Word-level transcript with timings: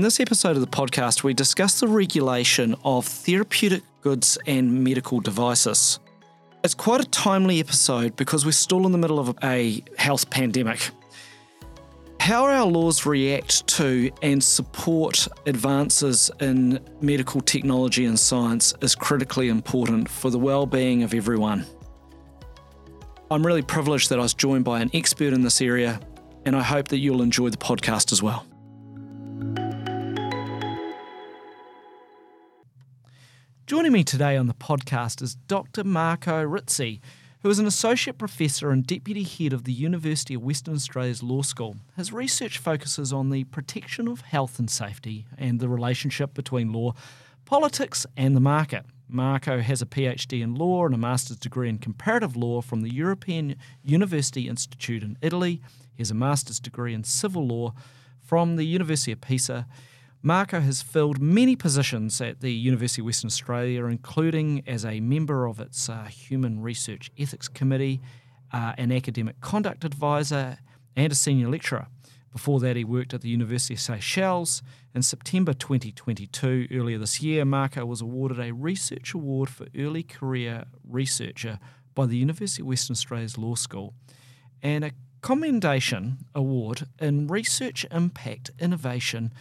In 0.00 0.04
this 0.04 0.18
episode 0.18 0.56
of 0.56 0.62
the 0.62 0.66
podcast, 0.66 1.24
we 1.24 1.34
discuss 1.34 1.80
the 1.80 1.86
regulation 1.86 2.74
of 2.86 3.04
therapeutic 3.04 3.82
goods 4.00 4.38
and 4.46 4.82
medical 4.82 5.20
devices. 5.20 5.98
It's 6.64 6.72
quite 6.72 7.02
a 7.02 7.08
timely 7.08 7.60
episode 7.60 8.16
because 8.16 8.46
we're 8.46 8.52
still 8.52 8.86
in 8.86 8.92
the 8.92 8.98
middle 8.98 9.18
of 9.18 9.36
a 9.44 9.84
health 9.98 10.30
pandemic. 10.30 10.88
How 12.18 12.46
our 12.46 12.64
laws 12.64 13.04
react 13.04 13.66
to 13.76 14.10
and 14.22 14.42
support 14.42 15.28
advances 15.44 16.30
in 16.40 16.80
medical 17.02 17.42
technology 17.42 18.06
and 18.06 18.18
science 18.18 18.72
is 18.80 18.94
critically 18.94 19.50
important 19.50 20.08
for 20.08 20.30
the 20.30 20.38
well-being 20.38 21.02
of 21.02 21.12
everyone. 21.12 21.66
I'm 23.30 23.46
really 23.46 23.60
privileged 23.60 24.08
that 24.08 24.18
I 24.18 24.22
was 24.22 24.32
joined 24.32 24.64
by 24.64 24.80
an 24.80 24.90
expert 24.94 25.34
in 25.34 25.42
this 25.42 25.60
area, 25.60 26.00
and 26.46 26.56
I 26.56 26.62
hope 26.62 26.88
that 26.88 27.00
you'll 27.00 27.20
enjoy 27.20 27.50
the 27.50 27.58
podcast 27.58 28.12
as 28.12 28.22
well. 28.22 28.46
Joining 33.70 33.92
me 33.92 34.02
today 34.02 34.36
on 34.36 34.48
the 34.48 34.54
podcast 34.54 35.22
is 35.22 35.36
Dr. 35.36 35.84
Marco 35.84 36.42
Rizzi, 36.42 37.00
who 37.44 37.50
is 37.50 37.60
an 37.60 37.68
associate 37.68 38.18
professor 38.18 38.72
and 38.72 38.84
deputy 38.84 39.22
head 39.22 39.52
of 39.52 39.62
the 39.62 39.72
University 39.72 40.34
of 40.34 40.42
Western 40.42 40.74
Australia's 40.74 41.22
Law 41.22 41.42
School. 41.42 41.76
His 41.96 42.12
research 42.12 42.58
focuses 42.58 43.12
on 43.12 43.30
the 43.30 43.44
protection 43.44 44.08
of 44.08 44.22
health 44.22 44.58
and 44.58 44.68
safety 44.68 45.24
and 45.38 45.60
the 45.60 45.68
relationship 45.68 46.34
between 46.34 46.72
law, 46.72 46.94
politics, 47.44 48.06
and 48.16 48.34
the 48.34 48.40
market. 48.40 48.86
Marco 49.08 49.60
has 49.60 49.80
a 49.80 49.86
PhD 49.86 50.42
in 50.42 50.56
law 50.56 50.84
and 50.84 50.94
a 50.96 50.98
master's 50.98 51.38
degree 51.38 51.68
in 51.68 51.78
comparative 51.78 52.34
law 52.34 52.60
from 52.60 52.82
the 52.82 52.92
European 52.92 53.54
University 53.84 54.48
Institute 54.48 55.04
in 55.04 55.16
Italy. 55.22 55.62
He 55.94 56.00
has 56.00 56.10
a 56.10 56.14
master's 56.14 56.58
degree 56.58 56.92
in 56.92 57.04
civil 57.04 57.46
law 57.46 57.74
from 58.20 58.56
the 58.56 58.66
University 58.66 59.12
of 59.12 59.20
Pisa 59.20 59.68
Marco 60.22 60.60
has 60.60 60.82
filled 60.82 61.18
many 61.18 61.56
positions 61.56 62.20
at 62.20 62.40
the 62.40 62.52
University 62.52 63.00
of 63.00 63.06
Western 63.06 63.28
Australia, 63.28 63.86
including 63.86 64.62
as 64.66 64.84
a 64.84 65.00
member 65.00 65.46
of 65.46 65.58
its 65.58 65.88
uh, 65.88 66.04
Human 66.04 66.60
Research 66.60 67.10
Ethics 67.18 67.48
Committee, 67.48 68.02
uh, 68.52 68.74
an 68.76 68.92
academic 68.92 69.40
conduct 69.40 69.82
advisor, 69.82 70.58
and 70.94 71.10
a 71.10 71.14
senior 71.14 71.48
lecturer. 71.48 71.86
Before 72.32 72.60
that, 72.60 72.76
he 72.76 72.84
worked 72.84 73.14
at 73.14 73.22
the 73.22 73.30
University 73.30 73.74
of 73.74 73.80
Seychelles. 73.80 74.62
In 74.94 75.02
September 75.02 75.54
2022, 75.54 76.68
earlier 76.70 76.98
this 76.98 77.22
year, 77.22 77.46
Marco 77.46 77.86
was 77.86 78.02
awarded 78.02 78.38
a 78.38 78.52
Research 78.52 79.14
Award 79.14 79.48
for 79.48 79.68
Early 79.76 80.02
Career 80.02 80.64
Researcher 80.86 81.58
by 81.94 82.04
the 82.04 82.18
University 82.18 82.60
of 82.60 82.66
Western 82.66 82.92
Australia's 82.92 83.38
Law 83.38 83.54
School 83.54 83.94
and 84.62 84.84
a 84.84 84.92
Commendation 85.22 86.18
Award 86.34 86.86
in 86.98 87.26
Research 87.26 87.86
Impact 87.90 88.50
Innovation 88.58 89.32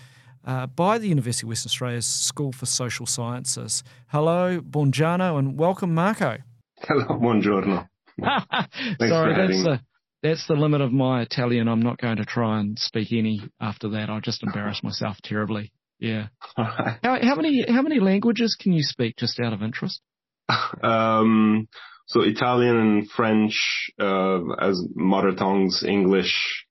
uh, 0.46 0.68
by 0.68 0.98
the 0.98 1.08
University 1.08 1.46
of 1.46 1.50
Western 1.50 1.70
Australia's 1.70 2.08
School 2.08 2.52
for 2.52 2.66
Social 2.66 3.06
Sciences. 3.06 3.84
Hello, 4.08 4.62
buongiorno, 4.62 5.38
and 5.38 5.58
welcome, 5.58 5.94
Marco. 5.94 6.38
Hello, 6.82 7.06
buongiorno. 7.06 7.88
Sorry, 8.20 9.36
that's 9.36 9.64
the, 9.64 9.80
that's 10.24 10.48
the 10.48 10.56
limit 10.56 10.82
of 10.82 10.92
my 10.92 11.22
Italian. 11.22 11.68
I'm 11.68 11.82
not 11.82 11.98
going 11.98 12.18
to 12.18 12.26
try 12.26 12.60
and 12.60 12.78
speak 12.78 13.12
any 13.12 13.42
after 13.60 13.90
that. 13.90 14.10
I 14.10 14.20
just 14.20 14.44
embarrass 14.44 14.82
myself 14.84 15.18
terribly. 15.24 15.72
Yeah. 16.00 16.28
How, 16.56 17.18
how, 17.22 17.36
many 17.36 17.66
how 17.68 17.82
many 17.82 18.00
languages 18.00 18.56
can 18.60 18.72
you 18.72 18.84
speak, 18.84 19.18
just 19.18 19.40
out 19.40 19.54
of 19.54 19.62
interest? 19.62 20.02
Um, 20.82 21.68
so 22.08 22.22
Italian 22.22 22.76
and 22.76 23.10
French 23.12 23.54
uh, 24.00 24.40
as 24.60 24.84
mother 24.96 25.34
tongues, 25.34 25.84
English, 25.88 26.66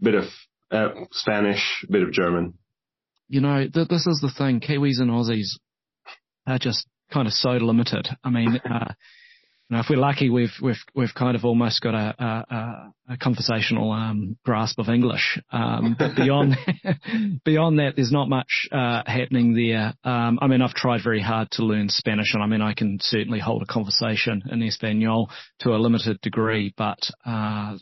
bit 0.00 0.14
of 0.14 0.24
uh, 0.70 0.90
Spanish, 1.10 1.84
bit 1.90 2.02
of 2.02 2.12
German 2.12 2.54
you 3.28 3.40
know, 3.40 3.66
th- 3.72 3.88
this 3.88 4.06
is 4.06 4.20
the 4.20 4.32
thing. 4.36 4.60
Kiwis 4.60 5.00
and 5.00 5.10
Aussies 5.10 5.58
are 6.46 6.58
just 6.58 6.86
kind 7.12 7.26
of 7.26 7.32
so 7.32 7.50
limited. 7.50 8.08
I 8.24 8.30
mean, 8.30 8.60
uh, 8.64 8.92
you 9.68 9.76
know, 9.76 9.80
if 9.80 9.86
we're 9.90 9.96
lucky, 9.96 10.30
we've 10.30 10.54
we've 10.62 10.82
we've 10.94 11.14
kind 11.14 11.36
of 11.36 11.44
almost 11.44 11.82
got 11.82 11.94
a 11.94 12.14
a, 12.18 13.12
a 13.12 13.16
conversational 13.18 13.92
um, 13.92 14.38
grasp 14.42 14.78
of 14.78 14.88
English. 14.88 15.38
Um, 15.52 15.94
but 15.98 16.16
beyond 16.16 16.56
beyond 17.44 17.78
that, 17.78 17.92
there's 17.94 18.10
not 18.10 18.30
much 18.30 18.66
uh, 18.72 19.02
happening 19.04 19.54
there. 19.54 19.92
Um, 20.04 20.38
I 20.40 20.46
mean, 20.46 20.62
I've 20.62 20.72
tried 20.72 21.02
very 21.04 21.20
hard 21.20 21.50
to 21.52 21.64
learn 21.64 21.90
Spanish, 21.90 22.32
and 22.32 22.42
I 22.42 22.46
mean, 22.46 22.62
I 22.62 22.72
can 22.72 22.98
certainly 23.02 23.40
hold 23.40 23.62
a 23.62 23.66
conversation 23.66 24.42
in 24.50 24.62
Espanol 24.62 25.28
to 25.60 25.70
a 25.70 25.76
limited 25.76 26.18
degree, 26.22 26.72
but 26.74 26.98
uh, 27.26 27.76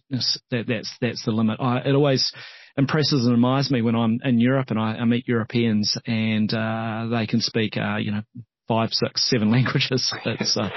that, 0.50 0.64
that's 0.66 0.92
that's 1.00 1.24
the 1.24 1.30
limit. 1.30 1.60
I, 1.60 1.78
it 1.88 1.94
always 1.94 2.32
impresses 2.76 3.25
and 3.25 3.32
admires 3.32 3.70
me 3.70 3.82
when 3.82 3.94
I'm 3.94 4.19
in 4.22 4.38
Europe 4.38 4.70
and 4.70 4.78
I, 4.78 4.97
I 4.97 5.04
meet 5.04 5.26
Europeans 5.26 5.97
and 6.06 6.53
uh, 6.53 7.06
they 7.10 7.26
can 7.26 7.41
speak, 7.41 7.76
uh, 7.76 7.97
you 7.97 8.12
know, 8.12 8.22
five, 8.69 8.91
six, 8.92 9.28
seven 9.28 9.50
languages. 9.56 10.14
It's 10.25 10.56
uh, 10.56 10.70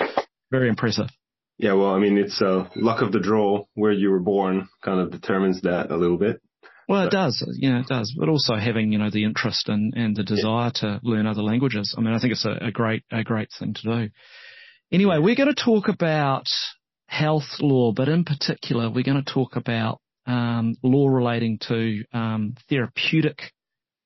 very 0.51 0.69
impressive. 0.69 1.07
Yeah, 1.57 1.73
well, 1.73 1.93
I 1.93 1.99
mean, 1.99 2.17
it's 2.17 2.41
uh, 2.41 2.69
luck 2.75 3.01
of 3.01 3.11
the 3.11 3.19
draw 3.19 3.65
where 3.73 3.91
you 3.91 4.11
were 4.11 4.19
born 4.21 4.69
kind 4.81 5.01
of 5.01 5.11
determines 5.11 5.61
that 5.63 5.91
a 5.91 5.97
little 5.97 6.17
bit. 6.17 6.41
Well, 6.87 7.05
it 7.05 7.11
does, 7.11 7.45
you 7.59 7.69
know, 7.69 7.81
it 7.81 7.87
does, 7.87 8.15
but 8.17 8.29
also 8.29 8.55
having, 8.55 8.91
you 8.91 8.97
know, 8.97 9.11
the 9.11 9.23
interest 9.23 9.69
and, 9.69 9.93
and 9.95 10.15
the 10.15 10.23
desire 10.23 10.71
to 10.75 10.99
learn 11.03 11.27
other 11.27 11.43
languages. 11.43 11.93
I 11.95 12.01
mean, 12.01 12.15
I 12.15 12.19
think 12.19 12.31
it's 12.31 12.45
a, 12.45 12.57
a 12.61 12.71
great, 12.71 13.03
a 13.11 13.23
great 13.23 13.49
thing 13.59 13.75
to 13.75 13.81
do. 13.81 14.09
Anyway, 14.91 15.19
we're 15.19 15.35
going 15.35 15.53
to 15.53 15.63
talk 15.63 15.87
about 15.87 16.45
health 17.05 17.59
law, 17.59 17.91
but 17.91 18.09
in 18.09 18.23
particular, 18.23 18.89
we're 18.89 19.03
going 19.03 19.23
to 19.23 19.33
talk 19.33 19.55
about 19.55 20.01
um, 20.29 20.75
law 20.83 21.09
relating 21.09 21.57
to 21.67 22.03
um, 22.13 22.53
therapeutic 22.69 23.51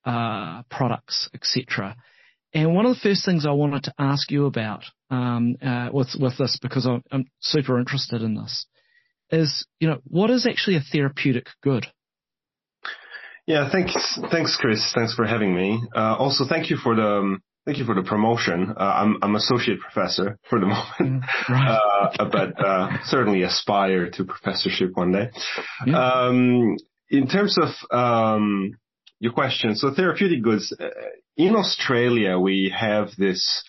uh, 0.06 0.62
products, 0.70 1.28
etc. 1.34 1.96
And 2.54 2.74
one 2.74 2.86
of 2.86 2.94
the 2.94 3.00
first 3.00 3.24
things 3.24 3.44
I 3.44 3.50
wanted 3.50 3.84
to 3.84 3.94
ask 3.98 4.30
you 4.30 4.46
about 4.46 4.84
um, 5.10 5.56
uh, 5.62 5.90
with 5.92 6.08
with 6.18 6.38
this, 6.38 6.58
because 6.62 6.86
I'm, 6.86 7.02
I'm, 7.10 7.26
super 7.40 7.78
interested 7.78 8.22
in 8.22 8.34
this, 8.34 8.66
is 9.30 9.66
you 9.80 9.88
know 9.88 9.98
what 10.04 10.30
is 10.30 10.46
actually 10.46 10.76
a 10.76 10.80
therapeutic 10.80 11.46
good? 11.62 11.86
Yeah, 13.46 13.70
thanks, 13.70 14.18
thanks, 14.30 14.56
Chris. 14.58 14.92
Thanks 14.94 15.14
for 15.14 15.26
having 15.26 15.54
me. 15.54 15.82
Uh, 15.94 16.16
also, 16.18 16.44
thank 16.48 16.70
you 16.70 16.76
for 16.76 16.94
the 16.96 17.06
um, 17.06 17.42
Thank 17.66 17.78
you 17.78 17.86
for 17.86 17.94
the 17.94 18.02
promotion. 18.02 18.74
Uh, 18.76 18.82
I'm 18.82 19.16
I'm 19.22 19.36
associate 19.36 19.80
professor 19.80 20.38
for 20.50 20.60
the 20.60 20.66
moment, 21.00 21.24
mm, 21.24 21.48
right. 21.48 22.14
uh, 22.18 22.28
but 22.30 22.62
uh, 22.62 22.98
certainly 23.04 23.42
aspire 23.42 24.10
to 24.10 24.24
professorship 24.24 24.90
one 24.94 25.12
day. 25.12 25.30
Yeah. 25.86 25.98
Um, 25.98 26.76
in 27.08 27.26
terms 27.26 27.56
of 27.58 27.68
um, 27.90 28.76
your 29.18 29.32
question, 29.32 29.76
so 29.76 29.94
therapeutic 29.94 30.42
goods 30.42 30.76
uh, 30.78 30.88
in 31.36 31.56
Australia, 31.56 32.38
we 32.38 32.74
have 32.76 33.08
this 33.16 33.64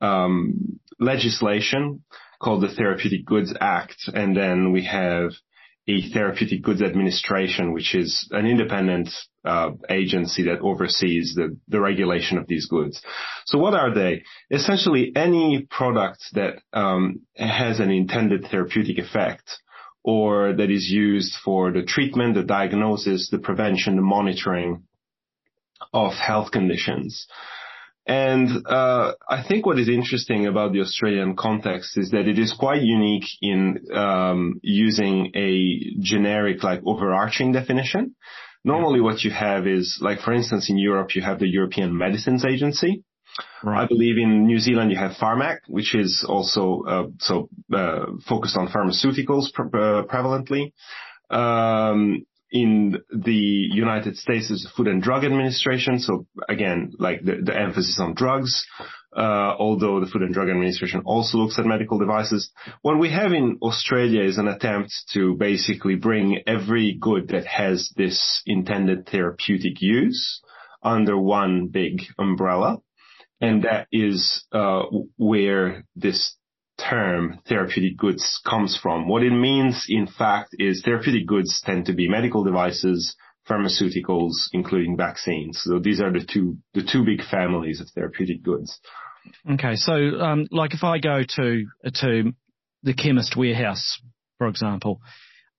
um, 0.00 0.80
legislation 0.98 2.02
called 2.40 2.62
the 2.62 2.74
Therapeutic 2.74 3.24
Goods 3.24 3.54
Act, 3.60 4.10
and 4.12 4.36
then 4.36 4.72
we 4.72 4.84
have 4.84 5.30
a 5.88 6.10
therapeutic 6.10 6.62
goods 6.62 6.82
administration, 6.82 7.72
which 7.72 7.94
is 7.94 8.28
an 8.32 8.46
independent 8.46 9.10
uh, 9.48 9.70
agency 9.88 10.42
that 10.44 10.60
oversees 10.60 11.34
the, 11.34 11.56
the 11.68 11.80
regulation 11.80 12.38
of 12.38 12.46
these 12.46 12.66
goods. 12.66 13.00
So 13.46 13.58
what 13.58 13.74
are 13.74 13.94
they? 13.94 14.22
Essentially, 14.50 15.12
any 15.16 15.66
product 15.70 16.20
that 16.34 16.54
um, 16.72 17.22
has 17.34 17.80
an 17.80 17.90
intended 17.90 18.46
therapeutic 18.50 18.98
effect 18.98 19.48
or 20.04 20.52
that 20.52 20.70
is 20.70 20.88
used 20.90 21.34
for 21.44 21.72
the 21.72 21.82
treatment, 21.82 22.34
the 22.34 22.42
diagnosis, 22.42 23.30
the 23.30 23.38
prevention, 23.38 23.96
the 23.96 24.02
monitoring 24.02 24.84
of 25.92 26.12
health 26.12 26.50
conditions. 26.50 27.26
And 28.08 28.66
uh, 28.66 29.12
I 29.28 29.44
think 29.46 29.66
what 29.66 29.78
is 29.78 29.88
interesting 29.90 30.46
about 30.46 30.72
the 30.72 30.80
Australian 30.80 31.36
context 31.36 31.98
is 31.98 32.10
that 32.12 32.26
it 32.26 32.38
is 32.38 32.54
quite 32.58 32.80
unique 32.80 33.28
in 33.42 33.84
um, 33.94 34.60
using 34.62 35.30
a 35.34 36.00
generic, 36.00 36.62
like 36.62 36.80
overarching 36.86 37.52
definition. 37.52 38.16
Normally, 38.64 39.00
what 39.00 39.22
you 39.22 39.30
have 39.30 39.66
is, 39.66 39.98
like 40.00 40.20
for 40.20 40.32
instance, 40.32 40.68
in 40.68 40.78
Europe, 40.78 41.14
you 41.14 41.22
have 41.22 41.38
the 41.38 41.48
European 41.48 41.96
Medicines 41.96 42.44
Agency. 42.44 43.04
Right. 43.62 43.84
I 43.84 43.86
believe 43.86 44.18
in 44.18 44.46
New 44.46 44.58
Zealand 44.58 44.90
you 44.90 44.98
have 44.98 45.12
Pharmac, 45.12 45.58
which 45.68 45.94
is 45.94 46.24
also 46.28 46.82
uh, 46.88 47.06
so 47.20 47.48
uh, 47.72 48.06
focused 48.28 48.56
on 48.56 48.68
pharmaceuticals 48.68 49.52
pre- 49.52 49.66
uh, 49.66 50.02
prevalently. 50.04 50.72
Um, 51.30 52.26
in 52.50 52.96
the 53.10 53.32
United 53.34 54.16
States 54.16 54.50
is 54.50 54.62
the 54.62 54.70
Food 54.74 54.88
and 54.88 55.02
Drug 55.02 55.24
Administration. 55.24 55.98
So 55.98 56.26
again, 56.48 56.92
like 56.98 57.22
the, 57.22 57.42
the 57.44 57.54
emphasis 57.54 57.98
on 58.00 58.14
drugs, 58.14 58.66
uh, 59.18 59.56
although 59.58 59.98
the 59.98 60.06
Food 60.06 60.22
and 60.22 60.32
Drug 60.32 60.48
Administration 60.48 61.02
also 61.04 61.38
looks 61.38 61.58
at 61.58 61.66
medical 61.66 61.98
devices. 61.98 62.52
What 62.82 63.00
we 63.00 63.10
have 63.10 63.32
in 63.32 63.58
Australia 63.60 64.22
is 64.22 64.38
an 64.38 64.46
attempt 64.46 64.92
to 65.14 65.34
basically 65.34 65.96
bring 65.96 66.40
every 66.46 66.96
good 67.00 67.28
that 67.28 67.44
has 67.44 67.90
this 67.96 68.42
intended 68.46 69.08
therapeutic 69.08 69.82
use 69.82 70.40
under 70.84 71.18
one 71.18 71.66
big 71.66 72.02
umbrella. 72.16 72.78
And 73.40 73.64
that 73.64 73.88
is 73.90 74.44
uh, 74.52 74.82
where 75.16 75.84
this 75.96 76.36
term 76.78 77.40
therapeutic 77.48 77.96
goods 77.96 78.40
comes 78.48 78.78
from. 78.80 79.08
What 79.08 79.24
it 79.24 79.32
means, 79.32 79.86
in 79.88 80.06
fact, 80.06 80.54
is 80.60 80.82
therapeutic 80.84 81.26
goods 81.26 81.60
tend 81.64 81.86
to 81.86 81.92
be 81.92 82.08
medical 82.08 82.44
devices, 82.44 83.16
pharmaceuticals, 83.48 84.34
including 84.52 84.96
vaccines. 84.96 85.60
So 85.64 85.80
these 85.80 86.00
are 86.00 86.12
the 86.12 86.24
two 86.24 86.58
the 86.74 86.82
two 86.84 87.04
big 87.04 87.24
families 87.28 87.80
of 87.80 87.88
therapeutic 87.88 88.44
goods. 88.44 88.78
Okay, 89.52 89.76
so 89.76 89.92
um, 89.92 90.46
like 90.50 90.74
if 90.74 90.84
I 90.84 90.98
go 90.98 91.22
to 91.36 91.64
to 91.94 92.32
the 92.82 92.94
chemist 92.94 93.36
warehouse, 93.36 94.00
for 94.38 94.46
example, 94.48 95.00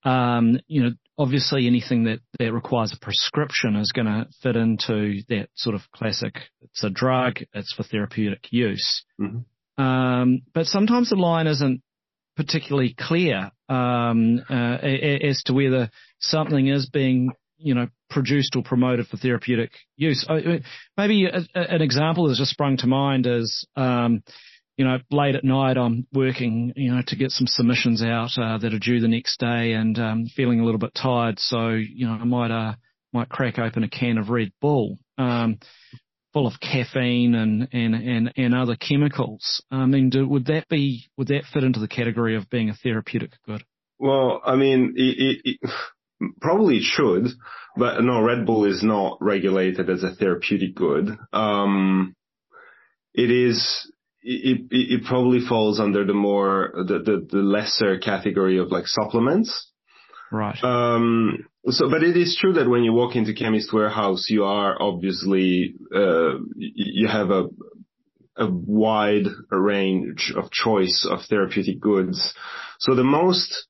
um, 0.04 0.60
you 0.68 0.84
know, 0.84 0.92
obviously 1.18 1.68
anything 1.68 2.06
that, 2.06 2.20
that 2.40 2.54
requires 2.54 2.94
a 2.94 3.04
prescription 3.04 3.76
is 3.76 3.92
going 3.92 4.06
to 4.08 4.28
fit 4.42 4.56
into 4.56 5.22
that 5.28 5.50
sort 5.56 5.76
of 5.76 5.82
classic. 5.94 6.36
It's 6.62 6.84
a 6.84 6.90
drug. 6.90 7.40
It's 7.54 7.74
for 7.74 7.84
therapeutic 7.84 8.48
use. 8.52 9.04
Mm-hmm. 9.20 9.84
Um, 9.84 10.42
but 10.54 10.66
sometimes 10.66 11.10
the 11.10 11.16
line 11.16 11.48
isn't 11.48 11.82
particularly 12.36 12.96
clear 12.98 13.52
um, 13.68 14.42
uh, 14.50 14.78
as 14.82 15.44
to 15.44 15.54
whether 15.54 15.90
something 16.20 16.68
is 16.68 16.90
being 16.90 17.32
you 17.60 17.76
know, 17.76 17.88
produced 18.10 18.56
or 18.56 18.64
promoted 18.64 19.08
for 19.08 19.18
therapeutic 19.18 19.72
use. 19.98 20.26
Maybe 20.98 21.26
a, 21.26 21.42
an 21.54 21.82
example 21.82 22.28
that's 22.28 22.40
just 22.40 22.52
sprung 22.52 22.78
to 22.78 22.88
mind 22.88 23.28
is, 23.28 23.68
um, 23.76 24.24
you 24.78 24.86
know, 24.86 24.98
late 25.12 25.36
at 25.36 25.44
night 25.44 25.78
I'm 25.78 26.08
working, 26.14 26.72
you 26.76 26.94
know, 26.94 27.02
to 27.08 27.16
get 27.16 27.32
some 27.32 27.48
submissions 27.48 28.02
out 28.02 28.32
uh, 28.38 28.58
that 28.60 28.74
are 28.74 28.80
due 28.80 29.02
the 29.02 29.10
next 29.10 29.40
day, 29.40 29.74
and 29.74 30.00
um, 30.00 30.26
feeling 30.36 30.62
a 30.62 30.66
little 30.66 30.80
bit 30.80 30.96
tired. 30.96 31.38
So, 31.40 31.70
you 31.72 32.08
know, 32.08 32.14
I 32.14 32.24
might 32.24 32.52
uh, 32.52 32.76
might 33.12 33.30
crack 33.30 33.60
open 33.60 33.84
a 33.84 33.90
can 33.90 34.18
of 34.18 34.30
Red 34.30 34.52
Bull, 34.62 34.98
um, 35.18 35.60
full 36.32 36.48
of 36.48 36.54
caffeine 36.62 37.36
and 37.36 37.68
and 37.74 37.94
and, 37.94 38.34
and 38.38 38.56
other 38.56 38.78
chemicals. 38.78 39.62
I 39.70 39.86
mean, 39.86 40.10
do, 40.10 40.28
would 40.28 40.46
that 40.46 40.70
be 40.70 41.10
would 41.18 41.28
that 41.28 41.44
fit 41.52 41.66
into 41.66 41.82
the 41.82 41.88
category 41.90 42.38
of 42.38 42.50
being 42.50 42.70
a 42.70 42.76
therapeutic 42.76 43.32
good? 43.46 43.64
Well, 43.98 44.42
I 44.46 44.56
mean, 44.56 44.94
it, 44.96 45.42
it, 45.44 45.72
Probably 46.42 46.78
it 46.78 46.84
should, 46.84 47.28
but 47.78 48.02
no, 48.02 48.22
Red 48.22 48.46
Bull 48.46 48.66
is 48.66 48.84
not 48.84 49.18
regulated 49.22 49.90
as 49.90 50.04
a 50.04 50.14
therapeutic 50.14 50.76
good. 50.76 51.18
Um, 51.32 52.16
it 53.14 53.32
is, 53.32 53.92
it, 54.22 54.68
it, 54.70 54.94
it 54.94 55.06
probably 55.06 55.40
falls 55.48 55.80
under 55.80 56.06
the 56.06 56.14
more, 56.14 56.72
the, 56.76 57.00
the, 57.00 57.28
the 57.30 57.38
lesser 57.38 57.98
category 58.00 58.58
of 58.58 58.70
like 58.70 58.88
supplements. 58.88 59.72
Right. 60.32 60.62
Um, 60.64 61.46
so, 61.66 61.90
but 61.90 62.04
it 62.04 62.18
is 62.18 62.38
true 62.40 62.54
that 62.54 62.70
when 62.70 62.84
you 62.84 62.94
walk 62.94 63.16
into 63.16 63.34
chemist 63.34 63.74
warehouse, 63.74 64.28
you 64.30 64.44
are 64.44 64.80
obviously, 64.82 65.74
uh, 65.96 66.36
you 66.56 67.08
have 67.08 67.32
a, 67.32 67.46
a 68.38 68.48
wide 68.50 69.28
range 69.52 70.34
of 70.36 70.52
choice 70.52 71.08
of 71.10 71.20
therapeutic 71.30 71.80
goods. 71.80 72.34
So 72.80 72.94
the 72.94 73.04
most 73.04 73.68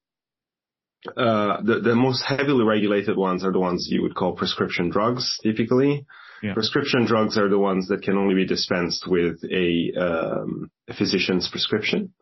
the, 1.06 1.80
the 1.84 1.96
most 1.96 2.24
heavily 2.26 2.64
regulated 2.64 3.18
ones 3.18 3.44
are 3.44 3.52
the 3.52 3.60
ones 3.60 3.88
you 3.90 4.02
would 4.02 4.16
call 4.16 4.34
prescription 4.34 4.90
drugs, 4.90 5.38
typically. 5.44 6.06
Yeah. 6.42 6.54
Prescription 6.54 7.06
drugs 7.06 7.38
are 7.38 7.50
the 7.50 7.60
ones 7.60 7.88
that 7.90 8.02
can 8.02 8.18
only 8.18 8.36
be 8.36 8.46
dispensed 8.46 9.06
with 9.08 9.44
a, 9.44 9.92
um, 10.00 10.72
a 10.88 10.94
physician's 10.94 11.50
prescription. 11.50 12.14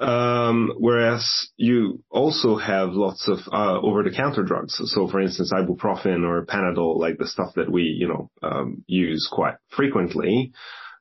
Um, 0.00 0.72
whereas 0.78 1.50
you 1.56 2.02
also 2.10 2.56
have 2.56 2.90
lots 2.90 3.28
of 3.28 3.38
uh, 3.52 3.78
over-the-counter 3.80 4.42
drugs. 4.42 4.80
So, 4.86 5.06
for 5.06 5.20
instance, 5.20 5.52
ibuprofen 5.52 6.26
or 6.26 6.44
Panadol, 6.44 6.98
like 6.98 7.18
the 7.18 7.28
stuff 7.28 7.54
that 7.54 7.70
we, 7.70 7.82
you 7.82 8.08
know, 8.08 8.30
um, 8.42 8.84
use 8.88 9.28
quite 9.30 9.54
frequently, 9.68 10.52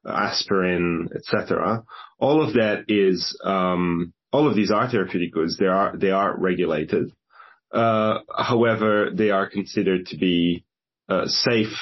aspirin, 0.06 1.10
etc. 1.16 1.84
All 2.20 2.44
of 2.44 2.54
that 2.54 2.86
is 2.90 3.40
um, 3.44 4.14
all 4.32 4.48
of 4.48 4.56
these 4.56 4.72
are 4.72 4.90
therapeutic 4.90 5.34
goods. 5.34 5.58
They 5.58 5.68
are 5.68 5.96
they 5.98 6.12
are 6.12 6.36
regulated. 6.38 7.12
Uh, 7.72 8.20
however, 8.36 9.10
they 9.14 9.30
are 9.30 9.50
considered 9.50 10.08
to 10.08 10.18
be 10.18 10.66
uh, 11.10 11.28
safe 11.28 11.78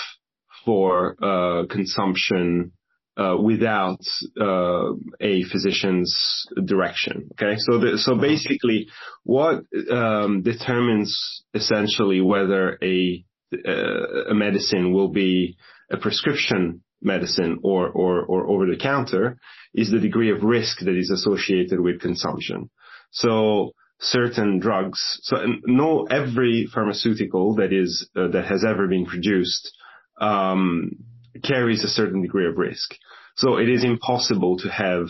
for 0.65 1.15
uh, 1.21 1.65
consumption 1.67 2.73
uh, 3.17 3.35
without 3.41 3.99
uh, 4.39 4.93
a 5.19 5.43
physician's 5.51 6.45
direction. 6.65 7.29
Okay, 7.33 7.55
so 7.57 7.79
the, 7.79 7.97
so 7.97 8.15
basically, 8.15 8.87
what 9.23 9.63
um, 9.91 10.41
determines 10.41 11.43
essentially 11.53 12.21
whether 12.21 12.77
a 12.81 13.23
uh, 13.67 14.29
a 14.29 14.33
medicine 14.33 14.93
will 14.93 15.09
be 15.09 15.57
a 15.91 15.97
prescription 15.97 16.83
medicine 17.01 17.59
or, 17.63 17.87
or, 17.89 18.23
or 18.23 18.47
over 18.47 18.65
the 18.65 18.77
counter 18.77 19.37
is 19.73 19.91
the 19.91 19.99
degree 19.99 20.31
of 20.31 20.43
risk 20.43 20.79
that 20.79 20.97
is 20.97 21.09
associated 21.09 21.79
with 21.79 22.01
consumption. 22.01 22.69
So 23.11 23.71
certain 23.99 24.59
drugs, 24.59 25.19
so 25.23 25.37
no, 25.65 26.05
every 26.05 26.67
pharmaceutical 26.73 27.55
that 27.55 27.73
is, 27.73 28.09
uh, 28.15 28.29
that 28.29 28.45
has 28.45 28.63
ever 28.63 28.87
been 28.87 29.05
produced, 29.05 29.71
um, 30.19 30.91
carries 31.43 31.83
a 31.83 31.87
certain 31.87 32.21
degree 32.21 32.47
of 32.47 32.57
risk. 32.57 32.95
So 33.35 33.57
it 33.57 33.69
is 33.69 33.83
impossible 33.83 34.57
to 34.59 34.69
have 34.69 35.07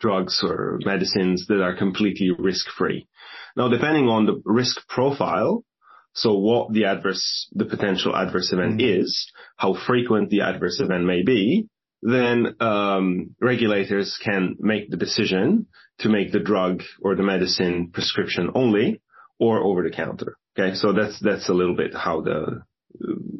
drugs 0.00 0.40
or 0.42 0.78
medicines 0.84 1.46
that 1.48 1.62
are 1.62 1.76
completely 1.76 2.30
risk 2.38 2.66
free. 2.76 3.08
Now, 3.56 3.68
depending 3.68 4.08
on 4.08 4.26
the 4.26 4.40
risk 4.44 4.86
profile, 4.88 5.64
so 6.12 6.34
what 6.34 6.72
the 6.72 6.86
adverse, 6.86 7.48
the 7.52 7.64
potential 7.64 8.16
adverse 8.16 8.52
event 8.52 8.80
mm-hmm. 8.80 9.02
is, 9.02 9.30
how 9.56 9.74
frequent 9.86 10.30
the 10.30 10.40
adverse 10.42 10.80
event 10.80 11.04
may 11.04 11.22
be, 11.22 11.68
then 12.02 12.54
um, 12.60 13.34
regulators 13.40 14.18
can 14.22 14.56
make 14.58 14.90
the 14.90 14.96
decision 14.96 15.66
to 16.00 16.08
make 16.08 16.32
the 16.32 16.40
drug 16.40 16.82
or 17.02 17.16
the 17.16 17.22
medicine 17.22 17.90
prescription 17.92 18.50
only 18.54 19.00
or 19.38 19.60
over 19.60 19.82
the 19.82 19.94
counter. 19.94 20.36
Okay, 20.58 20.74
so 20.74 20.92
that's 20.92 21.18
that's 21.20 21.48
a 21.48 21.54
little 21.54 21.76
bit 21.76 21.94
how 21.94 22.20
the 22.20 22.62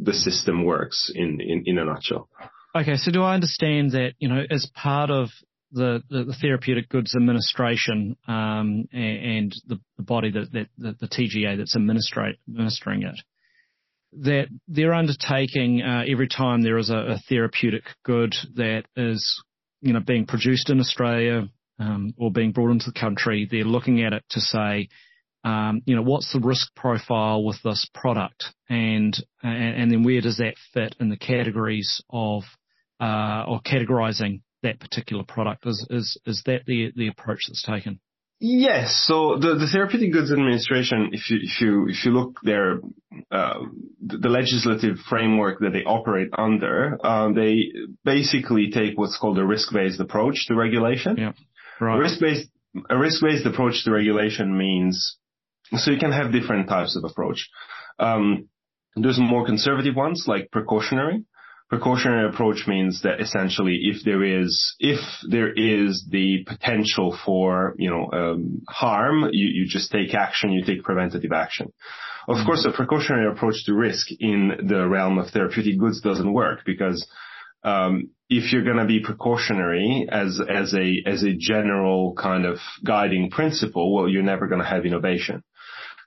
the 0.02 0.12
system 0.12 0.64
works 0.64 1.10
in 1.14 1.40
in, 1.40 1.62
in 1.66 1.78
a 1.78 1.84
nutshell. 1.84 2.28
Okay, 2.76 2.96
so 2.96 3.10
do 3.10 3.22
I 3.22 3.34
understand 3.34 3.92
that 3.92 4.14
you 4.18 4.28
know 4.28 4.42
as 4.50 4.66
part 4.74 5.10
of 5.10 5.30
the, 5.72 6.02
the, 6.08 6.24
the 6.24 6.36
therapeutic 6.40 6.88
goods 6.88 7.14
administration 7.14 8.16
um, 8.26 8.88
and, 8.92 9.24
and 9.24 9.54
the, 9.66 9.80
the, 9.96 10.02
body 10.02 10.30
that, 10.30 10.52
that, 10.52 10.68
that, 10.78 10.98
the 10.98 11.08
TGA 11.08 11.58
that's 11.58 11.76
administering 11.76 13.02
it, 13.02 13.20
that 14.12 14.46
they're 14.66 14.94
undertaking 14.94 15.82
uh, 15.82 16.04
every 16.08 16.28
time 16.28 16.62
there 16.62 16.78
is 16.78 16.90
a, 16.90 16.96
a, 16.96 17.18
therapeutic 17.28 17.84
good 18.04 18.34
that 18.54 18.84
is 18.96 19.42
you 19.82 19.92
know 19.92 20.00
being 20.00 20.26
produced 20.26 20.70
in 20.70 20.80
Australia 20.80 21.48
um, 21.78 22.14
or 22.16 22.30
being 22.30 22.52
brought 22.52 22.70
into 22.70 22.90
the 22.90 22.98
country, 22.98 23.46
they're 23.50 23.64
looking 23.64 24.02
at 24.02 24.12
it 24.12 24.24
to 24.30 24.40
say. 24.40 24.88
Um, 25.44 25.82
you 25.86 25.94
know, 25.94 26.02
what's 26.02 26.32
the 26.32 26.40
risk 26.40 26.74
profile 26.74 27.44
with 27.44 27.62
this 27.62 27.88
product, 27.94 28.46
and 28.68 29.16
and, 29.42 29.82
and 29.82 29.92
then 29.92 30.02
where 30.02 30.20
does 30.20 30.38
that 30.38 30.54
fit 30.74 30.96
in 30.98 31.10
the 31.10 31.16
categories 31.16 32.02
of 32.10 32.42
uh, 33.00 33.44
or 33.46 33.60
categorizing 33.60 34.40
that 34.62 34.80
particular 34.80 35.24
product? 35.24 35.66
Is 35.66 35.86
is 35.90 36.16
is 36.26 36.42
that 36.46 36.66
the 36.66 36.92
the 36.96 37.08
approach 37.08 37.40
that's 37.48 37.62
taken? 37.62 38.00
Yes. 38.40 39.04
So 39.06 39.36
the, 39.36 39.56
the 39.56 39.66
Therapeutic 39.66 40.12
Goods 40.12 40.30
Administration, 40.30 41.10
if 41.12 41.28
you 41.28 41.38
if 41.42 41.60
you 41.60 41.88
if 41.88 42.04
you 42.04 42.12
look 42.12 42.38
there, 42.44 42.80
uh, 43.32 43.58
the, 44.00 44.28
legislative 44.28 44.98
framework 45.08 45.58
that 45.58 45.72
they 45.72 45.82
operate 45.82 46.28
under, 46.38 46.98
uh, 47.02 47.32
they 47.32 47.72
basically 48.04 48.70
take 48.70 48.96
what's 48.96 49.18
called 49.18 49.38
a 49.38 49.44
risk-based 49.44 49.98
approach 49.98 50.46
to 50.46 50.54
regulation. 50.54 51.16
Yeah. 51.16 51.32
Right. 51.80 51.98
Risk-based 51.98 52.48
a 52.88 52.96
risk-based 52.96 53.46
approach 53.46 53.84
to 53.84 53.90
regulation 53.90 54.56
means 54.56 55.16
so 55.72 55.90
you 55.90 55.98
can 55.98 56.12
have 56.12 56.32
different 56.32 56.68
types 56.68 56.96
of 56.96 57.04
approach. 57.04 57.48
Um, 57.98 58.48
there's 58.94 59.18
more 59.18 59.44
conservative 59.44 59.96
ones 59.96 60.24
like 60.26 60.50
precautionary, 60.50 61.24
Precautionary 61.68 62.28
approach 62.28 62.66
means 62.66 63.02
that 63.02 63.20
essentially 63.20 63.80
if 63.82 64.02
there 64.02 64.22
is, 64.22 64.74
if 64.78 65.00
there 65.28 65.52
is 65.52 66.06
the 66.10 66.44
potential 66.46 67.16
for, 67.26 67.74
you 67.76 67.90
know, 67.90 68.08
um, 68.10 68.62
harm, 68.68 69.28
you, 69.32 69.48
you 69.48 69.66
just 69.68 69.90
take 69.92 70.14
action, 70.14 70.50
you 70.50 70.64
take 70.64 70.82
preventative 70.82 71.32
action. 71.32 71.70
Of 72.26 72.36
mm-hmm. 72.36 72.46
course, 72.46 72.64
a 72.64 72.72
precautionary 72.72 73.30
approach 73.30 73.64
to 73.66 73.74
risk 73.74 74.08
in 74.18 74.66
the 74.66 74.88
realm 74.88 75.18
of 75.18 75.28
therapeutic 75.30 75.78
goods 75.78 76.00
doesn't 76.00 76.32
work 76.32 76.60
because 76.64 77.06
um, 77.64 78.10
if 78.30 78.52
you're 78.52 78.64
going 78.64 78.76
to 78.76 78.86
be 78.86 79.00
precautionary 79.00 80.06
as 80.10 80.40
as 80.40 80.74
a 80.74 81.02
as 81.06 81.22
a 81.22 81.34
general 81.34 82.14
kind 82.14 82.44
of 82.44 82.58
guiding 82.84 83.30
principle, 83.30 83.94
well, 83.94 84.08
you're 84.08 84.22
never 84.22 84.46
going 84.46 84.60
to 84.60 84.68
have 84.68 84.86
innovation. 84.86 85.36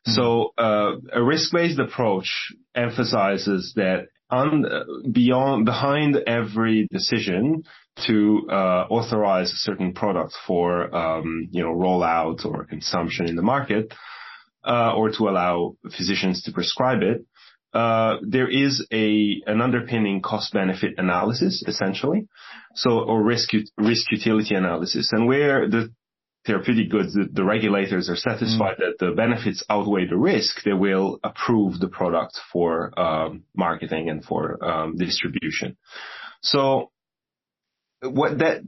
Mm-hmm. 0.07 0.11
So 0.13 0.53
uh, 0.57 0.93
a 1.13 1.23
risk-based 1.23 1.79
approach 1.79 2.53
emphasizes 2.75 3.73
that 3.75 4.07
un, 4.31 4.65
beyond 5.11 5.65
behind 5.65 6.17
every 6.27 6.87
decision 6.91 7.63
to 8.07 8.47
uh, 8.49 8.85
authorize 8.89 9.51
a 9.51 9.57
certain 9.57 9.93
product 9.93 10.33
for 10.47 10.93
um, 10.95 11.47
you 11.51 11.61
know 11.61 11.69
rollout 11.69 12.45
or 12.45 12.65
consumption 12.65 13.27
in 13.27 13.35
the 13.35 13.41
market, 13.41 13.93
uh, 14.65 14.93
or 14.95 15.11
to 15.11 15.29
allow 15.29 15.75
physicians 15.95 16.43
to 16.43 16.51
prescribe 16.51 17.01
it, 17.01 17.25
uh, 17.73 18.17
there 18.21 18.49
is 18.49 18.85
a 18.91 19.41
an 19.45 19.61
underpinning 19.61 20.21
cost 20.21 20.53
benefit 20.53 20.93
analysis 20.97 21.63
essentially, 21.67 22.27
so 22.75 22.99
or 22.99 23.21
risk 23.23 23.51
risk 23.77 24.11
utility 24.11 24.55
analysis, 24.55 25.11
and 25.11 25.27
where 25.27 25.69
the 25.69 25.89
therapeutic 26.45 26.89
goods, 26.89 27.13
the, 27.13 27.27
the 27.31 27.43
regulators 27.43 28.09
are 28.09 28.15
satisfied 28.15 28.77
mm. 28.77 28.79
that 28.79 28.95
the 28.99 29.11
benefits 29.11 29.63
outweigh 29.69 30.07
the 30.07 30.17
risk, 30.17 30.63
they 30.63 30.73
will 30.73 31.19
approve 31.23 31.79
the 31.79 31.87
product 31.87 32.39
for 32.51 32.97
um, 32.99 33.43
marketing 33.55 34.09
and 34.09 34.23
for 34.23 34.63
um, 34.63 34.95
distribution. 34.97 35.77
So 36.41 36.91
what 38.01 38.39
that 38.39 38.61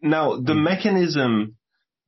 now 0.00 0.36
the 0.40 0.54
mechanism 0.54 1.56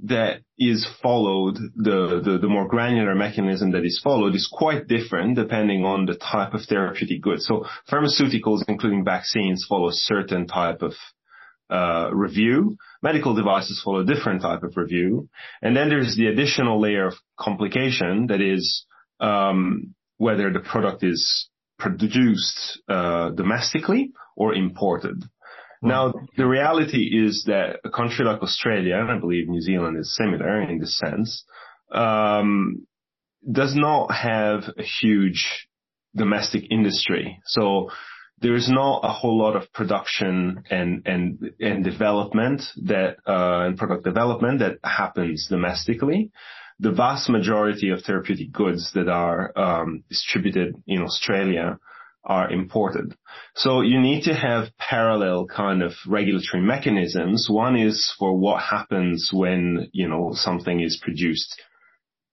that 0.00 0.42
is 0.56 0.86
followed, 1.02 1.56
the, 1.74 2.22
the, 2.24 2.38
the 2.40 2.48
more 2.48 2.68
granular 2.68 3.16
mechanism 3.16 3.72
that 3.72 3.84
is 3.84 4.00
followed 4.02 4.34
is 4.34 4.48
quite 4.50 4.86
different 4.86 5.34
depending 5.34 5.84
on 5.84 6.06
the 6.06 6.14
type 6.14 6.54
of 6.54 6.60
therapeutic 6.68 7.20
good. 7.20 7.42
So 7.42 7.66
pharmaceuticals, 7.90 8.62
including 8.68 9.04
vaccines, 9.04 9.66
follow 9.68 9.88
a 9.88 9.92
certain 9.92 10.46
type 10.46 10.82
of 10.82 10.92
uh, 11.70 12.10
review. 12.12 12.76
Medical 13.02 13.34
devices 13.34 13.80
follow 13.84 14.00
a 14.00 14.04
different 14.04 14.42
type 14.42 14.62
of 14.62 14.76
review. 14.76 15.28
And 15.62 15.76
then 15.76 15.88
there's 15.88 16.16
the 16.16 16.26
additional 16.26 16.80
layer 16.80 17.08
of 17.08 17.14
complication 17.38 18.26
that 18.28 18.40
is 18.40 18.84
um, 19.20 19.94
whether 20.16 20.52
the 20.52 20.60
product 20.60 21.02
is 21.02 21.48
produced 21.78 22.80
uh, 22.88 23.30
domestically 23.30 24.12
or 24.36 24.54
imported. 24.54 25.24
Now, 25.80 26.12
the 26.36 26.46
reality 26.46 27.04
is 27.24 27.44
that 27.46 27.78
a 27.84 27.90
country 27.90 28.24
like 28.24 28.42
Australia, 28.42 28.96
and 28.96 29.10
I 29.10 29.18
believe 29.18 29.48
New 29.48 29.60
Zealand 29.60 29.96
is 29.96 30.16
similar 30.16 30.60
in 30.62 30.78
this 30.80 30.98
sense, 30.98 31.44
um, 31.92 32.86
does 33.50 33.76
not 33.76 34.08
have 34.12 34.64
a 34.76 34.82
huge 34.82 35.68
domestic 36.16 36.64
industry. 36.70 37.40
So 37.46 37.90
there 38.40 38.54
is 38.54 38.68
not 38.70 39.00
a 39.02 39.12
whole 39.12 39.38
lot 39.38 39.56
of 39.56 39.72
production 39.72 40.62
and 40.70 41.06
and 41.06 41.50
and 41.60 41.84
development 41.84 42.62
that 42.84 43.16
uh, 43.26 43.66
and 43.66 43.76
product 43.76 44.04
development 44.04 44.60
that 44.60 44.78
happens 44.84 45.46
domestically. 45.48 46.30
The 46.80 46.92
vast 46.92 47.28
majority 47.28 47.90
of 47.90 48.02
therapeutic 48.02 48.52
goods 48.52 48.92
that 48.94 49.08
are 49.08 49.52
um, 49.58 50.04
distributed 50.08 50.76
in 50.86 51.02
Australia 51.02 51.78
are 52.24 52.50
imported. 52.50 53.16
So 53.56 53.80
you 53.80 54.00
need 54.00 54.24
to 54.24 54.34
have 54.34 54.76
parallel 54.78 55.46
kind 55.46 55.82
of 55.82 55.92
regulatory 56.06 56.62
mechanisms. 56.62 57.48
One 57.50 57.74
is 57.74 58.14
for 58.18 58.36
what 58.36 58.62
happens 58.62 59.30
when, 59.32 59.88
you 59.92 60.08
know, 60.08 60.30
something 60.34 60.80
is 60.80 61.00
produced 61.02 61.60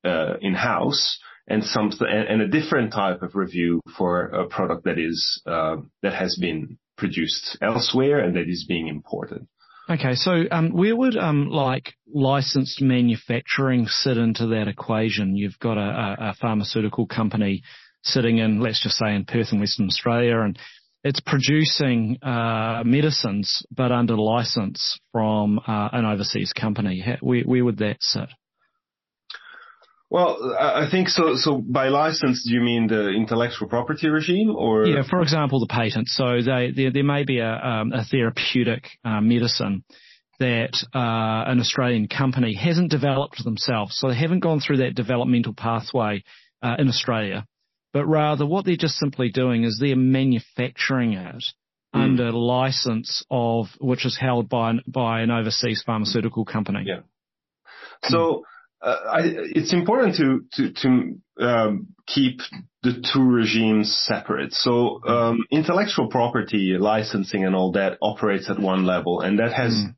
uh, 0.04 0.36
in-house 0.42 1.18
and 1.48 1.64
something, 1.64 2.08
and 2.08 2.42
a 2.42 2.48
different 2.48 2.92
type 2.92 3.22
of 3.22 3.36
review 3.36 3.82
for 3.98 4.24
a 4.26 4.48
product 4.48 4.86
that 4.86 4.98
is, 4.98 5.42
uh, 5.46 5.78
that 6.02 6.14
has 6.14 6.38
been 6.40 6.78
produced 6.98 7.58
elsewhere 7.62 8.20
and 8.20 8.36
that 8.36 8.50
is 8.50 8.66
being 8.68 8.88
imported. 8.88 9.48
Okay, 9.88 10.16
so 10.16 10.46
um, 10.50 10.72
where 10.72 10.96
would 10.96 11.16
um, 11.16 11.50
like 11.50 11.94
licensed 12.12 12.82
manufacturing 12.82 13.86
sit 13.86 14.18
into 14.18 14.48
that 14.48 14.68
equation? 14.68 15.36
You've 15.36 15.60
got 15.60 15.78
a, 15.78 16.30
a, 16.32 16.36
pharmaceutical 16.42 17.06
company 17.06 17.62
sitting 18.02 18.40
in, 18.40 18.62
let's 18.62 18.82
just 18.82 18.98
say, 18.98 19.14
in 19.14 19.26
Perth 19.26 19.50
in 19.52 19.60
Western 19.60 19.86
Australia, 19.86 20.40
and 20.40 20.58
it's 21.04 21.20
producing 21.20 22.18
uh, 22.24 22.82
medicines 22.84 23.64
but 23.70 23.92
under 23.92 24.16
license 24.16 25.00
from 25.12 25.60
uh, 25.60 25.90
an 25.92 26.04
overseas 26.04 26.52
company. 26.52 27.06
Where, 27.22 27.44
where 27.44 27.64
would 27.64 27.78
that 27.78 27.98
sit? 28.00 28.30
Well, 30.10 30.56
I 30.60 30.88
think 30.90 31.10
so. 31.10 31.36
So 31.36 31.58
by 31.58 31.88
license, 31.88 32.46
do 32.48 32.54
you 32.54 32.62
mean 32.62 32.88
the 32.88 33.10
intellectual 33.10 33.68
property 33.68 34.08
regime, 34.08 34.56
or 34.56 34.86
yeah, 34.86 35.02
for 35.10 35.22
example, 35.22 35.60
the 35.60 35.68
patent. 35.68 36.08
So 36.10 36.42
they, 36.42 36.72
there, 36.76 36.92
there 36.92 37.04
may 37.04 37.24
be 37.24 37.40
a, 37.40 37.52
um, 37.52 37.92
a 37.92 38.06
therapeutic 38.06 38.88
uh, 39.04 39.20
medicine 39.20 39.84
that 40.40 40.78
uh, 40.94 41.50
an 41.50 41.60
Australian 41.60 42.08
company 42.08 42.54
hasn't 42.54 42.92
developed 42.92 43.44
themselves, 43.44 43.98
so 43.98 44.10
they 44.10 44.16
haven't 44.16 44.42
gone 44.42 44.60
through 44.60 44.78
that 44.78 44.94
developmental 44.96 45.54
pathway 45.54 46.24
uh, 46.62 46.76
in 46.78 46.88
Australia 46.88 47.46
but 47.96 48.08
rather 48.08 48.46
what 48.46 48.66
they're 48.66 48.76
just 48.76 48.98
simply 48.98 49.30
doing 49.30 49.64
is 49.64 49.78
they're 49.80 49.96
manufacturing 49.96 51.14
it 51.14 51.46
mm. 51.96 52.02
under 52.02 52.30
license 52.34 53.24
of 53.32 53.68
which 53.80 54.06
is 54.06 54.18
held 54.20 54.50
by 54.50 54.72
an, 54.72 54.82
by 54.86 55.22
an 55.22 55.32
overseas 55.32 55.82
pharmaceutical 55.86 56.44
company. 56.44 56.84
Yeah. 56.86 57.00
So 58.04 58.40
uh, 58.40 58.42
I, 58.90 59.22
it's 59.24 59.74
important 59.74 60.16
to 60.18 60.46
to 60.54 60.74
to 60.74 61.46
um, 61.46 61.88
keep 62.08 62.40
the 62.84 63.04
two 63.14 63.24
regimes 63.24 63.96
separate. 64.06 64.54
So 64.54 65.02
um, 65.08 65.40
intellectual 65.52 66.08
property 66.08 66.78
licensing 66.80 67.46
and 67.46 67.56
all 67.56 67.72
that 67.74 67.98
operates 68.02 68.50
at 68.50 68.60
one 68.60 68.86
level, 68.86 69.22
and 69.22 69.40
that 69.40 69.54
has 69.54 69.74
mm. 69.74 69.96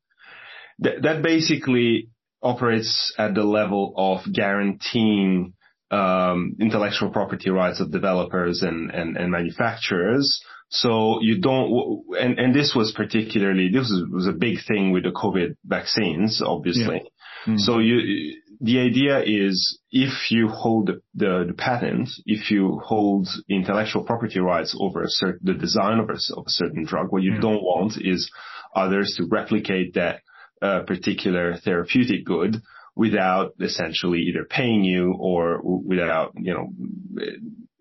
th- 0.83 1.01
that 1.03 1.21
basically 1.21 2.09
operates 2.41 3.13
at 3.17 3.33
the 3.33 3.43
level 3.43 3.93
of 3.97 4.21
guaranteeing 4.31 5.53
um, 5.91 6.55
intellectual 6.59 7.09
property 7.09 7.49
rights 7.49 7.79
of 7.79 7.91
developers 7.91 8.61
and, 8.61 8.91
and, 8.91 9.17
and 9.17 9.31
manufacturers. 9.31 10.41
So 10.69 11.19
you 11.21 11.39
don't, 11.39 12.03
and, 12.19 12.37
and 12.37 12.53
this 12.53 12.73
was 12.75 12.91
particularly, 12.91 13.69
this 13.71 13.89
was, 13.89 14.03
was 14.11 14.27
a 14.27 14.33
big 14.33 14.57
thing 14.67 14.91
with 14.91 15.03
the 15.03 15.11
COVID 15.11 15.55
vaccines, 15.65 16.41
obviously. 16.45 17.01
Yeah. 17.03 17.53
Mm-hmm. 17.53 17.57
So 17.57 17.79
you, 17.79 18.35
the 18.59 18.79
idea 18.79 19.21
is 19.23 19.79
if 19.91 20.31
you 20.31 20.47
hold 20.47 20.87
the, 21.13 21.45
the, 21.45 21.53
patent, 21.53 22.09
if 22.25 22.49
you 22.49 22.79
hold 22.83 23.27
intellectual 23.49 24.03
property 24.03 24.39
rights 24.39 24.75
over 24.79 25.03
a 25.03 25.09
certain, 25.09 25.39
the 25.43 25.53
design 25.53 25.99
of 25.99 26.09
a, 26.09 26.17
of 26.35 26.45
a 26.47 26.49
certain 26.49 26.85
drug, 26.85 27.11
what 27.11 27.21
you 27.21 27.33
yeah. 27.33 27.41
don't 27.41 27.61
want 27.61 27.93
is 27.99 28.31
others 28.75 29.15
to 29.17 29.27
replicate 29.29 29.93
that 29.93 30.21
uh, 30.61 30.81
particular 30.87 31.55
therapeutic 31.57 32.25
good 32.25 32.57
without 32.95 33.53
essentially 33.59 34.21
either 34.21 34.43
paying 34.43 34.83
you 34.83 35.15
or 35.19 35.61
without, 35.61 36.31
you 36.35 36.51
know, 36.51 36.69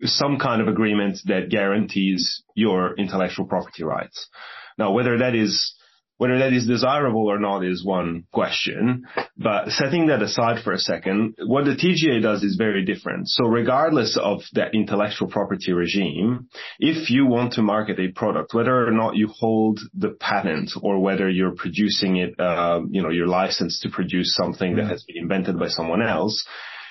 some 0.03 0.37
kind 0.37 0.61
of 0.61 0.67
agreement 0.67 1.17
that 1.25 1.49
guarantees 1.49 2.43
your 2.53 2.95
intellectual 2.97 3.45
property 3.45 3.83
rights. 3.83 4.27
Now, 4.77 4.91
whether 4.91 5.17
that 5.17 5.33
is 5.33 5.73
whether 6.17 6.39
that 6.39 6.53
is 6.53 6.67
desirable 6.67 7.27
or 7.27 7.39
not 7.39 7.63
is 7.63 7.85
one 7.85 8.23
question, 8.31 9.05
but 9.37 9.69
setting 9.69 10.07
that 10.07 10.21
aside 10.21 10.63
for 10.63 10.73
a 10.73 10.79
second, 10.79 11.35
what 11.45 11.65
the 11.65 11.75
TGA 11.75 12.21
does 12.21 12.43
is 12.43 12.55
very 12.55 12.83
different. 12.83 13.27
So 13.27 13.45
regardless 13.45 14.17
of 14.19 14.41
that 14.53 14.73
intellectual 14.73 15.27
property 15.27 15.73
regime, 15.73 16.49
if 16.79 17.09
you 17.09 17.27
want 17.27 17.53
to 17.53 17.61
market 17.61 17.99
a 17.99 18.11
product, 18.11 18.53
whether 18.53 18.87
or 18.87 18.91
not 18.91 19.15
you 19.15 19.27
hold 19.27 19.79
the 19.93 20.09
patent 20.09 20.71
or 20.81 20.99
whether 20.99 21.29
you're 21.29 21.55
producing 21.55 22.17
it, 22.17 22.39
uh, 22.39 22.81
you 22.89 23.03
know, 23.03 23.09
you're 23.09 23.27
licensed 23.27 23.83
to 23.83 23.89
produce 23.89 24.35
something 24.35 24.75
that 24.77 24.87
has 24.87 25.03
been 25.03 25.17
invented 25.17 25.59
by 25.59 25.67
someone 25.67 26.01
else, 26.01 26.45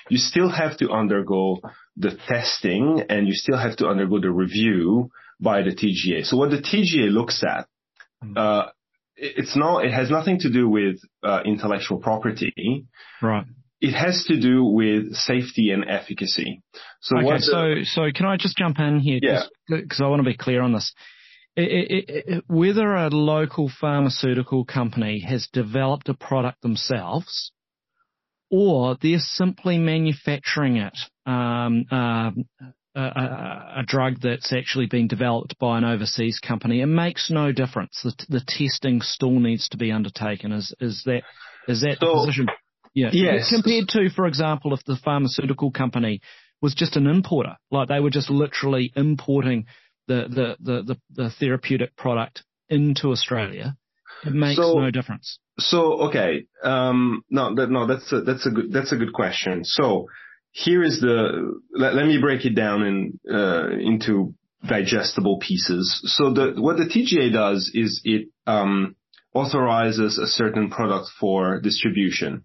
you 0.09 0.19
still 0.19 0.51
have 0.51 0.77
to 0.79 0.91
undergo 0.91 1.59
the 1.97 2.17
testing 2.29 3.03
and 3.09 3.27
you 3.27 3.35
still 3.35 3.59
have 3.59 3.77
to 3.77 3.89
undergo 3.89 4.21
the 4.21 4.31
review 4.31 5.11
by 5.41 5.63
the 5.63 5.71
TGA. 5.71 6.25
So 6.25 6.37
what 6.37 6.51
the 6.51 6.59
TGA 6.59 7.11
looks 7.11 7.43
at, 7.43 7.67
mm. 8.23 8.37
uh, 8.37 8.71
it's 9.17 9.57
not, 9.57 9.85
it 9.85 9.93
has 9.93 10.11
nothing 10.11 10.39
to 10.41 10.51
do 10.53 10.69
with 10.69 10.97
uh, 11.23 11.41
intellectual 11.45 11.99
property. 11.99 12.87
Right. 13.23 13.45
It 13.81 13.93
has 13.93 14.25
to 14.29 14.41
do 14.41 14.65
with 14.65 15.15
safety 15.15 15.71
and 15.71 15.85
efficacy. 15.89 16.63
So 17.01 17.19
okay, 17.19 17.39
so, 17.39 17.75
so 17.85 18.11
can 18.15 18.27
I 18.27 18.37
just 18.37 18.57
jump 18.57 18.79
in 18.79 19.01
here? 19.01 19.19
Yeah. 19.23 19.43
Because 19.69 20.01
I 20.01 20.09
want 20.09 20.21
to 20.21 20.31
be 20.31 20.37
clear 20.37 20.63
on 20.63 20.73
this. 20.73 20.95
It, 21.57 21.91
it, 21.91 22.25
it, 22.27 22.45
whether 22.47 22.95
a 22.95 23.09
local 23.09 23.71
pharmaceutical 23.81 24.65
company 24.65 25.21
has 25.21 25.49
developed 25.53 26.09
a 26.09 26.15
product 26.15 26.63
themselves 26.63 27.53
or 28.51 28.97
they're 29.01 29.19
simply 29.19 29.79
manufacturing 29.79 30.77
it 30.77 30.97
um, 31.25 31.85
uh, 31.91 32.31
a, 33.01 33.81
a, 33.81 33.85
drug 33.87 34.21
that's 34.23 34.53
actually 34.53 34.87
been 34.87 35.07
developed 35.07 35.59
by 35.59 35.79
an 35.79 35.85
overseas 35.85 36.41
company. 36.41 36.81
It 36.81 36.87
makes 36.87 37.31
no 37.31 37.53
difference. 37.53 38.01
The, 38.03 38.15
the 38.29 38.41
testing 38.47 39.03
still 39.03 39.39
needs 39.39 39.69
to 39.71 39.77
be 39.77 39.93
undertaken. 39.93 40.53
Is 40.53 40.75
is 40.81 41.03
that 41.05 41.23
is 41.69 41.83
that 41.83 41.99
so, 42.01 42.07
the 42.07 42.15
position? 42.15 42.47
Yeah. 42.95 43.11
Yes. 43.13 43.51
Compared 43.51 43.89
to, 43.89 44.09
for 44.11 44.27
example, 44.27 44.73
if 44.73 44.83
the 44.85 44.97
pharmaceutical 44.97 45.71
company 45.71 46.23
was 46.63 46.75
just 46.75 46.97
an 46.97 47.07
importer, 47.07 47.57
like 47.71 47.89
they 47.89 48.01
were 48.01 48.11
just 48.11 48.31
literally 48.31 48.93
importing 48.97 49.67
the 50.09 50.27
the 50.29 50.57
the, 50.61 50.83
the, 50.83 50.97
the 51.11 51.31
therapeutic 51.39 51.97
product 51.97 52.45
into 52.69 53.11
Australia, 53.11 53.77
it 54.25 54.33
makes 54.33 54.57
so, 54.57 54.79
no 54.79 54.91
difference. 54.91 55.39
So 55.59 56.09
okay, 56.09 56.47
um, 56.63 57.25
no, 57.31 57.55
that, 57.55 57.71
no, 57.71 57.87
that's 57.87 58.11
a, 58.13 58.23
that's 58.23 58.47
a 58.47 58.51
good 58.51 58.73
that's 58.73 58.93
a 58.93 58.97
good 58.97 59.13
question. 59.13 59.65
So 59.65 60.07
here 60.57 60.83
is 60.83 61.01
the 61.01 61.61
let, 61.73 61.95
let 61.95 62.07
me 62.07 62.19
break 62.19 62.47
it 62.47 62.55
down 62.55 62.83
in 62.83 63.21
uh, 63.31 63.69
into 63.69 64.35
digestible 64.67 65.39
pieces. 65.39 66.01
So 66.17 66.33
the 66.33 66.55
what 66.57 66.79
the 66.79 66.85
TGA 66.85 67.31
does 67.33 67.71
is 67.75 68.01
it 68.05 68.29
um, 68.47 68.97
authorizes 69.35 70.17
a 70.17 70.27
certain 70.27 70.71
product 70.71 71.11
for 71.21 71.61
distribution. 71.61 72.45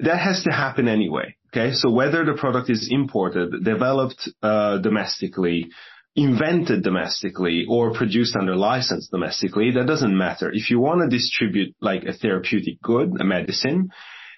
That 0.00 0.18
has 0.18 0.42
to 0.42 0.50
happen 0.50 0.86
anyway. 0.86 1.36
Okay, 1.48 1.72
so 1.72 1.90
whether 1.90 2.24
the 2.26 2.34
product 2.34 2.68
is 2.68 2.88
imported, 2.90 3.64
developed 3.64 4.28
uh, 4.42 4.78
domestically, 4.78 5.70
invented 6.14 6.82
domestically, 6.82 7.64
or 7.68 7.94
produced 7.94 8.36
under 8.36 8.54
license 8.54 9.08
domestically, 9.08 9.70
that 9.72 9.86
doesn't 9.86 10.16
matter. 10.16 10.50
If 10.52 10.70
you 10.70 10.78
want 10.78 11.00
to 11.00 11.16
distribute 11.16 11.74
like 11.80 12.04
a 12.04 12.12
therapeutic 12.12 12.82
good, 12.82 13.18
a 13.18 13.24
medicine, 13.24 13.88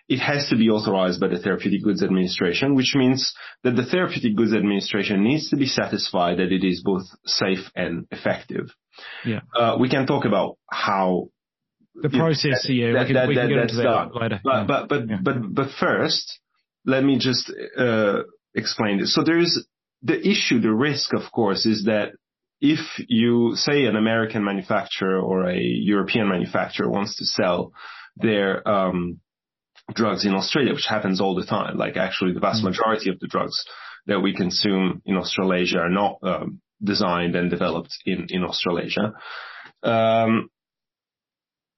it 0.09 0.19
has 0.19 0.49
to 0.51 0.57
be 0.57 0.69
authorized 0.69 1.21
by 1.21 1.29
the 1.29 1.39
Therapeutic 1.39 1.83
Goods 1.83 2.03
Administration, 2.03 2.75
which 2.75 2.95
means 2.95 3.35
that 3.63 3.75
the 3.75 3.85
Therapeutic 3.85 4.37
Goods 4.37 4.53
Administration 4.53 5.25
needs 5.25 5.49
to 5.51 5.57
be 5.57 5.67
satisfied 5.67 6.39
that 6.39 6.53
it 6.53 6.65
is 6.65 6.83
both 6.85 7.05
safe 7.25 7.71
and 7.75 8.07
effective. 8.11 8.69
Yeah. 9.25 9.41
Uh, 9.55 9.77
we 9.81 9.89
can 9.89 10.07
talk 10.07 10.25
about 10.25 10.59
how 10.71 11.29
the 11.95 12.11
process. 12.11 12.69
Know, 12.69 12.75
yeah, 12.75 12.93
that, 12.93 13.01
we 13.01 13.07
can, 13.07 13.15
that, 13.15 13.29
we 13.29 13.35
can 13.35 13.49
get 13.49 13.59
into 13.59 13.77
that 13.77 13.83
done. 13.83 14.11
later. 14.15 14.41
But 14.45 14.51
yeah. 14.51 14.65
but 14.67 14.89
but, 14.89 15.09
yeah. 15.09 15.17
but 15.23 15.55
but 15.55 15.69
first, 15.81 16.39
let 16.85 17.03
me 17.03 17.19
just 17.19 17.51
uh, 17.79 18.23
explain 18.55 19.01
this. 19.01 19.15
So 19.15 19.23
there 19.25 19.39
is 19.39 19.67
the 20.03 20.21
issue, 20.21 20.61
the 20.61 20.73
risk, 20.73 21.15
of 21.15 21.33
course, 21.33 21.65
is 21.65 21.85
that 21.85 22.13
if 22.61 22.81
you 23.09 23.53
say 23.57 23.85
an 23.87 23.97
American 23.97 24.45
manufacturer 24.45 25.19
or 25.19 25.49
a 25.49 25.59
European 25.59 26.29
manufacturer 26.29 26.91
wants 26.91 27.17
to 27.17 27.25
sell 27.25 27.73
their 28.17 28.67
um, 28.69 29.21
drugs 29.93 30.25
in 30.25 30.35
Australia, 30.35 30.73
which 30.73 30.87
happens 30.89 31.21
all 31.21 31.35
the 31.35 31.45
time. 31.47 31.77
Like 31.77 31.97
actually 31.97 32.33
the 32.33 32.41
vast 32.41 32.63
mm. 32.63 32.67
majority 32.67 33.11
of 33.11 33.19
the 33.21 33.27
drugs 33.27 33.65
that 34.07 34.21
we 34.21 34.35
consume 34.35 35.03
in 35.05 35.17
Australasia 35.17 35.79
are 35.79 35.91
not 35.91 36.19
um, 36.23 36.61
designed 36.83 37.37
and 37.37 37.51
developed 37.51 37.95
in, 38.07 38.27
in 38.31 38.45
Australasia. 38.45 39.13
Um, 39.83 40.49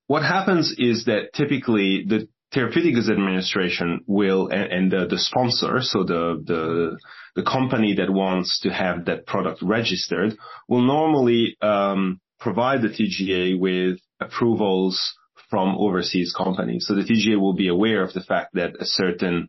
what 0.06 0.22
happens 0.22 0.74
is 0.78 1.06
that 1.06 1.32
typically 1.34 2.04
the 2.06 2.28
Therapeutic 2.52 2.94
Goods 2.94 3.10
Administration 3.10 4.00
will, 4.06 4.48
and, 4.48 4.72
and 4.72 4.90
the, 4.90 5.06
the, 5.10 5.18
sponsor, 5.18 5.80
so 5.80 6.04
the, 6.04 6.42
the, 6.46 6.96
the 7.34 7.42
company 7.42 7.96
that 7.96 8.08
wants 8.08 8.60
to 8.60 8.70
have 8.70 9.06
that 9.06 9.26
product 9.26 9.62
registered, 9.62 10.36
will 10.68 10.82
normally 10.82 11.56
um, 11.60 12.20
provide 12.38 12.82
the 12.82 12.88
TGA 12.88 13.58
with 13.58 13.98
approvals 14.20 15.14
from 15.48 15.76
overseas 15.78 16.34
companies. 16.36 16.86
So 16.86 16.94
the 16.94 17.02
TGA 17.02 17.40
will 17.40 17.54
be 17.54 17.68
aware 17.68 18.02
of 18.02 18.12
the 18.12 18.22
fact 18.22 18.54
that 18.54 18.74
a 18.80 18.84
certain 18.84 19.48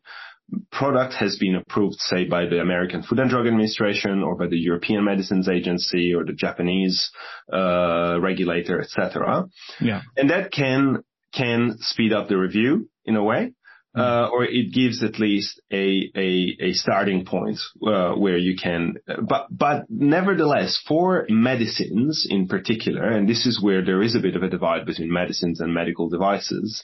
product 0.72 1.14
has 1.16 1.38
been 1.38 1.56
approved, 1.56 1.98
say, 2.00 2.26
by 2.26 2.46
the 2.46 2.62
American 2.62 3.04
Food 3.04 3.20
and 3.20 3.30
Drug 3.30 3.48
Administration 3.48 4.24
or 4.24 4.36
by 4.36 4.48
the 4.48 4.58
European 4.58 5.04
Medicines 5.04 5.50
Agency 5.50 6.14
or 6.14 6.24
the 6.24 6.34
Japanese 6.34 7.12
uh, 7.52 8.18
regulator, 8.22 8.80
etc. 8.82 9.46
Yeah. 9.82 10.02
And 10.16 10.30
that 10.30 10.52
can 10.52 11.04
can 11.34 11.76
speed 11.80 12.14
up 12.14 12.30
the 12.30 12.38
review 12.38 12.90
in 13.06 13.16
a 13.16 13.24
way. 13.24 13.54
Mm. 13.98 14.02
Uh, 14.02 14.30
or 14.30 14.44
it 14.46 14.72
gives 14.72 15.04
at 15.04 15.20
least 15.20 15.60
a 15.72 16.12
a, 16.16 16.58
a 16.60 16.74
starting 16.74 17.26
point 17.26 17.58
uh, 17.86 18.14
where 18.14 18.38
you 18.38 18.56
can. 18.56 18.96
But 19.08 19.48
but 19.50 19.86
nevertheless, 19.90 20.80
for 20.88 21.26
medicines 21.30 22.28
in 22.30 22.48
particular, 22.48 23.08
and 23.08 23.28
this 23.28 23.48
is 23.48 23.62
where 23.62 23.84
there 23.84 24.04
is 24.04 24.14
a 24.14 24.20
bit 24.20 24.36
of 24.36 24.44
a 24.44 24.50
divide 24.50 24.86
between 24.86 25.12
medicines 25.12 25.60
and 25.60 25.74
medical 25.74 26.10
devices. 26.10 26.84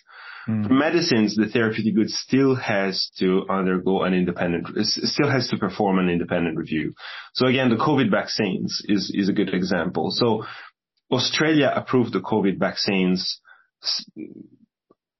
Mm. 0.50 0.68
For 0.68 0.74
medicines, 0.74 1.36
the 1.36 1.48
therapeutic 1.48 1.96
good 1.96 2.10
still 2.10 2.56
has 2.56 3.12
to 3.20 3.46
undergo 3.48 4.04
an 4.04 4.14
independent, 4.14 4.68
still 4.86 5.30
has 5.30 5.48
to 5.50 5.58
perform 5.58 6.00
an 6.00 6.10
independent 6.10 6.58
review. 6.58 6.94
So 7.34 7.46
again, 7.46 7.70
the 7.70 7.76
COVID 7.76 8.10
vaccines 8.10 8.82
is 8.86 9.12
is 9.14 9.30
a 9.30 9.34
good 9.34 9.54
example. 9.54 10.10
So 10.10 10.46
Australia 11.12 11.72
approved 11.76 12.14
the 12.14 12.22
COVID 12.22 12.58
vaccines 12.58 13.40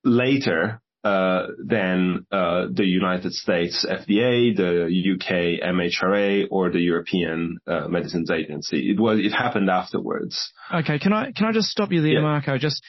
later 0.04 0.82
uh, 1.04 1.48
than 1.60 2.26
uh, 2.32 2.68
the 2.72 2.86
United 2.86 3.34
States 3.34 3.86
FDA, 3.90 4.56
the 4.56 4.88
UK 5.16 5.62
MHRA, 5.62 6.48
or 6.50 6.72
the 6.72 6.80
European 6.80 7.58
uh, 7.68 7.88
Medicines 7.90 8.32
Agency. 8.32 8.92
It 8.92 9.00
was 9.00 9.20
it 9.20 9.32
happened 9.32 9.70
afterwards. 9.70 10.52
Okay, 10.74 11.00
can 11.00 11.12
I 11.12 11.32
can 11.32 11.46
I 11.46 11.52
just 11.52 11.70
stop 11.70 11.92
you 11.92 12.02
there, 12.02 12.14
yeah. 12.14 12.22
Marco? 12.22 12.58
Just 12.58 12.82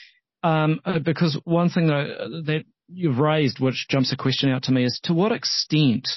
um, 0.43 0.81
uh, 0.85 0.99
because 0.99 1.41
one 1.45 1.71
thing 1.71 1.89
that, 1.89 2.45
that 2.47 2.65
you've 2.89 3.19
raised, 3.19 3.59
which 3.59 3.87
jumps 3.89 4.13
a 4.13 4.17
question 4.17 4.51
out 4.51 4.65
to 4.65 4.73
me, 4.73 4.85
is 4.85 5.01
to 5.05 5.15
what 5.15 5.33
extent 5.33 6.09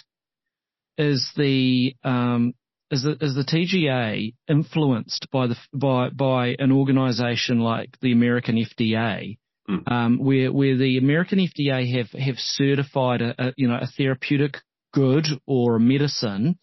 is 0.97 1.31
the 1.35 1.95
um, 2.03 2.53
is 2.91 3.03
the, 3.03 3.17
is 3.21 3.35
the 3.35 3.43
TGA 3.43 4.33
influenced 4.47 5.27
by 5.31 5.47
the 5.47 5.55
by 5.73 6.09
by 6.09 6.55
an 6.59 6.71
organisation 6.71 7.59
like 7.59 7.97
the 8.01 8.11
American 8.11 8.55
FDA? 8.55 9.37
Mm. 9.69 9.91
Um, 9.91 10.17
where 10.19 10.51
where 10.51 10.77
the 10.77 10.97
American 10.97 11.39
FDA 11.39 11.97
have 11.97 12.11
have 12.11 12.37
certified 12.37 13.21
a, 13.21 13.47
a, 13.47 13.53
you 13.57 13.67
know 13.67 13.75
a 13.75 13.87
therapeutic 13.87 14.57
good 14.93 15.25
or 15.45 15.75
a 15.75 15.79
medicine 15.79 16.57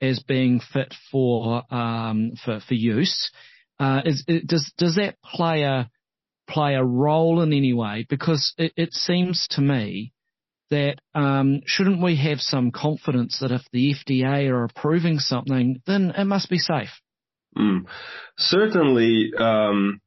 as 0.00 0.22
being 0.22 0.60
fit 0.72 0.94
for 1.10 1.62
um, 1.72 2.32
for 2.44 2.60
for 2.60 2.74
use. 2.74 3.30
Uh, 3.78 4.02
is, 4.04 4.24
it, 4.28 4.46
does 4.46 4.70
does 4.76 4.96
that 4.96 5.16
play 5.24 5.62
a 5.62 5.90
play 6.48 6.74
a 6.74 6.84
role 6.84 7.40
in 7.40 7.52
any 7.52 7.72
way? 7.72 8.04
Because 8.08 8.52
it, 8.58 8.72
it 8.76 8.92
seems 8.92 9.46
to 9.52 9.62
me 9.62 10.12
that 10.70 10.96
um, 11.14 11.62
shouldn't 11.66 12.02
we 12.02 12.16
have 12.16 12.40
some 12.40 12.70
confidence 12.70 13.38
that 13.40 13.52
if 13.52 13.62
the 13.72 13.94
FDA 13.94 14.48
are 14.50 14.64
approving 14.64 15.18
something, 15.18 15.82
then 15.86 16.12
it 16.16 16.24
must 16.24 16.48
be 16.48 16.58
safe. 16.58 16.90
Mm. 17.56 17.86
Certainly, 18.38 19.32
um, 19.36 20.00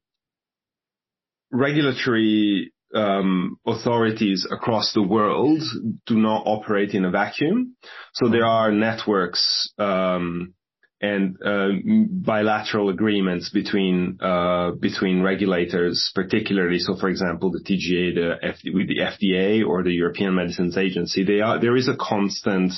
regulatory 1.53 2.73
um, 2.95 3.57
authorities 3.65 4.45
across 4.51 4.93
the 4.93 5.01
world 5.01 5.61
do 6.05 6.17
not 6.17 6.43
operate 6.45 6.93
in 6.93 7.05
a 7.05 7.11
vacuum. 7.11 7.75
So 8.13 8.29
there 8.29 8.45
are 8.45 8.71
networks 8.71 9.71
um, 9.77 10.53
and 11.01 11.35
uh, 11.45 11.69
bilateral 12.09 12.89
agreements 12.89 13.49
between 13.49 14.17
uh, 14.21 14.71
between 14.79 15.21
regulators, 15.21 16.11
particularly. 16.15 16.79
So, 16.79 16.95
for 16.95 17.09
example, 17.09 17.51
the 17.51 17.59
TGA, 17.59 18.15
the 18.15 18.35
F- 18.41 18.61
the 18.63 18.99
FDA 18.99 19.67
or 19.67 19.83
the 19.83 19.91
European 19.91 20.35
Medicines 20.35 20.77
Agency, 20.77 21.25
they 21.25 21.41
are 21.41 21.59
there 21.59 21.75
is 21.75 21.89
a 21.89 21.97
constant 21.97 22.73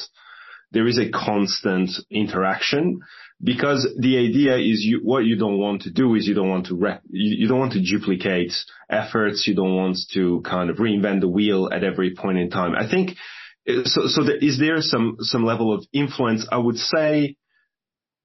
there 0.71 0.87
is 0.87 0.99
a 0.99 1.09
constant 1.09 1.89
interaction 2.09 2.99
because 3.43 3.87
the 3.99 4.17
idea 4.17 4.57
is 4.57 4.83
you, 4.83 5.01
what 5.03 5.25
you 5.25 5.37
don't 5.37 5.59
want 5.59 5.81
to 5.83 5.91
do 5.91 6.15
is 6.15 6.27
you 6.27 6.33
don't 6.33 6.49
want 6.49 6.67
to 6.67 6.75
rep, 6.75 7.01
you, 7.09 7.47
don't 7.47 7.59
want 7.59 7.73
to 7.73 7.81
duplicate 7.81 8.53
efforts. 8.89 9.45
You 9.47 9.55
don't 9.55 9.75
want 9.75 9.97
to 10.13 10.41
kind 10.45 10.69
of 10.69 10.77
reinvent 10.77 11.21
the 11.21 11.27
wheel 11.27 11.69
at 11.71 11.83
every 11.83 12.15
point 12.15 12.37
in 12.37 12.49
time. 12.49 12.75
I 12.75 12.89
think 12.89 13.11
so. 13.85 14.07
So 14.07 14.23
there, 14.23 14.37
is 14.37 14.59
there 14.59 14.77
some 14.79 15.17
some 15.19 15.43
level 15.43 15.73
of 15.73 15.85
influence? 15.91 16.47
I 16.51 16.57
would 16.57 16.77
say 16.77 17.35
uh, 17.41 17.44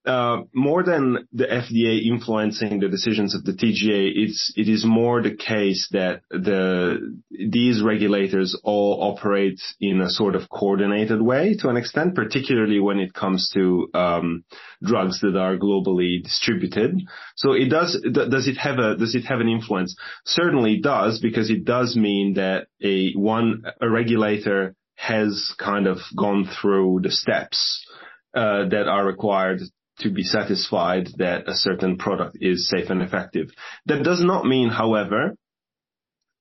more 0.07 0.83
than 0.83 1.29
the 1.33 1.45
FDA 1.45 2.07
influencing 2.07 2.81
the 2.81 2.89
decisions 2.89 3.35
of 3.35 3.45
the 3.45 3.53
TGA, 3.53 4.13
it's 4.15 4.53
it 4.57 4.69
is 4.69 4.85
more 4.85 5.23
the 5.23 5.35
case 5.35 5.89
that 5.93 6.23
the 6.31 7.21
these 7.31 7.83
regulators 7.83 8.59
all 8.65 8.99
operate 9.03 9.61
in 9.81 10.01
a 10.01 10.09
sort 10.09 10.35
of 10.35 10.49
coordinated 10.49 11.21
way 11.21 11.55
to 11.61 11.69
an 11.69 11.77
extent, 11.77 12.15
particularly 12.15 12.81
when 12.81 12.99
it 12.99 13.13
comes 13.13 13.51
to 13.55 13.89
um, 13.93 14.45
drugs 14.83 15.21
that 15.21 15.37
are 15.37 15.57
globally 15.57 16.23
distributed. 16.23 17.03
So 17.37 17.53
it 17.53 17.69
does 17.69 18.01
does 18.13 18.49
it 18.49 18.57
have 18.57 18.79
a 18.79 18.97
does 18.97 19.15
it 19.15 19.25
have 19.25 19.41
an 19.41 19.49
influence? 19.49 19.97
Certainly 20.25 20.81
does 20.81 21.21
because 21.21 21.51
it 21.51 21.65
does 21.65 21.95
mean 21.95 22.35
that 22.35 22.69
a 22.83 23.13
one 23.13 23.65
a 23.81 23.89
regulator 23.89 24.75
has 24.95 25.55
kind 25.59 25.87
of 25.87 25.99
gone 26.17 26.47
through 26.61 27.01
the 27.03 27.11
steps 27.11 27.87
uh, 28.35 28.69
that 28.69 28.87
are 28.87 29.05
required 29.05 29.61
to 30.01 30.11
be 30.11 30.23
satisfied 30.23 31.09
that 31.19 31.49
a 31.49 31.55
certain 31.55 31.97
product 31.97 32.37
is 32.41 32.69
safe 32.69 32.91
and 32.91 33.03
effective. 33.03 33.49
That 33.87 34.03
does 34.03 34.23
not 34.23 34.45
mean, 34.45 34.69
however, 34.69 35.35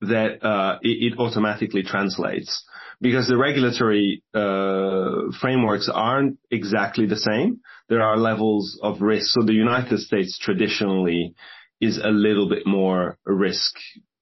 that 0.02 0.44
uh, 0.44 0.78
it, 0.82 1.12
it, 1.12 1.18
automatically 1.18 1.82
translates 1.82 2.64
because 3.02 3.28
the 3.28 3.36
regulatory 3.36 4.22
uh, 4.34 5.30
frameworks 5.40 5.90
aren't 5.92 6.38
exactly 6.50 7.06
the 7.06 7.16
same. 7.16 7.60
There 7.88 8.02
are 8.02 8.16
levels 8.16 8.78
of 8.82 9.02
risk. 9.02 9.26
So 9.32 9.44
the 9.44 9.52
United 9.52 9.98
States 9.98 10.38
traditionally 10.38 11.34
is 11.80 11.98
a 11.98 12.08
little 12.08 12.48
bit 12.48 12.66
more 12.66 13.18
risk 13.26 13.74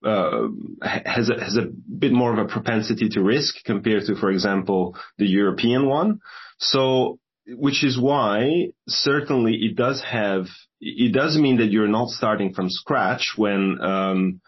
uh, 0.05 0.49
has 0.83 1.29
a, 1.29 1.43
has 1.43 1.57
a 1.57 1.67
bit 1.99 2.13
more 2.13 2.33
of 2.33 2.39
a 2.39 2.49
propensity 2.49 3.09
to 3.11 3.21
risk 3.21 3.57
compared 3.65 4.05
to, 4.07 4.15
for 4.15 4.31
example, 4.31 4.97
the 5.19 5.27
European 5.27 5.89
one. 5.89 6.21
So 6.59 7.19
which 7.49 7.85
is 7.85 7.99
why 8.01 8.69
certainly 8.87 9.55
it 9.55 9.77
does 9.77 10.03
have 10.03 10.47
it 10.81 11.13
does 11.13 11.37
mean 11.37 11.59
that 11.59 11.71
you're 11.71 11.89
not 11.89 12.09
starting 12.09 12.53
from 12.55 12.69
scratch 12.69 13.35
when 13.37 13.79
um, 13.81 14.41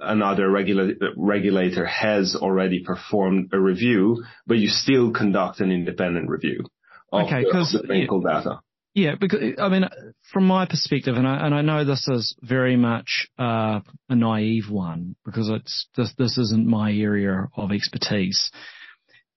another 0.00 0.50
regula- 0.50 0.94
regulator 1.16 1.84
has 1.84 2.34
already 2.34 2.82
performed 2.82 3.50
a 3.52 3.60
review, 3.60 4.24
but 4.46 4.58
you 4.58 4.68
still 4.68 5.12
conduct 5.12 5.60
an 5.60 5.70
independent 5.70 6.28
review 6.28 6.64
of 7.12 7.26
okay, 7.26 7.42
the, 7.42 7.78
the 7.80 7.86
clinical 7.86 8.22
yeah, 8.24 8.32
data. 8.32 8.60
Yeah, 8.94 9.14
because 9.20 9.40
I 9.58 9.68
mean, 9.68 9.88
from 10.32 10.46
my 10.46 10.66
perspective, 10.66 11.16
and 11.16 11.26
I 11.26 11.46
and 11.46 11.54
I 11.54 11.62
know 11.62 11.84
this 11.84 12.06
is 12.08 12.36
very 12.40 12.76
much 12.76 13.28
uh, 13.38 13.80
a 14.08 14.14
naive 14.14 14.70
one 14.70 15.16
because 15.24 15.48
it's 15.50 15.88
this 15.96 16.14
this 16.16 16.38
isn't 16.38 16.66
my 16.66 16.92
area 16.92 17.48
of 17.56 17.72
expertise, 17.72 18.50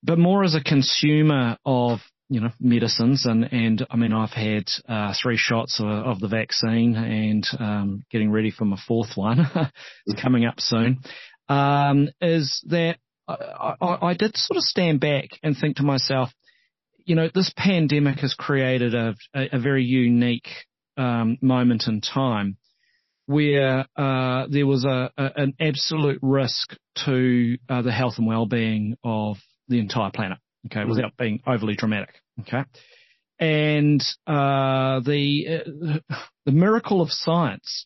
but 0.03 0.19
more 0.19 0.43
as 0.43 0.53
a 0.53 0.63
consumer 0.63 1.57
of 1.65 1.99
you 2.29 2.41
know, 2.41 2.49
medicines 2.59 3.25
and, 3.25 3.51
and 3.51 3.85
I 3.89 3.95
mean, 3.95 4.13
I've 4.13 4.31
had, 4.31 4.65
uh, 4.87 5.13
three 5.21 5.37
shots 5.37 5.79
of, 5.79 5.87
of 5.87 6.19
the 6.19 6.27
vaccine 6.27 6.95
and, 6.95 7.47
um, 7.59 8.03
getting 8.11 8.31
ready 8.31 8.51
for 8.51 8.65
my 8.65 8.77
fourth 8.87 9.15
one. 9.15 9.39
it's 10.05 10.21
coming 10.21 10.45
up 10.45 10.59
soon. 10.59 10.99
Um, 11.49 12.09
is 12.19 12.61
that 12.67 12.97
I, 13.27 13.75
I, 13.81 14.07
I 14.07 14.13
did 14.13 14.35
sort 14.35 14.57
of 14.57 14.63
stand 14.63 14.99
back 14.99 15.29
and 15.43 15.55
think 15.55 15.77
to 15.77 15.83
myself, 15.83 16.29
you 17.05 17.15
know, 17.15 17.29
this 17.33 17.51
pandemic 17.55 18.19
has 18.19 18.33
created 18.33 18.93
a, 18.93 19.15
a, 19.33 19.55
a 19.55 19.59
very 19.59 19.83
unique 19.83 20.49
um, 20.97 21.37
moment 21.41 21.85
in 21.87 22.01
time 22.01 22.57
where 23.27 23.85
uh, 23.95 24.47
there 24.49 24.65
was 24.65 24.85
a, 24.85 25.11
a, 25.17 25.31
an 25.35 25.53
absolute 25.59 26.19
risk 26.21 26.75
to 27.05 27.57
uh, 27.69 27.81
the 27.81 27.91
health 27.91 28.15
and 28.17 28.27
well-being 28.27 28.95
of 29.03 29.37
the 29.67 29.79
entire 29.79 30.11
planet. 30.11 30.37
Okay, 30.67 30.81
mm-hmm. 30.81 30.89
without 30.89 31.17
being 31.17 31.41
overly 31.45 31.75
dramatic. 31.75 32.15
Okay, 32.41 32.63
and 33.39 34.01
uh, 34.25 34.99
the 35.01 35.61
uh, 36.09 36.15
the 36.45 36.51
miracle 36.51 37.01
of 37.01 37.09
science 37.11 37.85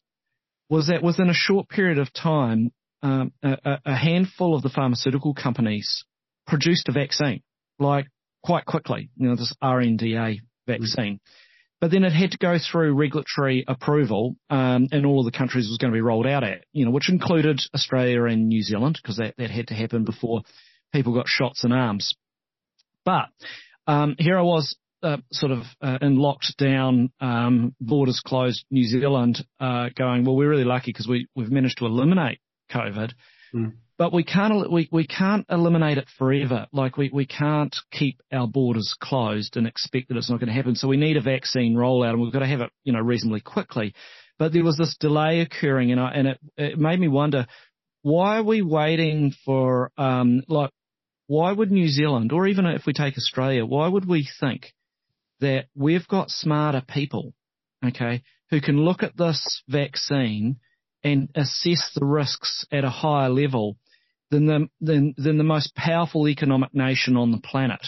was 0.70 0.88
that 0.88 1.04
within 1.04 1.30
a 1.30 1.34
short 1.34 1.68
period 1.68 1.98
of 1.98 2.14
time, 2.14 2.72
um, 3.04 3.34
a, 3.44 3.80
a, 3.86 3.96
handful 3.96 4.56
of 4.56 4.62
the 4.62 4.70
pharmaceutical 4.70 5.34
companies 5.34 6.06
produced 6.48 6.88
a 6.88 6.94
vaccine, 6.94 7.42
like 7.78 8.08
quite 8.44 8.66
quickly. 8.66 9.10
You 9.18 9.30
know, 9.30 9.36
this 9.36 9.54
RNDA 9.62 10.40
vaccine. 10.68 11.16
Mm-hmm 11.16 11.48
but 11.82 11.90
then 11.90 12.04
it 12.04 12.14
had 12.14 12.32
to 12.32 12.38
go 12.38 12.58
through 12.60 12.94
regulatory 12.94 13.66
approval 13.68 14.36
um, 14.52 14.88
in 14.92 15.04
all 15.04 15.20
of 15.20 15.26
the 15.26 15.36
countries 15.36 15.66
it 15.66 15.72
was 15.72 15.80
going 15.80 15.92
to 15.92 15.98
be 15.98 16.02
rolled 16.02 16.28
out 16.28 16.44
at, 16.44 16.64
you 16.72 16.86
know, 16.86 16.92
which 16.92 17.10
included 17.10 17.60
Australia 17.74 18.24
and 18.26 18.48
New 18.48 18.62
Zealand 18.62 19.00
because 19.02 19.18
that, 19.18 19.34
that 19.40 19.50
had 19.50 19.68
to 19.70 19.74
happen 19.74 20.06
before 20.06 20.44
people 20.94 21.16
got 21.16 21.28
shots 21.28 21.64
in 21.64 21.72
arms. 21.72 22.14
But 23.06 23.30
um, 23.88 24.16
here 24.20 24.38
I 24.38 24.44
was 24.44 24.76
uh, 25.04 25.18
sort 25.32 25.52
of 25.52 25.64
uh, 25.82 25.98
in 26.02 26.18
locked 26.18 26.56
down, 26.58 27.12
um, 27.20 27.76
borders 27.80 28.22
closed 28.26 28.66
New 28.70 28.84
Zealand, 28.84 29.44
uh, 29.60 29.90
going, 29.96 30.26
well, 30.26 30.36
we're 30.36 30.50
really 30.50 30.64
lucky 30.64 30.92
because 30.92 31.08
we, 31.08 31.28
we've 31.36 31.52
managed 31.52 31.80
to 31.80 31.86
eliminate 31.86 32.40
COVID. 32.72 33.14
Mm 33.54 33.74
but 34.02 34.12
we 34.12 34.24
can't 34.24 34.72
we, 34.72 34.90
we 34.92 35.06
can't 35.06 35.46
eliminate 35.48 36.00
it 36.00 36.08
forever. 36.18 36.66
Like 36.72 36.98
we, 36.98 37.12
we 37.14 37.28
can't 37.28 37.76
keep 37.92 38.20
our 38.32 38.48
borders 38.48 38.96
closed 39.00 39.58
and 39.58 39.68
expect 39.68 40.08
that 40.08 40.18
it's 40.18 40.28
not 40.28 40.40
going 40.40 40.48
to 40.48 40.56
happen. 40.56 40.76
So 40.76 40.88
we 40.88 40.98
need 40.98 41.18
a 41.18 41.22
vaccine 41.22 41.76
rollout, 41.76 42.14
and 42.14 42.20
we've 42.20 42.34
got 42.34 42.40
to 42.40 42.48
have 42.48 42.62
it 42.62 42.72
you 42.84 42.94
know 42.94 43.00
reasonably 43.00 43.42
quickly. 43.42 43.94
But 44.40 44.54
there 44.54 44.64
was 44.64 44.76
this 44.76 44.98
delay 45.00 45.42
occurring, 45.42 45.92
and 45.92 46.02
I, 46.02 46.12
and 46.14 46.28
it, 46.30 46.40
it 46.58 46.80
made 46.80 47.00
me 47.00 47.10
wonder 47.10 47.46
why 48.02 48.40
are 48.40 48.44
we 48.44 48.64
waiting 48.64 49.36
for 49.46 49.92
um 50.00 50.42
like 50.48 50.72
why 51.32 51.50
would 51.50 51.72
New 51.72 51.88
Zealand 51.88 52.34
or 52.34 52.46
even 52.46 52.66
if 52.66 52.86
we 52.86 52.92
take 52.92 53.18
Australia, 53.18 53.66
why 53.66 53.88
would 53.88 54.06
we 54.06 54.28
think 54.42 54.74
that 55.40 55.68
we've 55.74 56.06
got 56.10 56.30
smarter 56.30 56.84
people, 56.86 57.34
okay, 57.88 58.22
who 58.50 58.60
can 58.60 58.84
look 58.84 59.02
at 59.02 59.16
this 59.16 59.64
vaccine 59.70 60.58
and 61.06 61.30
assess 61.34 61.90
the 61.96 62.04
risks 62.04 62.66
at 62.70 62.84
a 62.84 62.90
higher 62.90 63.30
level 63.30 63.78
than 64.30 64.46
the, 64.46 64.68
than, 64.82 65.14
than 65.16 65.38
the 65.38 65.46
most 65.46 65.74
powerful 65.74 66.28
economic 66.28 66.76
nation 66.76 67.16
on 67.16 67.32
the 67.32 67.40
planet 67.40 67.88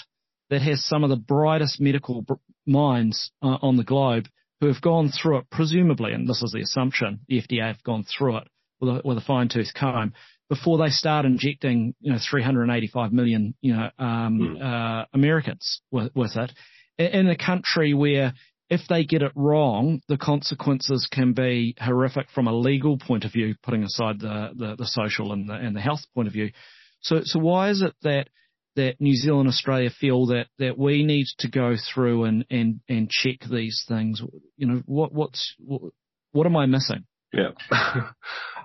that 0.49 0.61
has 0.61 0.81
some 0.85 1.03
of 1.03 1.09
the 1.09 1.17
brightest 1.17 1.81
medical 1.81 2.25
minds 2.65 3.29
uh, 3.41 3.57
on 3.61 3.75
the 3.75 3.83
globe 3.83 4.29
who 4.61 4.67
have 4.67 4.81
gone 4.81 5.11
through 5.11 5.39
it, 5.39 5.49
presumably, 5.51 6.13
and 6.13 6.29
this 6.29 6.41
is 6.41 6.53
the 6.53 6.61
assumption, 6.61 7.19
the 7.27 7.41
FDA 7.41 7.67
have 7.67 7.83
gone 7.83 8.05
through 8.05 8.37
it 8.37 8.47
with 8.79 8.89
a, 8.89 9.01
with 9.03 9.17
a 9.17 9.21
fine 9.21 9.49
tooth 9.49 9.73
comb 9.77 10.13
before 10.49 10.77
they 10.77 10.89
start 10.89 11.25
injecting, 11.25 11.95
you 11.99 12.11
know, 12.11 12.19
385 12.29 13.11
million, 13.11 13.55
you 13.61 13.73
know, 13.73 13.89
um, 13.97 14.57
mm. 14.59 14.61
uh, 14.61 15.05
Americans 15.13 15.81
with, 15.91 16.11
with 16.15 16.35
it 16.35 16.51
in 16.97 17.27
a 17.27 17.37
country 17.37 17.93
where 17.93 18.33
if 18.69 18.81
they 18.89 19.03
get 19.03 19.21
it 19.21 19.31
wrong, 19.35 20.01
the 20.07 20.17
consequences 20.17 21.07
can 21.11 21.33
be 21.33 21.75
horrific 21.79 22.27
from 22.33 22.47
a 22.47 22.53
legal 22.53 22.97
point 22.97 23.25
of 23.25 23.31
view, 23.31 23.55
putting 23.63 23.83
aside 23.83 24.19
the, 24.19 24.51
the, 24.55 24.75
the 24.77 24.85
social 24.85 25.31
and 25.33 25.49
the, 25.49 25.53
and 25.53 25.75
the 25.75 25.81
health 25.81 26.01
point 26.15 26.27
of 26.27 26.33
view. 26.33 26.51
So, 27.01 27.21
so 27.23 27.39
why 27.39 27.69
is 27.69 27.81
it 27.81 27.93
that 28.03 28.29
that 28.75 28.99
New 28.99 29.15
Zealand, 29.15 29.47
Australia 29.47 29.91
feel 29.91 30.27
that 30.27 30.47
that 30.57 30.79
we 30.79 31.03
need 31.03 31.27
to 31.39 31.47
go 31.47 31.75
through 31.93 32.23
and 32.23 32.45
and 32.49 32.79
and 32.89 33.09
check 33.09 33.41
these 33.41 33.83
things? 33.87 34.21
You 34.57 34.67
know, 34.67 34.83
what 34.85 35.13
what's 35.13 35.53
what, 35.59 35.81
what 36.31 36.47
am 36.47 36.55
I 36.55 36.65
missing? 36.65 37.05
Yeah. 37.33 37.49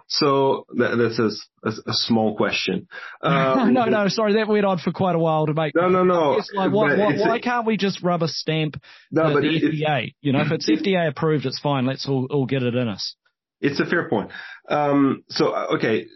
so 0.09 0.67
that, 0.77 0.97
that's 0.97 1.19
a, 1.19 1.69
a, 1.69 1.91
a, 1.91 1.95
small 1.95 2.37
question. 2.37 2.87
Um, 3.21 3.75
no, 3.75 3.87
no, 3.87 4.07
sorry, 4.09 4.35
that 4.35 4.47
went 4.47 4.65
on 4.65 4.79
for 4.79 4.93
quite 4.93 5.17
a 5.17 5.19
while 5.19 5.47
to 5.47 5.55
make. 5.55 5.75
No, 5.75 5.89
no, 5.89 6.05
no. 6.05 6.41
like, 6.55 6.71
why, 6.71 6.97
why, 6.97 7.15
why 7.17 7.41
can't 7.41 7.67
we 7.67 7.77
just 7.77 8.01
rubber 8.03 8.29
stamp 8.29 8.81
no, 9.11 9.35
the, 9.35 9.41
the 9.41 9.85
FDA? 9.85 10.15
You 10.21 10.33
know, 10.33 10.41
if 10.43 10.53
it's 10.53 10.71
FDA 10.71 11.09
approved, 11.09 11.47
it's 11.47 11.59
fine. 11.59 11.85
Let's 11.85 12.09
all, 12.09 12.29
all 12.31 12.47
get 12.47 12.63
it 12.63 12.77
in 12.77 12.87
us. 12.87 13.17
It's 13.61 13.81
a 13.81 13.87
fair 13.87 14.09
point. 14.09 14.31
Um, 14.69 15.25
so, 15.29 15.53
okay, 15.77 16.07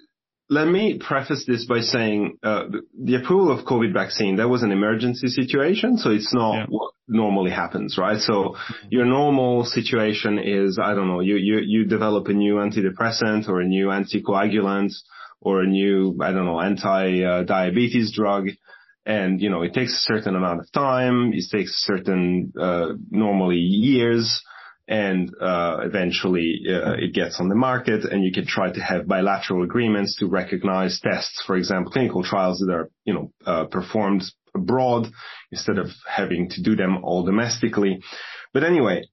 let 0.52 0.68
me 0.68 0.98
preface 0.98 1.44
this 1.46 1.64
by 1.64 1.80
saying 1.80 2.36
uh, 2.42 2.64
the 3.02 3.14
approval 3.14 3.50
of 3.50 3.64
COVID 3.64 3.92
vaccine 3.94 4.36
that 4.36 4.48
was 4.48 4.62
an 4.62 4.70
emergency 4.70 5.28
situation, 5.28 5.96
so 5.96 6.10
it's 6.10 6.34
not 6.34 6.54
yeah. 6.54 6.66
what 6.68 6.92
normally 7.08 7.50
happens, 7.50 7.96
right? 7.96 8.20
So 8.20 8.56
your 8.90 9.06
normal 9.06 9.64
situation 9.64 10.38
is 10.38 10.78
I 10.82 10.94
don't 10.94 11.08
know, 11.08 11.20
you 11.20 11.36
you 11.36 11.60
you 11.64 11.84
develop 11.86 12.28
a 12.28 12.34
new 12.34 12.56
antidepressant 12.56 13.48
or 13.48 13.60
a 13.60 13.66
new 13.66 13.86
anticoagulant 13.86 14.92
or 15.40 15.62
a 15.62 15.66
new 15.66 16.18
I 16.20 16.32
don't 16.32 16.44
know 16.44 16.60
anti-diabetes 16.60 18.10
uh, 18.12 18.14
drug, 18.14 18.48
and 19.06 19.40
you 19.40 19.48
know 19.48 19.62
it 19.62 19.72
takes 19.72 19.94
a 19.94 20.14
certain 20.14 20.36
amount 20.36 20.60
of 20.60 20.70
time. 20.72 21.32
It 21.32 21.44
takes 21.50 21.72
certain 21.76 22.52
uh, 22.60 22.88
normally 23.10 23.56
years 23.56 24.42
and 24.92 25.34
uh, 25.40 25.78
eventually 25.84 26.60
uh, 26.68 26.92
it 26.98 27.14
gets 27.14 27.40
on 27.40 27.48
the 27.48 27.54
market 27.54 28.04
and 28.04 28.22
you 28.22 28.30
can 28.30 28.46
try 28.46 28.70
to 28.70 28.80
have 28.80 29.08
bilateral 29.08 29.64
agreements 29.64 30.18
to 30.18 30.26
recognize 30.26 31.00
tests, 31.00 31.42
for 31.46 31.56
example, 31.56 31.90
clinical 31.90 32.22
trials 32.22 32.58
that 32.58 32.70
are, 32.70 32.90
you 33.06 33.14
know, 33.14 33.32
uh, 33.46 33.64
performed 33.64 34.22
abroad 34.54 35.06
instead 35.50 35.78
of 35.78 35.86
having 36.06 36.50
to 36.50 36.62
do 36.62 36.76
them 36.76 37.02
all 37.02 37.24
domestically. 37.24 38.02
But 38.52 38.64
anyway, 38.64 39.04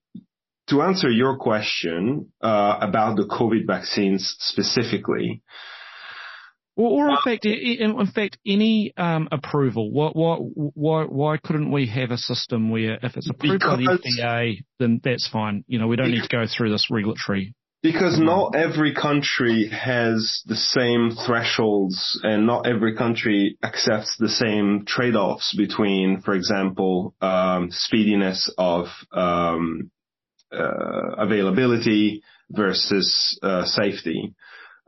to 0.68 0.82
answer 0.82 1.08
your 1.08 1.38
question 1.38 2.30
uh, 2.42 2.76
about 2.82 3.16
the 3.16 3.24
COVID 3.24 3.66
vaccines 3.66 4.36
specifically, 4.38 5.42
or, 6.76 7.04
or 7.04 7.10
in 7.10 7.16
fact, 7.24 7.44
in, 7.44 8.06
fact, 8.06 8.38
any 8.46 8.92
um, 8.96 9.28
approval. 9.32 9.90
What, 9.90 10.14
why, 10.14 11.04
why 11.04 11.36
couldn't 11.36 11.70
we 11.70 11.86
have 11.88 12.10
a 12.10 12.16
system 12.16 12.70
where 12.70 12.98
if 13.02 13.16
it's 13.16 13.28
approved 13.28 13.60
because, 13.60 13.84
by 13.84 13.96
the 13.96 14.20
FDA, 14.20 14.64
then 14.78 15.00
that's 15.02 15.28
fine. 15.28 15.64
You 15.66 15.78
know, 15.78 15.88
we 15.88 15.96
don't 15.96 16.10
need 16.10 16.22
to 16.22 16.28
go 16.28 16.44
through 16.46 16.70
this 16.70 16.88
regulatory. 16.90 17.54
Because 17.82 18.20
not 18.20 18.54
every 18.54 18.94
country 18.94 19.68
has 19.68 20.42
the 20.44 20.56
same 20.56 21.12
thresholds, 21.26 22.20
and 22.22 22.46
not 22.46 22.66
every 22.66 22.94
country 22.94 23.56
accepts 23.62 24.16
the 24.18 24.28
same 24.28 24.84
trade-offs 24.86 25.54
between, 25.56 26.20
for 26.20 26.34
example, 26.34 27.14
um, 27.22 27.70
speediness 27.70 28.52
of 28.58 28.88
um, 29.12 29.90
uh, 30.52 31.14
availability 31.16 32.22
versus 32.50 33.38
uh, 33.42 33.64
safety 33.64 34.34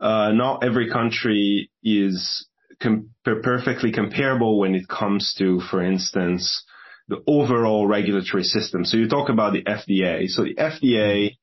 uh, 0.03 0.31
not 0.33 0.65
every 0.65 0.89
country 0.91 1.71
is 1.81 2.45
com- 2.81 3.11
perfectly 3.23 3.93
comparable 3.93 4.59
when 4.59 4.75
it 4.75 4.87
comes 4.87 5.33
to, 5.37 5.61
for 5.71 5.81
instance, 5.81 6.65
the 7.07 7.23
overall 7.25 7.87
regulatory 7.87 8.43
system. 8.43 8.83
So 8.83 8.97
you 8.97 9.07
talk 9.07 9.29
about 9.29 9.53
the 9.53 9.63
FDA. 9.63 10.27
So 10.27 10.43
the 10.43 10.55
FDA 10.55 11.37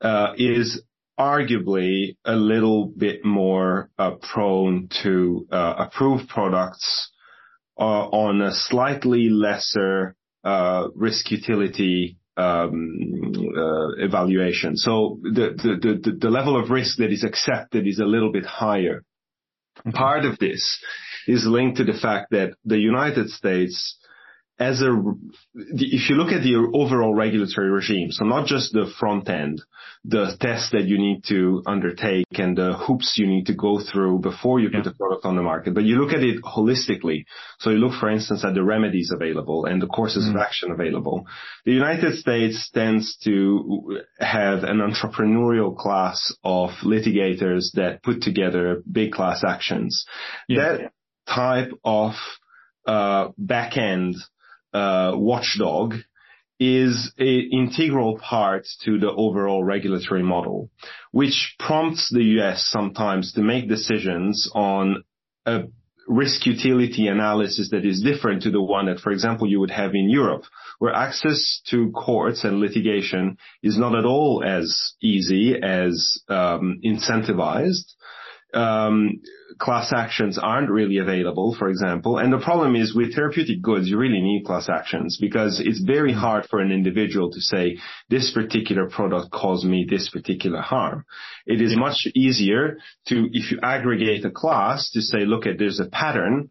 uh, 0.00 0.32
is 0.36 0.82
arguably 1.18 2.16
a 2.24 2.34
little 2.34 2.86
bit 2.86 3.24
more 3.24 3.90
uh, 3.96 4.12
prone 4.20 4.88
to 5.04 5.46
uh, 5.52 5.74
approve 5.78 6.26
products 6.26 7.12
uh, 7.78 7.82
on 8.08 8.40
a 8.40 8.52
slightly 8.52 9.28
lesser 9.28 10.16
uh, 10.42 10.88
risk 10.96 11.30
utility 11.30 12.18
Um, 12.36 12.98
uh, 13.56 14.04
evaluation. 14.04 14.76
So 14.76 15.20
the, 15.22 15.54
the, 15.54 16.00
the, 16.02 16.16
the 16.18 16.30
level 16.30 16.60
of 16.60 16.68
risk 16.68 16.98
that 16.98 17.12
is 17.12 17.22
accepted 17.22 17.86
is 17.86 18.00
a 18.00 18.04
little 18.04 18.32
bit 18.32 18.44
higher. 18.44 19.04
Mm-hmm. 19.78 19.90
Part 19.90 20.24
of 20.24 20.38
this 20.40 20.80
is 21.28 21.46
linked 21.46 21.76
to 21.76 21.84
the 21.84 21.98
fact 21.98 22.32
that 22.32 22.54
the 22.64 22.78
United 22.78 23.30
States 23.30 23.96
as 24.58 24.82
a, 24.82 24.94
if 25.54 26.08
you 26.08 26.16
look 26.16 26.32
at 26.32 26.42
the 26.42 26.54
overall 26.74 27.12
regulatory 27.12 27.70
regime, 27.70 28.12
so 28.12 28.24
not 28.24 28.46
just 28.46 28.72
the 28.72 28.92
front 28.98 29.28
end, 29.28 29.60
the 30.04 30.36
tests 30.40 30.70
that 30.70 30.84
you 30.84 30.98
need 30.98 31.24
to 31.28 31.62
undertake 31.66 32.26
and 32.32 32.56
the 32.56 32.74
hoops 32.74 33.14
you 33.16 33.26
need 33.26 33.46
to 33.46 33.54
go 33.54 33.80
through 33.80 34.18
before 34.18 34.60
you 34.60 34.70
put 34.70 34.84
the 34.84 34.92
product 34.92 35.24
on 35.24 35.34
the 35.34 35.42
market, 35.42 35.74
but 35.74 35.84
you 35.84 35.96
look 35.96 36.12
at 36.12 36.22
it 36.22 36.42
holistically. 36.42 37.24
So 37.58 37.70
you 37.70 37.78
look, 37.78 37.98
for 37.98 38.10
instance, 38.10 38.44
at 38.44 38.54
the 38.54 38.62
remedies 38.62 39.10
available 39.12 39.64
and 39.64 39.82
the 39.82 39.86
courses 39.86 40.24
mm-hmm. 40.26 40.36
of 40.36 40.42
action 40.42 40.70
available. 40.70 41.26
The 41.64 41.72
United 41.72 42.18
States 42.18 42.70
tends 42.72 43.16
to 43.24 44.02
have 44.20 44.62
an 44.62 44.78
entrepreneurial 44.78 45.76
class 45.76 46.32
of 46.44 46.70
litigators 46.84 47.72
that 47.74 48.02
put 48.02 48.22
together 48.22 48.82
big 48.90 49.12
class 49.12 49.42
actions. 49.42 50.04
Yeah. 50.48 50.76
That 50.76 50.92
type 51.26 51.72
of 51.82 52.12
uh, 52.86 53.30
back 53.38 53.78
end 53.78 54.16
watchdog 54.74 55.94
is 56.60 57.12
an 57.18 57.48
integral 57.52 58.18
part 58.18 58.66
to 58.84 58.98
the 58.98 59.10
overall 59.10 59.64
regulatory 59.64 60.22
model, 60.22 60.70
which 61.10 61.54
prompts 61.58 62.10
the 62.10 62.22
US 62.40 62.66
sometimes 62.70 63.32
to 63.32 63.40
make 63.40 63.68
decisions 63.68 64.50
on 64.54 65.04
a 65.46 65.64
risk 66.06 66.46
utility 66.46 67.08
analysis 67.08 67.70
that 67.70 67.84
is 67.84 68.02
different 68.02 68.42
to 68.42 68.50
the 68.50 68.62
one 68.62 68.86
that, 68.86 69.00
for 69.00 69.10
example, 69.10 69.48
you 69.48 69.58
would 69.60 69.70
have 69.70 69.94
in 69.94 70.10
Europe, 70.10 70.44
where 70.78 70.92
access 70.92 71.60
to 71.70 71.90
courts 71.92 72.44
and 72.44 72.60
litigation 72.60 73.38
is 73.62 73.78
not 73.78 73.96
at 73.96 74.04
all 74.04 74.42
as 74.44 74.92
easy 75.02 75.54
as 75.60 76.18
um, 76.28 76.80
incentivized. 76.84 77.94
Um, 78.52 79.20
class 79.58 79.92
actions 79.94 80.38
aren't 80.38 80.70
really 80.70 80.98
available, 80.98 81.54
for 81.58 81.68
example. 81.68 82.18
And 82.18 82.32
the 82.32 82.38
problem 82.38 82.76
is 82.76 82.94
with 82.94 83.14
therapeutic 83.14 83.62
goods, 83.62 83.88
you 83.88 83.98
really 83.98 84.20
need 84.20 84.44
class 84.44 84.68
actions 84.68 85.18
because 85.20 85.60
it's 85.64 85.80
very 85.80 86.12
hard 86.12 86.46
for 86.46 86.60
an 86.60 86.72
individual 86.72 87.30
to 87.30 87.40
say 87.40 87.78
this 88.08 88.32
particular 88.32 88.88
product 88.88 89.30
caused 89.30 89.64
me 89.64 89.86
this 89.88 90.08
particular 90.10 90.60
harm. 90.60 91.04
It 91.46 91.60
is 91.60 91.76
much 91.76 92.06
easier 92.14 92.78
to, 93.08 93.28
if 93.32 93.50
you 93.50 93.58
aggregate 93.62 94.24
a 94.24 94.30
class 94.30 94.90
to 94.92 95.00
say, 95.00 95.24
look 95.24 95.46
at 95.46 95.58
there's 95.58 95.80
a 95.80 95.86
pattern 95.86 96.50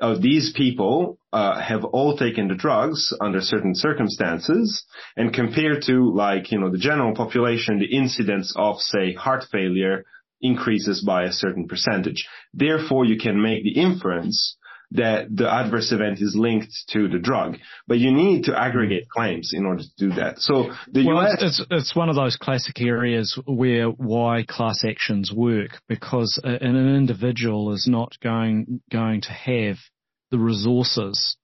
of 0.00 0.20
these 0.20 0.52
people 0.56 1.18
uh, 1.32 1.60
have 1.60 1.84
all 1.84 2.16
taken 2.16 2.48
the 2.48 2.54
drugs 2.54 3.12
under 3.20 3.40
certain 3.40 3.74
circumstances 3.74 4.84
and 5.16 5.32
compared 5.32 5.82
to 5.82 6.12
like, 6.12 6.50
you 6.50 6.58
know, 6.58 6.70
the 6.70 6.78
general 6.78 7.14
population, 7.14 7.78
the 7.78 7.96
incidence 7.96 8.52
of 8.56 8.80
say 8.80 9.12
heart 9.12 9.44
failure 9.52 10.04
increases 10.44 11.02
by 11.02 11.24
a 11.24 11.32
certain 11.32 11.66
percentage. 11.66 12.28
Therefore, 12.52 13.04
you 13.04 13.18
can 13.18 13.42
make 13.42 13.64
the 13.64 13.80
inference 13.80 14.56
that 14.90 15.26
the 15.34 15.50
adverse 15.50 15.90
event 15.90 16.20
is 16.20 16.36
linked 16.38 16.72
to 16.90 17.08
the 17.08 17.18
drug, 17.18 17.56
but 17.88 17.98
you 17.98 18.12
need 18.12 18.44
to 18.44 18.56
aggregate 18.56 19.08
claims 19.08 19.50
in 19.52 19.66
order 19.66 19.82
to 19.82 19.96
do 19.98 20.14
that. 20.14 20.38
So 20.38 20.70
the 20.92 21.04
well, 21.04 21.20
US 21.22 21.42
it's, 21.42 21.62
it's 21.70 21.96
one 21.96 22.08
of 22.08 22.14
those 22.14 22.36
classic 22.36 22.80
areas 22.80 23.36
where 23.46 23.88
why 23.88 24.44
class 24.48 24.84
actions 24.84 25.32
work 25.32 25.70
because 25.88 26.38
an 26.44 26.76
individual 26.76 27.72
is 27.72 27.88
not 27.88 28.12
going 28.22 28.82
going 28.92 29.22
to 29.22 29.32
have 29.32 29.76
the 30.30 30.38
resources 30.38 31.36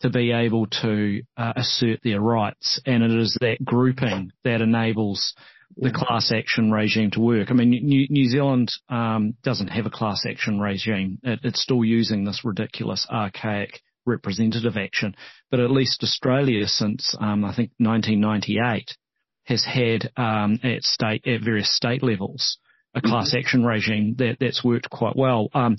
to 0.00 0.10
be 0.10 0.32
able 0.32 0.66
to 0.66 1.22
uh, 1.36 1.52
assert 1.56 2.00
their 2.02 2.20
rights, 2.20 2.80
and 2.84 3.02
it 3.02 3.12
is 3.12 3.36
that 3.40 3.64
grouping 3.64 4.32
that 4.44 4.60
enables 4.60 5.34
the 5.76 5.92
class 5.92 6.32
action 6.32 6.72
regime 6.72 7.10
to 7.12 7.20
work. 7.20 7.50
I 7.50 7.54
mean, 7.54 7.70
New, 7.70 8.06
New 8.10 8.28
Zealand 8.28 8.72
um, 8.88 9.34
doesn't 9.42 9.68
have 9.68 9.86
a 9.86 9.90
class 9.90 10.24
action 10.28 10.58
regime. 10.58 11.18
It, 11.22 11.40
it's 11.44 11.62
still 11.62 11.84
using 11.84 12.24
this 12.24 12.44
ridiculous, 12.44 13.06
archaic 13.10 13.80
representative 14.04 14.76
action. 14.76 15.14
But 15.50 15.60
at 15.60 15.70
least 15.70 16.02
Australia, 16.02 16.66
since 16.66 17.14
um, 17.20 17.44
I 17.44 17.54
think 17.54 17.70
1998, 17.78 18.96
has 19.44 19.64
had 19.64 20.10
um, 20.16 20.58
at 20.62 20.82
state 20.82 21.26
at 21.26 21.42
various 21.42 21.74
state 21.74 22.02
levels 22.02 22.58
a 22.94 23.00
class 23.00 23.28
mm-hmm. 23.28 23.38
action 23.38 23.64
regime 23.64 24.14
that, 24.18 24.38
that's 24.40 24.64
worked 24.64 24.90
quite 24.90 25.16
well. 25.16 25.48
Um, 25.54 25.76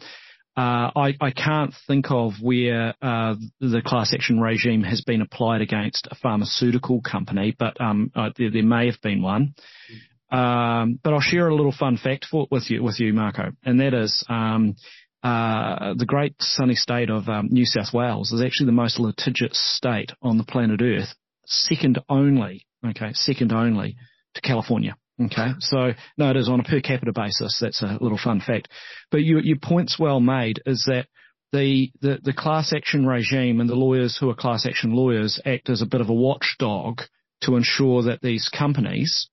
uh, 0.59 0.91
I, 0.93 1.15
I, 1.21 1.31
can't 1.31 1.73
think 1.87 2.07
of 2.11 2.33
where 2.41 2.93
uh, 3.01 3.35
the 3.61 3.81
class 3.85 4.13
action 4.13 4.41
regime 4.41 4.83
has 4.83 4.99
been 4.99 5.21
applied 5.21 5.61
against 5.61 6.05
a 6.11 6.15
pharmaceutical 6.15 6.99
company, 7.01 7.55
but 7.57 7.79
um, 7.79 8.11
uh, 8.13 8.31
there, 8.37 8.51
there, 8.51 8.63
may 8.63 8.87
have 8.87 9.01
been 9.01 9.21
one. 9.21 9.53
Um, 10.29 10.99
but 11.01 11.13
I'll 11.13 11.21
share 11.21 11.47
a 11.47 11.55
little 11.55 11.71
fun 11.71 11.95
fact 11.95 12.25
for, 12.29 12.45
with 12.51 12.69
you, 12.69 12.83
with 12.83 12.99
you, 12.99 13.13
Marco, 13.13 13.51
and 13.63 13.79
that 13.79 13.93
is 13.93 14.25
um, 14.27 14.75
uh, 15.23 15.93
the 15.97 16.05
great 16.05 16.35
sunny 16.41 16.75
state 16.75 17.09
of 17.09 17.29
um, 17.29 17.47
New 17.49 17.65
South 17.65 17.93
Wales 17.93 18.33
is 18.33 18.41
actually 18.41 18.65
the 18.65 18.73
most 18.73 18.99
litigious 18.99 19.57
state 19.77 20.11
on 20.21 20.37
the 20.37 20.43
planet 20.43 20.81
Earth, 20.81 21.15
second 21.45 21.99
only, 22.09 22.67
okay, 22.85 23.11
second 23.13 23.53
only 23.53 23.95
to 24.33 24.41
California. 24.41 24.97
Okay, 25.21 25.49
so 25.59 25.93
no, 26.17 26.29
it 26.29 26.37
is 26.37 26.47
on 26.47 26.61
a 26.61 26.63
per 26.63 26.79
capita 26.79 27.11
basis. 27.11 27.57
That's 27.59 27.81
a 27.81 27.97
little 27.99 28.17
fun 28.17 28.39
fact. 28.39 28.69
But 29.11 29.21
you, 29.21 29.39
your 29.39 29.57
point's 29.61 29.99
well 29.99 30.21
made. 30.21 30.61
Is 30.65 30.85
that 30.87 31.07
the, 31.51 31.91
the 32.01 32.19
the 32.23 32.33
class 32.33 32.71
action 32.73 33.05
regime 33.05 33.59
and 33.59 33.69
the 33.69 33.75
lawyers 33.75 34.17
who 34.17 34.29
are 34.29 34.35
class 34.35 34.65
action 34.65 34.91
lawyers 34.91 35.41
act 35.45 35.69
as 35.69 35.81
a 35.81 35.85
bit 35.87 35.99
of 35.99 36.09
a 36.09 36.13
watchdog 36.13 37.01
to 37.41 37.55
ensure 37.55 38.03
that 38.03 38.21
these 38.21 38.49
companies 38.49 39.29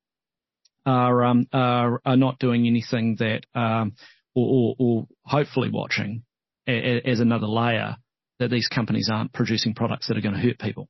are 0.85 1.25
um, 1.25 1.47
are, 1.53 2.01
are 2.05 2.17
not 2.17 2.39
doing 2.39 2.67
anything 2.67 3.17
that 3.21 3.43
um, 3.55 3.95
or, 4.35 4.47
or, 4.49 4.77
or 4.79 5.07
hopefully 5.25 5.71
watching 5.71 6.23
as 6.67 7.21
another 7.21 7.47
layer 7.47 7.97
that 8.39 8.51
these 8.51 8.69
companies 8.69 9.09
aren't 9.13 9.33
producing 9.33 9.75
products 9.75 10.09
that 10.09 10.17
are 10.17 10.21
going 10.21 10.35
to 10.35 10.41
hurt 10.41 10.59
people. 10.59 10.89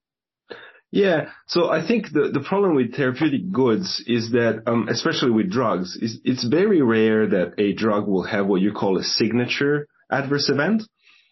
Yeah. 0.91 1.31
So 1.47 1.69
I 1.69 1.87
think 1.87 2.13
the, 2.13 2.31
the 2.33 2.41
problem 2.41 2.75
with 2.75 2.95
therapeutic 2.95 3.51
goods 3.53 4.03
is 4.07 4.31
that, 4.33 4.63
um, 4.67 4.89
especially 4.89 5.31
with 5.31 5.51
drugs, 5.51 5.97
is 6.01 6.21
it's 6.25 6.45
very 6.45 6.81
rare 6.81 7.27
that 7.29 7.55
a 7.59 7.73
drug 7.73 8.07
will 8.07 8.23
have 8.23 8.47
what 8.47 8.61
you 8.61 8.73
call 8.73 8.99
a 8.99 9.03
signature 9.03 9.89
adverse 10.11 10.49
event. 10.49 10.83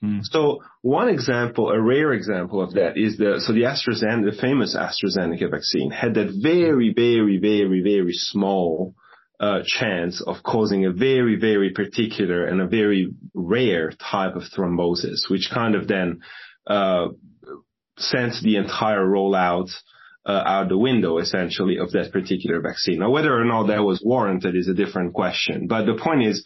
Mm. 0.03 0.21
So 0.25 0.61
one 0.83 1.09
example, 1.09 1.71
a 1.71 1.81
rare 1.81 2.13
example 2.13 2.61
of 2.61 2.75
that 2.75 2.99
is 2.99 3.17
the, 3.17 3.41
so 3.41 3.53
the 3.53 3.63
AstraZeneca, 3.63 4.33
the 4.33 4.41
famous 4.41 4.77
AstraZeneca 4.77 5.51
vaccine 5.51 5.91
had 5.91 6.15
that 6.15 6.39
very, 6.43 6.93
very, 6.93 7.39
very, 7.39 7.81
very 7.81 8.13
small 8.13 8.95
uh, 9.41 9.61
chance 9.65 10.21
of 10.21 10.43
causing 10.43 10.85
a 10.85 10.93
very, 10.93 11.37
very 11.37 11.71
particular 11.71 12.45
and 12.45 12.61
a 12.61 12.67
very 12.67 13.09
rare 13.35 13.93
type 13.93 14.37
of 14.37 14.43
thrombosis, 14.57 15.31
which 15.31 15.51
kind 15.53 15.75
of 15.75 15.89
then 15.89 16.21
uh, 16.67 17.09
sent 17.99 18.35
the 18.43 18.57
entire 18.57 19.05
rollout 19.05 19.71
uh, 20.27 20.43
out 20.47 20.69
the 20.69 20.79
window, 20.79 21.19
essentially, 21.19 21.79
of 21.79 21.93
that 21.93 22.13
particular 22.13 22.61
vaccine. 22.61 22.99
Now, 22.99 23.11
whether 23.11 23.39
or 23.39 23.45
not 23.45 23.67
that 23.67 23.85
was 23.85 24.03
warranted 24.03 24.57
is 24.57 24.69
a 24.69 24.75
different 24.75 25.13
question. 25.13 25.67
But 25.67 25.85
the 25.85 26.01
point 26.03 26.23
is, 26.23 26.45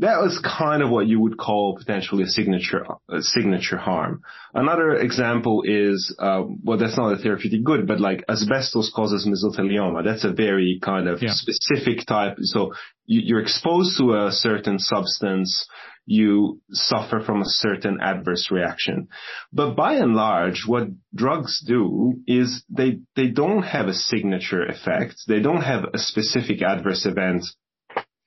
that 0.00 0.20
was 0.20 0.38
kind 0.38 0.82
of 0.82 0.90
what 0.90 1.08
you 1.08 1.18
would 1.18 1.36
call 1.36 1.76
potentially 1.76 2.22
a 2.22 2.28
signature 2.28 2.86
a 3.08 3.20
signature 3.20 3.76
harm. 3.76 4.22
Another 4.54 4.94
example 4.94 5.62
is 5.64 6.14
uh, 6.20 6.44
well, 6.62 6.78
that's 6.78 6.96
not 6.96 7.12
a 7.12 7.16
therapeutic 7.16 7.64
good, 7.64 7.86
but 7.86 7.98
like 7.98 8.24
asbestos 8.28 8.92
causes 8.94 9.26
mesothelioma. 9.26 10.04
That's 10.04 10.24
a 10.24 10.32
very 10.32 10.78
kind 10.82 11.08
of 11.08 11.20
yeah. 11.20 11.30
specific 11.32 12.06
type. 12.06 12.36
So 12.42 12.74
you, 13.06 13.36
are 13.36 13.40
exposed 13.40 13.98
to 13.98 14.14
a 14.14 14.30
certain 14.30 14.78
substance 14.78 15.66
you 16.08 16.58
suffer 16.70 17.20
from 17.20 17.42
a 17.42 17.48
certain 17.48 17.98
adverse 18.00 18.50
reaction. 18.50 19.08
But 19.52 19.74
by 19.74 19.94
and 19.96 20.14
large, 20.14 20.64
what 20.66 20.88
drugs 21.14 21.62
do 21.66 22.14
is 22.26 22.64
they, 22.70 23.00
they 23.14 23.28
don't 23.28 23.62
have 23.62 23.88
a 23.88 23.92
signature 23.92 24.64
effect. 24.64 25.16
They 25.28 25.40
don't 25.40 25.60
have 25.60 25.84
a 25.92 25.98
specific 25.98 26.62
adverse 26.62 27.04
event 27.04 27.44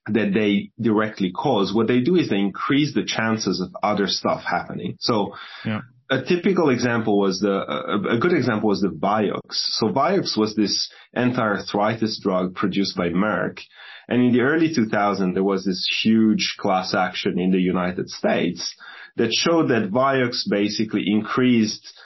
that 0.06 0.32
they 0.32 0.70
directly 0.80 1.32
cause. 1.32 1.74
What 1.74 1.88
they 1.88 2.02
do 2.02 2.16
is 2.16 2.30
they 2.30 2.38
increase 2.38 2.94
the 2.94 3.04
chances 3.04 3.60
of 3.60 3.76
other 3.82 4.06
stuff 4.06 4.44
happening. 4.44 4.98
So 5.00 5.34
yeah. 5.66 5.82
a 6.12 6.24
typical 6.24 6.70
example 6.70 7.18
was 7.18 7.40
the, 7.40 7.52
a, 7.52 8.16
a, 8.16 8.20
good 8.20 8.34
example 8.34 8.70
was 8.70 8.82
the 8.82 8.90
Vioxx. 8.90 9.54
So 9.80 9.88
Vioxx 9.88 10.38
was 10.38 10.56
this 10.56 10.92
anti-arthritis 11.16 12.20
drug 12.22 12.54
produced 12.54 12.96
by 12.96 13.10
Merck 13.10 13.60
and 14.12 14.26
in 14.26 14.34
the 14.34 14.42
early 14.42 14.74
2000s, 14.76 15.34
there 15.34 15.42
was 15.44 15.64
this 15.64 15.88
huge 16.04 16.58
class 16.60 16.94
action 16.94 17.40
in 17.40 17.52
the 17.52 17.62
United 17.62 18.10
States 18.10 18.76
that 19.16 19.32
showed 19.32 19.70
that 19.70 19.90
Vioxx 19.90 20.50
basically 20.50 21.06
increased 21.08 21.98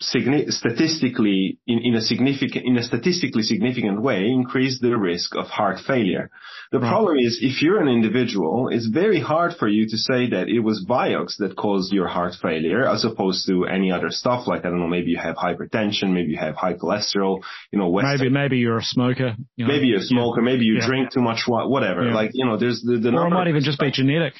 statistically 0.00 1.58
in, 1.66 1.78
in 1.80 1.94
a 1.94 2.00
significant 2.00 2.64
in 2.64 2.76
a 2.76 2.82
statistically 2.82 3.42
significant 3.42 4.00
way 4.00 4.28
increase 4.28 4.78
the 4.80 4.96
risk 4.96 5.34
of 5.34 5.46
heart 5.46 5.78
failure. 5.84 6.30
The 6.70 6.78
problem 6.78 7.16
is 7.18 7.40
if 7.42 7.62
you're 7.62 7.80
an 7.80 7.88
individual, 7.88 8.68
it's 8.70 8.86
very 8.86 9.20
hard 9.20 9.54
for 9.58 9.66
you 9.66 9.88
to 9.88 9.96
say 9.96 10.28
that 10.30 10.48
it 10.48 10.60
was 10.60 10.84
Vioxx 10.88 11.38
that 11.38 11.56
caused 11.56 11.92
your 11.92 12.06
heart 12.06 12.34
failure 12.40 12.86
as 12.86 13.04
opposed 13.04 13.46
to 13.46 13.64
any 13.64 13.90
other 13.90 14.10
stuff 14.10 14.46
like 14.46 14.64
I 14.64 14.70
don't 14.70 14.78
know 14.78 14.86
maybe 14.86 15.10
you 15.10 15.18
have 15.18 15.36
hypertension, 15.36 16.12
maybe 16.12 16.32
you 16.32 16.38
have 16.38 16.54
high 16.54 16.74
cholesterol, 16.74 17.42
you 17.72 17.78
know 17.78 17.90
maybe 17.92 18.30
maybe 18.30 18.58
you're 18.58 18.78
a 18.78 18.84
smoker, 18.84 19.34
you 19.56 19.66
know, 19.66 19.72
maybe 19.72 19.86
you're 19.86 19.98
a 19.98 20.02
smoker, 20.02 20.42
maybe 20.42 20.64
you 20.64 20.74
yeah. 20.74 20.86
drink 20.86 21.12
too 21.12 21.22
much 21.22 21.40
whatever. 21.46 22.06
Yeah. 22.06 22.14
Like 22.14 22.30
you 22.34 22.44
know 22.44 22.56
there's 22.56 22.82
the, 22.82 22.98
the 22.98 23.16
or 23.16 23.26
it 23.26 23.30
might 23.30 23.48
even 23.48 23.64
just 23.64 23.80
be 23.80 23.90
genetic. 23.90 24.34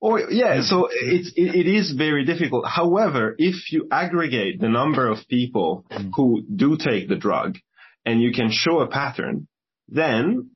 Or 0.00 0.20
yeah, 0.30 0.62
so 0.62 0.88
it's 0.90 1.32
it, 1.36 1.54
it 1.54 1.66
is 1.66 1.92
very 1.92 2.24
difficult. 2.24 2.64
However, 2.66 3.34
if 3.38 3.70
you 3.70 3.86
aggregate 3.90 4.58
the 4.60 4.68
number 4.68 5.06
of 5.06 5.18
people 5.28 5.84
mm. 5.90 6.10
who 6.14 6.42
do 6.42 6.78
take 6.78 7.08
the 7.08 7.16
drug, 7.16 7.58
and 8.06 8.22
you 8.22 8.32
can 8.32 8.50
show 8.50 8.80
a 8.80 8.88
pattern, 8.88 9.46
then 9.88 10.50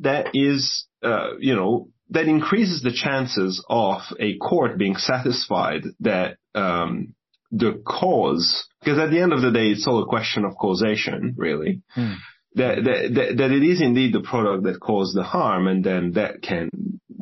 that 0.00 0.30
is 0.34 0.86
uh, 1.02 1.38
you 1.38 1.56
know 1.56 1.88
that 2.10 2.26
increases 2.26 2.82
the 2.82 2.92
chances 2.92 3.64
of 3.70 4.02
a 4.18 4.36
court 4.36 4.76
being 4.76 4.96
satisfied 4.96 5.84
that 6.00 6.36
um, 6.54 7.14
the 7.52 7.82
cause, 7.86 8.66
because 8.80 8.98
at 8.98 9.10
the 9.10 9.20
end 9.20 9.32
of 9.32 9.42
the 9.42 9.50
day, 9.50 9.68
it's 9.68 9.86
all 9.86 10.02
a 10.02 10.06
question 10.06 10.44
of 10.44 10.56
causation, 10.56 11.34
really. 11.36 11.82
Mm. 11.96 12.16
That, 12.56 12.82
that, 12.82 13.34
that 13.38 13.50
it 13.52 13.62
is 13.62 13.80
indeed 13.80 14.12
the 14.12 14.22
product 14.22 14.64
that 14.64 14.80
caused 14.80 15.16
the 15.16 15.22
harm, 15.22 15.68
and 15.68 15.84
then 15.84 16.12
that 16.12 16.42
can 16.42 16.68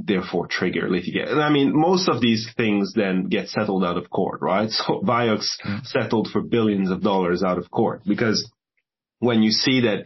therefore 0.09 0.49
trigger 0.49 0.91
litigation. 0.91 1.29
And 1.29 1.43
I 1.43 1.51
mean, 1.51 1.73
most 1.75 2.09
of 2.09 2.21
these 2.21 2.51
things 2.57 2.93
then 2.95 3.29
get 3.29 3.49
settled 3.49 3.85
out 3.85 3.97
of 3.97 4.11
court, 4.11 4.41
right? 4.41 4.71
So 4.79 5.01
Vioxx 5.05 5.47
mm. 5.65 5.87
settled 5.87 6.29
for 6.33 6.41
billions 6.41 6.91
of 6.91 7.03
dollars 7.03 7.43
out 7.43 7.59
of 7.59 7.71
court 7.71 8.03
because 8.07 8.51
when 9.21 9.43
you 9.43 9.51
see 9.51 9.83
that 9.83 10.05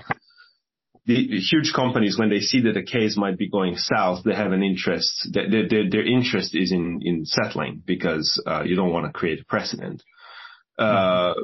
the, 1.04 1.28
the, 1.28 1.40
huge 1.40 1.72
companies, 1.74 2.16
when 2.18 2.30
they 2.30 2.40
see 2.40 2.62
that 2.62 2.76
a 2.76 2.82
case 2.82 3.16
might 3.16 3.36
be 3.36 3.50
going 3.50 3.76
south, 3.76 4.24
they 4.24 4.34
have 4.34 4.52
an 4.52 4.62
interest. 4.62 5.28
Their, 5.32 5.68
their, 5.68 5.90
their 5.90 6.06
interest 6.06 6.54
is 6.54 6.70
in, 6.70 7.00
in 7.02 7.24
settling 7.24 7.82
because 7.84 8.40
uh, 8.46 8.62
you 8.62 8.76
don't 8.76 8.92
want 8.92 9.06
to 9.06 9.12
create 9.12 9.40
a 9.40 9.44
precedent. 9.44 10.02
Uh, 10.78 11.34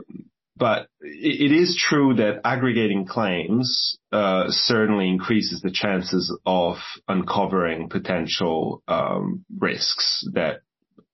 but 0.58 0.88
it 1.00 1.52
is 1.52 1.76
true 1.76 2.14
that 2.14 2.40
aggregating 2.44 3.06
claims 3.06 3.98
uh, 4.12 4.46
certainly 4.48 5.08
increases 5.08 5.60
the 5.60 5.70
chances 5.70 6.36
of 6.44 6.76
uncovering 7.06 7.88
potential 7.88 8.82
um, 8.88 9.44
risks 9.58 10.26
that 10.32 10.62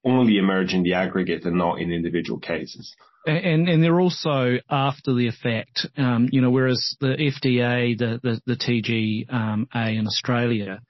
only 0.05 0.39
emerge 0.39 0.75
in 0.75 0.83
the 0.83 0.95
aggregate 0.95 1.45
and 1.45 1.57
not 1.57 1.81
in 1.81 1.93
individual 1.93 2.39
cases. 2.39 2.95
And, 3.27 3.69
and 3.69 3.83
they're 3.83 4.01
also 4.01 4.59
after 4.69 5.15
the 5.15 5.29
effect, 5.29 5.87
um, 5.97 6.29
you 6.31 6.43
know, 6.43 6.51
whereas 6.51 6.95
the 7.01 7.17
FDA, 7.17 7.97
the, 7.97 8.21
the, 8.23 8.41
the 8.45 8.57
TGA 8.57 9.33
um, 9.33 9.67
in 9.75 10.07
Australia, 10.07 10.81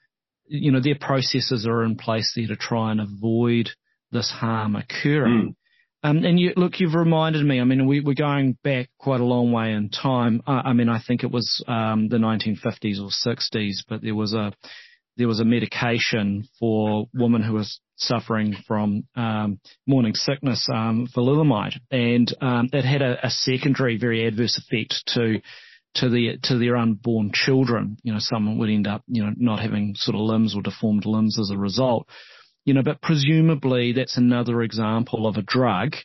you 0.47 0.73
know, 0.73 0.81
their 0.81 0.99
processes 1.01 1.67
are 1.67 1.85
in 1.85 1.97
place 1.97 2.33
there 2.35 2.49
to 2.49 2.57
try 2.57 2.91
and 2.91 3.01
avoid 3.01 3.71
this 4.11 4.31
harm 4.31 4.77
occurring. 4.77 5.51
Mm. 5.51 5.55
Um, 6.05 6.23
and 6.23 6.39
you, 6.39 6.53
look, 6.55 6.81
you've 6.81 6.95
reminded 6.95 7.47
me. 7.47 7.61
I 7.61 7.65
mean, 7.65 7.87
we, 7.87 8.01
are 8.01 8.15
going 8.15 8.59
back 8.63 8.91
quite 8.99 9.23
a 9.23 9.25
long 9.25 9.53
way 9.53 9.73
in 9.73 9.89
time. 9.89 10.43
I, 10.47 10.61
I 10.67 10.73
mean, 10.75 10.91
I 10.91 11.01
think 11.01 11.25
it 11.25 11.31
was 11.31 11.65
um, 11.67 12.09
the 12.09 12.19
1950s 12.19 13.01
or 13.01 13.09
60s, 13.09 13.77
but 13.89 14.03
there 14.03 14.15
was 14.15 14.35
a 14.35 14.53
there 15.17 15.29
was 15.29 15.41
a 15.41 15.45
medication 15.45 16.47
for 16.59 17.07
women 17.15 17.43
who 17.43 17.55
was 17.55 17.81
suffering 17.97 18.57
from 18.67 19.05
um, 19.15 19.61
morning 19.87 20.13
sickness, 20.15 20.69
um, 20.71 21.07
thalidomide, 21.17 21.75
and 21.91 22.35
um, 22.41 22.69
it 22.73 22.85
had 22.85 23.01
a, 23.01 23.25
a, 23.25 23.31
secondary, 23.31 23.97
very 23.97 24.27
adverse 24.27 24.59
effect 24.59 24.95
to 25.15 25.41
to 25.95 26.11
the 26.11 26.37
to 26.43 26.59
their 26.59 26.77
unborn 26.77 27.31
children. 27.33 27.97
You 28.03 28.13
know, 28.13 28.19
someone 28.21 28.59
would 28.59 28.69
end 28.69 28.87
up, 28.87 29.05
you 29.07 29.25
know, 29.25 29.33
not 29.37 29.61
having 29.61 29.95
sort 29.97 30.17
of 30.17 30.21
limbs 30.21 30.55
or 30.55 30.61
deformed 30.61 31.07
limbs 31.07 31.39
as 31.41 31.51
a 31.51 31.57
result. 31.57 32.09
You 32.65 32.75
know, 32.75 32.83
but 32.83 33.03
presumably 33.03 33.93
that's 33.93 34.17
another 34.17 34.63
example 34.63 35.27
of 35.27 35.37
a 35.37 35.43
drug 35.43 35.97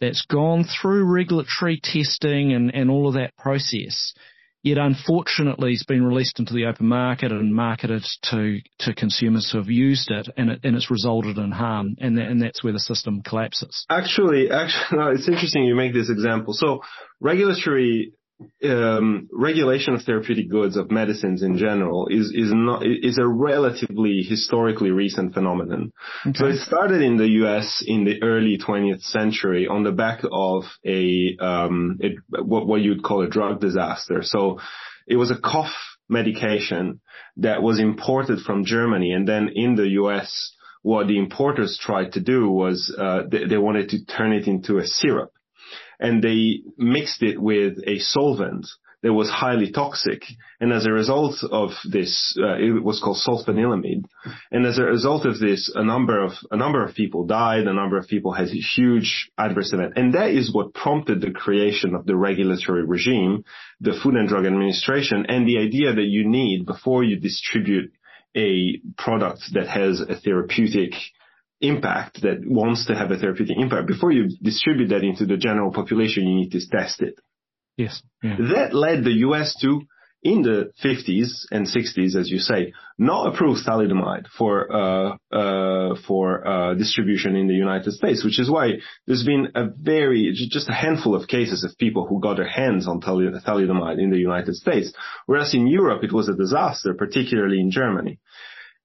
that's 0.00 0.22
gone 0.22 0.64
through 0.64 1.04
regulatory 1.04 1.80
testing 1.82 2.52
and, 2.52 2.74
and 2.74 2.90
all 2.90 3.08
of 3.08 3.14
that 3.14 3.36
process. 3.36 4.14
Yet 4.62 4.78
unfortunately 4.78 5.74
it's 5.74 5.84
been 5.84 6.04
released 6.04 6.40
into 6.40 6.52
the 6.52 6.66
open 6.66 6.88
market 6.88 7.30
and 7.30 7.54
marketed 7.54 8.04
to, 8.30 8.58
to 8.80 8.94
consumers 8.94 9.48
who 9.50 9.58
have 9.58 9.70
used 9.70 10.10
it 10.10 10.28
and, 10.36 10.50
it 10.50 10.60
and 10.64 10.74
it's 10.74 10.90
resulted 10.90 11.38
in 11.38 11.52
harm 11.52 11.94
and, 12.00 12.18
that, 12.18 12.26
and 12.26 12.42
that's 12.42 12.64
where 12.64 12.72
the 12.72 12.80
system 12.80 13.22
collapses. 13.22 13.86
Actually, 13.88 14.50
actually, 14.50 14.98
it's 15.14 15.28
interesting 15.28 15.64
you 15.64 15.76
make 15.76 15.94
this 15.94 16.10
example. 16.10 16.52
So 16.52 16.80
regulatory 17.20 18.12
um, 18.64 19.28
regulation 19.32 19.94
of 19.94 20.02
therapeutic 20.02 20.50
goods 20.50 20.76
of 20.76 20.90
medicines 20.90 21.42
in 21.42 21.56
general 21.56 22.08
is 22.08 22.32
is 22.34 22.52
not 22.52 22.82
is 22.84 23.18
a 23.18 23.26
relatively 23.26 24.22
historically 24.22 24.90
recent 24.90 25.32
phenomenon. 25.32 25.92
Okay. 26.26 26.38
So 26.38 26.46
it 26.46 26.58
started 26.58 27.00
in 27.00 27.16
the 27.16 27.28
U.S. 27.40 27.82
in 27.86 28.04
the 28.04 28.22
early 28.22 28.58
20th 28.58 29.02
century 29.02 29.66
on 29.66 29.84
the 29.84 29.92
back 29.92 30.20
of 30.30 30.64
a 30.84 31.36
um, 31.40 31.98
it, 32.00 32.16
what 32.28 32.66
what 32.66 32.82
you'd 32.82 33.02
call 33.02 33.22
a 33.22 33.28
drug 33.28 33.60
disaster. 33.60 34.20
So 34.22 34.60
it 35.06 35.16
was 35.16 35.30
a 35.30 35.38
cough 35.38 35.74
medication 36.08 37.00
that 37.38 37.62
was 37.62 37.80
imported 37.80 38.40
from 38.40 38.64
Germany, 38.64 39.12
and 39.12 39.26
then 39.26 39.50
in 39.54 39.76
the 39.76 39.88
U.S. 40.00 40.52
What 40.82 41.08
the 41.08 41.18
importers 41.18 41.76
tried 41.82 42.12
to 42.12 42.20
do 42.20 42.48
was 42.48 42.94
uh, 42.96 43.22
they, 43.28 43.46
they 43.46 43.58
wanted 43.58 43.88
to 43.88 44.04
turn 44.04 44.32
it 44.32 44.46
into 44.46 44.78
a 44.78 44.86
syrup 44.86 45.32
and 46.00 46.22
they 46.22 46.60
mixed 46.76 47.22
it 47.22 47.40
with 47.40 47.78
a 47.86 47.98
solvent 47.98 48.66
that 49.02 49.12
was 49.12 49.30
highly 49.30 49.70
toxic. 49.70 50.22
And 50.58 50.72
as 50.72 50.86
a 50.86 50.90
result 50.90 51.36
of 51.50 51.70
this, 51.88 52.36
uh, 52.42 52.56
it 52.56 52.82
was 52.82 53.00
called 53.00 53.18
sulfanilamide. 53.18 54.04
And 54.50 54.66
as 54.66 54.78
a 54.78 54.84
result 54.84 55.26
of 55.26 55.38
this, 55.38 55.70
a 55.74 55.84
number 55.84 56.20
of 56.20 56.32
a 56.50 56.56
number 56.56 56.84
of 56.84 56.94
people 56.94 57.24
died. 57.24 57.66
A 57.66 57.72
number 57.72 57.98
of 57.98 58.08
people 58.08 58.32
had 58.32 58.48
a 58.48 58.62
huge 58.76 59.30
adverse 59.38 59.72
event, 59.72 59.92
and 59.96 60.14
that 60.14 60.30
is 60.30 60.52
what 60.52 60.74
prompted 60.74 61.20
the 61.20 61.30
creation 61.30 61.94
of 61.94 62.06
the 62.06 62.16
regulatory 62.16 62.84
regime, 62.84 63.44
the 63.80 63.98
Food 64.02 64.14
and 64.14 64.28
Drug 64.28 64.46
Administration, 64.46 65.26
and 65.28 65.46
the 65.46 65.58
idea 65.58 65.94
that 65.94 66.02
you 66.02 66.28
need 66.28 66.66
before 66.66 67.04
you 67.04 67.20
distribute 67.20 67.92
a 68.34 68.80
product 68.98 69.40
that 69.54 69.68
has 69.68 70.00
a 70.00 70.16
therapeutic 70.16 70.94
impact 71.60 72.22
that 72.22 72.38
wants 72.44 72.86
to 72.86 72.94
have 72.94 73.10
a 73.10 73.16
therapeutic 73.18 73.56
impact, 73.58 73.86
before 73.86 74.12
you 74.12 74.28
distribute 74.42 74.88
that 74.88 75.04
into 75.04 75.26
the 75.26 75.36
general 75.36 75.72
population, 75.72 76.26
you 76.26 76.34
need 76.34 76.52
to 76.52 76.60
test 76.68 77.00
it. 77.00 77.14
Yes. 77.76 78.02
Yeah. 78.22 78.36
That 78.54 78.74
led 78.74 79.04
the 79.04 79.12
US 79.28 79.56
to, 79.60 79.82
in 80.22 80.42
the 80.42 80.72
50s 80.82 81.46
and 81.50 81.66
60s, 81.66 82.16
as 82.16 82.30
you 82.30 82.38
say, 82.38 82.72
not 82.98 83.32
approve 83.32 83.58
thalidomide 83.66 84.26
for, 84.36 84.72
uh, 84.72 85.16
uh, 85.30 85.94
for, 86.06 86.46
uh, 86.46 86.74
distribution 86.74 87.36
in 87.36 87.46
the 87.46 87.54
United 87.54 87.92
States, 87.92 88.24
which 88.24 88.40
is 88.40 88.50
why 88.50 88.72
there's 89.06 89.24
been 89.24 89.48
a 89.54 89.66
very, 89.68 90.32
just 90.34 90.68
a 90.68 90.72
handful 90.72 91.14
of 91.14 91.28
cases 91.28 91.64
of 91.64 91.76
people 91.78 92.06
who 92.06 92.20
got 92.20 92.38
their 92.38 92.48
hands 92.48 92.88
on 92.88 93.00
thalidomide 93.00 94.02
in 94.02 94.10
the 94.10 94.18
United 94.18 94.54
States. 94.54 94.92
Whereas 95.26 95.54
in 95.54 95.66
Europe, 95.66 96.02
it 96.02 96.12
was 96.12 96.28
a 96.28 96.34
disaster, 96.34 96.94
particularly 96.94 97.60
in 97.60 97.70
Germany. 97.70 98.18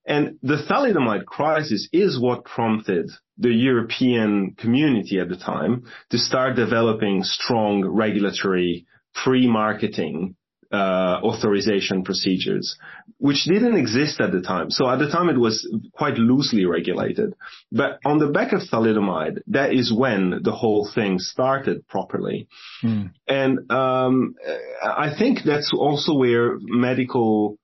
And 0.05 0.37
the 0.41 0.57
thalidomide 0.69 1.25
crisis 1.25 1.87
is 1.93 2.19
what 2.19 2.45
prompted 2.45 3.09
the 3.37 3.49
European 3.49 4.55
community 4.57 5.19
at 5.19 5.29
the 5.29 5.37
time 5.37 5.83
to 6.09 6.17
start 6.17 6.55
developing 6.55 7.23
strong 7.23 7.85
regulatory 7.85 8.85
pre-marketing 9.13 10.35
uh, 10.71 11.19
authorization 11.23 12.03
procedures, 12.03 12.77
which 13.17 13.43
didn't 13.43 13.75
exist 13.75 14.21
at 14.21 14.31
the 14.31 14.41
time. 14.41 14.69
So 14.69 14.89
at 14.89 14.99
the 14.99 15.09
time 15.09 15.27
it 15.29 15.37
was 15.37 15.67
quite 15.93 16.15
loosely 16.15 16.65
regulated. 16.65 17.33
But 17.71 17.99
on 18.05 18.19
the 18.19 18.27
back 18.27 18.53
of 18.53 18.61
thalidomide, 18.61 19.39
that 19.47 19.73
is 19.73 19.93
when 19.93 20.39
the 20.43 20.53
whole 20.53 20.89
thing 20.95 21.19
started 21.19 21.85
properly. 21.87 22.47
Hmm. 22.81 23.07
And 23.27 23.69
um, 23.69 24.35
I 24.81 25.13
think 25.17 25.39
that's 25.45 25.71
also 25.73 26.15
where 26.15 26.57
medical 26.61 27.57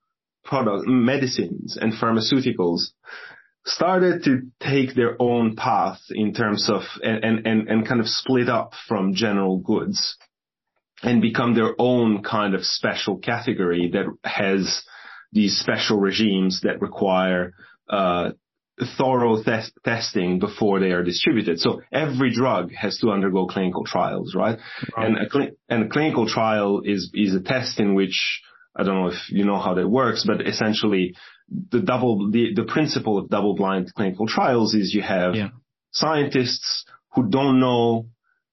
product, 0.48 0.88
medicines 0.88 1.78
and 1.80 1.94
pharmaceuticals 1.94 2.92
started 3.66 4.24
to 4.24 4.44
take 4.62 4.96
their 4.96 5.22
own 5.22 5.56
path 5.56 6.00
in 6.10 6.34
terms 6.34 6.70
of 6.70 6.82
and, 7.04 7.46
and, 7.46 7.68
and 7.68 7.88
kind 7.88 8.00
of 8.00 8.08
split 8.08 8.48
up 8.50 8.72
from 8.88 9.14
general 9.14 9.60
goods 9.60 10.18
and 11.04 11.22
become 11.22 11.54
their 11.54 11.76
own 11.78 12.24
kind 12.24 12.56
of 12.56 12.64
special 12.64 13.18
category 13.18 13.92
that 13.92 14.06
has 14.24 14.84
these 15.32 15.60
special 15.60 16.00
regimes 16.00 16.62
that 16.64 16.82
require 16.82 17.54
uh, 17.90 18.32
thorough 18.98 19.42
th- 19.44 19.72
testing 19.84 20.40
before 20.40 20.80
they 20.80 20.92
are 20.92 21.04
distributed. 21.04 21.60
So 21.60 21.82
every 21.92 22.34
drug 22.34 22.72
has 22.74 22.98
to 23.00 23.10
undergo 23.10 23.48
clinical 23.48 23.84
trials, 23.86 24.34
right? 24.36 24.60
right. 24.96 25.06
And 25.06 25.18
a 25.18 25.30
cl- 25.30 25.52
and 25.68 25.84
a 25.84 25.90
clinical 25.90 26.28
trial 26.28 26.82
is 26.86 27.12
is 27.14 27.36
a 27.36 27.42
test 27.42 27.80
in 27.80 27.96
which 27.96 28.42
I 28.78 28.84
don't 28.84 29.02
know 29.02 29.08
if 29.08 29.30
you 29.30 29.44
know 29.44 29.60
how 29.60 29.74
that 29.74 29.90
works, 29.90 30.24
but 30.26 30.46
essentially 30.46 31.16
the 31.72 31.82
double, 31.82 32.30
the, 32.32 32.54
the 32.54 32.64
principle 32.64 33.18
of 33.18 33.30
double 33.30 33.56
blind 33.56 33.92
clinical 33.96 34.28
trials 34.28 34.76
is 34.76 34.94
you 34.94 35.02
have 35.02 35.36
yeah. 35.36 35.50
scientists 35.92 36.86
who 37.14 37.30
don't 37.30 37.60
know 37.60 38.08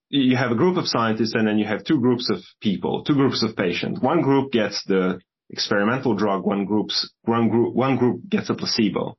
you 0.08 0.36
have 0.36 0.52
a 0.52 0.54
group 0.54 0.76
of 0.76 0.86
scientists 0.86 1.34
and 1.34 1.48
then 1.48 1.58
you 1.58 1.66
have 1.66 1.82
two 1.84 2.00
groups 2.00 2.30
of 2.30 2.38
people, 2.60 3.02
two 3.02 3.14
groups 3.14 3.42
of 3.42 3.56
patients. 3.56 4.00
One 4.00 4.20
group 4.22 4.52
gets 4.52 4.84
the 4.86 5.18
experimental 5.50 6.14
drug, 6.14 6.44
one 6.44 6.66
group's, 6.66 7.10
one 7.22 7.48
group, 7.48 7.74
one 7.74 7.96
group 7.96 8.20
gets 8.28 8.48
a 8.48 8.54
placebo. 8.54 9.16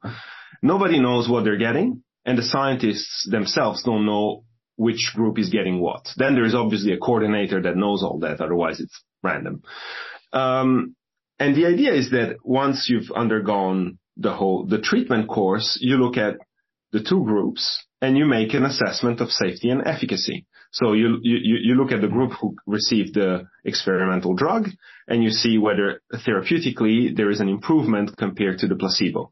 Nobody 0.61 0.99
knows 0.99 1.27
what 1.27 1.43
they're 1.43 1.57
getting 1.57 2.03
and 2.25 2.37
the 2.37 2.43
scientists 2.43 3.27
themselves 3.29 3.83
don't 3.83 4.05
know 4.05 4.45
which 4.77 5.11
group 5.15 5.37
is 5.37 5.49
getting 5.49 5.79
what. 5.79 6.07
Then 6.17 6.33
there 6.35 6.45
is 6.45 6.55
obviously 6.55 6.93
a 6.93 6.97
coordinator 6.97 7.61
that 7.61 7.77
knows 7.77 8.03
all 8.03 8.19
that, 8.19 8.41
otherwise 8.41 8.79
it's 8.79 9.03
random. 9.21 9.63
Um, 10.35 10.95
and 11.39 11.55
the 11.55 11.65
idea 11.65 11.93
is 11.93 12.11
that 12.11 12.37
once 12.43 12.87
you've 12.89 13.11
undergone 13.11 13.97
the 14.17 14.33
whole, 14.33 14.65
the 14.65 14.79
treatment 14.79 15.27
course, 15.27 15.77
you 15.81 15.97
look 15.97 16.17
at 16.17 16.35
the 16.91 17.01
two 17.01 17.23
groups 17.23 17.85
and 18.01 18.17
you 18.17 18.25
make 18.25 18.53
an 18.53 18.63
assessment 18.63 19.19
of 19.21 19.31
safety 19.31 19.69
and 19.69 19.85
efficacy. 19.85 20.45
So 20.71 20.93
you, 20.93 21.19
you, 21.23 21.57
you 21.63 21.75
look 21.75 21.91
at 21.91 22.01
the 22.01 22.07
group 22.07 22.33
who 22.39 22.55
received 22.67 23.15
the 23.15 23.47
experimental 23.63 24.33
drug 24.33 24.67
and 25.07 25.23
you 25.23 25.29
see 25.29 25.57
whether 25.57 26.01
therapeutically 26.13 27.15
there 27.15 27.29
is 27.29 27.39
an 27.39 27.49
improvement 27.49 28.17
compared 28.17 28.59
to 28.59 28.67
the 28.67 28.75
placebo. 28.75 29.31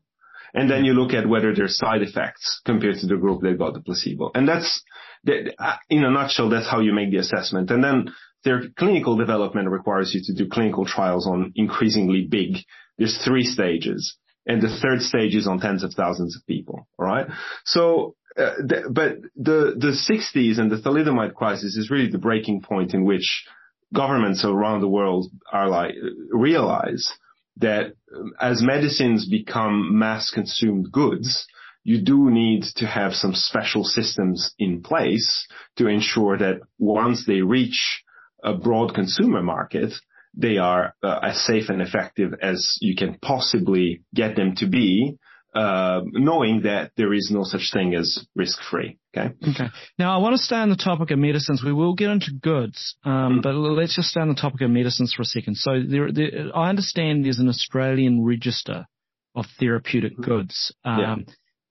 And 0.54 0.70
then 0.70 0.86
you 0.86 0.94
look 0.94 1.14
at 1.14 1.28
whether 1.28 1.54
there's 1.54 1.78
side 1.78 2.02
effects 2.02 2.62
compared 2.66 2.98
to 3.00 3.08
the 3.08 3.18
group 3.18 3.42
that 3.42 3.58
got 3.58 3.74
the 3.74 3.82
placebo. 3.82 4.32
And 4.36 4.48
that's, 4.48 4.84
in 5.26 6.04
a 6.04 6.12
nutshell, 6.12 6.50
that's 6.50 6.70
how 6.70 6.80
you 6.80 6.94
make 6.94 7.12
the 7.12 7.18
assessment. 7.18 7.72
And 7.72 7.84
then 7.84 8.14
their 8.44 8.64
clinical 8.78 9.16
development 9.16 9.70
requires 9.70 10.14
you 10.14 10.22
to 10.26 10.34
do 10.34 10.50
clinical 10.50 10.86
trials 10.86 11.28
on 11.28 11.54
increasingly 11.56 12.28
big. 12.30 12.58
There's 12.98 13.18
three 13.24 13.44
stages, 13.44 14.18
and 14.46 14.62
the 14.62 14.78
third 14.82 15.02
stage 15.02 15.36
is 15.36 15.48
on 15.48 15.60
tens 15.60 15.84
of 15.84 15.94
thousands 15.94 16.36
of 16.36 16.46
people. 16.46 16.88
All 17.00 17.06
right. 17.06 17.28
So, 17.66 18.16
uh, 18.38 18.54
the, 18.58 18.90
but 18.92 19.18
the 19.36 19.76
the 19.78 19.96
60s 20.12 20.60
and 20.60 20.72
the 20.72 20.78
thalidomide 20.78 21.36
crisis 21.36 21.76
is 21.76 21.90
really 21.90 22.10
the 22.10 22.18
breaking 22.18 22.62
point 22.62 22.94
in 22.94 23.06
which 23.06 23.46
governments 23.94 24.44
around 24.44 24.82
the 24.82 24.88
world 24.88 25.32
are 25.52 25.70
like 25.70 25.96
realize 26.32 27.12
that 27.58 27.94
um, 28.16 28.34
as 28.42 28.62
medicines 28.62 29.30
become 29.30 29.98
mass 29.98 30.32
consumed 30.32 30.92
goods, 30.92 31.46
you 31.84 32.02
do 32.02 32.32
need 32.32 32.64
to 32.78 32.88
have 32.88 33.14
some 33.14 33.34
special 33.34 33.84
systems 33.84 34.54
in 34.58 34.82
place 34.82 35.48
to 35.78 35.88
ensure 35.88 36.38
that 36.38 36.62
once 36.80 37.26
they 37.26 37.42
reach 37.42 38.04
a 38.44 38.54
broad 38.54 38.94
consumer 38.94 39.42
market, 39.42 39.94
they 40.36 40.58
are 40.58 40.96
uh, 41.04 41.20
as 41.24 41.46
safe 41.46 41.70
and 41.70 41.82
effective 41.82 42.34
as 42.42 42.78
you 42.82 42.96
can 42.96 43.18
possibly 43.22 44.04
get 44.14 44.36
them 44.36 44.56
to 44.56 44.68
be 44.68 45.18
uh, 45.56 46.02
knowing 46.12 46.64
that 46.64 46.92
there 46.98 47.14
is 47.14 47.30
no 47.32 47.44
such 47.44 47.70
thing 47.72 47.94
as 47.94 48.26
risk-free. 48.36 48.98
Okay. 49.16 49.34
Okay. 49.48 49.68
Now 50.00 50.16
I 50.18 50.22
want 50.22 50.36
to 50.36 50.44
stay 50.44 50.56
on 50.56 50.72
the 50.72 50.76
topic 50.76 51.12
of 51.12 51.20
medicines. 51.20 51.62
We 51.64 51.74
will 51.74 51.94
get 51.94 52.10
into 52.10 52.32
goods, 52.42 52.96
um, 53.04 53.12
mm-hmm. 53.12 53.42
but 53.42 53.54
let's 53.54 53.96
just 53.96 54.10
stay 54.10 54.22
on 54.22 54.30
the 54.30 54.34
topic 54.34 54.62
of 54.62 54.72
medicines 54.72 55.14
for 55.14 55.22
a 55.22 55.26
second. 55.26 55.58
So 55.58 55.80
there, 55.88 56.12
there, 56.12 56.50
I 56.56 56.70
understand 56.70 57.24
there's 57.24 57.38
an 57.38 57.50
Australian 57.50 58.26
register 58.26 58.88
of 59.36 59.46
therapeutic 59.60 60.14
mm-hmm. 60.14 60.24
goods. 60.24 60.74
Um, 60.84 61.00
yeah. 61.00 61.16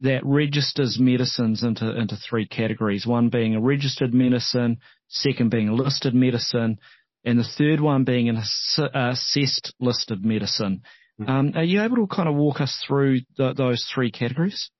That 0.03 0.21
registers 0.25 0.99
medicines 0.99 1.63
into 1.63 1.97
into 1.97 2.17
three 2.17 2.47
categories. 2.47 3.07
One 3.07 3.29
being 3.29 3.55
a 3.55 3.61
registered 3.61 4.13
medicine, 4.13 4.79
second 5.09 5.51
being 5.51 5.69
a 5.69 5.75
listed 5.75 6.15
medicine, 6.15 6.79
and 7.25 7.39
the 7.39 7.45
third 7.45 7.81
one 7.81 8.05
being 8.05 8.29
an 8.29 8.37
assessed 8.37 9.75
listed 9.79 10.25
medicine. 10.25 10.83
Mm-hmm. 11.21 11.31
Um, 11.31 11.53
are 11.55 11.65
you 11.65 11.83
able 11.83 11.97
to 11.97 12.07
kind 12.07 12.29
of 12.29 12.35
walk 12.35 12.61
us 12.61 12.83
through 12.87 13.21
those 13.37 13.89
three 13.95 14.11
categories? 14.11 14.71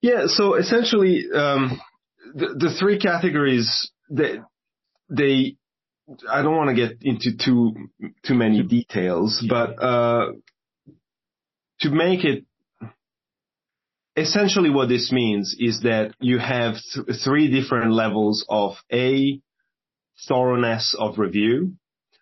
Yeah. 0.00 0.26
So 0.26 0.54
essentially, 0.54 1.24
um, 1.32 1.80
the, 2.34 2.48
the 2.58 2.76
three 2.78 2.98
categories 2.98 3.90
that 4.10 4.44
they, 5.08 5.56
I 6.28 6.42
don't 6.42 6.56
want 6.56 6.70
to 6.70 6.74
get 6.74 6.98
into 7.02 7.36
too 7.36 7.74
too 8.24 8.34
many 8.34 8.62
details, 8.62 9.44
but 9.48 9.80
uh, 9.82 10.32
to 11.80 11.90
make 11.90 12.24
it 12.24 12.44
essentially 14.18 14.70
what 14.70 14.88
this 14.88 15.10
means 15.12 15.56
is 15.58 15.80
that 15.82 16.12
you 16.20 16.38
have 16.38 16.74
th- 16.94 17.06
three 17.24 17.50
different 17.50 17.92
levels 17.92 18.44
of 18.48 18.76
a 18.92 19.40
thoroughness 20.28 20.94
of 20.98 21.18
review, 21.18 21.74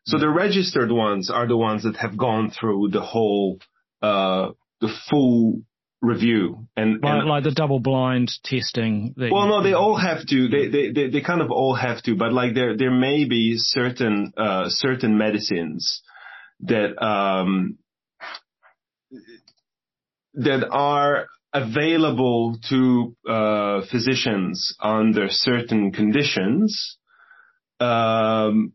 so 0.06 0.18
the 0.18 0.28
registered 0.28 0.92
ones 0.92 1.30
are 1.30 1.48
the 1.48 1.56
ones 1.56 1.82
that 1.82 1.96
have 1.96 2.16
gone 2.16 2.50
through 2.50 2.90
the 2.92 3.00
whole, 3.00 3.58
uh, 4.02 4.50
the 4.80 4.94
full 5.10 5.62
review 6.00 6.68
and, 6.76 7.02
like, 7.02 7.20
and, 7.20 7.28
like 7.28 7.44
the 7.44 7.50
double 7.50 7.80
blind 7.80 8.30
testing. 8.44 9.14
well, 9.16 9.48
no, 9.48 9.62
they 9.62 9.72
all 9.72 9.96
have 9.96 10.24
to. 10.26 10.48
They, 10.48 10.68
they 10.68 10.90
they 10.92 11.10
they 11.10 11.20
kind 11.22 11.40
of 11.40 11.50
all 11.50 11.74
have 11.74 12.02
to, 12.04 12.14
but 12.14 12.32
like 12.32 12.54
there 12.54 12.76
there 12.76 12.92
may 12.92 13.24
be 13.24 13.56
certain 13.56 14.32
uh, 14.36 14.66
certain 14.68 15.18
medicines 15.18 16.02
that 16.60 17.02
um 17.02 17.78
that 20.34 20.68
are 20.70 21.26
available 21.62 22.58
to 22.68 23.16
uh, 23.28 23.80
physicians 23.90 24.76
under 24.80 25.28
certain 25.28 25.92
conditions. 25.92 26.98
Um, 27.78 28.72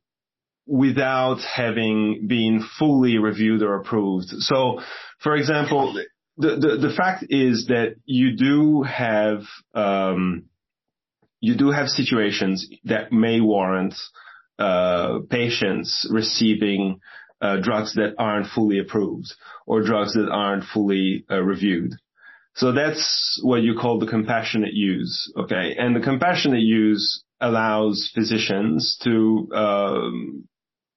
without 0.68 1.40
having 1.42 2.28
been 2.28 2.66
fully 2.80 3.18
reviewed 3.18 3.62
or 3.62 3.76
approved. 3.76 4.30
So, 4.30 4.80
for 5.20 5.36
example, 5.36 5.94
the, 6.38 6.56
the, 6.56 6.88
the 6.88 6.94
fact 6.96 7.26
is 7.30 7.68
that 7.68 7.96
you 8.06 8.38
do 8.38 8.84
have, 8.84 9.42
um, 9.76 10.46
you 11.42 11.58
do 11.58 11.72
have 11.72 11.88
situations 11.88 12.70
that 12.86 13.12
may 13.12 13.42
warrant, 13.42 13.96
uh, 14.60 15.20
patients 15.30 16.08
receiving, 16.10 17.00
uh, 17.42 17.58
drugs 17.58 17.96
that 17.96 18.14
aren't 18.18 18.48
fully 18.48 18.80
approved 18.80 19.34
or 19.66 19.82
drugs 19.82 20.14
that 20.14 20.30
aren't 20.32 20.64
fully 20.64 21.26
uh, 21.30 21.42
reviewed. 21.42 21.92
So 22.56 22.72
that's 22.74 23.40
what 23.44 23.62
you 23.62 23.76
call 23.80 24.00
the 24.00 24.08
compassionate 24.08 24.74
use. 24.74 25.32
Okay. 25.38 25.76
And 25.78 25.96
the 25.96 26.02
compassionate 26.02 26.62
use 26.62 27.24
allows 27.40 28.12
physicians 28.14 28.98
to 29.04 29.50
um, 29.56 30.48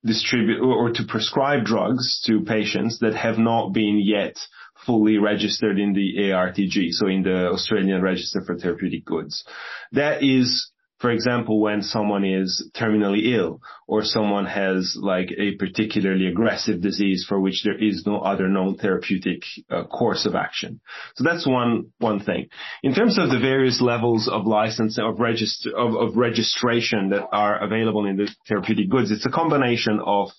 distribute 0.05 0.61
or 0.61 0.91
to 0.91 1.05
prescribe 1.09 1.65
drugs 1.65 2.23
to 2.27 2.43
patients 2.43 2.99
that 3.01 3.15
have 3.15 3.39
not 3.39 3.73
been 3.73 4.01
yet 4.03 4.37
fully 4.85 5.17
registered 5.19 5.79
in 5.79 5.95
the 5.95 6.17
ARTG, 6.19 6.91
so 6.91 7.07
in 7.07 7.23
the 7.23 7.49
Australian 7.49 8.03
Register 8.03 8.43
for 8.45 8.57
Therapeutic 8.57 9.05
Goods. 9.05 9.45
That 9.93 10.23
is 10.23 10.71
for 11.05 11.11
example, 11.11 11.61
when 11.61 11.83
someone 11.83 12.25
is 12.25 12.67
terminally 12.75 13.35
ill 13.35 13.61
or 13.87 14.03
someone 14.05 14.47
has 14.47 14.97
like 14.99 15.29
a 15.37 15.55
particularly 15.57 16.29
aggressive 16.29 16.81
disease 16.81 17.27
for 17.29 17.39
which 17.39 17.61
there 17.63 17.77
is 17.77 18.05
no 18.07 18.21
other 18.21 18.49
known 18.49 18.79
therapeutic 18.79 19.43
uh, 19.71 19.85
course 19.85 20.25
of 20.25 20.35
action. 20.35 20.81
So 21.17 21.25
that's 21.25 21.47
one, 21.47 21.93
one 21.99 22.21
thing. 22.21 22.47
In 22.83 22.95
terms 22.95 23.19
of 23.19 23.29
the 23.29 23.39
various 23.39 23.83
levels 23.83 24.31
of 24.33 24.47
license 24.47 24.99
of 24.99 25.21
register, 25.21 25.77
of, 25.77 25.95
of 25.95 26.17
registration 26.17 27.11
that 27.11 27.29
are 27.31 27.63
available 27.63 28.07
in 28.07 28.17
the 28.17 28.35
therapeutic 28.49 28.89
goods, 28.89 29.11
it's 29.11 29.27
a 29.27 29.31
combination 29.31 30.01
of 30.03 30.31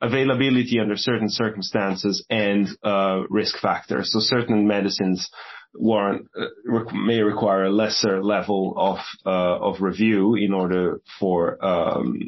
availability 0.00 0.80
under 0.80 0.96
certain 0.96 1.30
circumstances 1.30 2.26
and 2.28 2.66
uh, 2.82 3.20
risk 3.30 3.56
factors. 3.60 4.10
So 4.12 4.18
certain 4.18 4.66
medicines 4.66 5.30
warrant 5.78 6.26
uh, 6.38 6.46
may 6.92 7.20
require 7.20 7.64
a 7.64 7.70
lesser 7.70 8.22
level 8.22 8.74
of 8.76 8.98
uh, 9.24 9.58
of 9.58 9.80
review 9.80 10.34
in 10.34 10.52
order 10.52 11.00
for 11.18 11.64
um, 11.64 12.18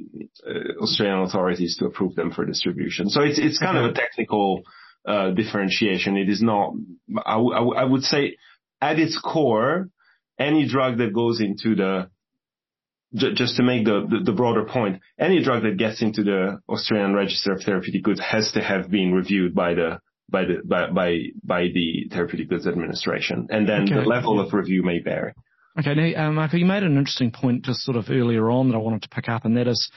uh, 0.46 0.82
Australian 0.82 1.20
authorities 1.20 1.76
to 1.78 1.86
approve 1.86 2.14
them 2.14 2.30
for 2.32 2.44
distribution. 2.44 3.08
So 3.10 3.22
it's 3.22 3.38
it's 3.38 3.58
kind 3.58 3.76
okay. 3.76 3.86
of 3.86 3.90
a 3.92 3.94
technical 3.94 4.62
uh, 5.06 5.30
differentiation. 5.30 6.16
It 6.16 6.28
is 6.28 6.42
not. 6.42 6.74
I, 7.26 7.34
w- 7.34 7.52
I, 7.52 7.58
w- 7.58 7.76
I 7.76 7.84
would 7.84 8.02
say 8.02 8.36
at 8.80 8.98
its 8.98 9.18
core, 9.18 9.88
any 10.38 10.66
drug 10.66 10.98
that 10.98 11.12
goes 11.12 11.40
into 11.40 11.74
the 11.74 12.10
just 13.12 13.56
to 13.56 13.64
make 13.64 13.84
the, 13.84 14.06
the, 14.08 14.24
the, 14.24 14.32
broader 14.32 14.64
point, 14.64 15.00
any 15.18 15.42
drug 15.42 15.64
that 15.64 15.76
gets 15.76 16.00
into 16.00 16.22
the 16.22 16.60
Australian 16.68 17.12
Register 17.12 17.52
of 17.52 17.60
Therapeutic 17.60 18.04
Goods 18.04 18.20
has 18.20 18.52
to 18.52 18.62
have 18.62 18.88
been 18.88 19.12
reviewed 19.12 19.52
by 19.52 19.74
the 19.74 19.98
by 20.30 20.44
the 20.44 20.62
by 20.64 20.88
by, 20.90 21.18
by 21.42 21.62
the 21.72 22.08
Therapeutic 22.10 22.48
Goods 22.48 22.66
Administration, 22.66 23.48
and 23.50 23.68
then 23.68 23.84
okay. 23.84 23.94
the 23.94 24.00
level 24.02 24.40
of 24.40 24.52
review 24.52 24.82
may 24.82 25.00
vary. 25.00 25.32
Okay, 25.78 25.94
now, 25.94 26.26
um, 26.26 26.34
Michael, 26.34 26.58
you 26.58 26.66
made 26.66 26.82
an 26.82 26.98
interesting 26.98 27.30
point 27.30 27.64
just 27.64 27.80
sort 27.80 27.96
of 27.96 28.10
earlier 28.10 28.50
on 28.50 28.68
that 28.68 28.74
I 28.74 28.78
wanted 28.78 29.02
to 29.02 29.08
pick 29.08 29.28
up, 29.28 29.44
and 29.44 29.56
that 29.56 29.68
is 29.68 29.90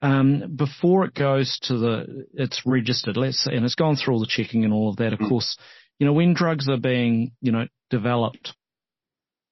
um, 0.00 0.54
before 0.56 1.04
it 1.04 1.14
goes 1.14 1.58
to 1.64 1.76
the 1.76 2.26
it's 2.34 2.62
registered, 2.64 3.16
let's 3.16 3.42
say, 3.42 3.54
and 3.54 3.64
it's 3.64 3.74
gone 3.74 3.96
through 3.96 4.14
all 4.14 4.20
the 4.20 4.26
checking 4.26 4.64
and 4.64 4.72
all 4.72 4.90
of 4.90 4.96
that. 4.96 5.12
Of 5.12 5.18
mm. 5.18 5.28
course, 5.28 5.56
you 5.98 6.06
know 6.06 6.12
when 6.12 6.34
drugs 6.34 6.68
are 6.68 6.78
being 6.78 7.32
you 7.40 7.52
know 7.52 7.66
developed 7.90 8.54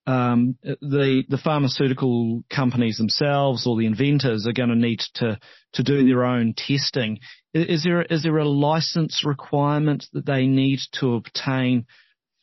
um, 0.06 0.56
the 0.62 1.24
the 1.28 1.38
pharmaceutical 1.38 2.44
companies 2.48 2.96
themselves 2.96 3.66
or 3.66 3.76
the 3.76 3.86
inventors 3.86 4.46
are 4.46 4.52
going 4.52 4.68
to 4.68 4.76
need 4.76 5.00
to 5.14 5.38
to 5.74 5.82
do 5.82 6.06
their 6.06 6.24
own 6.24 6.54
testing. 6.56 7.18
Is 7.56 7.84
there 7.84 8.02
is 8.02 8.22
there 8.22 8.36
a 8.36 8.48
license 8.48 9.24
requirement 9.24 10.06
that 10.12 10.26
they 10.26 10.46
need 10.46 10.80
to 11.00 11.14
obtain 11.14 11.86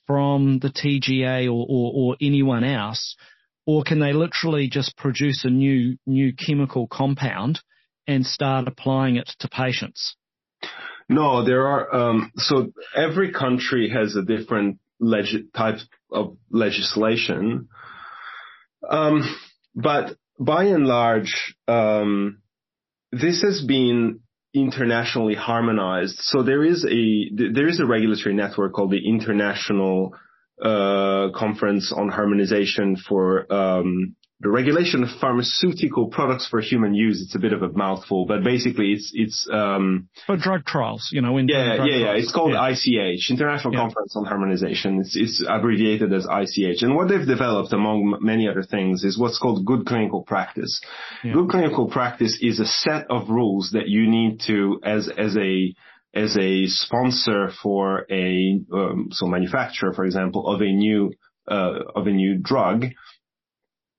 from 0.08 0.60
the 0.60 0.70
TGA 0.70 1.46
or, 1.48 1.66
or, 1.70 1.92
or 1.96 2.18
anyone 2.20 2.64
else, 2.64 3.16
or 3.68 3.84
can 3.84 4.00
they 4.00 4.12
literally 4.14 4.70
just 4.70 4.98
produce 4.98 5.46
a 5.46 5.50
new 5.50 5.98
new 6.08 6.34
chemical 6.34 6.88
compound 6.88 7.60
and 8.08 8.26
start 8.26 8.68
applying 8.68 9.18
it 9.18 9.30
to 9.40 9.48
patients? 9.48 10.16
No, 11.08 11.46
there 11.46 11.68
are. 11.68 11.94
Um, 11.96 12.32
so 12.38 12.72
every 12.96 13.32
country 13.32 13.90
has 13.90 14.16
a 14.16 14.24
different 14.24 14.80
leg- 15.00 15.54
type 15.56 15.80
of 16.12 16.38
legislation. 16.50 17.68
Um, 18.90 19.22
but 19.76 20.16
by 20.40 20.66
and 20.66 20.88
large, 20.88 21.56
um, 21.68 22.42
this 23.12 23.44
has 23.44 23.64
been 23.66 24.22
internationally 24.54 25.36
harmonized. 25.36 26.18
So 26.20 26.44
there 26.44 26.64
is 26.64 26.86
a 26.86 27.52
there 27.54 27.68
is 27.68 27.80
a 27.80 27.86
regulatory 27.86 28.36
network 28.36 28.74
called 28.74 28.92
the 28.92 29.08
International 29.08 30.14
uh, 30.62 31.30
Conference 31.36 31.92
on 31.92 32.10
Harmonization 32.10 32.96
for 32.96 33.52
um, 33.52 34.16
the 34.44 34.50
regulation 34.50 35.04
of 35.04 35.10
pharmaceutical 35.22 36.08
products 36.08 36.48
for 36.50 36.60
human 36.60 36.94
use. 36.94 37.22
It's 37.22 37.34
a 37.34 37.40
bit 37.40 37.54
of 37.54 37.64
a 37.64 37.70
mouthful, 37.70 38.26
but 38.26 38.44
basically 38.44 38.92
it's 38.92 39.12
it's 39.14 39.48
um, 39.52 40.10
for 40.28 40.36
drug 40.36 40.66
trials. 40.66 41.10
You 41.14 41.22
know, 41.22 41.38
in 41.38 41.48
yeah, 41.48 41.86
yeah, 41.86 41.96
yeah. 41.96 42.12
It's 42.12 42.32
called 42.34 42.52
yeah. 42.52 42.70
ICH, 42.70 43.32
International 43.32 43.74
yeah. 43.74 43.80
Conference 43.80 44.16
on 44.18 44.26
Harmonization. 44.26 45.00
It's 45.00 45.16
it's 45.16 45.44
abbreviated 45.48 46.12
as 46.12 46.28
ICH. 46.30 46.84
And 46.84 46.96
what 46.96 47.08
they've 47.08 47.26
developed, 47.26 47.72
among 47.72 48.18
many 48.22 48.50
other 48.50 48.64
things, 48.64 49.06
is 49.06 49.18
what's 49.18 49.40
called 49.40 49.66
good 49.66 49.86
clinical 49.86 50.24
practice. 50.24 50.82
Yeah. 51.24 51.34
Good 51.34 51.50
clinical 51.50 51.90
practice 51.90 52.38
is 52.42 52.60
a 52.60 52.66
set 52.66 53.10
of 53.10 53.30
rules 53.30 53.72
that 53.72 53.88
you 53.88 54.10
need 54.10 54.42
to, 54.48 54.82
as 54.84 55.08
as 55.08 55.38
a 55.38 55.74
as 56.14 56.38
a 56.38 56.68
sponsor 56.68 57.50
for 57.64 58.06
a 58.12 58.60
um, 58.74 59.08
so 59.12 59.26
manufacturer, 59.26 59.94
for 59.94 60.04
example, 60.04 60.48
of 60.54 60.62
a 60.62 60.72
new 60.72 61.14
uh, 61.48 61.80
of 61.96 62.08
a 62.08 62.12
new 62.12 62.38
drug 62.38 62.88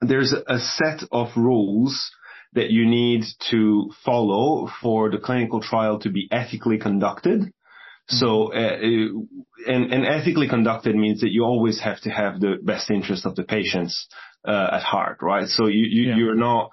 there's 0.09 0.33
a 0.33 0.59
set 0.59 1.03
of 1.11 1.29
rules 1.37 2.11
that 2.55 2.71
you 2.71 2.87
need 2.87 3.25
to 3.51 3.91
follow 4.05 4.69
for 4.81 5.11
the 5.11 5.19
clinical 5.19 5.61
trial 5.61 5.99
to 6.01 6.11
be 6.11 6.29
ethically 6.31 6.79
conducted. 6.79 7.53
So, 8.07 8.53
uh, 8.53 8.77
and, 9.67 9.93
and 9.93 10.07
ethically 10.07 10.49
conducted 10.49 10.95
means 10.95 11.21
that 11.23 11.33
you 11.33 11.43
always 11.43 11.81
have 11.81 12.01
to 12.03 12.11
have 12.11 12.39
the 12.39 12.57
best 12.63 12.91
interest 12.91 13.27
of 13.27 13.35
the 13.35 13.45
patients 13.45 14.09
uh, 14.47 14.69
at 14.73 14.83
heart, 14.83 15.19
right? 15.23 15.49
So 15.49 15.67
you, 15.67 15.87
you 15.89 16.09
yeah. 16.11 16.17
you're 16.17 16.35
not 16.35 16.71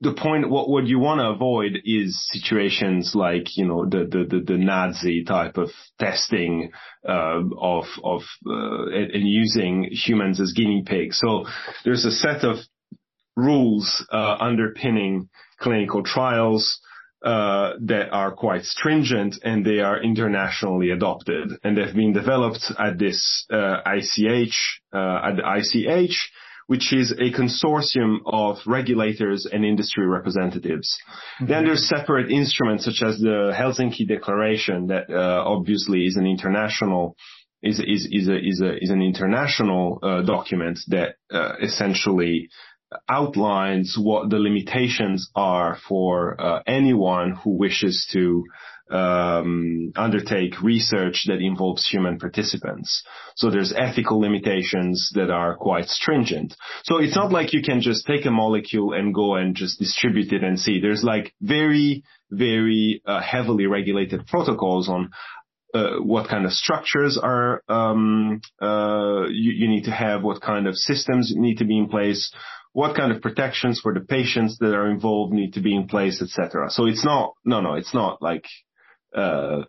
the 0.00 0.14
point, 0.14 0.48
what, 0.48 0.68
what 0.68 0.86
you 0.86 0.98
want 0.98 1.20
to 1.20 1.28
avoid 1.28 1.78
is 1.84 2.26
situations 2.32 3.12
like, 3.14 3.56
you 3.56 3.66
know, 3.66 3.84
the, 3.84 4.08
the, 4.10 4.24
the, 4.28 4.44
the 4.44 4.56
Nazi 4.56 5.24
type 5.24 5.58
of 5.58 5.70
testing, 5.98 6.70
uh, 7.06 7.42
of, 7.58 7.84
of, 8.02 8.22
uh, 8.46 8.86
and, 8.92 9.28
using 9.28 9.88
humans 9.90 10.40
as 10.40 10.54
guinea 10.54 10.82
pigs. 10.86 11.18
So 11.18 11.44
there's 11.84 12.06
a 12.06 12.12
set 12.12 12.44
of 12.44 12.56
rules, 13.36 14.06
uh, 14.10 14.36
underpinning 14.40 15.28
clinical 15.58 16.02
trials, 16.02 16.80
uh, 17.22 17.74
that 17.80 18.08
are 18.10 18.32
quite 18.32 18.64
stringent 18.64 19.36
and 19.44 19.66
they 19.66 19.80
are 19.80 20.02
internationally 20.02 20.90
adopted 20.90 21.50
and 21.62 21.76
they've 21.76 21.94
been 21.94 22.14
developed 22.14 22.72
at 22.78 22.98
this, 22.98 23.44
uh, 23.52 23.82
ICH, 23.84 24.80
uh, 24.94 25.20
at 25.24 25.36
the 25.36 25.42
ICH 25.44 26.30
which 26.70 26.92
is 26.92 27.10
a 27.10 27.32
consortium 27.32 28.18
of 28.26 28.58
regulators 28.64 29.44
and 29.44 29.64
industry 29.64 30.06
representatives. 30.06 30.88
Mm-hmm. 31.40 31.46
Then 31.50 31.64
there's 31.64 31.88
separate 31.88 32.30
instruments 32.30 32.84
such 32.84 33.02
as 33.04 33.18
the 33.18 33.52
Helsinki 33.52 34.06
Declaration 34.06 34.86
that 34.86 35.10
uh, 35.10 35.42
obviously 35.44 36.06
is 36.06 36.16
an 36.16 36.26
international 36.26 37.16
is 37.60 37.80
is 37.80 38.06
is 38.12 38.28
a, 38.28 38.38
is 38.38 38.60
a 38.60 38.76
is 38.84 38.90
an 38.90 39.02
international 39.02 39.98
uh, 40.00 40.22
document 40.22 40.78
that 40.86 41.16
uh, 41.32 41.54
essentially 41.60 42.48
outlines 43.08 43.96
what 43.98 44.30
the 44.30 44.38
limitations 44.38 45.30
are 45.34 45.78
for 45.88 46.40
uh, 46.40 46.62
anyone 46.66 47.32
who 47.32 47.56
wishes 47.56 48.08
to 48.12 48.44
um, 48.90 49.92
undertake 49.94 50.60
research 50.62 51.24
that 51.28 51.40
involves 51.40 51.88
human 51.88 52.18
participants. 52.18 53.04
So 53.36 53.50
there's 53.50 53.72
ethical 53.72 54.20
limitations 54.20 55.12
that 55.14 55.30
are 55.30 55.56
quite 55.56 55.88
stringent. 55.88 56.56
So 56.82 56.98
it's 56.98 57.14
not 57.14 57.30
like 57.30 57.52
you 57.52 57.62
can 57.62 57.80
just 57.80 58.06
take 58.06 58.26
a 58.26 58.30
molecule 58.30 58.92
and 58.92 59.14
go 59.14 59.36
and 59.36 59.54
just 59.54 59.78
distribute 59.78 60.32
it 60.32 60.42
and 60.42 60.58
see. 60.58 60.80
There's 60.80 61.04
like 61.04 61.32
very, 61.40 62.02
very 62.30 63.02
uh, 63.06 63.20
heavily 63.20 63.66
regulated 63.66 64.26
protocols 64.26 64.88
on 64.88 65.10
uh, 65.72 65.98
what 66.00 66.28
kind 66.28 66.44
of 66.44 66.52
structures 66.52 67.16
are 67.16 67.62
um, 67.68 68.40
uh, 68.60 69.26
you, 69.28 69.52
you, 69.52 69.68
need 69.68 69.84
to 69.84 69.92
have, 69.92 70.20
what 70.20 70.42
kind 70.42 70.66
of 70.66 70.74
systems 70.74 71.32
need 71.36 71.58
to 71.58 71.64
be 71.64 71.78
in 71.78 71.88
place, 71.88 72.32
what 72.72 72.96
kind 72.96 73.12
of 73.12 73.20
protections 73.20 73.80
for 73.80 73.92
the 73.92 74.00
patients 74.00 74.58
that 74.58 74.74
are 74.74 74.90
involved 74.90 75.32
need 75.32 75.54
to 75.54 75.60
be 75.60 75.74
in 75.74 75.88
place, 75.88 76.22
etc. 76.22 76.70
So 76.70 76.86
it's 76.86 77.04
not, 77.04 77.34
no, 77.44 77.60
no, 77.60 77.74
it's 77.74 77.94
not 77.94 78.22
like 78.22 78.44
uh, 79.14 79.62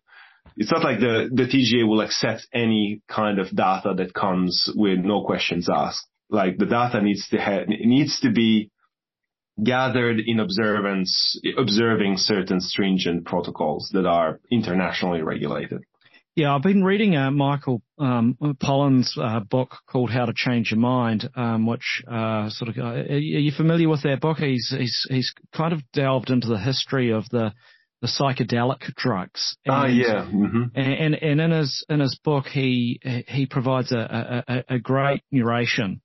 it's 0.58 0.72
not 0.72 0.84
like 0.84 1.00
the, 1.00 1.30
the 1.32 1.44
TGA 1.44 1.88
will 1.88 2.02
accept 2.02 2.48
any 2.54 3.02
kind 3.08 3.40
of 3.40 3.56
data 3.56 3.94
that 3.98 4.14
comes 4.14 4.70
with 4.76 5.00
no 5.00 5.24
questions 5.24 5.70
asked. 5.72 6.06
Like 6.30 6.58
the 6.58 6.66
data 6.66 7.02
needs 7.02 7.28
to 7.30 7.40
have, 7.40 7.64
it 7.64 7.86
needs 7.86 8.20
to 8.22 8.32
be 8.32 8.70
gathered 9.62 10.20
in 10.20 10.40
observance, 10.40 11.40
observing 11.58 12.18
certain 12.18 12.62
stringent 12.62 13.26
protocols 13.26 13.90
that 13.94 14.06
are 14.06 14.40
internationally 14.50 15.22
regulated. 15.22 15.84
Yeah, 16.36 16.56
I've 16.56 16.62
been 16.62 16.84
reading 16.84 17.18
uh, 17.18 17.30
Michael 17.30 17.82
um, 18.00 18.38
Pollan's 18.64 19.18
uh, 19.22 19.42
book 19.42 19.76
called 19.86 20.12
How 20.12 20.26
to 20.26 20.34
Change 20.34 20.72
Your 20.72 20.80
Mind, 20.80 21.30
um, 21.36 21.66
which 21.66 22.02
uh, 22.10 22.50
sort 22.50 22.70
of 22.70 22.78
uh, 22.78 22.84
are 22.84 23.18
you 23.18 23.52
familiar 23.52 23.90
with 23.90 24.04
that 24.04 24.22
book? 24.22 24.38
He's 24.38 24.74
he's 24.78 25.06
he's 25.10 25.34
kind 25.54 25.74
of 25.74 25.82
delved 25.92 26.30
into 26.30 26.48
the 26.48 26.58
history 26.58 27.12
of 27.12 27.28
the 27.32 27.52
the 28.02 28.08
psychedelic 28.08 28.96
drugs. 28.96 29.58
Ah, 29.68 29.86
and, 29.86 29.98
yeah. 29.98 30.26
Mm-hmm. 30.26 30.64
And, 30.74 31.16
and 31.16 31.42
in 31.42 31.52
his 31.52 31.86
in 31.90 32.00
his 32.00 32.18
book, 32.24 32.46
he 32.46 33.02
he 33.28 33.46
provides 33.46 33.92
a 33.92 34.44
a, 34.48 34.76
a 34.76 34.80
great 34.80 35.24
narration 35.32 36.02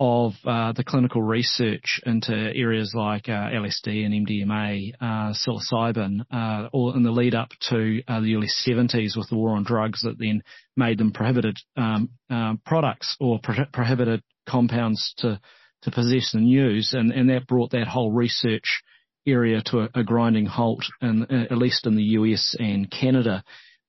of 0.00 0.32
uh, 0.44 0.72
the 0.72 0.84
clinical 0.84 1.22
research 1.22 2.00
into 2.04 2.32
areas 2.32 2.92
like 2.94 3.28
uh, 3.28 3.50
LSD 3.50 4.04
and 4.04 4.26
MDMA, 4.26 4.92
uh, 5.00 5.32
psilocybin, 5.32 6.22
uh, 6.32 6.68
all 6.72 6.94
in 6.94 7.02
the 7.02 7.10
lead 7.10 7.34
up 7.34 7.50
to 7.68 8.02
uh, 8.08 8.20
the 8.20 8.34
early 8.34 8.48
70s 8.48 9.16
with 9.16 9.28
the 9.28 9.36
war 9.36 9.56
on 9.56 9.64
drugs 9.64 10.02
that 10.02 10.18
then 10.18 10.42
made 10.76 10.98
them 10.98 11.12
prohibited 11.12 11.56
um, 11.76 12.10
uh, 12.30 12.54
products 12.66 13.16
or 13.20 13.38
pro- 13.42 13.66
prohibited 13.72 14.22
compounds 14.48 15.14
to 15.18 15.40
to 15.82 15.90
possess 15.90 16.32
and 16.34 16.48
use, 16.48 16.94
and, 16.94 17.12
and 17.12 17.28
that 17.28 17.46
brought 17.46 17.72
that 17.72 17.88
whole 17.88 18.12
research 18.12 18.82
area 19.26 19.62
to 19.66 19.80
a, 19.80 19.88
a 19.94 20.04
grinding 20.04 20.46
halt, 20.46 20.84
in, 21.00 21.24
at 21.30 21.58
least 21.58 21.86
in 21.86 21.96
the 21.96 22.02
US 22.02 22.54
and 22.58 22.90
Canada. 22.90 23.42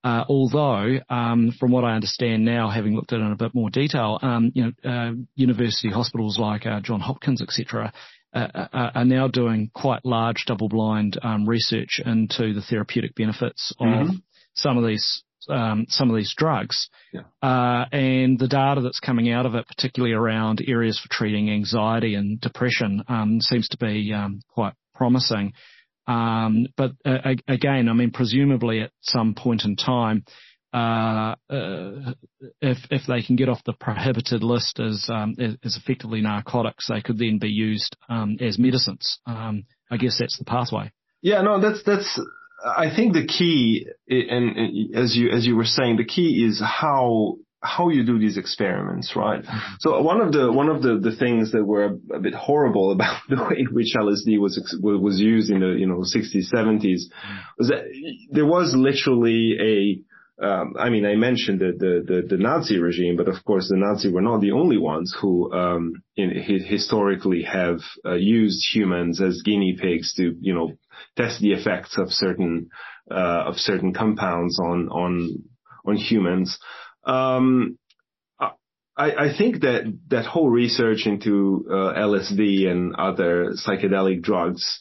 Uh, 0.03 0.25
although, 0.27 0.97
um, 1.09 1.53
from 1.57 1.71
what 1.71 1.85
I 1.85 1.95
understand 1.95 2.43
now, 2.43 2.69
having 2.69 2.95
looked 2.95 3.13
at 3.13 3.19
it 3.19 3.23
in 3.23 3.31
a 3.31 3.37
bit 3.37 3.55
more 3.55 3.69
detail, 3.69 4.19
um, 4.21 4.51
you 4.53 4.65
know, 4.65 4.89
uh, 4.89 5.11
university 5.35 5.89
hospitals 5.89 6.37
like 6.37 6.65
uh, 6.65 6.81
John 6.81 6.99
Hopkins, 6.99 7.41
etc., 7.41 7.93
uh, 8.33 8.47
uh, 8.53 8.91
are 8.95 9.05
now 9.05 9.27
doing 9.27 9.69
quite 9.73 10.03
large 10.03 10.45
double-blind 10.45 11.17
um, 11.21 11.47
research 11.47 12.01
into 12.05 12.53
the 12.53 12.61
therapeutic 12.67 13.15
benefits 13.15 13.71
of 13.79 13.87
mm-hmm. 13.87 14.15
some 14.55 14.77
of 14.77 14.85
these 14.85 15.23
um, 15.49 15.85
some 15.89 16.09
of 16.09 16.15
these 16.15 16.33
drugs, 16.37 16.89
yeah. 17.11 17.21
uh, 17.41 17.85
and 17.91 18.39
the 18.39 18.47
data 18.47 18.79
that's 18.79 19.01
coming 19.01 19.29
out 19.29 19.45
of 19.45 19.55
it, 19.55 19.67
particularly 19.67 20.13
around 20.13 20.63
areas 20.65 20.97
for 20.97 21.09
treating 21.13 21.49
anxiety 21.49 22.15
and 22.15 22.39
depression, 22.39 23.03
um, 23.09 23.41
seems 23.41 23.67
to 23.69 23.77
be 23.77 24.13
um, 24.13 24.41
quite 24.47 24.73
promising. 24.95 25.53
Um, 26.07 26.67
but 26.75 26.91
uh, 27.05 27.35
again, 27.47 27.89
I 27.89 27.93
mean, 27.93 28.11
presumably 28.11 28.81
at 28.81 28.91
some 29.01 29.35
point 29.35 29.63
in 29.63 29.75
time, 29.75 30.25
uh, 30.73 31.35
uh, 31.49 32.13
if 32.61 32.79
if 32.89 33.03
they 33.07 33.21
can 33.21 33.35
get 33.35 33.47
off 33.47 33.63
the 33.63 33.73
prohibited 33.73 34.43
list 34.43 34.79
as 34.79 35.05
um, 35.07 35.35
as 35.63 35.77
effectively 35.77 36.21
narcotics, 36.21 36.87
they 36.89 37.01
could 37.01 37.19
then 37.19 37.37
be 37.37 37.49
used 37.49 37.95
um, 38.09 38.37
as 38.41 38.57
medicines. 38.57 39.19
Um, 39.27 39.65
I 39.91 39.97
guess 39.97 40.17
that's 40.19 40.37
the 40.37 40.45
pathway. 40.45 40.91
Yeah, 41.21 41.41
no, 41.41 41.61
that's 41.61 41.83
that's. 41.85 42.19
I 42.65 42.95
think 42.95 43.13
the 43.13 43.27
key, 43.27 43.87
and, 44.07 44.57
and 44.57 44.95
as 44.95 45.15
you 45.15 45.29
as 45.29 45.45
you 45.45 45.55
were 45.55 45.65
saying, 45.65 45.97
the 45.97 46.05
key 46.05 46.43
is 46.43 46.59
how 46.59 47.35
how 47.63 47.89
you 47.89 48.05
do 48.05 48.19
these 48.19 48.37
experiments, 48.37 49.15
right? 49.15 49.41
Mm-hmm. 49.41 49.73
So 49.79 50.01
one 50.01 50.21
of 50.21 50.31
the 50.33 50.51
one 50.51 50.69
of 50.69 50.81
the, 50.81 50.99
the 50.99 51.15
things 51.15 51.51
that 51.53 51.63
were 51.63 51.97
a, 52.13 52.19
bit 52.19 52.33
horrible 52.33 52.91
about 52.95 53.21
the 53.29 53.35
way 53.35 53.59
in 53.59 53.67
which 53.73 53.93
LSD 53.95 54.39
was 54.39 54.59
was 54.81 55.19
used 55.19 55.49
in 55.49 55.61
the 55.61 55.75
you 55.77 55.87
know 55.87 55.99
60s 55.99 56.53
70s 56.53 57.01
was 57.57 57.69
that 57.69 57.83
there 58.31 58.45
was 58.45 58.73
literally 58.75 59.57
a 59.59 60.03
um, 60.43 60.73
I 60.79 60.89
mean, 60.89 61.05
I 61.05 61.15
mentioned 61.15 61.59
the, 61.59 61.73
the, 61.77 62.03
the, 62.05 62.27
the, 62.27 62.37
Nazi 62.41 62.79
regime, 62.79 63.15
but 63.15 63.27
of 63.27 63.35
course 63.45 63.69
the 63.69 63.77
Nazi 63.77 64.11
were 64.11 64.21
not 64.21 64.41
the 64.41 64.51
only 64.51 64.79
ones 64.79 65.15
who 65.21 65.53
um, 65.53 65.93
in, 66.17 66.31
historically 66.31 67.43
have 67.43 67.79
uh, 68.03 68.15
used 68.15 68.65
humans 68.73 69.21
as 69.21 69.43
guinea 69.45 69.77
pigs 69.79 70.13
to, 70.15 70.35
you 70.41 70.55
know, 70.55 70.71
test 71.15 71.39
the 71.39 71.51
effects 71.51 71.99
of 71.99 72.09
certain 72.09 72.69
uh, 73.11 73.43
of 73.45 73.55
certain 73.57 73.93
compounds 73.93 74.59
on 74.59 74.89
on 74.89 75.43
on 75.85 75.95
humans. 75.95 76.57
Um, 77.05 77.77
I, 78.95 79.11
I, 79.11 79.37
think 79.37 79.61
that 79.61 79.91
that 80.09 80.25
whole 80.25 80.49
research 80.49 81.07
into 81.07 81.65
uh, 81.69 81.93
LSD 81.97 82.67
and 82.69 82.95
other 82.95 83.53
psychedelic 83.53 84.21
drugs 84.21 84.79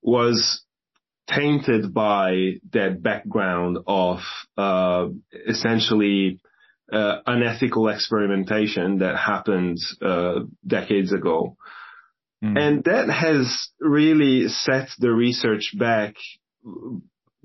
was 0.00 0.62
tainted 1.28 1.92
by 1.92 2.54
that 2.72 3.02
background 3.02 3.78
of 3.86 4.20
uh, 4.56 5.08
essentially 5.48 6.40
uh, 6.92 7.16
unethical 7.26 7.88
experimentation 7.88 8.98
that 8.98 9.16
happened 9.16 9.78
uh, 10.00 10.40
decades 10.66 11.12
ago. 11.12 11.56
Mm. 12.44 12.58
And 12.58 12.84
that 12.84 13.08
has 13.08 13.68
really 13.80 14.48
set 14.48 14.88
the 14.98 15.10
research 15.10 15.74
back 15.78 16.14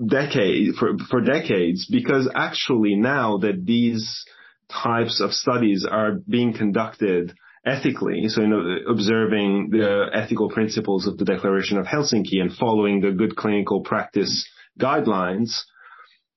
decade 0.05 0.75
for, 0.75 0.97
for 1.09 1.21
decades 1.21 1.87
because 1.89 2.29
actually 2.35 2.95
now 2.95 3.37
that 3.37 3.65
these 3.65 4.25
types 4.69 5.21
of 5.21 5.31
studies 5.31 5.85
are 5.89 6.19
being 6.29 6.53
conducted 6.53 7.33
ethically, 7.65 8.27
so 8.27 8.41
you 8.41 8.47
know, 8.47 8.77
observing 8.89 9.69
the 9.71 10.07
ethical 10.13 10.49
principles 10.49 11.07
of 11.07 11.17
the 11.17 11.25
Declaration 11.25 11.77
of 11.77 11.85
Helsinki 11.85 12.39
and 12.39 12.53
following 12.53 13.01
the 13.01 13.11
good 13.11 13.35
clinical 13.35 13.81
practice 13.81 14.47
guidelines, 14.79 15.61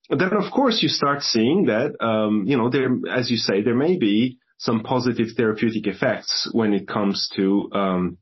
then 0.09 0.33
of 0.33 0.51
course 0.53 0.83
you 0.83 0.89
start 0.89 1.23
seeing 1.23 1.67
that, 1.67 1.95
um, 2.05 2.45
you 2.47 2.57
know, 2.57 2.69
there, 2.69 2.89
as 3.09 3.31
you 3.31 3.37
say, 3.37 3.63
there 3.63 3.77
may 3.77 3.97
be 3.97 4.39
some 4.59 4.83
positive 4.83 5.29
therapeutic 5.37 5.87
effects 5.87 6.49
when 6.53 6.73
it 6.75 6.89
comes 6.89 7.31
to 7.37 7.71
um, 7.73 8.19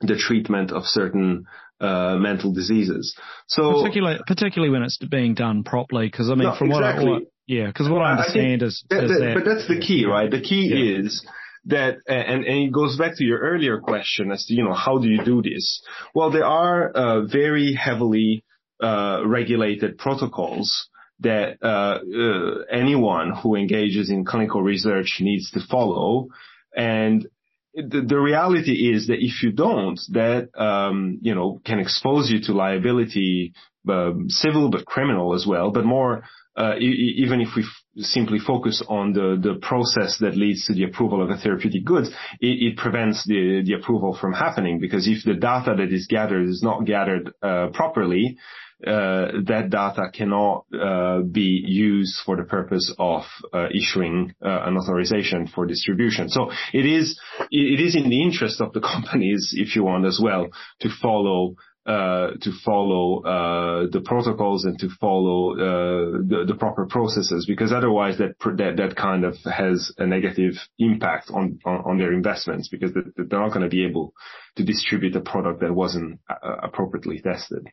the 0.00 0.16
treatment 0.16 0.70
of 0.70 0.84
certain 0.84 1.44
uh, 1.82 2.16
mental 2.16 2.52
diseases. 2.52 3.14
So 3.48 3.82
particularly, 3.82 4.20
particularly 4.26 4.72
when 4.72 4.82
it's 4.82 4.98
being 4.98 5.34
done 5.34 5.64
properly, 5.64 6.06
because 6.06 6.30
I 6.30 6.34
mean, 6.34 6.48
no, 6.48 6.56
from 6.56 6.70
exactly. 6.70 7.04
what 7.04 7.12
I, 7.12 7.18
what, 7.18 7.22
yeah, 7.46 7.66
because 7.66 7.88
what 7.90 8.02
I 8.02 8.12
understand 8.12 8.62
I 8.62 8.66
is, 8.66 8.84
that, 8.88 9.04
is 9.04 9.10
that, 9.10 9.18
that, 9.18 9.34
but 9.34 9.44
that's 9.44 9.68
the 9.68 9.80
key, 9.80 10.06
right? 10.06 10.30
The 10.30 10.40
key 10.40 10.70
yeah. 10.72 11.00
is 11.00 11.26
that, 11.66 11.96
and, 12.06 12.44
and 12.44 12.68
it 12.68 12.72
goes 12.72 12.96
back 12.96 13.16
to 13.16 13.24
your 13.24 13.40
earlier 13.40 13.80
question 13.80 14.30
as 14.30 14.46
to, 14.46 14.54
you 14.54 14.64
know, 14.64 14.74
how 14.74 14.98
do 14.98 15.08
you 15.08 15.24
do 15.24 15.42
this? 15.42 15.82
Well, 16.14 16.30
there 16.30 16.46
are 16.46 16.90
uh, 16.90 17.22
very 17.26 17.74
heavily 17.74 18.44
uh, 18.82 19.22
regulated 19.26 19.98
protocols 19.98 20.88
that 21.20 21.58
uh, 21.62 21.98
uh, 22.00 22.64
anyone 22.70 23.32
who 23.32 23.54
engages 23.54 24.10
in 24.10 24.24
clinical 24.24 24.62
research 24.62 25.18
needs 25.20 25.50
to 25.52 25.60
follow. 25.70 26.28
And 26.76 27.26
the, 27.74 28.04
the 28.06 28.18
reality 28.20 28.92
is 28.92 29.06
that 29.06 29.18
if 29.20 29.42
you 29.42 29.52
don't, 29.52 29.98
that 30.10 30.48
um, 30.60 31.18
you 31.22 31.34
know 31.34 31.60
can 31.64 31.78
expose 31.78 32.30
you 32.30 32.40
to 32.42 32.52
liability, 32.52 33.52
uh, 33.88 34.12
civil 34.28 34.70
but 34.70 34.84
criminal 34.84 35.34
as 35.34 35.46
well. 35.46 35.70
But 35.70 35.84
more, 35.84 36.24
uh, 36.56 36.74
e- 36.78 37.14
even 37.18 37.40
if 37.40 37.48
we 37.56 37.64
simply 37.96 38.38
focus 38.38 38.82
on 38.88 39.12
the 39.12 39.38
the 39.40 39.58
process 39.60 40.18
that 40.20 40.36
leads 40.36 40.66
to 40.66 40.74
the 40.74 40.84
approval 40.84 41.22
of 41.22 41.30
a 41.30 41.36
therapeutic 41.36 41.84
good, 41.84 42.06
it, 42.40 42.72
it, 42.72 42.76
prevents 42.76 43.24
the 43.26 43.62
the 43.64 43.74
approval 43.74 44.16
from 44.18 44.32
happening 44.32 44.80
because 44.80 45.06
if 45.06 45.24
the 45.24 45.34
data 45.34 45.74
that 45.76 45.92
is 45.92 46.06
gathered 46.08 46.48
is 46.48 46.62
not 46.62 46.86
gathered 46.86 47.32
uh, 47.42 47.68
properly, 47.74 48.38
uh, 48.86 49.42
that 49.46 49.68
data 49.70 50.10
cannot 50.12 50.64
uh, 50.74 51.20
be 51.20 51.62
used 51.64 52.20
for 52.26 52.36
the 52.36 52.42
purpose 52.42 52.92
of 52.98 53.22
uh, 53.52 53.68
issuing 53.72 54.34
an 54.40 54.76
authorization 54.76 55.46
for 55.46 55.66
distribution. 55.66 56.28
So 56.28 56.50
it 56.72 56.84
is 56.84 57.20
it 57.50 57.80
is 57.80 57.94
in 57.94 58.10
the 58.10 58.22
interest 58.22 58.60
of 58.60 58.72
the 58.72 58.80
companies, 58.94 59.54
if 59.56 59.76
you 59.76 59.84
want, 59.84 60.06
as 60.06 60.18
well, 60.20 60.48
to 60.80 60.88
follow 61.00 61.54
uh, 61.54 61.71
to 61.86 62.52
follow 62.64 63.22
uh, 63.22 63.86
the 63.90 64.00
protocols 64.04 64.64
and 64.64 64.78
to 64.78 64.88
follow 65.00 65.52
uh, 65.54 66.18
the, 66.28 66.44
the, 66.46 66.54
proper 66.54 66.86
processes 66.86 67.44
because 67.46 67.72
otherwise 67.72 68.18
that, 68.18 68.36
that 68.56 68.74
that 68.76 68.94
kind 68.96 69.24
of 69.24 69.36
has 69.44 69.92
a 69.98 70.06
negative 70.06 70.54
impact 70.78 71.30
on 71.30 71.58
on, 71.64 71.76
on 71.84 71.98
their 71.98 72.12
investments 72.12 72.68
because 72.68 72.92
they're 72.94 73.40
not 73.40 73.48
going 73.48 73.62
to 73.62 73.68
be 73.68 73.84
able 73.84 74.14
to 74.56 74.64
distribute 74.64 75.16
a 75.16 75.20
product 75.20 75.60
that 75.60 75.74
wasn't 75.74 76.20
appropriately 76.62 77.20
tested. 77.20 77.66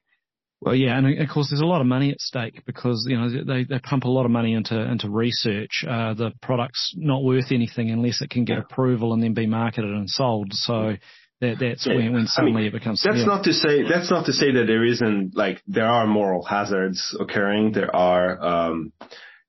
Well, 0.62 0.76
yeah, 0.76 0.98
and 0.98 1.22
of 1.22 1.30
course 1.30 1.50
there's 1.50 1.62
a 1.62 1.66
lot 1.66 1.80
of 1.80 1.88
money 1.88 2.12
at 2.12 2.20
stake 2.20 2.66
because 2.66 3.06
you 3.08 3.18
know 3.18 3.30
they, 3.30 3.64
they 3.64 3.80
pump 3.80 4.04
a 4.04 4.10
lot 4.10 4.26
of 4.26 4.32
money 4.32 4.54
into 4.54 4.78
into 4.78 5.10
research. 5.10 5.86
Uh, 5.88 6.14
the 6.14 6.32
product's 6.42 6.94
not 6.98 7.24
worth 7.24 7.52
anything 7.52 7.92
unless 7.92 8.22
it 8.22 8.30
can 8.30 8.44
get 8.44 8.58
yeah. 8.58 8.64
approval 8.70 9.14
and 9.14 9.24
then 9.24 9.34
be 9.34 9.48
marketed 9.48 9.90
and 9.90 10.10
sold. 10.10 10.52
So 10.52 10.98
that 11.42 11.58
that's 11.60 11.86
yeah. 11.86 11.96
when, 11.96 12.14
when 12.14 12.28
suddenly 12.28 12.54
I 12.54 12.64
mean, 12.64 12.68
it 12.68 12.74
becomes. 12.74 13.02
That's 13.04 13.20
yeah. 13.20 13.26
not 13.26 13.44
to 13.46 13.54
say 13.54 13.84
that's 13.84 14.12
not 14.12 14.26
to 14.26 14.34
say 14.34 14.52
that 14.52 14.66
there 14.68 14.86
isn't 14.86 15.36
like 15.36 15.62
there 15.68 15.88
are 15.88 16.06
moral 16.06 16.44
hazards 16.44 17.16
occurring. 17.20 17.72
There 17.74 17.96
are. 17.96 18.42
Um, 18.42 18.94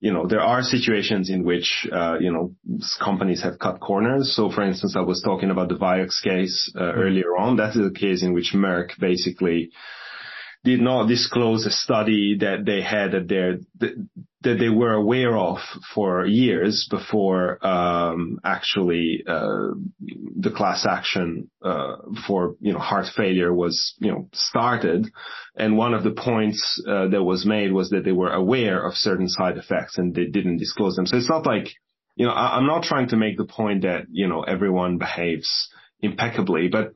you 0.03 0.15
know, 0.15 0.27
there 0.27 0.41
are 0.41 0.63
situations 0.63 1.29
in 1.29 1.45
which, 1.45 1.87
uh, 1.93 2.17
you 2.19 2.33
know, 2.33 2.55
companies 3.05 3.43
have 3.43 3.59
cut 3.59 3.81
corners. 3.81 4.35
So 4.35 4.51
for 4.51 4.63
instance, 4.63 4.97
I 4.97 5.03
was 5.03 5.21
talking 5.23 5.51
about 5.51 5.69
the 5.69 5.75
Vioxx 5.75 6.23
case, 6.23 6.73
uh, 6.75 6.81
mm-hmm. 6.81 7.01
earlier 7.01 7.37
on. 7.37 7.57
That 7.57 7.77
is 7.77 7.87
a 7.87 7.91
case 7.91 8.23
in 8.23 8.33
which 8.33 8.53
Merck 8.55 8.99
basically, 8.99 9.73
did 10.63 10.81
not 10.81 11.09
disclose 11.09 11.65
a 11.65 11.71
study 11.71 12.37
that 12.41 12.65
they 12.67 12.83
had 12.83 13.15
at 13.15 13.29
their 13.29 13.59
that, 13.79 13.95
they 14.43 14.69
were 14.69 14.93
aware 14.93 15.37
of 15.37 15.59
for 15.95 16.25
years 16.25 16.87
before 16.91 17.65
um, 17.67 18.39
actually 18.45 19.23
uh, 19.27 19.69
the 20.39 20.51
class 20.51 20.87
action 20.89 21.51
uh, 21.63 21.97
for 22.27 22.57
you 22.61 22.73
know 22.73 22.79
heart 22.79 23.07
failure 23.15 23.53
was 23.53 23.95
you 23.99 24.11
know 24.11 24.29
started, 24.33 25.11
and 25.57 25.77
one 25.77 25.95
of 25.95 26.05
the 26.05 26.11
points 26.11 26.83
uh, 26.87 27.09
that 27.09 27.23
was 27.23 27.47
made 27.47 27.73
was 27.73 27.91
that 27.91 28.05
they 28.05 28.13
were 28.13 28.33
aware 28.33 28.83
of 28.85 28.95
certain 28.95 29.29
side 29.29 29.57
effects 29.57 29.99
and 29.99 30.15
they 30.15 30.27
didn't 30.27 30.59
disclose 30.59 30.97
them. 30.97 31.07
So 31.07 31.17
it's 31.17 31.29
not 31.29 31.47
like 31.47 31.69
you 32.17 32.27
know 32.27 32.33
I, 32.33 32.57
I'm 32.57 32.67
not 32.67 32.83
trying 32.83 33.09
to 33.09 33.17
make 33.17 33.37
the 33.39 33.47
point 33.47 33.83
that 33.83 34.07
you 34.11 34.29
know 34.29 34.43
everyone 34.43 34.99
behaves 34.99 35.71
impeccably, 36.03 36.69
but 36.69 36.93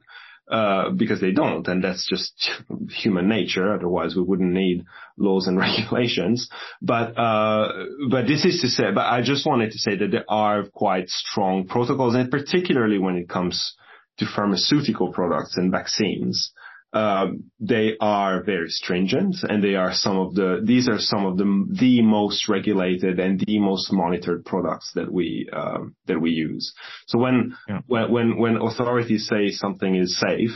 uh, 0.51 0.90
because 0.90 1.20
they 1.20 1.32
don't, 1.32 1.66
and 1.68 1.82
that's 1.82 2.07
just 2.09 2.51
human 2.90 3.28
nature. 3.28 3.72
Otherwise, 3.72 4.14
we 4.14 4.22
wouldn't 4.22 4.53
need 4.53 4.84
laws 5.16 5.47
and 5.47 5.59
regulations. 5.68 6.51
But 6.82 7.18
uh, 7.18 7.72
but 8.11 8.26
this 8.26 8.45
is 8.45 8.61
to 8.61 8.68
say, 8.68 8.92
but 8.95 9.07
I 9.07 9.22
just 9.22 9.47
wanted 9.47 9.72
to 9.72 9.78
say 9.78 9.97
that 9.97 10.11
there 10.11 10.24
are 10.28 10.64
quite 10.64 11.09
strong 11.09 11.66
protocols, 11.66 12.14
and 12.14 12.30
particularly 12.30 12.99
when 12.99 13.16
it 13.16 13.28
comes 13.28 13.74
to 14.18 14.26
pharmaceutical 14.26 15.12
products 15.12 15.57
and 15.57 15.72
vaccines. 15.72 16.53
Um, 16.95 17.51
they 17.59 17.97
are 18.01 18.45
very 18.45 18.68
stringent 18.68 19.34
and 19.42 19.64
they 19.64 19.74
are 19.74 19.92
some 19.92 20.16
of 20.16 20.34
the, 20.36 20.62
these 20.64 20.88
are 20.88 21.01
some 21.01 21.26
of 21.26 21.36
the, 21.36 21.66
the 21.80 22.03
most 22.03 22.49
regulated 22.49 23.18
and 23.18 23.42
the 23.45 23.59
most 23.59 23.92
monitored 23.92 24.45
products 24.45 24.92
that 24.95 25.12
we, 25.12 25.49
um, 25.53 25.97
that 26.07 26.20
we 26.20 26.30
use. 26.30 26.72
So 27.09 27.18
when, 27.18 27.57
yeah. 27.68 27.80
when, 27.88 28.12
when, 28.12 28.38
when 28.38 28.57
authorities 28.59 29.26
say 29.26 29.51
something 29.51 29.97
is 29.97 30.20
safe, 30.20 30.53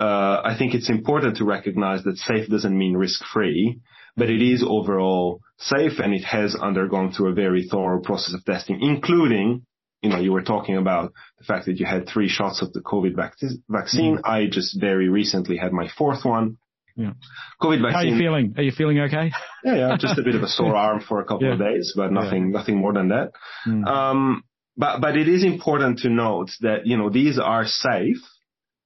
uh, 0.00 0.40
I 0.44 0.56
think 0.58 0.74
it's 0.74 0.90
important 0.90 1.36
to 1.36 1.44
recognize 1.44 2.02
that 2.02 2.16
safe 2.16 2.48
doesn't 2.48 2.76
mean 2.76 2.96
risk 2.96 3.22
free, 3.32 3.78
but 4.16 4.28
it 4.28 4.42
is 4.42 4.64
overall 4.66 5.40
safe 5.58 6.00
and 6.00 6.12
it 6.12 6.24
has 6.24 6.56
undergone 6.56 7.12
through 7.12 7.30
a 7.30 7.34
very 7.34 7.68
thorough 7.70 8.00
process 8.00 8.34
of 8.34 8.44
testing, 8.44 8.80
including 8.82 9.66
you 10.02 10.08
know, 10.08 10.18
you 10.18 10.32
were 10.32 10.42
talking 10.42 10.76
about 10.76 11.12
the 11.38 11.44
fact 11.44 11.66
that 11.66 11.78
you 11.78 11.86
had 11.86 12.08
three 12.08 12.28
shots 12.28 12.62
of 12.62 12.72
the 12.72 12.80
COVID 12.80 13.14
vac- 13.14 13.36
vaccine. 13.68 14.16
Mm-hmm. 14.16 14.30
I 14.30 14.46
just 14.50 14.80
very 14.80 15.08
recently 15.08 15.56
had 15.56 15.72
my 15.72 15.88
fourth 15.96 16.24
one. 16.24 16.56
Yeah. 16.96 17.12
COVID 17.60 17.82
vaccine. 17.82 17.92
How 17.92 17.98
are 17.98 18.04
you 18.04 18.18
feeling? 18.18 18.54
Are 18.56 18.62
you 18.62 18.72
feeling 18.72 19.00
okay? 19.00 19.30
yeah, 19.64 19.76
yeah, 19.76 19.96
just 19.98 20.18
a 20.18 20.22
bit 20.22 20.34
of 20.34 20.42
a 20.42 20.48
sore 20.48 20.74
arm 20.86 21.00
for 21.06 21.20
a 21.20 21.24
couple 21.24 21.46
yeah. 21.46 21.54
of 21.54 21.58
days, 21.58 21.92
but 21.94 22.12
nothing, 22.12 22.50
yeah. 22.50 22.58
nothing 22.58 22.76
more 22.76 22.92
than 22.92 23.08
that. 23.08 23.32
Mm. 23.66 23.86
Um, 23.86 24.44
but, 24.76 25.00
but 25.00 25.16
it 25.16 25.28
is 25.28 25.44
important 25.44 25.98
to 26.00 26.08
note 26.08 26.50
that, 26.60 26.86
you 26.86 26.96
know, 26.96 27.10
these 27.10 27.38
are 27.38 27.66
safe, 27.66 28.16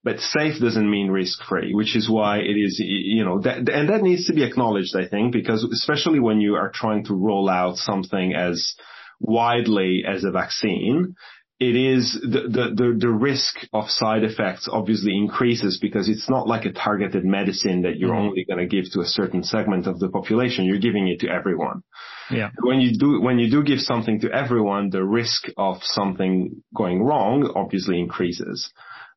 but 0.03 0.19
safe 0.19 0.59
doesn't 0.59 0.89
mean 0.89 1.09
risk 1.09 1.43
free, 1.43 1.73
which 1.73 1.95
is 1.95 2.09
why 2.09 2.39
it 2.39 2.57
is, 2.57 2.79
you 2.83 3.23
know, 3.23 3.39
that, 3.41 3.69
and 3.69 3.89
that 3.89 4.03
needs 4.03 4.27
to 4.27 4.33
be 4.33 4.43
acknowledged, 4.43 4.95
I 4.95 5.07
think, 5.07 5.31
because 5.31 5.63
especially 5.63 6.19
when 6.19 6.41
you 6.41 6.55
are 6.55 6.69
trying 6.69 7.05
to 7.05 7.15
roll 7.15 7.49
out 7.49 7.77
something 7.77 8.33
as, 8.35 8.75
widely 9.19 10.03
as 10.07 10.23
a 10.23 10.31
vaccine, 10.31 11.15
it 11.59 11.75
is 11.75 12.19
the, 12.21 12.41
the, 12.49 12.73
the, 12.75 12.97
the, 12.99 13.09
risk 13.09 13.55
of 13.71 13.89
side 13.89 14.25
effects 14.25 14.67
obviously 14.69 15.15
increases 15.15 15.79
because 15.81 16.09
it's 16.09 16.29
not 16.29 16.47
like 16.47 16.65
a 16.65 16.73
targeted 16.73 17.23
medicine 17.23 17.83
that 17.83 17.95
you're 17.95 18.09
mm-hmm. 18.09 18.27
only 18.27 18.45
going 18.45 18.59
to 18.59 18.67
give 18.67 18.91
to 18.91 18.99
a 18.99 19.05
certain 19.05 19.41
segment 19.41 19.87
of 19.87 19.97
the 19.99 20.09
population. 20.09 20.65
You're 20.65 20.79
giving 20.79 21.07
it 21.07 21.21
to 21.21 21.29
everyone. 21.29 21.81
Yeah. 22.29 22.49
When 22.61 22.81
you 22.81 22.97
do, 22.97 23.21
when 23.21 23.39
you 23.39 23.49
do 23.49 23.63
give 23.63 23.79
something 23.79 24.19
to 24.21 24.31
everyone, 24.31 24.89
the 24.89 25.05
risk 25.05 25.47
of 25.55 25.77
something 25.83 26.61
going 26.75 27.01
wrong 27.01 27.49
obviously 27.55 28.01
increases. 28.01 28.69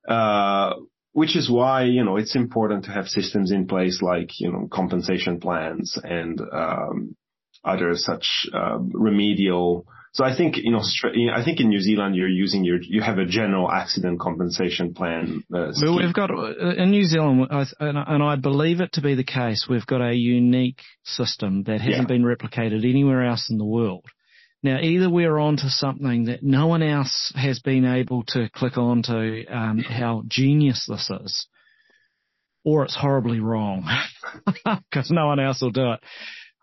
Uh, 0.09 0.75
which 1.13 1.35
is 1.35 1.51
why, 1.51 1.83
you 1.83 2.05
know, 2.05 2.17
it's 2.17 2.37
important 2.37 2.85
to 2.85 2.93
have 2.93 3.09
systems 3.09 3.51
in 3.51 3.67
place 3.67 4.01
like, 4.01 4.39
you 4.39 4.53
know, 4.53 4.69
compensation 4.71 5.41
plans 5.41 5.99
and, 6.05 6.41
um, 6.53 7.17
other 7.65 7.93
such 7.95 8.47
uh, 8.53 8.79
remedial. 8.79 9.87
So 10.13 10.25
I 10.25 10.37
think 10.37 10.57
in 10.63 10.75
Australia, 10.75 11.33
I 11.35 11.45
think 11.45 11.61
in 11.61 11.69
New 11.69 11.81
Zealand 11.81 12.17
you're 12.17 12.29
using 12.29 12.65
your 12.65 12.81
you 12.81 13.03
have 13.03 13.19
a 13.19 13.27
general 13.27 13.71
accident 13.71 14.21
compensation 14.21 14.95
plan. 14.95 15.45
Uh, 15.53 15.73
well, 15.83 15.99
we've 15.99 16.15
got 16.15 16.31
uh, 16.31 16.75
in 16.77 16.91
New 16.91 17.05
Zealand, 17.05 17.47
and 17.51 18.23
I 18.23 18.37
believe 18.37 18.81
it 18.81 18.95
to 18.95 19.03
be 19.03 19.15
the 19.15 19.25
case. 19.25 19.67
We've 19.69 19.87
got 19.87 20.01
a 20.01 20.15
unique 20.15 20.81
system 21.05 21.65
that 21.65 21.81
hasn't 21.81 22.09
yeah. 22.09 22.17
been 22.17 22.25
replicated 22.25 22.89
anywhere 22.89 23.25
else 23.25 23.49
in 23.51 23.59
the 23.59 23.65
world. 23.65 24.07
Now, 24.63 24.81
either 24.81 25.09
we're 25.09 25.39
onto 25.39 25.69
something 25.69 26.25
that 26.25 26.43
no 26.43 26.67
one 26.67 26.83
else 26.83 27.33
has 27.37 27.61
been 27.61 27.85
able 27.85 28.25
to 28.29 28.51
click 28.53 28.77
on 28.77 29.03
to 29.05 29.47
um, 29.47 29.79
how 29.79 30.25
genius 30.27 30.87
this 30.89 31.09
is, 31.23 31.47
or 32.65 32.85
it's 32.85 32.97
horribly 32.97 33.39
wrong 33.39 33.89
because 34.91 35.13
no 35.13 35.29
one 35.29 35.39
else 35.39 35.63
will 35.63 35.71
do 35.71 35.93
it. 35.93 36.01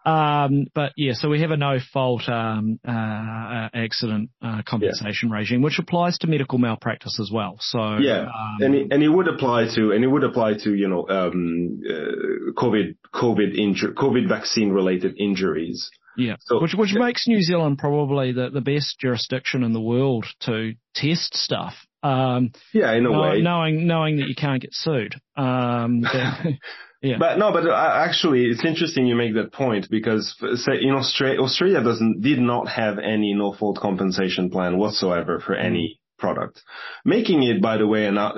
Um, 0.05 0.67
but 0.75 0.93
yeah, 0.95 1.13
so 1.13 1.29
we 1.29 1.41
have 1.41 1.49
a 1.49 1.57
no 1.57 1.79
fault 1.91 2.29
um, 2.29 2.79
uh, 2.87 2.91
uh, 2.91 3.69
accident 3.73 4.29
uh, 4.41 4.61
compensation 4.63 5.29
yeah. 5.29 5.35
regime, 5.35 5.61
which 5.63 5.79
applies 5.79 6.19
to 6.19 6.27
medical 6.27 6.59
malpractice 6.59 7.19
as 7.19 7.31
well. 7.33 7.57
So 7.59 7.97
yeah, 7.97 8.21
um, 8.21 8.57
and 8.61 8.75
it, 8.75 8.87
and 8.91 9.01
it 9.01 9.09
would 9.09 9.27
apply 9.27 9.67
to 9.75 9.91
and 9.91 10.03
it 10.03 10.07
would 10.07 10.23
apply 10.23 10.53
to 10.63 10.73
you 10.75 10.87
know 10.87 11.07
um, 11.09 11.81
uh, 11.89 12.51
COVID 12.61 12.97
COVID 13.15 13.57
injury 13.57 13.93
COVID 13.93 14.29
vaccine 14.29 14.71
related 14.71 15.15
injuries. 15.17 15.89
Yeah, 16.17 16.35
so, 16.39 16.61
which 16.61 16.75
which 16.75 16.93
makes 16.93 17.27
New 17.27 17.41
Zealand 17.41 17.79
probably 17.79 18.31
the, 18.31 18.49
the 18.49 18.61
best 18.61 18.99
jurisdiction 18.99 19.63
in 19.63 19.73
the 19.73 19.81
world 19.81 20.25
to 20.41 20.73
test 20.93 21.35
stuff. 21.35 21.73
Um, 22.03 22.51
yeah, 22.73 22.93
in 22.93 23.07
a 23.07 23.09
know, 23.09 23.21
way, 23.21 23.41
knowing 23.41 23.87
knowing 23.87 24.17
that 24.17 24.27
you 24.27 24.35
can't 24.35 24.61
get 24.61 24.73
sued. 24.73 25.15
Um, 25.35 26.05
Yeah. 27.05 27.17
But 27.19 27.37
no, 27.37 27.51
but 27.51 27.67
uh, 27.67 28.03
actually, 28.07 28.45
it's 28.45 28.65
interesting 28.65 29.05
you 29.05 29.15
make 29.15 29.35
that 29.35 29.53
point 29.53 29.87
because 29.91 30.35
say 30.65 30.81
in 30.81 30.91
Australia, 30.91 31.39
Australia 31.39 31.83
doesn't 31.83 32.21
did 32.21 32.39
not 32.39 32.67
have 32.67 32.97
any 32.97 33.33
no 33.35 33.53
fault 33.53 33.77
compensation 33.77 34.49
plan 34.49 34.77
whatsoever 34.77 35.39
for 35.39 35.53
any 35.53 35.99
product, 36.17 36.61
making 37.03 37.43
it, 37.43 37.61
by 37.61 37.77
the 37.77 37.85
way, 37.85 38.07
an, 38.07 38.17
uh, 38.17 38.33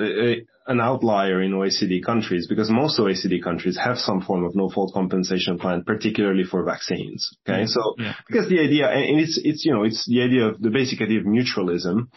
an 0.68 0.82
outlier 0.82 1.42
in 1.42 1.54
OECD 1.54 2.04
countries 2.04 2.48
because 2.48 2.70
most 2.70 3.00
OECD 3.00 3.42
countries 3.42 3.78
have 3.78 3.98
some 3.98 4.22
form 4.22 4.44
of 4.44 4.54
no 4.54 4.70
fault 4.70 4.94
compensation 4.94 5.58
plan, 5.58 5.84
particularly 5.86 6.44
for 6.44 6.66
vaccines. 6.66 7.30
Okay, 7.48 7.60
mm-hmm. 7.60 7.68
so 7.68 7.96
yeah. 7.98 8.16
because 8.28 8.50
the 8.50 8.60
idea, 8.60 8.90
and 8.90 9.20
it's 9.22 9.40
it's 9.42 9.64
you 9.64 9.74
know 9.74 9.84
it's 9.84 10.06
the 10.08 10.22
idea 10.24 10.48
of 10.48 10.62
the 10.62 10.72
basic 10.72 11.02
idea 11.02 11.20
of 11.20 11.26
mutualism. 11.26 12.10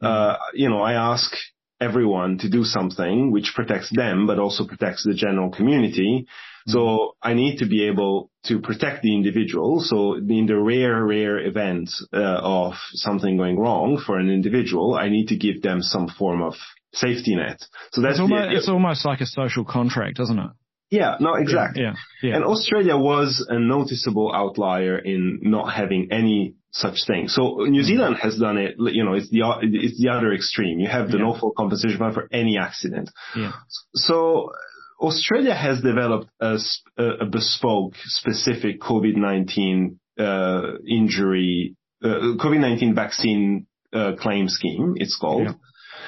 Mm-hmm. 0.00 0.06
Uh, 0.06 0.36
you 0.54 0.68
know, 0.68 0.82
I 0.82 0.92
ask 0.92 1.32
everyone 1.80 2.38
to 2.38 2.48
do 2.48 2.64
something 2.64 3.30
which 3.30 3.52
protects 3.54 3.90
them, 3.94 4.26
but 4.26 4.38
also 4.38 4.66
protects 4.66 5.04
the 5.04 5.14
general 5.14 5.50
community. 5.50 6.26
So 6.68 7.16
I 7.22 7.34
need 7.34 7.58
to 7.58 7.66
be 7.66 7.86
able 7.86 8.30
to 8.46 8.60
protect 8.60 9.02
the 9.02 9.14
individual. 9.14 9.80
So 9.80 10.14
in 10.14 10.46
the 10.46 10.56
rare, 10.58 11.04
rare 11.04 11.38
event 11.38 11.90
uh, 12.12 12.16
of 12.16 12.74
something 12.92 13.36
going 13.36 13.58
wrong 13.58 14.02
for 14.04 14.18
an 14.18 14.30
individual, 14.30 14.94
I 14.94 15.08
need 15.08 15.28
to 15.28 15.36
give 15.36 15.62
them 15.62 15.80
some 15.82 16.08
form 16.08 16.42
of 16.42 16.54
safety 16.92 17.36
net. 17.36 17.58
So 17.92 18.00
that's 18.00 18.14
it's 18.14 18.20
almost, 18.20 18.52
it's 18.52 18.68
almost 18.68 19.04
like 19.04 19.20
a 19.20 19.26
social 19.26 19.64
contract, 19.64 20.18
isn't 20.18 20.38
it? 20.38 20.50
Yeah, 20.90 21.16
no, 21.20 21.34
exactly. 21.34 21.82
Yeah, 21.82 21.94
yeah, 22.22 22.30
yeah. 22.30 22.36
And 22.36 22.44
Australia 22.44 22.96
was 22.96 23.44
a 23.48 23.58
noticeable 23.58 24.32
outlier 24.32 24.98
in 24.98 25.40
not 25.42 25.72
having 25.72 26.08
any 26.12 26.54
such 26.70 27.06
thing. 27.06 27.28
So 27.28 27.56
New 27.56 27.80
mm-hmm. 27.80 27.86
Zealand 27.86 28.16
has 28.22 28.38
done 28.38 28.58
it, 28.58 28.76
you 28.78 29.04
know, 29.04 29.14
it's 29.14 29.30
the, 29.30 29.42
it's 29.62 30.00
the 30.00 30.10
other 30.10 30.32
extreme. 30.32 30.78
You 30.78 30.88
have 30.88 31.10
the 31.10 31.18
yeah. 31.18 31.24
no 31.24 31.38
fault 31.38 31.54
compensation 31.56 31.98
fund 31.98 32.14
for 32.14 32.28
any 32.30 32.58
accident. 32.58 33.10
Yeah. 33.34 33.52
So 33.94 34.52
Australia 35.00 35.54
has 35.54 35.80
developed 35.80 36.28
a, 36.40 36.58
a 36.98 37.26
bespoke, 37.26 37.94
specific 38.04 38.80
COVID-19 38.80 39.96
uh, 40.18 40.78
injury, 40.88 41.76
uh, 42.02 42.36
COVID-19 42.38 42.94
vaccine 42.94 43.66
uh, 43.92 44.12
claim 44.18 44.48
scheme. 44.48 44.94
It's 44.96 45.16
called. 45.16 45.48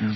Yeah. 0.01 0.15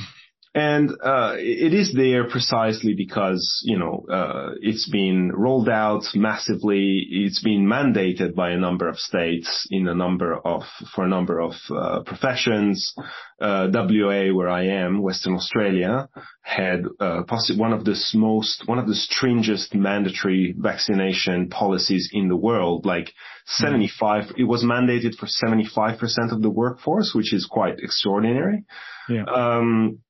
And 0.54 0.90
uh, 1.02 1.36
it 1.38 1.72
is 1.72 1.94
there 1.94 2.28
precisely 2.28 2.94
because 2.94 3.62
you 3.64 3.78
know 3.78 4.04
uh, 4.10 4.50
it's 4.60 4.86
been 4.86 5.32
rolled 5.32 5.70
out 5.70 6.04
massively. 6.14 7.06
It's 7.10 7.42
been 7.42 7.66
mandated 7.66 8.34
by 8.34 8.50
a 8.50 8.58
number 8.58 8.86
of 8.86 8.98
states 8.98 9.66
in 9.70 9.88
a 9.88 9.94
number 9.94 10.34
of 10.34 10.64
for 10.94 11.04
a 11.04 11.08
number 11.08 11.40
of 11.40 11.54
uh, 11.70 12.02
professions. 12.02 12.94
Uh, 13.40 13.68
WA, 13.72 14.32
where 14.32 14.50
I 14.50 14.66
am, 14.66 15.00
Western 15.00 15.34
Australia, 15.34 16.08
had 16.42 16.84
uh, 17.00 17.22
possi- 17.22 17.58
one 17.58 17.72
of 17.72 17.86
the 17.86 17.98
most 18.14 18.64
one 18.66 18.78
of 18.78 18.86
the 18.86 18.94
stringent 18.94 19.74
mandatory 19.74 20.54
vaccination 20.58 21.48
policies 21.48 22.10
in 22.12 22.28
the 22.28 22.36
world. 22.36 22.84
Like 22.84 23.10
75, 23.46 24.24
mm. 24.24 24.32
it 24.36 24.44
was 24.44 24.64
mandated 24.64 25.14
for 25.16 25.26
75% 25.26 25.98
of 26.30 26.42
the 26.42 26.50
workforce, 26.50 27.12
which 27.14 27.32
is 27.32 27.46
quite 27.50 27.78
extraordinary. 27.78 28.64
Yeah. 29.08 29.24
Um, 29.24 30.00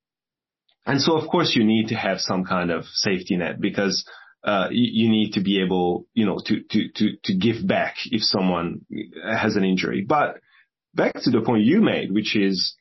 and 0.86 1.00
so 1.00 1.16
of 1.16 1.28
course 1.28 1.54
you 1.54 1.64
need 1.64 1.88
to 1.88 1.94
have 1.94 2.20
some 2.20 2.44
kind 2.44 2.70
of 2.70 2.84
safety 2.86 3.36
net 3.36 3.60
because 3.60 4.04
uh, 4.44 4.68
you, 4.70 5.04
you, 5.04 5.10
need 5.10 5.32
to 5.34 5.40
be 5.40 5.62
able, 5.62 6.06
you 6.14 6.26
know, 6.26 6.40
to, 6.44 6.62
to, 6.68 6.88
to, 6.96 7.16
to 7.22 7.34
give 7.36 7.64
back 7.66 7.94
if 8.06 8.22
someone 8.22 8.84
has 9.24 9.54
an 9.54 9.64
injury. 9.64 10.04
But 10.06 10.40
back 10.94 11.14
to 11.22 11.30
the 11.30 11.42
point 11.42 11.62
you 11.62 11.80
made, 11.80 12.10
which 12.10 12.34
is 12.34 12.74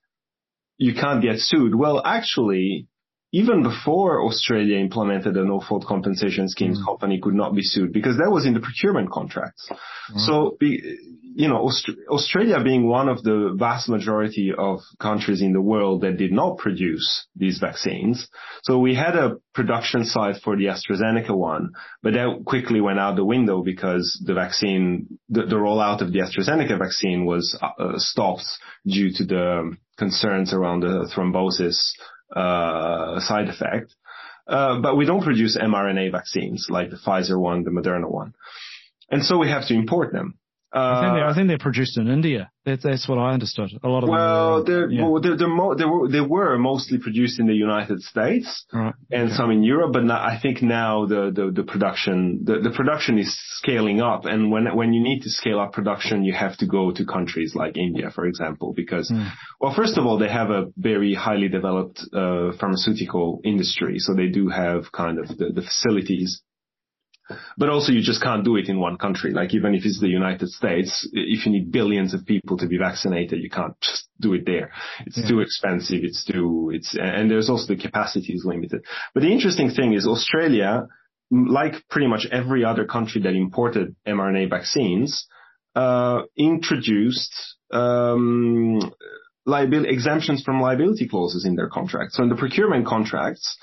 you 0.77 0.95
can't 0.95 1.21
get 1.21 1.37
sued. 1.37 1.75
Well, 1.75 2.01
actually, 2.03 2.87
even 3.33 3.63
before 3.63 4.21
Australia 4.21 4.77
implemented 4.77 5.37
a 5.37 5.45
no-fault 5.45 5.85
compensation 5.85 6.49
scheme, 6.49 6.73
mm. 6.73 6.85
company 6.85 7.19
could 7.21 7.33
not 7.33 7.55
be 7.55 7.61
sued 7.61 7.93
because 7.93 8.17
that 8.17 8.29
was 8.29 8.45
in 8.45 8.53
the 8.53 8.59
procurement 8.59 9.09
contracts. 9.09 9.69
Mm. 9.69 10.19
So, 10.19 10.57
you 10.59 11.47
know, 11.47 11.59
Aust- 11.59 11.89
Australia 12.09 12.61
being 12.61 12.87
one 12.87 13.07
of 13.07 13.23
the 13.23 13.55
vast 13.57 13.87
majority 13.87 14.51
of 14.57 14.79
countries 14.99 15.41
in 15.41 15.53
the 15.53 15.61
world 15.61 16.01
that 16.01 16.17
did 16.17 16.33
not 16.33 16.57
produce 16.57 17.25
these 17.35 17.59
vaccines. 17.59 18.27
So 18.63 18.79
we 18.79 18.95
had 18.95 19.15
a 19.15 19.37
production 19.53 20.03
site 20.03 20.41
for 20.43 20.57
the 20.57 20.65
AstraZeneca 20.65 21.35
one, 21.35 21.71
but 22.03 22.13
that 22.13 22.43
quickly 22.45 22.81
went 22.81 22.99
out 22.99 23.15
the 23.15 23.23
window 23.23 23.63
because 23.63 24.21
the 24.25 24.33
vaccine, 24.33 25.19
the, 25.29 25.43
the 25.43 25.55
rollout 25.55 26.01
of 26.01 26.11
the 26.11 26.19
AstraZeneca 26.19 26.77
vaccine 26.77 27.25
was 27.25 27.57
uh, 27.61 27.93
stopped 27.95 28.45
due 28.85 29.11
to 29.13 29.23
the 29.23 29.77
concerns 29.97 30.53
around 30.53 30.81
the 30.81 31.09
thrombosis 31.15 31.77
uh, 31.97 32.03
side 32.33 33.49
effect. 33.49 33.93
Uh, 34.47 34.79
but 34.81 34.97
we 34.97 35.05
don't 35.05 35.23
produce 35.23 35.57
mRNA 35.57 36.11
vaccines 36.11 36.67
like 36.69 36.89
the 36.89 36.97
Pfizer 36.97 37.39
one, 37.39 37.63
the 37.63 37.71
Moderna 37.71 38.09
one. 38.09 38.33
And 39.09 39.23
so 39.23 39.37
we 39.37 39.49
have 39.49 39.67
to 39.67 39.73
import 39.73 40.11
them. 40.11 40.37
I 40.73 41.01
think, 41.01 41.23
I 41.23 41.33
think 41.33 41.47
they're 41.49 41.57
produced 41.57 41.97
in 41.97 42.07
India. 42.07 42.49
That, 42.65 42.81
that's 42.81 43.07
what 43.09 43.17
I 43.17 43.33
understood. 43.33 43.71
A 43.83 43.89
lot 43.89 44.03
of 44.03 44.09
well, 44.09 44.63
them. 44.63 44.91
Yeah. 44.91 45.07
well, 45.07 45.21
they're, 45.21 45.35
they're 45.35 45.47
mo- 45.47 45.75
they, 45.75 45.85
were, 45.85 46.07
they 46.07 46.21
were 46.21 46.57
mostly 46.57 46.99
produced 46.99 47.39
in 47.39 47.47
the 47.47 47.55
United 47.55 48.01
States 48.01 48.65
right. 48.71 48.93
and 49.09 49.29
okay. 49.29 49.35
some 49.35 49.51
in 49.51 49.63
Europe, 49.63 49.93
but 49.93 50.03
now, 50.03 50.21
I 50.21 50.39
think 50.41 50.61
now 50.61 51.07
the, 51.07 51.31
the, 51.33 51.51
the 51.51 51.63
production 51.63 52.41
the, 52.43 52.59
the 52.59 52.69
production 52.69 53.17
is 53.17 53.35
scaling 53.57 54.01
up. 54.01 54.25
And 54.25 54.51
when 54.51 54.73
when 54.75 54.93
you 54.93 55.03
need 55.03 55.21
to 55.21 55.29
scale 55.29 55.59
up 55.59 55.73
production, 55.73 56.23
you 56.23 56.33
have 56.33 56.55
to 56.57 56.67
go 56.67 56.91
to 56.91 57.05
countries 57.05 57.53
like 57.55 57.75
India, 57.77 58.11
for 58.13 58.25
example, 58.25 58.73
because 58.73 59.11
mm. 59.11 59.29
well, 59.59 59.73
first 59.73 59.97
of 59.97 60.05
all, 60.05 60.17
they 60.17 60.29
have 60.29 60.51
a 60.51 60.67
very 60.77 61.13
highly 61.13 61.49
developed 61.49 61.99
uh, 62.13 62.51
pharmaceutical 62.59 63.41
industry, 63.43 63.99
so 63.99 64.13
they 64.13 64.27
do 64.27 64.49
have 64.49 64.91
kind 64.91 65.19
of 65.19 65.27
the, 65.37 65.51
the 65.53 65.61
facilities 65.61 66.41
but 67.57 67.69
also 67.69 67.91
you 67.91 68.01
just 68.01 68.21
can't 68.21 68.43
do 68.43 68.55
it 68.55 68.69
in 68.69 68.79
one 68.79 68.97
country. 68.97 69.31
Like 69.31 69.53
even 69.53 69.75
if 69.75 69.85
it's 69.85 69.99
the 69.99 70.07
United 70.07 70.49
States, 70.49 71.07
if 71.13 71.45
you 71.45 71.51
need 71.51 71.71
billions 71.71 72.13
of 72.13 72.25
people 72.25 72.57
to 72.57 72.67
be 72.67 72.77
vaccinated, 72.77 73.41
you 73.41 73.49
can't 73.49 73.79
just 73.81 74.07
do 74.19 74.33
it 74.33 74.45
there. 74.45 74.71
It's 75.05 75.17
yeah. 75.17 75.29
too 75.29 75.39
expensive. 75.39 76.03
It's 76.03 76.25
too, 76.25 76.71
it's, 76.73 76.95
and 76.99 77.29
there's 77.29 77.49
also 77.49 77.73
the 77.73 77.81
capacity 77.81 78.33
is 78.33 78.45
limited. 78.45 78.83
But 79.13 79.23
the 79.23 79.31
interesting 79.31 79.69
thing 79.71 79.93
is 79.93 80.07
Australia, 80.07 80.87
like 81.31 81.87
pretty 81.89 82.07
much 82.07 82.27
every 82.31 82.65
other 82.65 82.85
country 82.85 83.21
that 83.21 83.33
imported 83.33 83.95
mRNA 84.07 84.49
vaccines, 84.49 85.27
uh, 85.75 86.23
introduced, 86.35 87.33
um, 87.71 88.79
exemptions 89.47 90.43
from 90.43 90.61
liability 90.61 91.07
clauses 91.07 91.45
in 91.45 91.55
their 91.55 91.69
contracts. 91.69 92.17
So 92.17 92.23
in 92.23 92.29
the 92.29 92.35
procurement 92.35 92.85
contracts, 92.85 93.57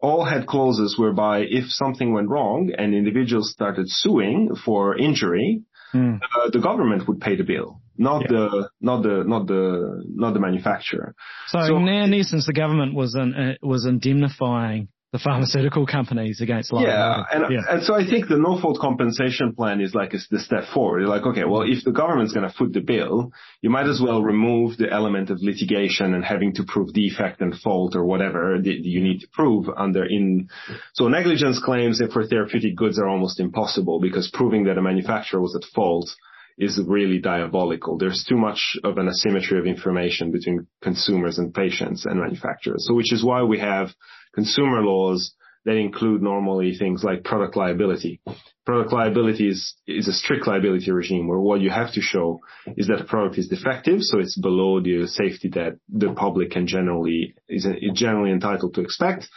all 0.00 0.24
had 0.24 0.46
clauses 0.46 0.98
whereby 0.98 1.40
if 1.48 1.66
something 1.68 2.12
went 2.12 2.28
wrong 2.28 2.72
and 2.76 2.94
individuals 2.94 3.50
started 3.50 3.86
suing 3.88 4.54
for 4.64 4.96
injury, 4.96 5.62
mm. 5.94 6.20
uh, 6.20 6.50
the 6.50 6.60
government 6.60 7.08
would 7.08 7.20
pay 7.20 7.36
the 7.36 7.44
bill, 7.44 7.80
not 7.96 8.22
yeah. 8.22 8.28
the 8.28 8.70
not 8.80 9.02
the 9.02 9.24
not 9.26 9.46
the 9.46 10.04
not 10.06 10.34
the 10.34 10.40
manufacturer. 10.40 11.14
So, 11.46 11.58
so 11.66 11.76
in 11.76 12.14
essence, 12.14 12.46
the 12.46 12.52
government 12.52 12.94
was 12.94 13.14
in, 13.14 13.34
uh, 13.34 13.54
was 13.62 13.86
indemnifying 13.86 14.88
the 15.14 15.20
pharmaceutical 15.20 15.86
companies 15.86 16.40
against 16.40 16.72
liability. 16.72 16.98
Yeah, 16.98 17.22
and, 17.30 17.44
yeah. 17.52 17.60
and 17.70 17.84
so 17.84 17.94
I 17.94 18.04
think 18.04 18.26
the 18.26 18.36
no-fault 18.36 18.80
compensation 18.80 19.54
plan 19.54 19.80
is 19.80 19.94
like 19.94 20.10
the 20.10 20.40
step 20.40 20.64
forward. 20.74 21.02
You're 21.02 21.08
like, 21.08 21.22
okay, 21.22 21.44
well, 21.44 21.62
if 21.62 21.84
the 21.84 21.92
government's 21.92 22.32
going 22.32 22.50
to 22.50 22.52
foot 22.52 22.72
the 22.72 22.80
bill, 22.80 23.30
you 23.62 23.70
might 23.70 23.86
as 23.86 24.02
well 24.04 24.24
remove 24.24 24.76
the 24.76 24.90
element 24.90 25.30
of 25.30 25.38
litigation 25.40 26.14
and 26.14 26.24
having 26.24 26.52
to 26.54 26.64
prove 26.66 26.92
defect 26.92 27.40
and 27.40 27.54
fault 27.54 27.94
or 27.94 28.04
whatever 28.04 28.58
you 28.64 29.00
need 29.00 29.20
to 29.20 29.28
prove 29.32 29.66
under 29.76 30.04
in. 30.04 30.48
So 30.94 31.06
negligence 31.06 31.62
claims 31.64 32.02
for 32.12 32.26
therapeutic 32.26 32.74
goods 32.74 32.98
are 32.98 33.06
almost 33.06 33.38
impossible 33.38 34.00
because 34.00 34.28
proving 34.34 34.64
that 34.64 34.78
a 34.78 34.82
manufacturer 34.82 35.40
was 35.40 35.54
at 35.54 35.62
fault 35.72 36.10
is 36.58 36.80
really 36.84 37.20
diabolical. 37.20 37.98
There's 37.98 38.24
too 38.28 38.36
much 38.36 38.76
of 38.82 38.98
an 38.98 39.08
asymmetry 39.08 39.60
of 39.60 39.66
information 39.66 40.32
between 40.32 40.66
consumers 40.82 41.38
and 41.38 41.54
patients 41.54 42.04
and 42.04 42.18
manufacturers. 42.18 42.86
So 42.88 42.94
which 42.94 43.12
is 43.12 43.24
why 43.24 43.44
we 43.44 43.60
have 43.60 43.90
consumer 44.34 44.82
laws 44.82 45.34
that 45.64 45.76
include 45.76 46.22
normally 46.22 46.76
things 46.76 47.02
like 47.02 47.24
product 47.24 47.56
liability. 47.56 48.20
Product 48.66 48.92
liability 48.92 49.48
is, 49.48 49.74
is 49.86 50.08
a 50.08 50.12
strict 50.12 50.46
liability 50.46 50.90
regime 50.90 51.26
where 51.26 51.38
what 51.38 51.60
you 51.60 51.70
have 51.70 51.92
to 51.92 52.00
show 52.00 52.40
is 52.76 52.88
that 52.88 52.98
the 52.98 53.04
product 53.04 53.38
is 53.38 53.48
defective, 53.48 54.00
so 54.02 54.18
it's 54.18 54.38
below 54.38 54.80
the 54.80 55.06
safety 55.06 55.48
that 55.54 55.78
the 55.88 56.12
public 56.12 56.50
can 56.50 56.66
generally, 56.66 57.34
is 57.48 57.66
generally 57.94 58.30
entitled 58.30 58.74
to 58.74 58.82
expect. 58.82 59.28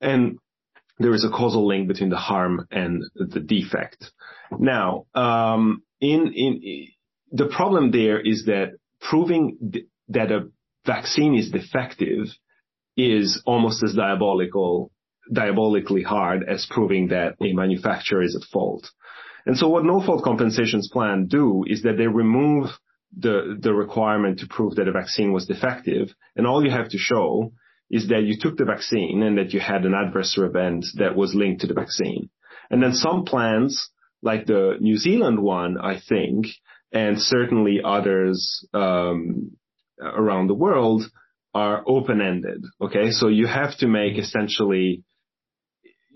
And 0.00 0.38
there 0.98 1.14
is 1.14 1.24
a 1.24 1.30
causal 1.30 1.66
link 1.66 1.88
between 1.88 2.10
the 2.10 2.16
harm 2.16 2.66
and 2.70 3.02
the 3.14 3.40
defect. 3.40 4.10
Now, 4.58 5.06
um, 5.14 5.82
in, 6.00 6.32
in, 6.34 6.86
the 7.32 7.46
problem 7.46 7.90
there 7.90 8.20
is 8.20 8.44
that 8.46 8.74
proving 9.00 9.58
th- 9.72 9.86
that 10.08 10.30
a 10.30 10.48
vaccine 10.86 11.34
is 11.34 11.50
defective 11.50 12.28
is 12.96 13.42
almost 13.44 13.82
as 13.82 13.94
diabolical, 13.94 14.90
diabolically 15.32 16.02
hard 16.02 16.44
as 16.48 16.66
proving 16.70 17.08
that 17.08 17.34
a 17.40 17.52
manufacturer 17.52 18.22
is 18.22 18.36
at 18.36 18.48
fault. 18.52 18.88
And 19.46 19.56
so 19.56 19.68
what 19.68 19.84
no-fault 19.84 20.24
compensations 20.24 20.88
plan 20.92 21.26
do 21.26 21.64
is 21.66 21.82
that 21.82 21.96
they 21.98 22.06
remove 22.06 22.70
the, 23.16 23.58
the 23.60 23.74
requirement 23.74 24.38
to 24.40 24.46
prove 24.48 24.76
that 24.76 24.88
a 24.88 24.92
vaccine 24.92 25.32
was 25.32 25.46
defective. 25.46 26.08
And 26.36 26.46
all 26.46 26.64
you 26.64 26.70
have 26.70 26.88
to 26.90 26.98
show 26.98 27.52
is 27.90 28.08
that 28.08 28.22
you 28.22 28.38
took 28.40 28.56
the 28.56 28.64
vaccine 28.64 29.22
and 29.22 29.38
that 29.38 29.52
you 29.52 29.60
had 29.60 29.84
an 29.84 29.94
adverse 29.94 30.36
event 30.38 30.86
that 30.96 31.14
was 31.14 31.34
linked 31.34 31.60
to 31.60 31.66
the 31.66 31.74
vaccine. 31.74 32.30
And 32.70 32.82
then 32.82 32.94
some 32.94 33.24
plans, 33.24 33.90
like 34.22 34.46
the 34.46 34.76
New 34.80 34.96
Zealand 34.96 35.40
one, 35.40 35.76
I 35.78 36.00
think, 36.00 36.46
and 36.92 37.20
certainly 37.20 37.80
others 37.84 38.66
um, 38.72 39.52
around 40.00 40.46
the 40.46 40.54
world, 40.54 41.02
are 41.54 41.82
open-ended. 41.86 42.64
Okay, 42.80 43.10
so 43.10 43.28
you 43.28 43.46
have 43.46 43.76
to 43.78 43.86
make 43.86 44.18
essentially 44.18 45.04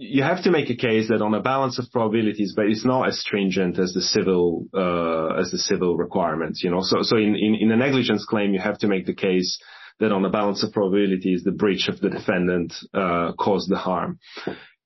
you 0.00 0.22
have 0.22 0.44
to 0.44 0.52
make 0.52 0.70
a 0.70 0.76
case 0.76 1.08
that 1.08 1.20
on 1.20 1.34
a 1.34 1.42
balance 1.42 1.80
of 1.80 1.90
probabilities, 1.90 2.52
but 2.54 2.66
it's 2.66 2.84
not 2.84 3.08
as 3.08 3.18
stringent 3.20 3.80
as 3.80 3.92
the 3.92 4.00
civil 4.00 4.66
uh, 4.72 5.40
as 5.40 5.50
the 5.50 5.58
civil 5.58 5.96
requirements. 5.96 6.62
You 6.62 6.70
know, 6.70 6.82
so 6.82 7.02
so 7.02 7.16
in, 7.16 7.34
in 7.34 7.56
in 7.60 7.72
a 7.72 7.76
negligence 7.76 8.24
claim, 8.24 8.54
you 8.54 8.60
have 8.60 8.78
to 8.78 8.86
make 8.86 9.06
the 9.06 9.14
case 9.14 9.58
that 9.98 10.12
on 10.12 10.24
a 10.24 10.30
balance 10.30 10.62
of 10.62 10.72
probabilities, 10.72 11.42
the 11.42 11.50
breach 11.50 11.88
of 11.88 12.00
the 12.00 12.10
defendant 12.10 12.72
uh, 12.94 13.32
caused 13.32 13.68
the 13.68 13.76
harm. 13.76 14.20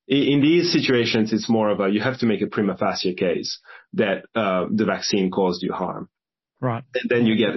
in 0.07 0.41
these 0.41 0.73
situations, 0.73 1.31
it's 1.31 1.47
more 1.47 1.69
of 1.69 1.79
a 1.79 1.89
you 1.89 2.01
have 2.01 2.19
to 2.19 2.25
make 2.25 2.41
a 2.41 2.47
prima 2.47 2.75
facie 2.75 3.13
case 3.13 3.59
that 3.93 4.25
uh, 4.35 4.65
the 4.71 4.85
vaccine 4.85 5.29
caused 5.29 5.61
you 5.61 5.73
harm. 5.73 6.09
Right. 6.63 6.85
And 6.95 7.09
then 7.09 7.25
you 7.25 7.35
get. 7.35 7.55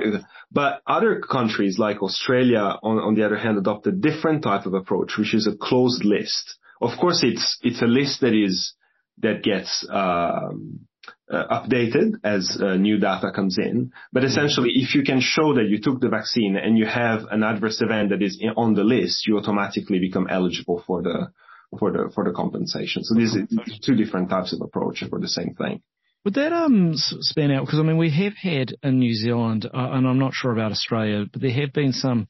But 0.51 0.83
other 0.85 1.21
countries 1.21 1.79
like 1.79 2.03
Australia, 2.03 2.77
on, 2.83 2.99
on 2.99 3.15
the 3.15 3.25
other 3.25 3.37
hand, 3.37 3.57
adopt 3.57 3.87
a 3.87 3.93
different 3.93 4.43
type 4.43 4.67
of 4.67 4.75
approach, 4.75 5.13
which 5.17 5.33
is 5.33 5.47
a 5.47 5.57
closed 5.57 6.05
list. 6.05 6.59
Of 6.81 6.99
course, 7.01 7.23
it's 7.23 7.57
it's 7.63 7.81
a 7.83 7.87
list 7.87 8.23
that 8.23 8.35
is 8.35 8.75
that 9.19 9.45
gets 9.45 9.87
um, 9.89 10.89
uh, 11.31 11.45
updated 11.57 12.15
as 12.25 12.59
uh, 12.61 12.75
new 12.75 12.99
data 12.99 13.31
comes 13.33 13.59
in. 13.59 13.93
But 14.13 14.25
essentially, 14.25 14.71
if 14.75 14.97
you 14.97 15.05
can 15.05 15.21
show 15.21 15.55
that 15.55 15.69
you 15.69 15.81
took 15.81 16.01
the 16.01 16.09
vaccine 16.09 16.57
and 16.57 16.77
you 16.77 16.87
have 16.87 17.27
an 17.31 17.45
adverse 17.45 17.81
event 17.81 18.11
that 18.11 18.23
is 18.23 18.43
on 18.57 18.75
the 18.75 18.83
list, 18.83 19.29
you 19.29 19.39
automatically 19.39 20.01
become 20.01 20.27
eligible 20.29 20.83
for 20.85 21.01
the 21.03 21.31
for 21.79 21.93
the 21.93 22.11
for 22.13 22.25
the 22.25 22.33
compensation. 22.33 23.05
So 23.05 23.15
these 23.15 23.37
are 23.37 23.47
two 23.85 23.95
different 23.95 24.31
types 24.31 24.53
of 24.53 24.61
approach 24.63 25.05
for 25.09 25.21
the 25.21 25.29
same 25.29 25.55
thing. 25.55 25.83
Would 26.27 26.35
that 26.35 26.53
um 26.53 26.91
span 26.97 27.53
out? 27.53 27.67
Because 27.67 27.79
I 27.79 27.85
mean, 27.85 27.99
we 27.99 28.11
have 28.11 28.35
had 28.35 28.75
in 28.83 28.99
New 28.99 29.15
Zealand, 29.15 29.65
uh, 29.65 29.71
and 29.93 30.09
I'm 30.09 30.19
not 30.19 30.35
sure 30.35 30.51
about 30.51 30.73
Australia, 30.73 31.25
but 31.33 31.41
there 31.41 31.53
have 31.53 31.73
been 31.73 31.93
some 31.93 32.27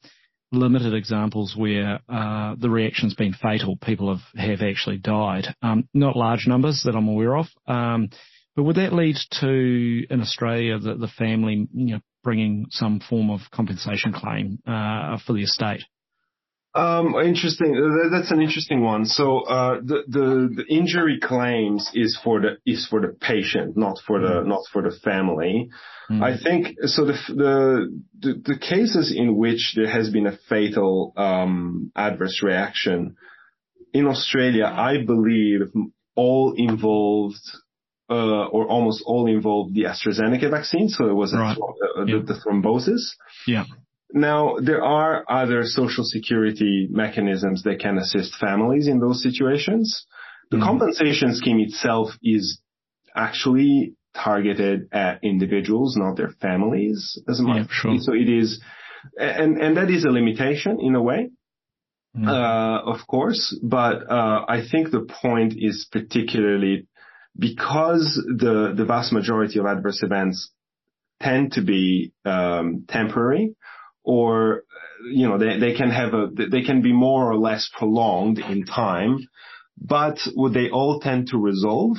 limited 0.51 0.93
examples 0.93 1.55
where 1.57 1.99
uh, 2.07 2.53
the 2.59 2.69
reaction's 2.69 3.15
been 3.15 3.33
fatal. 3.33 3.75
People 3.75 4.15
have, 4.15 4.21
have 4.39 4.61
actually 4.61 4.99
died. 4.99 5.47
Um, 5.63 5.89
not 5.95 6.15
large 6.15 6.45
numbers 6.45 6.83
that 6.85 6.95
I'm 6.95 7.07
aware 7.07 7.37
of. 7.37 7.47
Um, 7.65 8.09
but 8.55 8.65
would 8.65 8.75
that 8.75 8.93
lead 8.93 9.15
to, 9.41 10.05
in 10.11 10.21
Australia, 10.21 10.77
the, 10.77 10.93
the 10.93 11.07
family 11.07 11.67
you 11.73 11.95
know, 11.95 12.01
bringing 12.23 12.67
some 12.69 12.99
form 12.99 13.31
of 13.31 13.41
compensation 13.51 14.13
claim 14.13 14.59
uh, 14.67 15.17
for 15.25 15.33
the 15.33 15.41
estate? 15.41 15.81
Um, 16.77 17.15
interesting. 17.15 17.73
That's 18.11 18.31
an 18.31 18.41
interesting 18.41 18.81
one. 18.81 19.05
So 19.05 19.39
uh, 19.39 19.79
the, 19.83 20.03
the 20.07 20.49
the 20.57 20.65
injury 20.73 21.19
claims 21.21 21.89
is 21.93 22.19
for 22.23 22.39
the 22.41 22.57
is 22.65 22.87
for 22.87 23.01
the 23.01 23.09
patient, 23.19 23.75
not 23.75 23.97
for 24.05 24.19
the 24.19 24.41
mm. 24.41 24.47
not 24.47 24.61
for 24.71 24.81
the 24.81 24.95
family. 25.03 25.69
Mm. 26.09 26.23
I 26.23 26.37
think 26.41 26.77
so. 26.85 27.05
The, 27.05 27.17
the, 27.27 28.01
the 28.19 28.41
the 28.53 28.57
cases 28.59 29.13
in 29.15 29.35
which 29.35 29.73
there 29.75 29.89
has 29.89 30.09
been 30.09 30.27
a 30.27 30.37
fatal 30.47 31.13
um, 31.17 31.91
adverse 31.95 32.41
reaction 32.43 33.17
in 33.93 34.07
Australia, 34.07 34.65
I 34.65 35.03
believe 35.03 35.61
all 36.15 36.53
involved 36.57 37.45
uh, 38.09 38.45
or 38.45 38.67
almost 38.67 39.03
all 39.05 39.27
involved 39.27 39.73
the 39.75 39.83
AstraZeneca 39.83 40.49
vaccine. 40.49 40.89
So 40.89 41.07
it 41.09 41.13
was 41.13 41.33
right. 41.33 41.57
a, 41.57 42.05
yeah. 42.05 42.19
the, 42.19 42.33
the, 42.33 42.39
thrombosis. 42.39 43.01
Yeah. 43.45 43.65
Now, 44.13 44.57
there 44.61 44.83
are 44.83 45.25
other 45.29 45.63
social 45.63 46.03
security 46.03 46.87
mechanisms 46.89 47.63
that 47.63 47.79
can 47.79 47.97
assist 47.97 48.35
families 48.35 48.87
in 48.87 48.99
those 48.99 49.21
situations. 49.21 50.05
The 50.49 50.57
mm 50.57 50.63
compensation 50.63 51.35
scheme 51.35 51.59
itself 51.59 52.09
is 52.23 52.61
actually 53.13 53.95
targeted 54.15 54.87
at 54.93 55.19
individuals, 55.23 55.97
not 55.97 56.15
their 56.15 56.31
families 56.41 57.21
as 57.27 57.41
much. 57.41 57.57
Yeah, 57.57 57.65
sure. 57.69 57.97
So 57.99 58.13
it 58.13 58.29
is, 58.29 58.61
and, 59.19 59.57
and 59.61 59.75
that 59.75 59.89
is 59.89 60.05
a 60.05 60.09
limitation 60.09 60.79
in 60.79 60.95
a 60.95 61.01
way. 61.01 61.29
mm 62.15 62.27
Uh, 62.27 62.79
of 62.93 63.05
course, 63.07 63.43
but 63.61 64.09
uh, 64.09 64.45
I 64.47 64.59
think 64.71 64.91
the 64.91 65.05
point 65.21 65.53
is 65.69 65.85
particularly 65.91 66.87
because 67.37 68.05
the 68.43 68.73
the 68.79 68.85
vast 68.85 69.11
majority 69.11 69.59
of 69.59 69.65
adverse 69.65 70.01
events 70.01 70.37
tend 71.21 71.51
to 71.53 71.61
be 71.61 72.13
um, 72.25 72.85
temporary 72.87 73.55
or 74.07 74.63
you 75.11 75.27
know 75.27 75.37
they, 75.37 75.59
they 75.59 75.73
can 75.75 75.91
have 75.91 76.13
a 76.13 76.27
they 76.33 76.63
can 76.63 76.81
be 76.81 76.93
more 76.93 77.29
or 77.29 77.37
less 77.37 77.69
prolonged 77.77 78.39
in 78.39 78.65
time 78.65 79.19
but 79.79 80.17
would 80.35 80.53
they 80.53 80.69
all 80.69 80.99
tend 80.99 81.27
to 81.27 81.37
resolve 81.37 81.97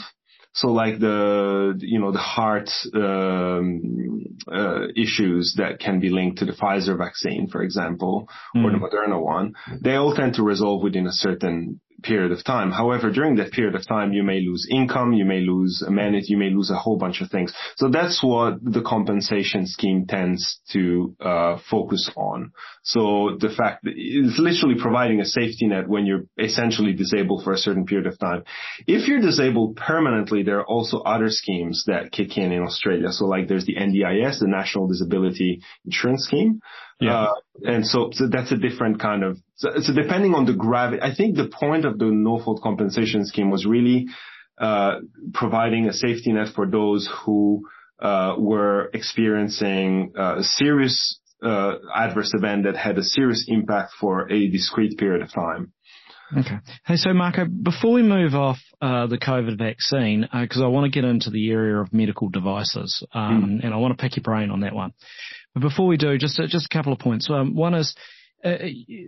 so 0.54 0.68
like 0.68 0.98
the 0.98 1.78
you 1.78 2.00
know 2.00 2.10
the 2.10 2.18
heart 2.18 2.70
um, 2.94 4.24
uh, 4.50 4.88
issues 4.96 5.54
that 5.58 5.78
can 5.78 6.00
be 6.00 6.08
linked 6.08 6.38
to 6.38 6.46
the 6.46 6.52
Pfizer 6.52 6.96
vaccine, 6.96 7.48
for 7.48 7.62
example, 7.62 8.28
mm. 8.56 8.64
or 8.64 8.72
the 8.72 8.78
hmm. 8.78 8.84
Moderna 8.84 9.22
one, 9.22 9.54
they 9.80 9.94
all 9.94 10.14
tend 10.14 10.34
to 10.34 10.42
resolve 10.42 10.82
within 10.82 11.06
a 11.06 11.12
certain 11.12 11.80
period 12.02 12.32
of 12.32 12.44
time. 12.44 12.70
However, 12.70 13.10
during 13.10 13.36
that 13.36 13.52
period 13.52 13.74
of 13.74 13.86
time, 13.86 14.12
you 14.12 14.22
may 14.22 14.40
lose 14.40 14.68
income, 14.70 15.12
you 15.12 15.24
may 15.24 15.40
lose 15.40 15.82
amenity, 15.86 16.26
you 16.28 16.36
may 16.36 16.50
lose 16.50 16.70
a 16.70 16.76
whole 16.76 16.96
bunch 16.96 17.20
of 17.20 17.30
things. 17.30 17.52
So 17.76 17.88
that's 17.88 18.22
what 18.22 18.62
the 18.62 18.82
compensation 18.82 19.66
scheme 19.66 20.06
tends 20.06 20.60
to 20.70 21.16
uh, 21.20 21.58
focus 21.70 22.10
on. 22.16 22.52
So 22.82 23.36
the 23.38 23.50
fact 23.50 23.84
that 23.84 23.94
it's 23.96 24.38
literally 24.38 24.80
providing 24.80 25.20
a 25.20 25.24
safety 25.24 25.66
net 25.66 25.88
when 25.88 26.06
you're 26.06 26.24
essentially 26.38 26.92
disabled 26.92 27.44
for 27.44 27.52
a 27.52 27.58
certain 27.58 27.84
period 27.84 28.06
of 28.06 28.18
time. 28.18 28.44
If 28.86 29.08
you're 29.08 29.20
disabled 29.20 29.76
permanently, 29.76 30.42
there 30.42 30.58
are 30.60 30.66
also 30.66 30.98
other 31.00 31.30
schemes 31.30 31.84
that 31.86 32.12
kick 32.12 32.36
in 32.38 32.52
in 32.52 32.62
Australia. 32.62 33.10
So 33.10 33.26
like 33.26 33.48
there's 33.48 33.66
the 33.66 33.76
NDIS, 33.76 34.38
the 34.38 34.46
National 34.48 34.86
Disability 34.86 35.62
Insurance 35.84 36.24
Scheme. 36.24 36.60
Yeah. 37.00 37.14
Uh, 37.14 37.34
and 37.64 37.86
so, 37.86 38.10
so 38.12 38.28
that's 38.28 38.52
a 38.52 38.56
different 38.56 39.00
kind 39.00 39.22
of, 39.22 39.38
so, 39.58 39.70
so 39.80 39.92
depending 39.92 40.34
on 40.34 40.46
the 40.46 40.54
gravity, 40.54 41.02
I 41.02 41.14
think 41.14 41.36
the 41.36 41.48
point 41.48 41.84
of 41.84 41.98
the 41.98 42.06
no 42.06 42.38
fault 42.42 42.62
compensation 42.62 43.26
scheme 43.26 43.50
was 43.50 43.66
really, 43.66 44.06
uh, 44.58 45.00
providing 45.34 45.86
a 45.88 45.92
safety 45.92 46.32
net 46.32 46.48
for 46.54 46.66
those 46.66 47.08
who, 47.24 47.68
uh, 48.00 48.36
were 48.38 48.88
experiencing 48.94 50.12
uh, 50.16 50.36
a 50.38 50.42
serious, 50.42 51.20
uh, 51.42 51.74
adverse 51.94 52.32
event 52.34 52.64
that 52.64 52.76
had 52.76 52.98
a 52.98 53.02
serious 53.02 53.46
impact 53.48 53.92
for 54.00 54.30
a 54.30 54.48
discrete 54.48 54.96
period 54.96 55.22
of 55.22 55.32
time. 55.32 55.72
Okay. 56.36 56.58
Hey, 56.84 56.96
so 56.96 57.12
Marco, 57.14 57.46
before 57.46 57.92
we 57.92 58.02
move 58.02 58.34
off 58.34 58.58
uh, 58.82 59.06
the 59.06 59.18
COVID 59.18 59.56
vaccine, 59.56 60.28
because 60.32 60.60
uh, 60.60 60.64
I 60.64 60.68
want 60.68 60.84
to 60.84 60.90
get 60.90 61.08
into 61.08 61.30
the 61.30 61.50
area 61.50 61.76
of 61.78 61.92
medical 61.92 62.28
devices, 62.28 63.02
um, 63.12 63.60
mm. 63.60 63.64
and 63.64 63.72
I 63.72 63.78
want 63.78 63.96
to 63.96 64.02
pick 64.02 64.16
your 64.16 64.22
brain 64.22 64.50
on 64.50 64.60
that 64.60 64.74
one. 64.74 64.92
But 65.54 65.62
before 65.62 65.86
we 65.86 65.96
do, 65.96 66.18
just 66.18 66.36
just 66.36 66.66
a 66.66 66.76
couple 66.76 66.92
of 66.92 66.98
points. 66.98 67.30
Um, 67.30 67.54
one 67.54 67.74
is 67.74 67.94
uh, 68.44 68.56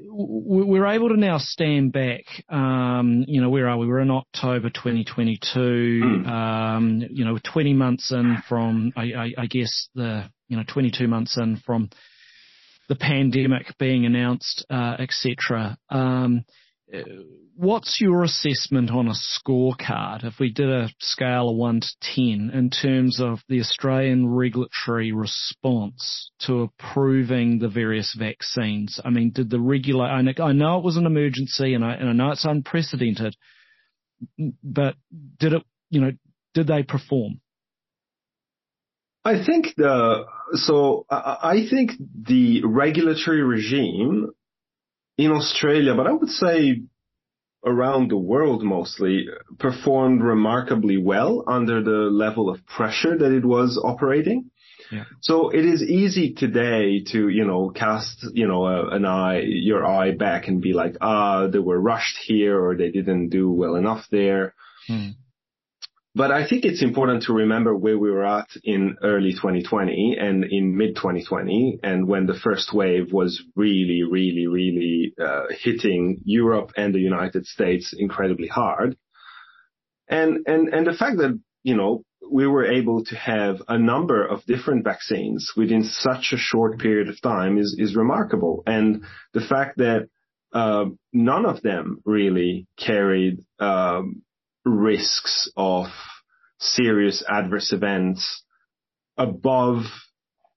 we're 0.09 0.87
able 0.87 1.09
to 1.09 1.17
now 1.17 1.39
stand 1.39 1.93
back. 1.93 2.25
Um, 2.49 3.25
you 3.29 3.41
know, 3.41 3.49
where 3.51 3.69
are 3.69 3.79
we? 3.79 3.87
We're 3.87 4.01
in 4.01 4.11
October 4.11 4.71
2022. 4.71 5.59
Mm. 5.59 6.27
Um, 6.27 7.03
you 7.11 7.25
know, 7.25 7.39
20 7.53 7.73
months 7.75 8.11
in 8.11 8.39
from, 8.49 8.93
I, 8.97 9.13
I, 9.13 9.33
I 9.39 9.47
guess 9.47 9.89
the, 9.95 10.29
you 10.49 10.57
know, 10.57 10.65
22 10.67 11.07
months 11.07 11.37
in 11.37 11.59
from 11.65 11.91
the 12.89 12.97
pandemic 12.97 13.79
being 13.79 14.05
announced, 14.05 14.67
uh, 14.69 14.97
etc. 14.99 15.79
Um, 15.91 16.45
Uh, 16.93 16.99
what's 17.55 17.99
your 18.01 18.25
assessment 18.25 18.91
on 18.91 19.07
a 19.07 19.13
scorecard 19.15 20.25
if 20.25 20.39
we 20.41 20.51
did 20.51 20.69
a 20.69 20.89
scale 20.99 21.51
of 21.51 21.57
1 21.57 21.81
to 21.81 21.89
10 22.15 22.51
in 22.55 22.71
terms 22.71 23.21
of 23.21 23.41
the 23.49 23.61
Australian 23.61 24.29
regulatory 24.29 25.13
response 25.13 26.31
to 26.41 26.63
approving 26.63 27.59
the 27.59 27.69
various 27.69 28.17
vaccines? 28.19 28.99
I 29.05 29.11
mean, 29.11 29.31
did 29.31 29.51
the 29.51 29.61
regulator, 29.61 30.43
I 30.43 30.53
know 30.53 30.79
it 30.79 30.85
was 30.85 30.97
an 30.97 31.07
emergency 31.07 31.75
and 31.75 31.85
I, 31.85 31.95
and 31.95 32.09
I 32.09 32.13
know 32.13 32.31
it's 32.31 32.45
unprecedented, 32.45 33.37
but 34.63 34.95
did 35.39 35.53
it, 35.53 35.63
you 35.91 36.01
know, 36.01 36.13
did 36.55 36.67
they 36.67 36.83
perform? 36.83 37.41
I 39.25 39.45
think 39.45 39.75
the, 39.77 40.25
so 40.55 41.05
I 41.11 41.67
think 41.69 41.93
the 42.27 42.63
regulatory 42.65 43.43
regime 43.43 44.31
in 45.21 45.33
Australia, 45.33 45.95
but 45.95 46.07
I 46.07 46.13
would 46.13 46.31
say 46.31 46.83
around 47.65 48.11
the 48.11 48.17
world 48.17 48.63
mostly 48.63 49.27
performed 49.59 50.23
remarkably 50.23 50.97
well 50.97 51.45
under 51.47 51.83
the 51.83 52.09
level 52.11 52.49
of 52.49 52.65
pressure 52.67 53.17
that 53.19 53.33
it 53.33 53.45
was 53.45 53.79
operating. 53.83 54.51
Yeah. 54.91 55.05
So 55.21 55.51
it 55.51 55.65
is 55.65 55.83
easy 55.83 56.33
today 56.33 57.05
to, 57.13 57.29
you 57.29 57.45
know, 57.45 57.71
cast, 57.71 58.27
you 58.33 58.49
know, 58.49 58.89
an 58.89 59.05
eye, 59.05 59.43
your 59.45 59.87
eye 59.87 60.13
back 60.13 60.49
and 60.49 60.61
be 60.61 60.73
like, 60.73 60.97
ah, 61.01 61.47
they 61.47 61.59
were 61.59 61.79
rushed 61.79 62.17
here 62.25 62.59
or 62.59 62.77
they 62.77 62.91
didn't 62.91 63.29
do 63.29 63.51
well 63.51 63.77
enough 63.77 64.07
there. 64.11 64.55
Hmm. 64.89 65.11
But 66.15 66.33
I 66.33 66.47
think 66.47 66.65
it's 66.65 66.83
important 66.83 67.25
to 67.25 67.33
remember 67.33 67.75
where 67.75 67.99
we 67.99 68.11
were 68.11 68.27
at 68.27 68.49
in 68.65 68.97
early 69.01 69.33
2020 69.33 70.17
and 70.21 70.45
in 70.45 70.77
mid 70.77 70.97
2020 70.97 71.79
and 71.85 72.09
when 72.09 72.27
the 72.27 72.35
first 72.35 72.75
wave 72.75 73.13
was 73.13 73.41
really, 73.55 74.03
really, 74.03 74.49
really 74.49 75.15
uh, 75.23 75.45
hitting 75.51 76.21
Europe 76.25 76.73
and 76.77 76.93
the 76.93 76.99
United 76.99 77.47
States 77.47 77.95
incredibly 77.97 78.49
hard. 78.49 78.97
And, 80.09 80.39
and, 80.47 80.75
and 80.75 80.85
the 80.85 80.95
fact 80.95 81.19
that, 81.19 81.41
you 81.63 81.77
know, 81.77 82.03
we 82.29 82.47
were 82.47 82.67
able 82.67 83.05
to 83.05 83.17
have 83.17 83.63
a 83.69 83.79
number 83.79 84.27
of 84.27 84.45
different 84.47 84.83
vaccines 84.83 85.53
within 85.57 85.85
such 85.85 86.33
a 86.33 86.37
short 86.37 86.81
period 86.81 87.09
of 87.09 87.21
time 87.21 87.57
is, 87.57 87.77
is 87.79 87.95
remarkable. 87.95 88.65
And 88.67 89.05
the 89.33 89.41
fact 89.41 89.79
that 89.79 90.09
uh, 90.53 90.87
none 91.13 91.47
of 91.47 91.63
them 91.63 92.01
really 92.05 92.67
carried 92.77 93.45
um, 93.61 94.23
risks 94.65 95.51
of 95.57 95.87
serious 96.59 97.25
adverse 97.29 97.73
events 97.73 98.43
above 99.17 99.85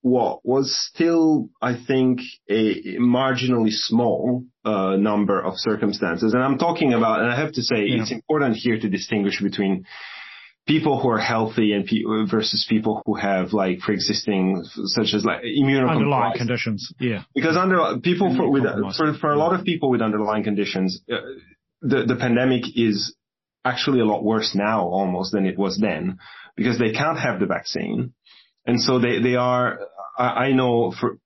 what 0.01 0.45
was 0.45 0.75
still, 0.75 1.49
I 1.61 1.75
think, 1.87 2.19
a 2.49 2.97
marginally 2.97 3.71
small 3.71 4.43
uh, 4.65 4.97
number 4.97 5.39
of 5.41 5.53
circumstances. 5.55 6.33
And 6.33 6.43
I'm 6.43 6.57
talking 6.57 6.93
about, 6.93 7.21
and 7.21 7.31
I 7.31 7.39
have 7.39 7.53
to 7.53 7.61
say, 7.61 7.85
yeah. 7.85 8.01
it's 8.01 8.11
important 8.11 8.57
here 8.57 8.77
to 8.77 8.89
distinguish 8.89 9.41
between 9.41 9.85
people 10.67 10.99
who 10.99 11.09
are 11.09 11.19
healthy 11.19 11.71
and 11.71 11.85
pe- 11.85 12.03
versus 12.29 12.65
people 12.67 13.01
who 13.05 13.15
have 13.15 13.53
like 13.53 13.79
pre-existing, 13.79 14.63
such 14.85 15.13
as 15.13 15.23
like 15.23 15.41
immunocompromised 15.43 16.35
conditions. 16.35 16.93
Yeah, 16.99 17.23
because 17.33 17.55
under 17.55 17.99
people 18.01 18.35
for, 18.35 18.49
with 18.49 18.63
for 18.97 19.13
for 19.13 19.31
a 19.31 19.37
lot 19.37 19.57
of 19.57 19.65
people 19.65 19.89
with 19.89 20.01
underlying 20.01 20.43
conditions, 20.43 21.01
uh, 21.11 21.15
the 21.81 22.03
the 22.05 22.15
pandemic 22.15 22.63
is 22.75 23.15
actually 23.65 23.99
a 23.99 24.05
lot 24.05 24.23
worse 24.23 24.53
now 24.53 24.81
almost 24.81 25.31
than 25.31 25.45
it 25.45 25.57
was 25.57 25.77
then 25.79 26.19
because 26.55 26.77
they 26.79 26.91
can't 26.91 27.19
have 27.19 27.39
the 27.39 27.45
vaccine. 27.45 28.13
And 28.65 28.81
so 28.81 28.99
they, 28.99 29.21
they 29.21 29.35
are, 29.35 29.79
I, 30.17 30.27
I 30.27 30.51
know 30.51 30.93
for, 30.99 31.17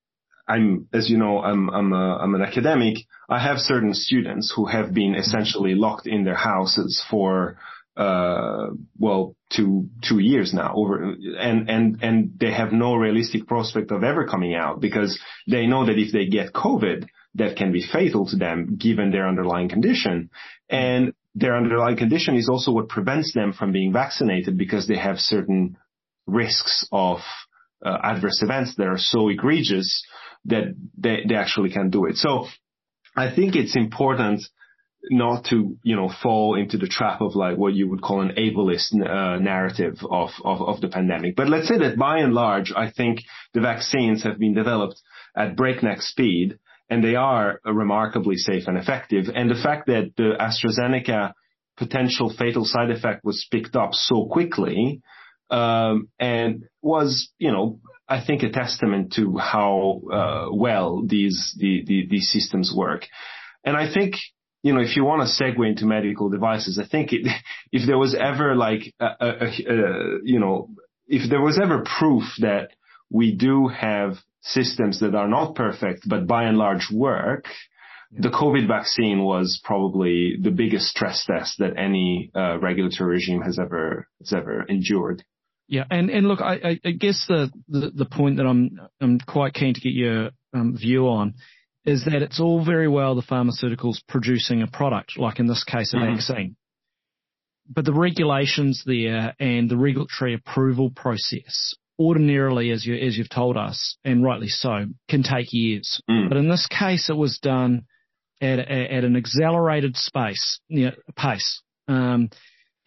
I'm, 0.48 0.88
as 0.94 1.10
you 1.10 1.18
know, 1.18 1.40
I'm, 1.40 1.70
I'm, 1.70 1.94
a, 1.94 2.18
I'm 2.18 2.36
an 2.36 2.42
academic. 2.42 2.98
I 3.30 3.40
have 3.40 3.58
certain 3.58 3.94
students 3.94 4.54
who 4.56 4.66
have 4.66 4.94
been 4.94 5.16
essentially 5.16 5.76
locked 5.76 6.08
in 6.08 6.24
their 6.24 6.36
houses 6.36 7.04
for, 7.10 7.58
uh, 7.98 8.68
well, 8.98 9.36
two, 9.52 9.90
two 10.08 10.20
years 10.20 10.54
now 10.54 10.74
over, 10.76 11.16
and, 11.38 11.70
and, 11.70 11.98
and 12.02 12.32
they 12.40 12.52
have 12.52 12.72
no 12.72 12.96
realistic 12.96 13.48
prospect 13.48 13.92
of 13.92 14.04
ever 14.04 14.26
coming 14.26 14.56
out 14.56 14.80
because 14.80 15.20
they 15.48 15.66
know 15.66 15.86
that 15.86 15.98
if 15.98 16.14
they 16.14 16.28
get 16.28 16.54
COVID, 16.54 17.08
that 17.36 17.58
can 17.58 17.72
be 17.72 17.86
fatal 17.86 18.28
to 18.28 18.36
them 18.36 18.78
given 18.78 19.12
their 19.12 19.28
underlying 19.28 19.70
condition. 19.70 20.30
And 20.70 21.14
their 21.38 21.56
underlying 21.56 21.98
condition 21.98 22.36
is 22.36 22.50
also 22.50 22.72
what 22.72 22.90
prevents 22.90 23.34
them 23.34 23.54
from 23.54 23.72
being 23.72 23.94
vaccinated 23.94 24.58
because 24.58 24.88
they 24.88 24.98
have 24.98 25.20
certain 25.20 25.78
risks 26.26 26.88
of 26.92 27.20
uh, 27.86 27.98
adverse 28.04 28.42
events 28.42 28.76
that 28.78 28.88
are 28.88 28.98
so 28.98 29.30
egregious 29.30 30.04
that 30.46 30.74
they, 30.98 31.24
they 31.28 31.36
actually 31.36 31.70
can't 31.70 31.92
do 31.92 32.06
it. 32.06 32.16
So 32.16 32.48
I 33.16 33.34
think 33.36 33.56
it's 33.56 33.76
important 33.76 34.42
not 35.12 35.46
to, 35.46 35.78
you 35.84 35.96
know, 35.96 36.12
fall 36.24 36.56
into 36.56 36.78
the 36.78 36.88
trap 36.88 37.22
of 37.22 37.36
like 37.36 37.56
what 37.56 37.76
you 37.76 37.88
would 37.88 38.02
call 38.02 38.22
an 38.22 38.34
ableist 38.36 38.94
uh, 38.94 39.38
narrative 39.38 39.98
of, 40.10 40.32
of, 40.44 40.62
of 40.62 40.82
the 40.82 40.88
pandemic. 40.88 41.36
But 41.36 41.50
let's 41.50 41.68
say 41.68 41.78
that 41.78 41.98
by 41.98 42.18
and 42.18 42.34
large, 42.34 42.74
I 42.76 42.90
think 42.90 43.20
the 43.54 43.62
vaccines 43.62 44.24
have 44.24 44.40
been 44.40 44.56
developed 44.56 45.00
at 45.36 45.56
breakneck 45.56 46.02
speed 46.02 46.58
and 46.90 47.04
they 47.04 47.16
are 47.16 47.60
remarkably 47.66 48.38
safe 48.38 48.64
and 48.68 48.78
effective. 48.78 49.26
And 49.34 49.50
the 49.50 49.62
fact 49.62 49.88
that 49.88 50.14
the 50.16 50.34
AstraZeneca 50.40 51.34
potential 51.78 52.34
fatal 52.36 52.66
side 52.66 52.90
effect 52.90 53.24
was 53.24 53.48
picked 53.52 53.76
up 53.76 53.94
so 53.94 54.26
quickly 54.26 55.02
um, 55.50 56.10
and 56.20 56.66
was, 56.82 57.30
you 57.38 57.52
know, 57.52 57.80
I 58.10 58.24
think 58.26 58.44
a 58.44 58.50
testament 58.50 59.14
to 59.14 59.38
how 59.38 60.02
uh, 60.12 60.48
well 60.52 61.06
these 61.06 61.54
the, 61.58 61.84
the, 61.86 62.08
these 62.10 62.32
systems 62.32 62.74
work. 62.76 63.06
And 63.64 63.76
I 63.76 63.92
think 63.94 64.16
you 64.64 64.74
know, 64.74 64.82
if 64.82 64.96
you 64.96 65.06
want 65.06 65.26
to 65.26 65.44
segue 65.44 65.66
into 65.66 65.86
medical 65.86 66.30
devices, 66.30 66.80
I 66.80 66.88
think 66.88 67.14
it, 67.14 67.26
if 67.72 67.88
there 67.88 67.98
was 67.98 68.16
ever 68.16 68.56
like, 68.56 68.94
a, 69.00 69.06
a, 69.06 69.46
a, 69.46 70.20
you 70.24 70.40
know, 70.40 70.70
if 71.08 71.30
there 71.30 71.42
was 71.42 71.60
ever 71.62 71.86
proof 72.00 72.24
that 72.40 72.72
we 73.10 73.34
do 73.34 73.68
have 73.68 74.16
systems 74.42 75.00
that 75.00 75.16
are 75.16 75.28
not 75.28 75.56
perfect, 75.56 76.08
but 76.08 76.28
by 76.28 76.44
and 76.44 76.58
large 76.58 76.90
work, 76.92 77.46
the 78.12 78.30
COVID 78.30 78.68
vaccine 78.68 79.24
was 79.24 79.60
probably 79.64 80.38
the 80.42 80.52
biggest 80.52 80.88
stress 80.88 81.26
test 81.26 81.60
that 81.60 81.78
any 81.78 82.32
uh, 82.34 82.58
regulatory 82.60 83.16
regime 83.16 83.42
has 83.42 83.60
ever 83.60 84.08
has 84.20 84.34
ever 84.34 84.64
endured. 84.64 85.24
Yeah, 85.68 85.84
and 85.92 86.10
and 86.10 86.28
look, 86.28 86.40
I, 86.40 86.80
I 86.84 86.92
guess 86.92 87.26
the, 87.28 87.52
the, 87.68 87.92
the 87.94 88.06
point 88.06 88.38
that 88.38 88.46
I'm 88.46 88.80
I'm 89.02 89.20
quite 89.20 89.54
keen 89.54 89.74
to 89.74 89.82
get 89.82 89.92
your 89.92 90.30
um, 90.54 90.78
view 90.78 91.10
on 91.10 91.36
is 91.84 92.06
that 92.06 92.22
it's 92.22 92.40
all 92.40 92.64
very 92.64 92.88
well 92.88 93.16
the 93.16 93.22
pharmaceuticals 93.22 93.98
producing 94.08 94.62
a 94.62 94.68
product, 94.68 95.18
like 95.18 95.40
in 95.40 95.48
this 95.48 95.64
case 95.66 95.94
a 95.94 95.98
mm-hmm. 95.98 96.16
vaccine, 96.16 96.56
but 97.70 97.84
the 97.84 97.94
regulations 97.94 98.84
there 98.86 99.36
and 99.40 99.70
the 99.70 99.78
regulatory 99.78 100.34
approval 100.34 100.90
process 100.90 101.76
ordinarily, 102.00 102.72
as 102.72 102.86
you 102.86 102.96
as 102.96 103.18
you've 103.18 103.30
told 103.30 103.58
us, 103.58 103.98
and 104.04 104.24
rightly 104.24 104.48
so, 104.48 104.86
can 105.10 105.24
take 105.24 105.48
years. 105.52 106.02
Mm. 106.10 106.30
But 106.30 106.38
in 106.38 106.50
this 106.50 106.68
case, 106.68 107.10
it 107.10 107.18
was 107.18 107.40
done 107.40 107.86
at 108.42 108.60
at 108.60 109.04
an 109.04 109.16
accelerated 109.16 109.96
space, 109.96 110.60
you 110.68 110.88
know, 110.88 110.92
pace. 111.16 111.62
Um, 111.88 112.30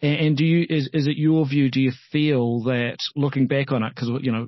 and, 0.01 0.19
and 0.19 0.37
do 0.37 0.45
you 0.45 0.65
is 0.69 0.89
is 0.93 1.07
it 1.07 1.17
your 1.17 1.45
view? 1.47 1.69
Do 1.69 1.81
you 1.81 1.91
feel 2.11 2.63
that 2.63 2.97
looking 3.15 3.47
back 3.47 3.71
on 3.71 3.83
it, 3.83 3.93
because 3.93 4.09
you 4.21 4.31
know 4.31 4.47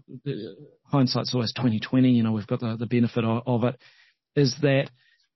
hindsight's 0.85 1.33
always 1.33 1.53
twenty 1.53 1.79
twenty. 1.79 2.11
You 2.11 2.23
know 2.23 2.31
we've 2.31 2.47
got 2.47 2.59
the 2.59 2.77
the 2.77 2.85
benefit 2.87 3.23
of, 3.23 3.43
of 3.45 3.63
it. 3.63 3.75
Is 4.35 4.55
that 4.61 4.89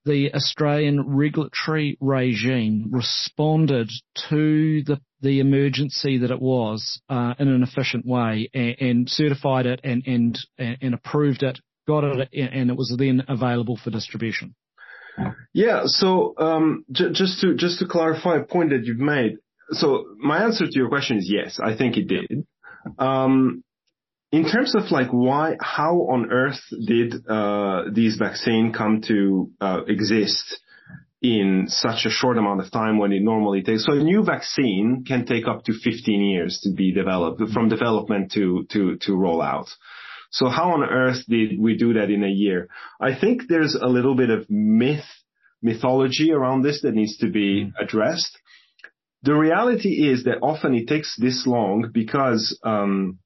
the 0.06 0.34
Australian 0.34 1.16
regulatory 1.16 1.98
regime 2.00 2.88
responded 2.92 3.92
to 4.30 4.84
the 4.84 5.02
the 5.22 5.40
emergency 5.40 6.20
that 6.20 6.32
it 6.32 6.42
was 6.42 7.02
uh, 7.10 7.34
in 7.40 7.48
an 7.48 7.64
efficient 7.64 8.06
way 8.06 8.50
and, 8.54 8.76
and 8.80 9.10
certified 9.10 9.66
it 9.66 9.82
and, 9.84 10.04
and 10.06 10.38
and 10.58 10.94
approved 10.94 11.44
it, 11.44 11.60
got 11.88 12.04
it, 12.04 12.30
and 12.34 12.70
it 12.70 12.78
was 12.78 12.96
then 12.98 13.24
available 13.28 13.78
for 13.84 13.90
distribution. 13.90 14.56
Yeah. 15.54 15.82
So 15.86 16.36
um, 16.38 16.86
j- 16.92 17.12
just 17.12 17.42
to 17.42 17.56
just 17.56 17.80
to 17.80 17.88
clarify 17.88 18.38
a 18.38 18.44
point 18.44 18.70
that 18.70 18.84
you've 18.86 19.00
made. 19.00 19.38
So 19.72 20.06
my 20.18 20.44
answer 20.44 20.66
to 20.66 20.72
your 20.74 20.90
question 20.90 21.18
is 21.18 21.30
yes. 21.32 21.60
I 21.62 21.76
think 21.76 21.98
it 21.98 22.08
did. 22.08 22.46
Um, 23.00 23.64
in 24.32 24.50
terms 24.50 24.76
of 24.76 24.92
like 24.92 25.10
why, 25.10 25.56
how 25.60 25.96
on 26.10 26.32
earth 26.32 26.60
did 26.86 27.16
uh, 27.28 27.86
these 27.92 28.18
vaccine 28.18 28.74
come 28.74 29.02
to 29.08 29.52
uh, 29.60 29.82
exist 29.88 30.60
in 31.22 31.66
such 31.68 32.06
a 32.06 32.10
short 32.10 32.38
amount 32.38 32.62
of 32.62 32.72
time 32.72 32.98
when 32.98 33.12
it 33.12 33.24
normally 33.24 33.64
takes? 33.64 33.86
So 33.86 33.94
a 33.94 34.04
new 34.04 34.24
vaccine 34.24 35.04
can 35.08 35.26
take 35.26 35.48
up 35.48 35.64
to 35.66 35.74
15 35.74 36.22
years 36.22 36.60
to 36.64 36.72
be 36.72 36.92
developed, 36.92 37.42
from 37.54 37.70
development 37.70 38.32
to 38.34 38.66
to 38.72 38.98
to 39.02 39.16
roll 39.16 39.42
out. 39.42 39.68
So 40.32 40.50
how 40.50 40.72
on 40.72 40.84
earth 40.84 41.24
did 41.28 41.60
we 41.60 41.78
do 41.78 41.94
that 41.94 42.10
in 42.10 42.24
a 42.24 42.30
year? 42.30 42.68
I 43.00 43.18
think 43.18 43.44
there's 43.48 43.76
a 43.76 43.88
little 43.88 44.16
bit 44.16 44.30
of 44.30 44.50
myth, 44.50 45.06
mythology 45.62 46.32
around 46.32 46.64
this 46.64 46.82
that 46.82 46.94
needs 46.94 47.18
to 47.18 47.30
be 47.30 47.66
mm. 47.66 47.72
addressed. 47.80 48.38
The 49.24 49.36
reality 49.36 50.10
is 50.10 50.26
that 50.26 50.40
often 50.42 50.76
it 50.76 50.88
takes 50.88 51.16
this 51.18 51.48
long 51.48 51.90
because 51.94 52.60
um, 52.64 53.20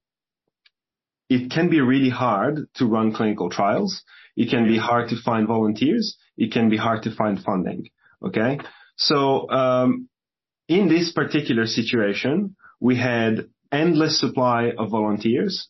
it 1.29 1.51
can 1.51 1.69
be 1.69 1.81
really 1.81 2.09
hard 2.09 2.67
to 2.75 2.85
run 2.85 3.13
clinical 3.13 3.49
trials. 3.49 4.03
It 4.35 4.49
can 4.49 4.67
be 4.67 4.77
hard 4.77 5.09
to 5.09 5.21
find 5.21 5.47
volunteers. 5.47 6.17
It 6.37 6.51
can 6.51 6.69
be 6.69 6.77
hard 6.77 7.03
to 7.03 7.15
find 7.15 7.39
funding. 7.39 7.89
Okay. 8.25 8.59
So, 8.95 9.49
um, 9.49 10.09
in 10.67 10.87
this 10.87 11.11
particular 11.11 11.65
situation, 11.65 12.55
we 12.79 12.95
had 12.95 13.47
endless 13.71 14.19
supply 14.19 14.71
of 14.77 14.89
volunteers 14.89 15.67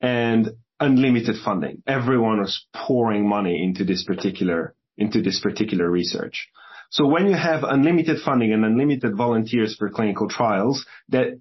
and 0.00 0.50
unlimited 0.80 1.36
funding. 1.44 1.82
Everyone 1.86 2.40
was 2.40 2.66
pouring 2.74 3.28
money 3.28 3.62
into 3.62 3.84
this 3.84 4.04
particular, 4.04 4.74
into 4.96 5.22
this 5.22 5.40
particular 5.40 5.90
research. 5.90 6.48
So 6.90 7.06
when 7.06 7.26
you 7.26 7.34
have 7.34 7.64
unlimited 7.64 8.18
funding 8.24 8.52
and 8.52 8.64
unlimited 8.64 9.16
volunteers 9.16 9.74
for 9.76 9.90
clinical 9.90 10.28
trials, 10.28 10.84
that 11.08 11.40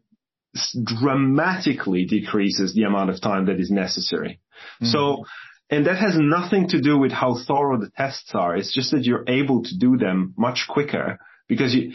dramatically 0.83 2.05
decreases 2.05 2.73
the 2.73 2.83
amount 2.83 3.09
of 3.09 3.21
time 3.21 3.45
that 3.45 3.59
is 3.59 3.69
necessary. 3.71 4.39
Mm. 4.81 4.91
So, 4.91 5.25
and 5.73 5.87
that 5.87 5.97
has 5.97 6.15
nothing 6.15 6.69
to 6.69 6.79
do 6.79 6.99
with 6.99 7.11
how 7.11 7.35
thorough 7.47 7.79
the 7.79 7.89
tests 7.97 8.31
are. 8.35 8.55
It's 8.55 8.71
just 8.71 8.91
that 8.91 9.05
you're 9.05 9.25
able 9.27 9.63
to 9.63 9.77
do 9.77 9.97
them 9.97 10.35
much 10.37 10.67
quicker 10.69 11.17
because 11.47 11.73
you, 11.73 11.93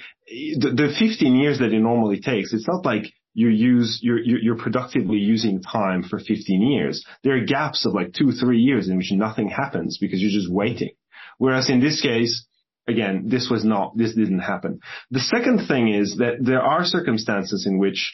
the, 0.59 0.71
the 0.71 0.95
15 0.99 1.37
years 1.37 1.61
that 1.61 1.73
it 1.73 1.79
normally 1.79 2.21
takes, 2.21 2.53
it's 2.53 2.67
not 2.67 2.85
like 2.85 3.05
you 3.35 3.49
use, 3.49 4.01
you're, 4.03 4.19
you're 4.19 4.59
productively 4.59 5.19
using 5.19 5.63
time 5.63 6.03
for 6.03 6.19
15 6.19 6.61
years. 6.61 7.07
There 7.23 7.37
are 7.37 7.45
gaps 7.45 7.87
of 7.87 7.95
like 7.95 8.13
two, 8.13 8.33
three 8.33 8.59
years 8.59 8.89
in 8.89 8.97
which 8.97 9.13
nothing 9.13 9.49
happens 9.49 9.97
because 10.01 10.21
you're 10.21 10.33
just 10.33 10.53
waiting. 10.53 10.91
Whereas 11.39 11.71
in 11.71 11.79
this 11.79 12.01
case, 12.03 12.47
again, 12.89 13.27
this 13.29 13.49
was 13.49 13.65
not, 13.65 13.97
this 13.97 14.13
didn't 14.13 14.41
happen. 14.41 14.81
The 15.13 15.21
second 15.21 15.69
thing 15.69 15.95
is 15.95 16.17
that 16.17 16.39
there 16.41 16.63
are 16.63 16.85
circumstances 16.85 17.65
in 17.65 17.79
which 17.79 18.13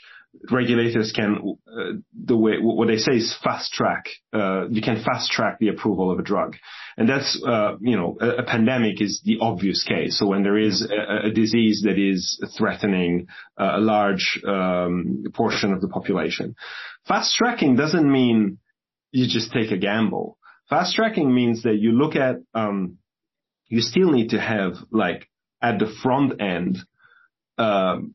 regulators 0.50 1.12
can 1.12 1.56
uh, 1.66 1.92
the 2.12 2.36
way 2.36 2.54
what 2.60 2.88
they 2.88 2.96
say 2.96 3.12
is 3.12 3.36
fast 3.42 3.72
track. 3.72 4.06
Uh, 4.32 4.68
you 4.68 4.82
can 4.82 5.02
fast 5.02 5.30
track 5.30 5.58
the 5.58 5.68
approval 5.68 6.10
of 6.10 6.18
a 6.18 6.22
drug, 6.22 6.56
and 6.96 7.08
that's 7.08 7.42
uh, 7.46 7.76
you 7.80 7.96
know 7.96 8.16
a, 8.20 8.42
a, 8.42 8.42
pandemic 8.42 9.00
is 9.00 9.22
the 9.24 9.38
obvious 9.40 9.82
case. 9.84 10.18
So 10.18 10.26
when 10.26 10.42
there 10.42 10.58
is 10.58 10.82
a, 10.82 11.28
a 11.28 11.30
disease 11.30 11.82
that 11.84 11.98
is 11.98 12.40
threatening 12.56 13.26
a 13.56 13.80
large 13.80 14.40
um, 14.46 15.24
portion 15.34 15.72
of 15.72 15.80
the 15.80 15.88
population, 15.88 16.54
fast 17.06 17.34
tracking 17.34 17.76
doesn't 17.76 18.10
mean 18.10 18.58
you 19.12 19.26
just 19.28 19.52
take 19.52 19.70
a 19.70 19.78
gamble. 19.78 20.38
Fast 20.68 20.94
tracking 20.96 21.34
means 21.34 21.62
that 21.62 21.76
you 21.78 21.92
look 21.92 22.16
at 22.16 22.36
um, 22.54 22.98
you 23.68 23.80
still 23.80 24.10
need 24.10 24.30
to 24.30 24.40
have 24.40 24.74
like 24.90 25.28
at 25.62 25.78
the 25.78 25.92
front 26.02 26.40
end. 26.40 26.78
Um, 27.56 28.14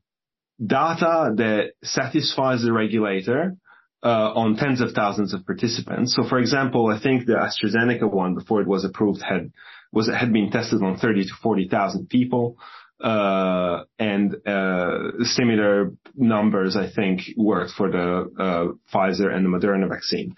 data 0.65 1.33
that 1.35 1.71
satisfies 1.83 2.61
the 2.63 2.73
regulator 2.73 3.55
uh, 4.03 4.31
on 4.33 4.55
tens 4.55 4.81
of 4.81 4.91
thousands 4.91 5.33
of 5.33 5.45
participants. 5.45 6.15
So, 6.15 6.27
for 6.27 6.39
example, 6.39 6.87
I 6.87 6.99
think 7.01 7.25
the 7.25 7.33
AstraZeneca 7.33 8.11
one 8.11 8.33
before 8.33 8.61
it 8.61 8.67
was 8.67 8.85
approved 8.85 9.21
had 9.21 9.51
was 9.91 10.07
had 10.07 10.31
been 10.31 10.51
tested 10.51 10.81
on 10.83 10.97
30 10.97 11.23
to 11.25 11.33
40,000 11.41 12.09
people. 12.09 12.57
Uh, 13.01 13.85
and 13.97 14.35
uh, 14.45 15.23
similar 15.23 15.93
numbers, 16.15 16.75
I 16.75 16.89
think, 16.91 17.21
worked 17.37 17.71
for 17.71 17.89
the 17.89 18.29
uh, 18.37 18.93
Pfizer 18.93 19.33
and 19.33 19.45
the 19.45 19.49
Moderna 19.49 19.87
vaccine. 19.87 20.35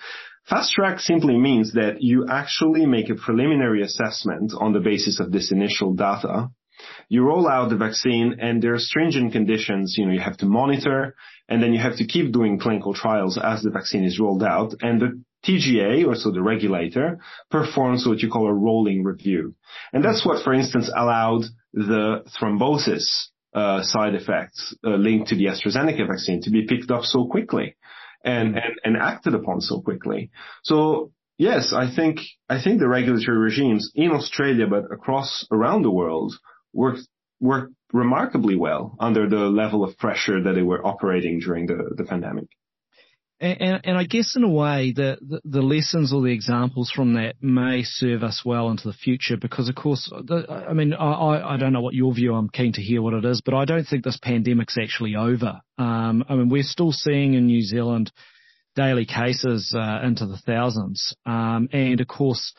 Fast 0.47 0.73
track 0.73 0.99
simply 0.99 1.37
means 1.37 1.73
that 1.73 2.01
you 2.01 2.27
actually 2.29 2.85
make 2.85 3.09
a 3.09 3.15
preliminary 3.15 3.83
assessment 3.83 4.53
on 4.55 4.73
the 4.73 4.79
basis 4.79 5.19
of 5.19 5.31
this 5.31 5.51
initial 5.51 5.93
data. 5.93 6.49
You 7.09 7.23
roll 7.23 7.47
out 7.47 7.69
the 7.69 7.77
vaccine 7.77 8.37
and 8.39 8.61
there 8.61 8.73
are 8.73 8.79
stringent 8.79 9.33
conditions, 9.33 9.95
you 9.97 10.05
know, 10.05 10.13
you 10.13 10.19
have 10.19 10.37
to 10.37 10.45
monitor 10.45 11.15
and 11.49 11.61
then 11.61 11.73
you 11.73 11.79
have 11.79 11.97
to 11.97 12.05
keep 12.05 12.31
doing 12.31 12.59
clinical 12.59 12.93
trials 12.93 13.37
as 13.41 13.61
the 13.61 13.69
vaccine 13.69 14.03
is 14.03 14.19
rolled 14.19 14.43
out 14.43 14.73
and 14.81 15.01
the 15.01 15.21
TGA, 15.45 16.05
or 16.07 16.15
so 16.15 16.31
the 16.31 16.41
regulator, 16.41 17.19
performs 17.49 18.05
what 18.05 18.19
you 18.19 18.29
call 18.29 18.47
a 18.47 18.53
rolling 18.53 19.03
review. 19.03 19.55
And 19.91 20.03
that's 20.03 20.25
what, 20.25 20.43
for 20.43 20.53
instance, 20.53 20.89
allowed 20.95 21.43
the 21.73 22.23
thrombosis 22.39 23.07
uh, 23.53 23.83
side 23.83 24.15
effects 24.15 24.75
uh, 24.85 24.91
linked 24.91 25.29
to 25.29 25.35
the 25.35 25.45
AstraZeneca 25.45 26.07
vaccine 26.07 26.41
to 26.43 26.51
be 26.51 26.65
picked 26.67 26.91
up 26.91 27.03
so 27.03 27.25
quickly 27.25 27.75
and, 28.23 28.55
and, 28.55 28.79
and 28.83 28.97
acted 28.97 29.33
upon 29.33 29.61
so 29.61 29.81
quickly. 29.81 30.29
So 30.63 31.11
yes, 31.37 31.73
I 31.75 31.93
think, 31.93 32.19
I 32.47 32.61
think 32.61 32.79
the 32.79 32.87
regulatory 32.87 33.37
regimes 33.37 33.91
in 33.95 34.11
Australia, 34.11 34.67
but 34.67 34.85
across 34.91 35.45
around 35.51 35.81
the 35.81 35.91
world 35.91 36.33
worked, 36.73 37.07
worked 37.39 37.73
remarkably 37.93 38.55
well 38.55 38.95
under 38.99 39.27
the 39.27 39.49
level 39.49 39.83
of 39.83 39.97
pressure 39.97 40.41
that 40.41 40.53
they 40.53 40.61
were 40.61 40.85
operating 40.85 41.39
during 41.39 41.65
the, 41.65 41.93
the 41.95 42.03
pandemic. 42.03 42.47
And, 43.41 43.81
and, 43.83 43.97
I 43.97 44.03
guess 44.03 44.35
in 44.35 44.43
a 44.43 44.49
way 44.49 44.93
the, 44.95 45.17
the, 45.19 45.41
the, 45.43 45.61
lessons 45.63 46.13
or 46.13 46.21
the 46.21 46.31
examples 46.31 46.91
from 46.91 47.15
that 47.15 47.41
may 47.41 47.81
serve 47.81 48.21
us 48.21 48.43
well 48.45 48.69
into 48.69 48.87
the 48.87 48.93
future 48.93 49.35
because 49.35 49.67
of 49.67 49.73
course, 49.73 50.07
the, 50.11 50.45
I 50.69 50.73
mean, 50.73 50.93
I, 50.93 51.55
I 51.55 51.57
don't 51.57 51.73
know 51.73 51.81
what 51.81 51.95
your 51.95 52.13
view, 52.13 52.35
I'm 52.35 52.49
keen 52.49 52.73
to 52.73 52.83
hear 52.83 53.01
what 53.01 53.15
it 53.15 53.25
is, 53.25 53.41
but 53.43 53.55
I 53.55 53.65
don't 53.65 53.85
think 53.85 54.03
this 54.03 54.19
pandemic's 54.21 54.77
actually 54.79 55.15
over. 55.15 55.59
Um, 55.79 56.23
I 56.29 56.35
mean, 56.35 56.49
we're 56.49 56.61
still 56.61 56.91
seeing 56.91 57.33
in 57.33 57.47
New 57.47 57.63
Zealand 57.63 58.11
daily 58.75 59.05
cases 59.05 59.73
uh, 59.75 60.01
into 60.03 60.27
the 60.27 60.37
thousands. 60.37 61.15
Um, 61.25 61.67
and 61.73 61.99
of 61.99 62.07
course, 62.07 62.53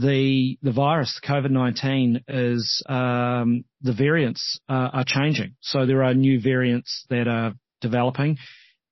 the 0.00 0.58
the 0.62 0.72
virus, 0.72 1.20
COVID-19, 1.24 2.24
is 2.28 2.82
um, 2.88 3.64
the 3.82 3.92
variants 3.92 4.58
uh, 4.68 4.90
are 4.92 5.04
changing. 5.06 5.56
So 5.60 5.86
there 5.86 6.02
are 6.02 6.14
new 6.14 6.40
variants 6.40 7.04
that 7.10 7.28
are 7.28 7.54
developing 7.80 8.38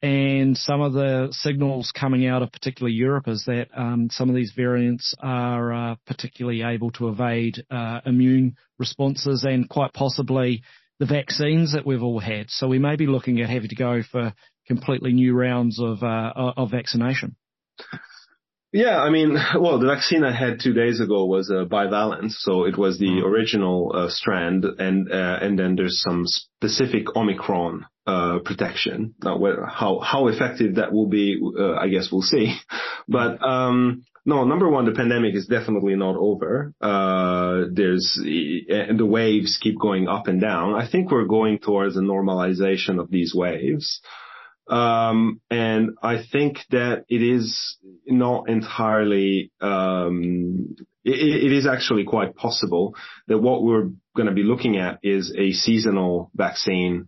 and 0.00 0.56
some 0.56 0.80
of 0.80 0.92
the 0.92 1.28
signals 1.32 1.90
coming 1.90 2.26
out 2.26 2.42
of 2.42 2.52
particularly 2.52 2.94
Europe 2.94 3.26
is 3.26 3.44
that 3.46 3.66
um, 3.76 4.08
some 4.10 4.28
of 4.28 4.36
these 4.36 4.52
variants 4.54 5.12
are 5.20 5.72
uh, 5.72 5.94
particularly 6.06 6.62
able 6.62 6.92
to 6.92 7.08
evade 7.08 7.64
uh, 7.68 8.00
immune 8.06 8.54
responses 8.78 9.44
and 9.44 9.68
quite 9.68 9.92
possibly 9.92 10.62
the 11.00 11.06
vaccines 11.06 11.72
that 11.72 11.84
we've 11.84 12.02
all 12.02 12.20
had. 12.20 12.48
So 12.48 12.68
we 12.68 12.78
may 12.78 12.94
be 12.94 13.06
looking 13.06 13.40
at 13.40 13.50
having 13.50 13.70
to 13.70 13.74
go 13.74 14.02
for 14.02 14.32
completely 14.68 15.12
new 15.12 15.34
rounds 15.34 15.80
of 15.80 16.02
uh, 16.04 16.52
of 16.56 16.70
vaccination. 16.70 17.34
Yeah, 18.72 19.00
I 19.00 19.10
mean, 19.10 19.36
well, 19.58 19.78
the 19.78 19.86
vaccine 19.86 20.24
I 20.24 20.32
had 20.32 20.60
two 20.60 20.72
days 20.72 21.00
ago 21.00 21.24
was 21.24 21.50
a 21.50 21.64
bivalent, 21.64 22.30
so 22.32 22.64
it 22.64 22.76
was 22.76 22.98
the 22.98 23.06
mm-hmm. 23.06 23.26
original 23.26 23.92
uh, 23.94 24.08
strand, 24.10 24.64
and 24.64 25.10
uh, 25.10 25.38
and 25.40 25.58
then 25.58 25.76
there's 25.76 26.02
some 26.02 26.24
specific 26.26 27.16
Omicron 27.16 27.86
uh, 28.06 28.38
protection. 28.44 29.14
Now, 29.22 29.40
how 29.66 30.00
how 30.00 30.28
effective 30.28 30.76
that 30.76 30.92
will 30.92 31.08
be, 31.08 31.40
uh, 31.58 31.74
I 31.74 31.88
guess 31.88 32.08
we'll 32.12 32.22
see. 32.22 32.54
But 33.10 33.42
um, 33.42 34.04
no, 34.26 34.44
number 34.44 34.68
one, 34.68 34.84
the 34.84 34.92
pandemic 34.92 35.34
is 35.34 35.46
definitely 35.46 35.96
not 35.96 36.16
over. 36.16 36.74
Uh, 36.78 37.68
there's 37.72 38.20
and 38.22 39.00
the 39.00 39.06
waves 39.06 39.58
keep 39.58 39.78
going 39.80 40.08
up 40.08 40.26
and 40.26 40.42
down. 40.42 40.74
I 40.74 40.86
think 40.86 41.10
we're 41.10 41.24
going 41.24 41.58
towards 41.58 41.96
a 41.96 42.00
normalization 42.00 43.00
of 43.00 43.10
these 43.10 43.34
waves. 43.34 44.02
Um, 44.68 45.40
and 45.50 45.90
I 46.02 46.18
think 46.30 46.58
that 46.70 47.04
it 47.08 47.22
is 47.22 47.78
not 48.06 48.48
entirely, 48.48 49.50
um, 49.60 50.76
it, 51.04 51.46
it 51.46 51.52
is 51.52 51.66
actually 51.66 52.04
quite 52.04 52.36
possible 52.36 52.94
that 53.28 53.38
what 53.38 53.62
we're 53.62 53.90
going 54.14 54.28
to 54.28 54.34
be 54.34 54.42
looking 54.42 54.76
at 54.76 54.98
is 55.02 55.34
a 55.36 55.52
seasonal 55.52 56.30
vaccine 56.34 57.06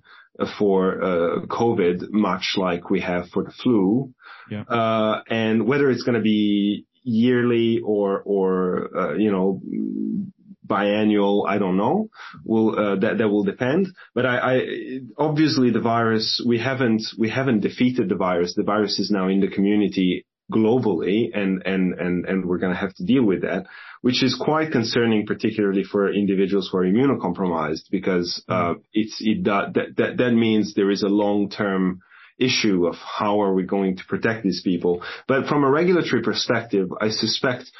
for 0.58 1.02
uh, 1.02 1.46
COVID, 1.46 2.10
much 2.10 2.54
like 2.56 2.88
we 2.88 3.00
have 3.00 3.28
for 3.28 3.44
the 3.44 3.52
flu. 3.62 4.12
Yeah. 4.50 4.62
Uh, 4.62 5.22
and 5.28 5.66
whether 5.66 5.90
it's 5.90 6.02
going 6.02 6.16
to 6.16 6.22
be 6.22 6.86
yearly 7.02 7.80
or, 7.84 8.22
or, 8.24 8.96
uh, 8.96 9.14
you 9.14 9.30
know, 9.30 9.60
biannual, 10.70 11.48
I 11.48 11.58
don't 11.58 11.76
know. 11.76 12.08
Will 12.44 12.68
uh, 12.78 12.96
that 13.02 13.18
that 13.18 13.28
will 13.28 13.44
depend. 13.44 13.88
But 14.14 14.24
I, 14.26 14.36
I 14.52 14.54
obviously 15.18 15.70
the 15.70 15.80
virus 15.80 16.42
we 16.46 16.58
haven't 16.58 17.02
we 17.18 17.28
haven't 17.28 17.60
defeated 17.60 18.08
the 18.08 18.20
virus. 18.28 18.54
The 18.54 18.70
virus 18.74 18.98
is 18.98 19.10
now 19.10 19.28
in 19.28 19.40
the 19.40 19.48
community 19.48 20.24
globally, 20.50 21.30
and 21.34 21.62
and 21.64 21.94
and 21.94 22.26
and 22.26 22.44
we're 22.46 22.58
going 22.58 22.72
to 22.72 22.78
have 22.78 22.94
to 22.94 23.04
deal 23.04 23.24
with 23.24 23.42
that, 23.42 23.66
which 24.02 24.22
is 24.22 24.40
quite 24.40 24.72
concerning, 24.72 25.26
particularly 25.26 25.84
for 25.84 26.12
individuals 26.12 26.68
who 26.70 26.78
are 26.78 26.84
immunocompromised, 26.84 27.84
because 27.90 28.42
uh, 28.48 28.74
it's 28.92 29.16
it 29.20 29.44
that 29.44 29.74
that 29.96 30.16
that 30.16 30.32
means 30.32 30.74
there 30.74 30.90
is 30.90 31.02
a 31.02 31.08
long 31.08 31.50
term 31.50 32.00
issue 32.38 32.86
of 32.86 32.96
how 32.96 33.40
are 33.42 33.54
we 33.54 33.64
going 33.64 33.96
to 33.98 34.04
protect 34.06 34.42
these 34.42 34.62
people. 34.62 35.02
But 35.28 35.46
from 35.46 35.62
a 35.62 35.70
regulatory 35.70 36.22
perspective, 36.22 36.88
I 37.00 37.10
suspect 37.10 37.70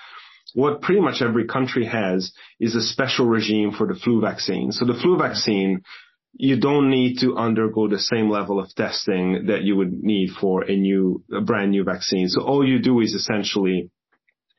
what 0.54 0.82
pretty 0.82 1.00
much 1.00 1.22
every 1.22 1.46
country 1.46 1.86
has 1.86 2.32
is 2.58 2.74
a 2.74 2.82
special 2.82 3.26
regime 3.26 3.72
for 3.72 3.86
the 3.86 3.94
flu 3.94 4.20
vaccine. 4.20 4.72
So 4.72 4.84
the 4.84 4.98
flu 5.00 5.18
vaccine, 5.18 5.82
you 6.34 6.58
don't 6.58 6.90
need 6.90 7.18
to 7.20 7.36
undergo 7.36 7.88
the 7.88 7.98
same 7.98 8.30
level 8.30 8.60
of 8.60 8.74
testing 8.74 9.46
that 9.46 9.62
you 9.62 9.76
would 9.76 9.92
need 9.92 10.30
for 10.40 10.62
a 10.62 10.76
new, 10.76 11.24
a 11.32 11.40
brand 11.40 11.70
new 11.70 11.84
vaccine. 11.84 12.28
So 12.28 12.42
all 12.42 12.66
you 12.66 12.80
do 12.80 13.00
is 13.00 13.14
essentially 13.14 13.90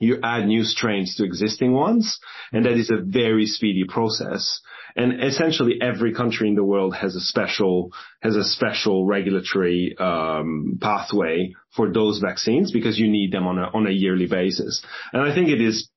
you 0.01 0.19
add 0.23 0.47
new 0.47 0.63
strains 0.63 1.15
to 1.15 1.23
existing 1.23 1.71
ones, 1.71 2.19
and 2.51 2.65
that 2.65 2.73
is 2.73 2.89
a 2.89 3.01
very 3.01 3.45
speedy 3.45 3.83
process. 3.87 4.59
And 4.95 5.23
essentially 5.23 5.79
every 5.81 6.13
country 6.13 6.49
in 6.49 6.55
the 6.55 6.63
world 6.63 6.95
has 6.95 7.15
a 7.15 7.21
special, 7.21 7.91
has 8.21 8.35
a 8.35 8.43
special 8.43 9.05
regulatory, 9.05 9.95
um, 9.97 10.79
pathway 10.81 11.53
for 11.75 11.93
those 11.93 12.19
vaccines 12.19 12.71
because 12.71 12.99
you 12.99 13.09
need 13.09 13.31
them 13.31 13.47
on 13.47 13.57
a, 13.57 13.69
on 13.73 13.87
a 13.87 13.91
yearly 13.91 14.27
basis. 14.27 14.83
And 15.13 15.21
I 15.21 15.33
think 15.33 15.47
it 15.49 15.61
is 15.61 15.89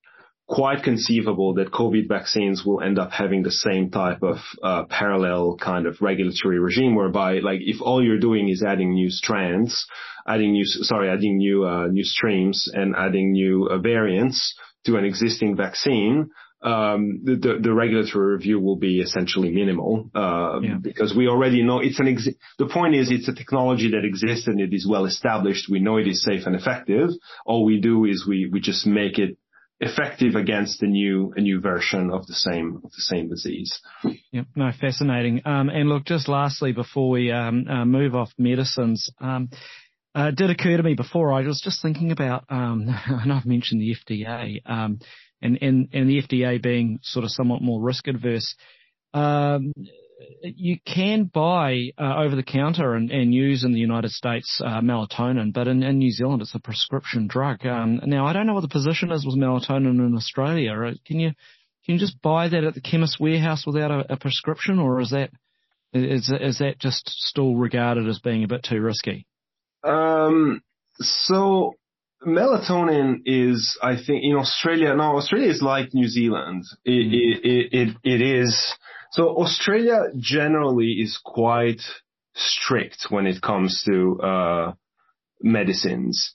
quite 0.46 0.82
conceivable 0.82 1.54
that 1.54 1.72
COVID 1.72 2.06
vaccines 2.06 2.64
will 2.64 2.82
end 2.82 2.98
up 2.98 3.10
having 3.12 3.42
the 3.42 3.50
same 3.50 3.90
type 3.90 4.22
of 4.22 4.36
uh, 4.62 4.84
parallel 4.84 5.56
kind 5.56 5.86
of 5.86 6.00
regulatory 6.02 6.58
regime 6.58 6.94
whereby 6.94 7.38
like 7.38 7.60
if 7.62 7.80
all 7.80 8.04
you're 8.04 8.18
doing 8.18 8.48
is 8.48 8.62
adding 8.62 8.92
new 8.92 9.10
strands, 9.10 9.86
adding 10.26 10.52
new, 10.52 10.64
sorry, 10.64 11.08
adding 11.08 11.38
new, 11.38 11.66
uh, 11.66 11.86
new 11.86 12.04
streams 12.04 12.70
and 12.72 12.94
adding 12.94 13.32
new 13.32 13.68
uh, 13.70 13.78
variants 13.78 14.54
to 14.84 14.96
an 14.96 15.04
existing 15.04 15.56
vaccine, 15.56 16.28
um, 16.64 17.20
the, 17.24 17.58
the, 17.62 17.74
regulatory 17.74 18.32
review 18.32 18.58
will 18.58 18.76
be 18.76 19.00
essentially 19.00 19.50
minimal, 19.50 20.10
uh, 20.14 20.60
yeah. 20.62 20.76
because 20.80 21.14
we 21.14 21.28
already 21.28 21.62
know 21.62 21.80
it's 21.80 22.00
an 22.00 22.08
ex- 22.08 22.28
the 22.58 22.66
point 22.66 22.94
is 22.94 23.10
it's 23.10 23.28
a 23.28 23.34
technology 23.34 23.90
that 23.90 24.02
exists 24.06 24.46
and 24.46 24.58
it 24.58 24.72
is 24.72 24.88
well 24.88 25.04
established. 25.04 25.68
We 25.70 25.80
know 25.80 25.98
it 25.98 26.08
is 26.08 26.24
safe 26.24 26.46
and 26.46 26.56
effective. 26.56 27.10
All 27.44 27.66
we 27.66 27.80
do 27.82 28.06
is 28.06 28.26
we, 28.26 28.48
we 28.50 28.60
just 28.60 28.86
make 28.86 29.18
it 29.18 29.36
effective 29.80 30.34
against 30.34 30.82
a 30.82 30.86
new 30.86 31.32
a 31.36 31.40
new 31.40 31.60
version 31.60 32.10
of 32.10 32.26
the 32.26 32.34
same 32.34 32.80
of 32.84 32.90
the 32.90 33.02
same 33.02 33.28
disease. 33.28 33.80
Yep, 34.32 34.46
no, 34.56 34.70
fascinating. 34.80 35.42
Um, 35.44 35.68
and 35.68 35.88
look, 35.88 36.04
just 36.04 36.28
lastly, 36.28 36.72
before 36.72 37.10
we 37.10 37.30
um, 37.30 37.66
uh, 37.68 37.84
move 37.84 38.14
off 38.14 38.32
medicines, 38.38 39.10
um, 39.20 39.50
uh, 40.16 40.28
it 40.28 40.36
did 40.36 40.50
occur 40.50 40.76
to 40.76 40.82
me 40.82 40.94
before 40.94 41.32
I 41.32 41.42
was 41.42 41.60
just 41.60 41.82
thinking 41.82 42.12
about, 42.12 42.44
um, 42.48 42.86
know 43.26 43.34
I've 43.34 43.46
mentioned 43.46 43.80
the 43.80 43.94
FDA, 43.94 44.60
um, 44.64 45.00
and, 45.42 45.58
and, 45.60 45.88
and 45.92 46.08
the 46.08 46.22
FDA 46.22 46.62
being 46.62 47.00
sort 47.02 47.24
of 47.24 47.32
somewhat 47.32 47.62
more 47.62 47.80
risk 47.80 48.06
adverse. 48.06 48.54
Um, 49.12 49.72
you 50.42 50.78
can 50.86 51.24
buy 51.24 51.90
uh, 51.98 52.16
over 52.16 52.36
the 52.36 52.42
counter 52.42 52.94
and, 52.94 53.10
and, 53.10 53.34
use 53.34 53.64
in 53.64 53.72
the 53.72 53.80
United 53.80 54.10
States 54.10 54.60
uh, 54.64 54.80
melatonin, 54.80 55.52
but 55.52 55.68
in, 55.68 55.82
in, 55.82 55.98
New 55.98 56.10
Zealand 56.10 56.42
it's 56.42 56.54
a 56.54 56.60
prescription 56.60 57.26
drug. 57.26 57.64
Um, 57.66 58.00
now 58.04 58.26
I 58.26 58.32
don't 58.32 58.46
know 58.46 58.54
what 58.54 58.62
the 58.62 58.68
position 58.68 59.10
is 59.12 59.24
with 59.24 59.36
melatonin 59.36 59.98
in 59.98 60.14
Australia. 60.16 60.72
Uh, 60.72 60.92
can 61.06 61.20
you 61.20 61.32
can 61.84 61.94
you 61.94 61.98
just 61.98 62.20
buy 62.22 62.48
that 62.48 62.64
at 62.64 62.74
the 62.74 62.80
chemist 62.80 63.18
warehouse 63.20 63.64
without 63.66 63.90
a, 63.90 64.12
a 64.14 64.16
prescription, 64.16 64.78
or 64.78 65.00
is 65.00 65.10
that 65.10 65.30
is 65.92 66.32
is 66.40 66.58
that 66.58 66.78
just 66.78 67.08
still 67.08 67.54
regarded 67.54 68.08
as 68.08 68.18
being 68.20 68.44
a 68.44 68.48
bit 68.48 68.62
too 68.68 68.80
risky? 68.80 69.26
Um, 69.82 70.62
so 70.98 71.74
melatonin 72.26 73.22
is, 73.26 73.78
I 73.82 73.96
think, 73.96 74.22
in 74.24 74.36
Australia. 74.36 74.94
Now 74.94 75.16
Australia 75.16 75.50
is 75.50 75.62
like 75.62 75.94
New 75.94 76.08
Zealand. 76.08 76.64
It, 76.84 76.90
mm. 76.90 77.12
it, 77.12 77.48
it, 77.48 77.88
it, 77.88 77.96
it 78.02 78.22
is 78.22 78.74
so 79.14 79.28
Australia 79.28 80.08
generally 80.18 80.94
is 80.94 81.20
quite 81.24 81.80
strict 82.34 83.06
when 83.10 83.28
it 83.28 83.40
comes 83.40 83.84
to 83.86 84.20
uh, 84.20 84.72
medicines. 85.40 86.34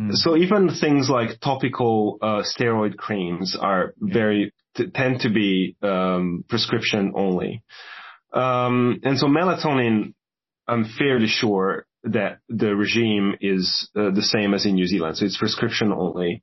Mm. 0.00 0.14
So 0.14 0.34
even 0.34 0.70
things 0.70 1.10
like 1.10 1.38
topical 1.40 2.16
uh, 2.22 2.42
steroid 2.42 2.96
creams 2.96 3.58
are 3.60 3.92
very 3.98 4.54
t- 4.74 4.86
tend 4.86 5.20
to 5.20 5.28
be 5.28 5.76
um, 5.82 6.46
prescription 6.48 7.12
only. 7.14 7.62
Um, 8.32 9.00
and 9.02 9.18
so 9.18 9.26
melatonin, 9.26 10.14
I'm 10.66 10.86
fairly 10.98 11.28
sure 11.28 11.84
that 12.04 12.38
the 12.48 12.74
regime 12.74 13.34
is 13.42 13.90
uh, 13.94 14.12
the 14.12 14.22
same 14.22 14.54
as 14.54 14.64
in 14.64 14.76
New 14.76 14.86
Zealand. 14.86 15.18
So 15.18 15.26
it's 15.26 15.36
prescription 15.36 15.92
only. 15.92 16.40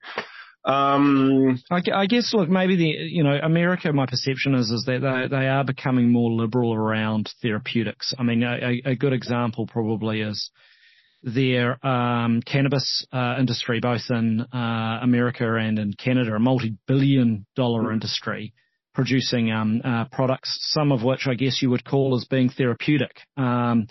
Um, 0.63 1.61
I, 1.71 1.81
I, 1.93 2.05
guess, 2.05 2.33
look, 2.33 2.47
maybe 2.47 2.75
the, 2.75 2.85
you 2.85 3.23
know, 3.23 3.37
America, 3.41 3.91
my 3.91 4.05
perception 4.05 4.53
is, 4.53 4.69
is 4.69 4.83
that 4.85 4.99
they, 5.01 5.35
they 5.35 5.47
are 5.47 5.63
becoming 5.63 6.11
more 6.11 6.31
liberal 6.31 6.73
around 6.73 7.31
therapeutics. 7.41 8.13
I 8.17 8.23
mean, 8.23 8.43
a, 8.43 8.81
a 8.85 8.95
good 8.95 9.13
example 9.13 9.65
probably 9.65 10.21
is 10.21 10.51
their 11.23 11.83
um, 11.85 12.41
cannabis 12.41 13.05
uh, 13.11 13.35
industry, 13.39 13.79
both 13.79 14.01
in 14.09 14.41
uh, 14.53 14.99
America 15.01 15.55
and 15.55 15.79
in 15.79 15.93
Canada, 15.93 16.35
a 16.35 16.39
multi-billion 16.39 17.45
dollar 17.55 17.83
mm. 17.89 17.93
industry 17.93 18.53
producing 18.93 19.51
um, 19.51 19.81
uh, 19.83 20.05
products, 20.11 20.57
some 20.71 20.91
of 20.91 21.03
which 21.03 21.25
I 21.27 21.33
guess 21.35 21.61
you 21.61 21.69
would 21.69 21.85
call 21.85 22.15
as 22.15 22.25
being 22.25 22.49
therapeutic. 22.49 23.15
Um, 23.37 23.87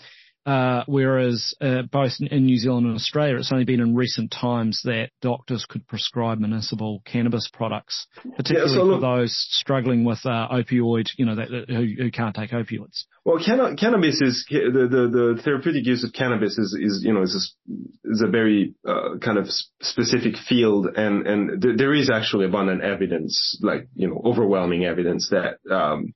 uh, 0.47 0.85
whereas 0.87 1.55
uh, 1.61 1.83
both 1.83 2.12
in 2.21 2.47
New 2.47 2.57
Zealand 2.57 2.87
and 2.87 2.97
Australia, 2.97 3.37
it's 3.37 3.53
only 3.53 3.65
been 3.65 3.81
in 3.81 3.95
recent 3.95 4.31
times 4.31 4.81
that 4.85 5.11
doctors 5.21 5.67
could 5.69 5.87
prescribe 5.87 6.39
municipal 6.39 7.03
cannabis 7.05 7.49
products, 7.53 8.07
particularly 8.37 8.73
yeah, 8.73 8.79
so 8.79 8.85
look, 8.85 9.01
for 9.01 9.19
those 9.19 9.35
struggling 9.51 10.05
with 10.05 10.21
uh, 10.25 10.49
opioid, 10.51 11.11
you 11.17 11.27
know, 11.27 11.37
that, 11.37 11.51
that, 11.51 11.69
who, 11.69 12.05
who 12.05 12.11
can't 12.11 12.35
take 12.35 12.51
opioids. 12.51 13.05
Well, 13.25 13.39
can- 13.45 13.77
cannabis 13.77 14.23
is 14.23 14.47
the, 14.49 14.89
the, 14.91 15.37
the 15.37 15.43
therapeutic 15.43 15.85
use 15.85 16.05
of 16.05 16.15
cannabis 16.15 16.57
is, 16.57 16.77
is 16.81 17.03
you 17.05 17.12
know 17.12 17.23
is 17.23 17.55
a, 17.69 18.11
is 18.11 18.23
a 18.23 18.31
very 18.31 18.75
uh, 18.89 19.19
kind 19.21 19.37
of 19.37 19.49
specific 19.83 20.37
field, 20.49 20.87
and 20.97 21.27
and 21.27 21.62
th- 21.62 21.77
there 21.77 21.95
is 21.95 22.09
actually 22.11 22.47
abundant 22.47 22.83
evidence, 22.83 23.59
like 23.61 23.89
you 23.95 24.09
know, 24.09 24.23
overwhelming 24.25 24.85
evidence 24.85 25.29
that. 25.31 25.59
Um, 25.71 26.15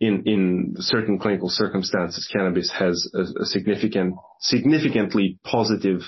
in 0.00 0.22
in 0.26 0.74
certain 0.78 1.18
clinical 1.18 1.48
circumstances, 1.48 2.28
cannabis 2.32 2.70
has 2.72 3.10
a, 3.14 3.44
significant, 3.44 4.16
significantly 4.40 5.38
positive 5.44 6.00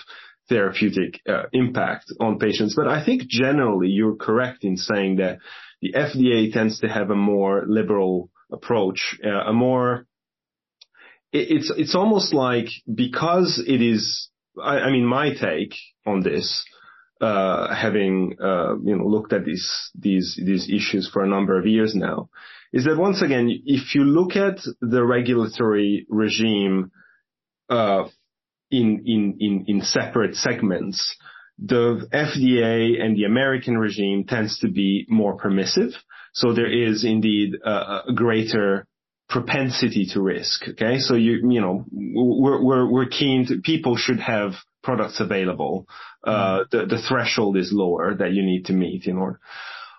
therapeutic 0.49 1.21
uh, 1.29 1.45
impact 1.53 2.07
on 2.21 2.39
patients. 2.39 2.75
But 2.77 2.89
I 2.89 3.05
think 3.05 3.29
generally 3.29 3.89
you're 3.89 4.17
correct 4.17 4.65
in 4.65 4.77
saying 4.77 5.17
that 5.17 5.39
the 5.81 5.93
FDA 5.93 6.53
tends 6.53 6.81
to 6.81 6.89
have 6.89 7.11
a 7.11 7.17
more 7.17 7.65
liberal 7.67 8.31
approach, 8.53 9.19
uh, 9.25 9.51
a 9.51 9.53
more 9.53 10.07
it, 11.33 11.51
it's 11.51 11.73
it's 11.77 11.95
almost 11.95 12.35
like 12.35 12.69
because 12.93 13.63
it 13.67 13.81
is. 13.81 14.29
I 14.63 14.91
mean, 14.91 15.05
my 15.05 15.35
take 15.35 15.75
on 16.07 16.23
this 16.23 16.65
uh, 17.21 17.75
having 17.75 18.37
uh, 18.43 18.77
you 18.79 18.97
know 18.97 19.07
looked 19.07 19.33
at 19.33 19.45
these 19.45 19.91
these 19.95 20.39
these 20.45 20.69
issues 20.69 21.09
for 21.11 21.23
a 21.23 21.29
number 21.29 21.59
of 21.59 21.67
years 21.67 21.95
now, 21.95 22.29
is 22.73 22.85
that 22.85 22.99
once 22.99 23.23
again, 23.23 23.49
if 23.65 23.95
you 23.95 24.05
look 24.05 24.37
at 24.37 24.59
the 24.81 25.05
regulatory 25.05 26.07
regime 26.09 26.91
uh, 27.69 28.05
in 28.71 29.03
in 29.07 29.37
in 29.41 29.65
in 29.67 29.81
separate 29.83 30.35
segments, 30.35 31.17
the 31.59 32.07
FDA 32.13 33.01
and 33.03 33.17
the 33.17 33.25
American 33.25 33.79
regime 33.79 34.25
tends 34.25 34.59
to 34.59 34.69
be 34.69 35.07
more 35.09 35.37
permissive. 35.37 35.93
So 36.35 36.53
there 36.53 36.71
is 36.71 37.05
indeed 37.05 37.55
a, 37.65 38.03
a 38.09 38.13
greater 38.15 38.87
propensity 39.29 40.07
to 40.13 40.23
risk. 40.23 40.69
Okay, 40.69 40.99
so 40.99 41.15
you 41.15 41.51
you 41.51 41.61
know 41.61 41.85
we're 41.91 42.63
we're 42.63 42.91
we're 42.91 43.07
keen 43.07 43.47
to 43.47 43.61
people 43.61 43.97
should 43.97 44.21
have 44.21 44.53
products 44.83 45.21
available. 45.21 45.87
Uh, 46.25 46.65
the 46.71 46.87
the 46.87 47.01
threshold 47.09 47.57
is 47.57 47.73
lower 47.73 48.15
that 48.15 48.33
you 48.33 48.43
need 48.43 48.67
to 48.67 48.73
meet 48.73 49.07
in 49.07 49.17
order. 49.17 49.41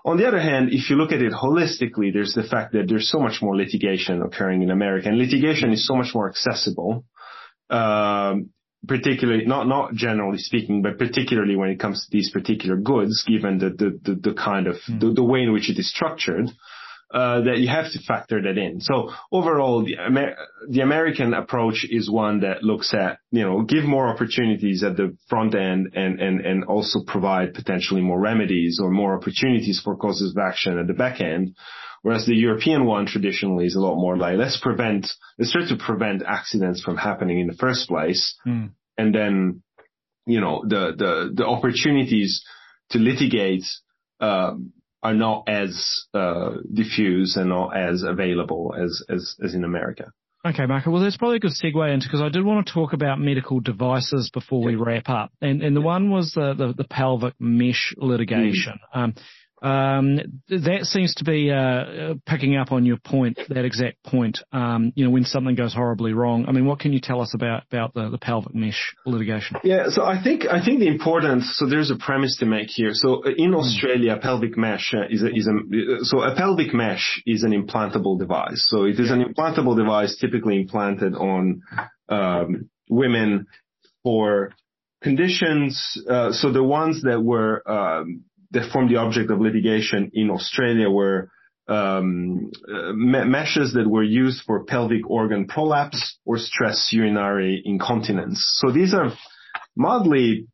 On 0.05 0.15
the 0.17 0.27
other 0.27 0.39
hand, 0.39 0.69
if 0.71 0.89
you 0.89 0.95
look 0.95 1.11
at 1.11 1.21
it 1.21 1.33
holistically, 1.33 2.13
there's 2.13 2.33
the 2.33 2.43
fact 2.43 2.71
that 2.73 2.87
there's 2.87 3.09
so 3.09 3.19
much 3.19 3.41
more 3.41 3.55
litigation 3.57 4.21
occurring 4.21 4.61
in 4.61 4.71
America, 4.71 5.09
and 5.09 5.17
litigation 5.17 5.71
is 5.71 5.85
so 5.85 5.95
much 5.95 6.13
more 6.13 6.29
accessible. 6.29 7.03
Um, 7.69 8.51
particularly 8.87 9.45
not 9.45 9.67
not 9.67 9.93
generally 9.93 10.37
speaking, 10.37 10.81
but 10.81 10.97
particularly 10.97 11.55
when 11.55 11.69
it 11.69 11.79
comes 11.79 12.05
to 12.05 12.11
these 12.11 12.31
particular 12.31 12.77
goods, 12.77 13.25
given 13.27 13.57
the 13.57 13.69
the 13.69 13.99
the, 14.03 14.15
the 14.29 14.33
kind 14.33 14.67
of 14.67 14.75
mm. 14.89 14.99
the, 14.99 15.13
the 15.13 15.23
way 15.23 15.41
in 15.41 15.51
which 15.51 15.69
it 15.69 15.77
is 15.77 15.89
structured 15.89 16.49
uh, 17.13 17.41
that 17.41 17.57
you 17.59 17.69
have 17.69 17.91
to 17.93 17.99
factor 17.99 18.41
that 18.41 18.57
in. 18.57 18.81
So 18.81 19.11
overall, 19.31 19.85
the, 19.85 19.95
Amer- 19.95 20.35
the 20.69 20.81
American 20.81 21.34
approach 21.34 21.85
is 21.89 22.11
one 22.11 22.41
that 22.41 22.63
looks 22.63 22.93
at, 22.93 23.19
you 23.31 23.43
know, 23.43 23.61
give 23.63 23.85
more 23.85 24.09
opportunities 24.09 24.84
at 24.84 24.97
the 24.97 25.15
front 25.29 25.55
end 25.55 25.93
and, 25.95 26.19
and, 26.19 26.41
and 26.41 26.65
also 26.65 26.99
provide 27.07 27.53
potentially 27.53 28.01
more 28.01 28.19
remedies 28.19 28.79
or 28.81 28.91
more 28.91 29.15
opportunities 29.15 29.79
for 29.81 29.95
causes 29.95 30.35
of 30.35 30.38
action 30.38 30.77
at 30.77 30.88
the 30.88 30.93
back 30.93 31.21
end. 31.21 31.55
Whereas 32.01 32.25
the 32.25 32.35
European 32.35 32.85
one 32.85 33.05
traditionally 33.05 33.65
is 33.65 33.75
a 33.75 33.79
lot 33.79 33.95
more 33.95 34.17
like, 34.17 34.38
let's 34.38 34.59
prevent, 34.61 35.07
let's 35.39 35.51
try 35.51 35.67
to 35.67 35.77
prevent 35.77 36.23
accidents 36.27 36.81
from 36.81 36.97
happening 36.97 37.39
in 37.39 37.47
the 37.47 37.53
first 37.53 37.88
place. 37.88 38.35
Mm. 38.45 38.71
And 38.97 39.15
then, 39.15 39.63
you 40.25 40.41
know, 40.41 40.63
the, 40.67 40.93
the, 40.97 41.31
the 41.34 41.45
opportunities 41.45 42.43
to 42.89 42.99
litigate, 42.99 43.63
um, 44.19 44.73
are 45.07 45.13
not 45.13 45.47
as 45.47 46.05
uh, 46.13 46.51
diffuse 46.73 47.38
and 47.38 47.49
not 47.49 47.77
as 47.77 48.03
available 48.03 48.75
as, 48.77 49.01
as, 49.09 49.35
as 49.41 49.53
in 49.53 49.63
America. 49.63 50.11
Okay, 50.45 50.65
Marco. 50.65 50.91
Well, 50.91 51.01
that's 51.01 51.17
probably 51.17 51.38
a 51.38 51.39
good 51.39 51.51
segue 51.51 51.93
into 51.93 52.07
because 52.07 52.21
I 52.21 52.29
did 52.29 52.43
want 52.43 52.67
to 52.67 52.73
talk 52.73 52.93
about 52.93 53.19
medical 53.19 53.59
devices 53.59 54.29
before 54.34 54.63
we 54.63 54.75
wrap 54.75 55.09
up, 55.09 55.31
and 55.41 55.61
and 55.61 55.75
the 55.75 55.81
one 55.81 56.09
was 56.09 56.34
the 56.34 56.53
the, 56.53 56.73
the 56.73 56.84
pelvic 56.85 57.34
mesh 57.39 57.93
litigation. 57.97 58.79
Mm. 58.95 58.97
Um, 58.97 59.13
um, 59.61 60.19
that 60.49 60.81
seems 60.84 61.15
to 61.15 61.23
be 61.23 61.51
uh, 61.51 62.13
picking 62.25 62.55
up 62.55 62.71
on 62.71 62.85
your 62.85 62.97
point, 62.97 63.39
that 63.49 63.65
exact 63.65 64.03
point. 64.03 64.39
Um, 64.51 64.93
you 64.95 65.03
know, 65.03 65.09
when 65.09 65.23
something 65.23 65.55
goes 65.55 65.73
horribly 65.73 66.13
wrong. 66.13 66.45
I 66.47 66.51
mean, 66.51 66.65
what 66.65 66.79
can 66.79 66.93
you 66.93 66.99
tell 66.99 67.21
us 67.21 67.34
about 67.34 67.63
about 67.71 67.93
the, 67.93 68.09
the 68.09 68.19
pelvic 68.19 68.53
mesh 68.53 68.95
litigation? 69.05 69.57
Yeah, 69.63 69.89
so 69.89 70.03
I 70.03 70.21
think 70.21 70.45
I 70.45 70.63
think 70.63 70.79
the 70.79 70.88
importance. 70.88 71.55
So 71.57 71.67
there's 71.67 71.89
a 71.89 71.95
premise 71.95 72.38
to 72.38 72.45
make 72.45 72.69
here. 72.69 72.91
So 72.93 73.25
uh, 73.25 73.31
in 73.35 73.55
Australia, 73.55 74.15
mm. 74.15 74.21
pelvic 74.21 74.57
mesh 74.57 74.93
uh, 74.93 75.07
is 75.09 75.23
a, 75.23 75.34
is 75.34 75.47
a 75.47 76.05
so 76.05 76.21
a 76.21 76.35
pelvic 76.35 76.73
mesh 76.73 77.21
is 77.25 77.43
an 77.43 77.51
implantable 77.51 78.19
device. 78.19 78.67
So 78.69 78.84
it 78.84 78.99
is 78.99 79.09
an 79.09 79.23
implantable 79.23 79.75
device 79.75 80.17
typically 80.17 80.57
implanted 80.61 81.15
on 81.15 81.63
um, 82.09 82.69
women 82.89 83.47
for 84.03 84.51
conditions. 85.01 85.99
Uh, 86.07 86.31
so 86.31 86.51
the 86.51 86.63
ones 86.63 87.01
that 87.03 87.23
were 87.23 87.67
um, 87.69 88.23
that 88.51 88.71
formed 88.71 88.89
the 88.89 88.97
object 88.97 89.29
of 89.31 89.39
litigation 89.39 90.11
in 90.13 90.29
Australia 90.29 90.89
were 90.89 91.29
um, 91.67 92.49
uh, 92.73 92.93
meshes 92.93 93.73
that 93.73 93.89
were 93.89 94.03
used 94.03 94.43
for 94.45 94.63
pelvic 94.63 95.09
organ 95.09 95.47
prolapse 95.47 96.17
or 96.25 96.37
stress 96.37 96.89
urinary 96.91 97.61
incontinence. 97.65 98.39
So 98.61 98.71
these 98.71 98.93
are 98.93 99.11
mildly, 99.75 100.47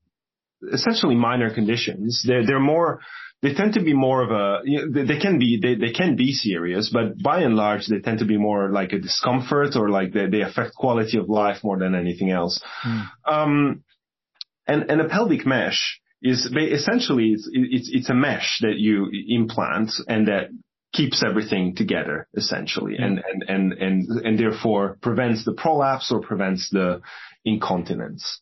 essentially 0.71 1.15
minor 1.15 1.53
conditions. 1.53 2.23
They're, 2.25 2.45
they're 2.45 2.59
more, 2.59 3.01
they 3.43 3.53
tend 3.53 3.73
to 3.73 3.83
be 3.83 3.93
more 3.93 4.23
of 4.23 4.31
a, 4.31 4.61
you 4.63 4.85
know, 4.85 5.03
they, 5.05 5.19
can 5.19 5.37
be, 5.37 5.59
they, 5.61 5.75
they 5.75 5.91
can 5.91 6.15
be 6.15 6.31
serious, 6.31 6.89
but 6.91 7.21
by 7.21 7.41
and 7.41 7.55
large, 7.55 7.87
they 7.87 7.99
tend 7.99 8.19
to 8.19 8.25
be 8.25 8.37
more 8.37 8.71
like 8.71 8.93
a 8.93 8.99
discomfort 8.99 9.75
or 9.75 9.89
like 9.89 10.13
they, 10.13 10.27
they 10.27 10.41
affect 10.41 10.73
quality 10.73 11.17
of 11.19 11.29
life 11.29 11.63
more 11.63 11.77
than 11.77 11.93
anything 11.93 12.31
else. 12.31 12.59
Mm. 12.83 13.09
Um, 13.27 13.83
and, 14.65 14.89
and 14.89 15.01
a 15.01 15.09
pelvic 15.09 15.45
mesh, 15.45 15.99
is 16.23 16.49
essentially 16.55 17.33
it's, 17.33 17.49
it's, 17.51 17.89
it's 17.91 18.09
a 18.09 18.13
mesh 18.15 18.59
that 18.61 18.77
you 18.77 19.09
implant 19.27 19.91
and 20.07 20.27
that 20.27 20.47
keeps 20.93 21.23
everything 21.27 21.75
together 21.75 22.27
essentially 22.35 22.95
and, 22.97 23.21
and, 23.27 23.43
and, 23.47 23.73
and, 23.73 24.25
and 24.25 24.39
therefore 24.39 24.97
prevents 25.01 25.43
the 25.43 25.53
prolapse 25.53 26.11
or 26.11 26.21
prevents 26.21 26.69
the 26.69 27.01
incontinence. 27.43 28.41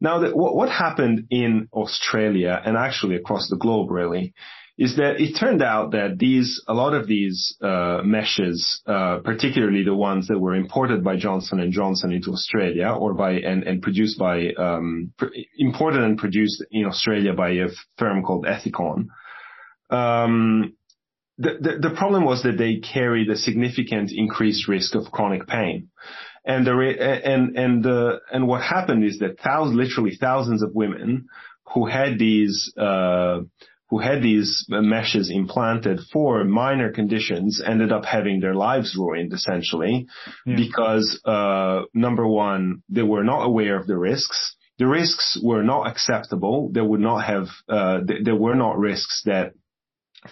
Now, 0.00 0.20
what 0.32 0.68
happened 0.68 1.26
in 1.30 1.68
Australia 1.72 2.60
and 2.64 2.76
actually 2.76 3.14
across 3.14 3.48
the 3.48 3.56
globe 3.56 3.90
really 3.90 4.34
is 4.78 4.96
that 4.96 5.20
it 5.20 5.36
turned 5.38 5.62
out 5.62 5.92
that 5.92 6.18
these, 6.18 6.62
a 6.66 6.72
lot 6.72 6.94
of 6.94 7.06
these 7.06 7.56
uh, 7.62 8.00
meshes, 8.04 8.82
uh, 8.86 9.18
particularly 9.18 9.84
the 9.84 9.94
ones 9.94 10.28
that 10.28 10.38
were 10.38 10.54
imported 10.54 11.04
by 11.04 11.16
Johnson 11.16 11.60
and 11.60 11.72
Johnson 11.72 12.10
into 12.10 12.32
Australia, 12.32 12.88
or 12.88 13.12
by 13.12 13.32
and, 13.32 13.64
and 13.64 13.82
produced 13.82 14.18
by 14.18 14.52
um, 14.52 15.12
pr- 15.18 15.26
imported 15.58 16.02
and 16.02 16.16
produced 16.16 16.64
in 16.70 16.86
Australia 16.86 17.34
by 17.34 17.50
a 17.50 17.68
firm 17.98 18.22
called 18.22 18.46
Ethicon. 18.46 19.08
Um, 19.90 20.74
the, 21.36 21.58
the, 21.60 21.88
the 21.88 21.94
problem 21.94 22.24
was 22.24 22.42
that 22.42 22.56
they 22.56 22.76
carried 22.76 23.28
a 23.28 23.36
significant 23.36 24.10
increased 24.10 24.68
risk 24.68 24.94
of 24.94 25.10
chronic 25.10 25.46
pain. 25.46 25.88
And 26.44 26.66
the 26.66 26.72
and 26.72 27.56
and 27.56 27.86
uh, 27.86 28.18
and 28.32 28.48
what 28.48 28.62
happened 28.62 29.04
is 29.04 29.18
that 29.18 29.38
thousands, 29.38 29.76
literally 29.76 30.16
thousands 30.20 30.62
of 30.62 30.74
women 30.74 31.26
who 31.72 31.86
had 31.86 32.18
these 32.18 32.72
uh, 32.76 33.40
who 33.92 33.98
had 33.98 34.22
these 34.22 34.64
meshes 34.70 35.30
implanted 35.30 36.00
for 36.10 36.44
minor 36.44 36.90
conditions 36.90 37.60
ended 37.62 37.92
up 37.92 38.06
having 38.06 38.40
their 38.40 38.54
lives 38.54 38.96
ruined 38.96 39.34
essentially 39.34 40.06
yeah. 40.46 40.56
because 40.56 41.20
uh, 41.26 41.82
number 41.92 42.26
one 42.26 42.82
they 42.88 43.02
were 43.02 43.22
not 43.22 43.42
aware 43.42 43.76
of 43.76 43.86
the 43.86 43.98
risks 43.98 44.56
the 44.78 44.86
risks 44.86 45.38
were 45.42 45.62
not 45.62 45.86
acceptable. 45.86 46.70
There 46.72 46.84
would 46.84 47.00
not 47.00 47.24
have, 47.24 47.48
uh, 47.68 48.00
th- 48.06 48.24
there 48.24 48.34
were 48.34 48.54
not 48.54 48.78
risks 48.78 49.22
that 49.26 49.52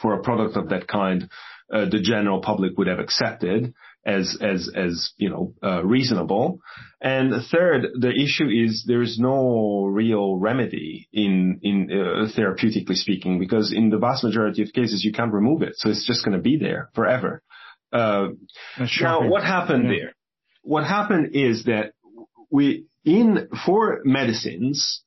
for 0.00 0.14
a 0.14 0.22
product 0.22 0.56
of 0.56 0.70
that 0.70 0.88
kind, 0.88 1.28
uh, 1.72 1.84
the 1.84 2.00
general 2.00 2.40
public 2.40 2.76
would 2.78 2.88
have 2.88 2.98
accepted 2.98 3.74
as 4.04 4.36
as 4.40 4.70
as 4.74 5.12
you 5.16 5.28
know 5.30 5.54
uh, 5.62 5.84
reasonable. 5.84 6.60
And 7.00 7.32
third, 7.50 7.86
the 7.98 8.10
issue 8.10 8.48
is 8.48 8.84
there 8.86 9.02
is 9.02 9.18
no 9.18 9.84
real 9.86 10.36
remedy 10.36 11.08
in 11.12 11.60
in 11.62 11.88
uh, 11.90 12.28
therapeutically 12.36 12.96
speaking 12.96 13.38
because 13.38 13.72
in 13.72 13.90
the 13.90 13.98
vast 13.98 14.24
majority 14.24 14.62
of 14.62 14.72
cases 14.72 15.04
you 15.04 15.12
can't 15.12 15.32
remove 15.32 15.62
it, 15.62 15.74
so 15.76 15.90
it's 15.90 16.06
just 16.06 16.24
going 16.24 16.36
to 16.36 16.42
be 16.42 16.58
there 16.58 16.90
forever. 16.94 17.42
Uh, 17.92 18.28
now, 19.00 19.28
what 19.28 19.42
happened 19.42 19.84
yeah. 19.84 19.90
there? 19.90 20.14
What 20.62 20.84
happened 20.84 21.34
is 21.34 21.64
that 21.64 21.92
we 22.50 22.86
in 23.04 23.48
for 23.66 24.00
medicines 24.04 25.02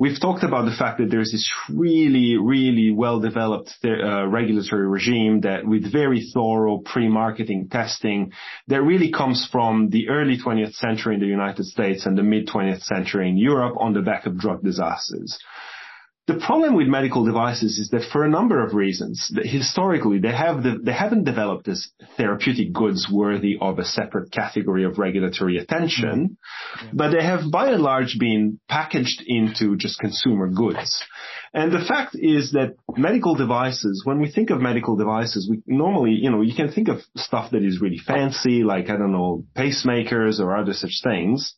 We've 0.00 0.20
talked 0.20 0.44
about 0.44 0.64
the 0.66 0.76
fact 0.78 0.98
that 0.98 1.10
there's 1.10 1.32
this 1.32 1.50
really, 1.68 2.36
really 2.36 2.92
well-developed 2.92 3.78
uh, 3.84 4.28
regulatory 4.28 4.86
regime 4.86 5.40
that 5.40 5.66
with 5.66 5.90
very 5.90 6.30
thorough 6.32 6.78
pre-marketing 6.78 7.68
testing 7.68 8.30
that 8.68 8.80
really 8.80 9.10
comes 9.10 9.48
from 9.50 9.90
the 9.90 10.08
early 10.08 10.38
20th 10.38 10.74
century 10.74 11.14
in 11.14 11.20
the 11.20 11.26
United 11.26 11.64
States 11.64 12.06
and 12.06 12.16
the 12.16 12.22
mid 12.22 12.46
20th 12.46 12.84
century 12.84 13.28
in 13.28 13.36
Europe 13.36 13.74
on 13.80 13.92
the 13.92 14.00
back 14.00 14.26
of 14.26 14.38
drug 14.38 14.62
disasters. 14.62 15.36
The 16.28 16.34
problem 16.34 16.74
with 16.74 16.88
medical 16.88 17.24
devices 17.24 17.78
is 17.78 17.88
that 17.88 18.04
for 18.12 18.22
a 18.22 18.28
number 18.28 18.62
of 18.62 18.74
reasons, 18.74 19.32
historically 19.44 20.18
they 20.18 20.30
have 20.30 20.62
the, 20.62 20.78
they 20.78 20.92
haven't 20.92 21.24
developed 21.24 21.68
as 21.68 21.88
therapeutic 22.18 22.70
goods 22.74 23.08
worthy 23.10 23.56
of 23.58 23.78
a 23.78 23.84
separate 23.86 24.30
category 24.30 24.84
of 24.84 24.98
regulatory 24.98 25.56
attention, 25.56 26.36
mm-hmm. 26.36 26.96
but 26.98 27.12
they 27.12 27.24
have 27.24 27.50
by 27.50 27.70
and 27.70 27.82
large 27.82 28.18
been 28.20 28.60
packaged 28.68 29.22
into 29.26 29.74
just 29.76 29.98
consumer 30.00 30.50
goods. 30.50 31.02
And 31.54 31.72
the 31.72 31.82
fact 31.82 32.14
is 32.14 32.52
that 32.52 32.74
medical 32.94 33.34
devices, 33.34 34.02
when 34.04 34.20
we 34.20 34.30
think 34.30 34.50
of 34.50 34.60
medical 34.60 34.96
devices, 34.96 35.48
we 35.50 35.62
normally, 35.66 36.10
you 36.10 36.30
know, 36.30 36.42
you 36.42 36.54
can 36.54 36.70
think 36.70 36.88
of 36.88 36.98
stuff 37.16 37.52
that 37.52 37.64
is 37.64 37.80
really 37.80 38.00
fancy, 38.06 38.64
like, 38.64 38.90
I 38.90 38.98
don't 38.98 39.12
know, 39.12 39.44
pacemakers 39.56 40.40
or 40.40 40.58
other 40.58 40.74
such 40.74 41.00
things. 41.02 41.54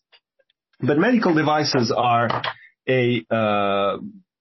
But 0.78 0.96
medical 0.96 1.34
devices 1.34 1.90
are 1.90 2.40
a, 2.88 3.24
uh, 3.28 3.96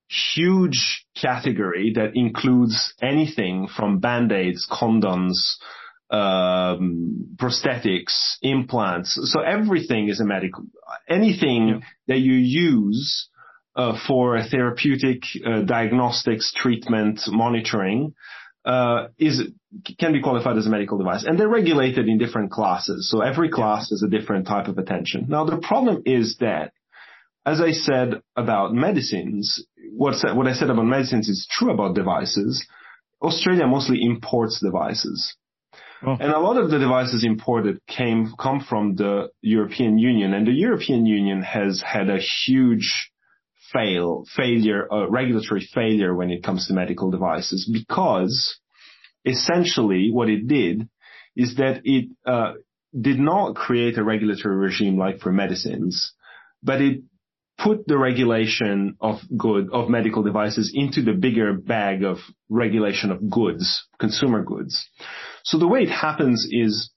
huge 0.10 1.06
category 1.16 1.94
that 1.96 2.16
includes 2.16 2.94
anything 3.02 3.68
from 3.68 4.00
band-aids, 4.00 4.68
condoms, 4.70 5.38
um, 6.10 7.36
prosthetics, 7.36 8.38
implants. 8.42 9.20
So 9.32 9.42
everything 9.42 10.10
is 10.10 10.20
a 10.20 10.26
medical, 10.26 10.64
anything 11.08 11.68
yeah. 11.68 11.80
that 12.08 12.20
you 12.20 12.34
use 12.34 13.30
uh, 13.76 13.98
for 14.08 14.42
therapeutic 14.42 15.24
uh, 15.46 15.62
diagnostics, 15.62 16.52
treatment, 16.54 17.22
monitoring, 17.28 18.16
uh, 18.66 19.08
is 19.18 19.42
can 20.00 20.12
be 20.12 20.22
qualified 20.22 20.58
as 20.58 20.66
a 20.66 20.70
medical 20.70 20.98
device, 20.98 21.24
and 21.24 21.40
they're 21.40 21.48
regulated 21.48 22.08
in 22.08 22.18
different 22.18 22.52
classes. 22.52 23.10
So 23.10 23.22
every 23.22 23.50
class 23.50 23.92
is 23.92 24.04
a 24.04 24.10
different 24.10 24.48
type 24.48 24.68
of 24.68 24.80
attention. 24.80 25.28
Now 25.30 25.46
the 25.46 25.58
problem 25.58 26.02
is 26.06 26.38
that 26.40 26.74
as 27.46 27.62
I 27.62 27.72
said 27.72 28.22
about 28.36 28.74
medicines, 28.74 29.66
what, 29.96 30.16
what 30.36 30.48
I 30.48 30.54
said 30.54 30.70
about 30.70 30.86
medicines 30.86 31.30
is 31.30 31.48
true 31.52 31.72
about 31.72 31.96
devices. 31.96 32.66
Australia 33.22 33.68
mostly 33.68 34.02
imports 34.02 34.62
devices. 34.64 35.36
Oh. 36.06 36.16
And 36.20 36.32
a 36.32 36.40
lot 36.40 36.58
of 36.58 36.70
the 36.70 36.80
devices 36.80 37.26
imported 37.26 37.86
came, 37.86 38.34
come 38.40 38.62
from 38.62 38.96
the 38.96 39.30
European 39.42 39.98
Union 39.98 40.34
and 40.34 40.48
the 40.48 40.54
European 40.54 41.06
Union 41.06 41.42
has 41.42 41.82
had 41.82 42.10
a 42.10 42.20
huge 42.20 43.12
fail, 43.74 44.26
failure, 44.36 44.92
uh, 44.92 45.10
regulatory 45.10 45.68
failure 45.74 46.16
when 46.16 46.32
it 46.32 46.44
comes 46.44 46.68
to 46.68 46.74
medical 46.74 47.12
devices 47.12 47.70
because 47.72 48.58
essentially 49.26 50.10
what 50.12 50.30
it 50.30 50.48
did 50.48 50.88
is 51.36 51.56
that 51.58 51.82
it, 51.84 52.10
uh, 52.26 52.54
did 53.00 53.20
not 53.20 53.56
create 53.56 53.98
a 53.98 54.04
regulatory 54.04 54.56
regime 54.56 54.98
like 54.98 55.20
for 55.20 55.32
medicines, 55.32 56.14
but 56.64 56.82
it 56.82 57.02
put 57.64 57.86
the 57.88 57.98
regulation 57.98 58.96
of 59.02 59.20
good, 59.38 59.70
of 59.72 59.90
medical 59.90 60.24
devices 60.24 60.72
into 60.74 61.02
the 61.02 61.14
bigger 61.14 61.54
bag 61.54 62.04
of 62.04 62.18
regulation 62.50 63.12
of 63.12 63.30
goods, 63.30 63.86
consumer 64.00 64.44
goods. 64.44 64.90
So 65.44 65.58
the 65.58 65.68
way 65.68 65.82
it 65.82 65.90
happens 65.90 66.48
is 66.50 66.92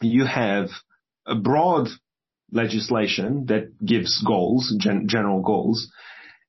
you 0.00 0.24
have 0.26 0.68
a 1.26 1.34
broad 1.34 1.88
legislation 2.52 3.46
that 3.46 3.72
gives 3.84 4.22
goals, 4.24 4.74
gen- 4.78 5.08
general 5.08 5.42
goals, 5.42 5.90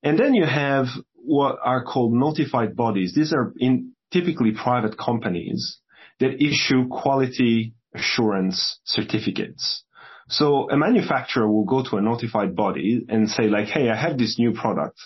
and 0.04 0.18
then 0.18 0.34
you 0.34 0.46
have 0.46 0.88
what 1.14 1.58
are 1.64 1.84
called 1.84 2.14
notified 2.14 2.76
bodies. 2.76 3.14
These 3.16 3.34
are 3.34 3.54
in 3.58 3.94
typically 4.12 4.52
private 4.52 4.98
companies 4.98 5.80
that 6.20 6.42
issue 6.42 6.88
quality 6.90 7.74
assurance 7.94 8.80
certificates. 8.86 9.84
So 10.30 10.70
a 10.70 10.78
manufacturer 10.78 11.50
will 11.50 11.66
go 11.66 11.84
to 11.84 11.98
a 11.98 12.02
notified 12.02 12.56
body 12.56 13.06
and 13.10 13.30
say 13.30 13.44
like, 13.44 13.68
hey, 13.68 13.90
I 13.90 13.96
have 13.96 14.18
this 14.18 14.38
new 14.38 14.54
product. 14.54 15.00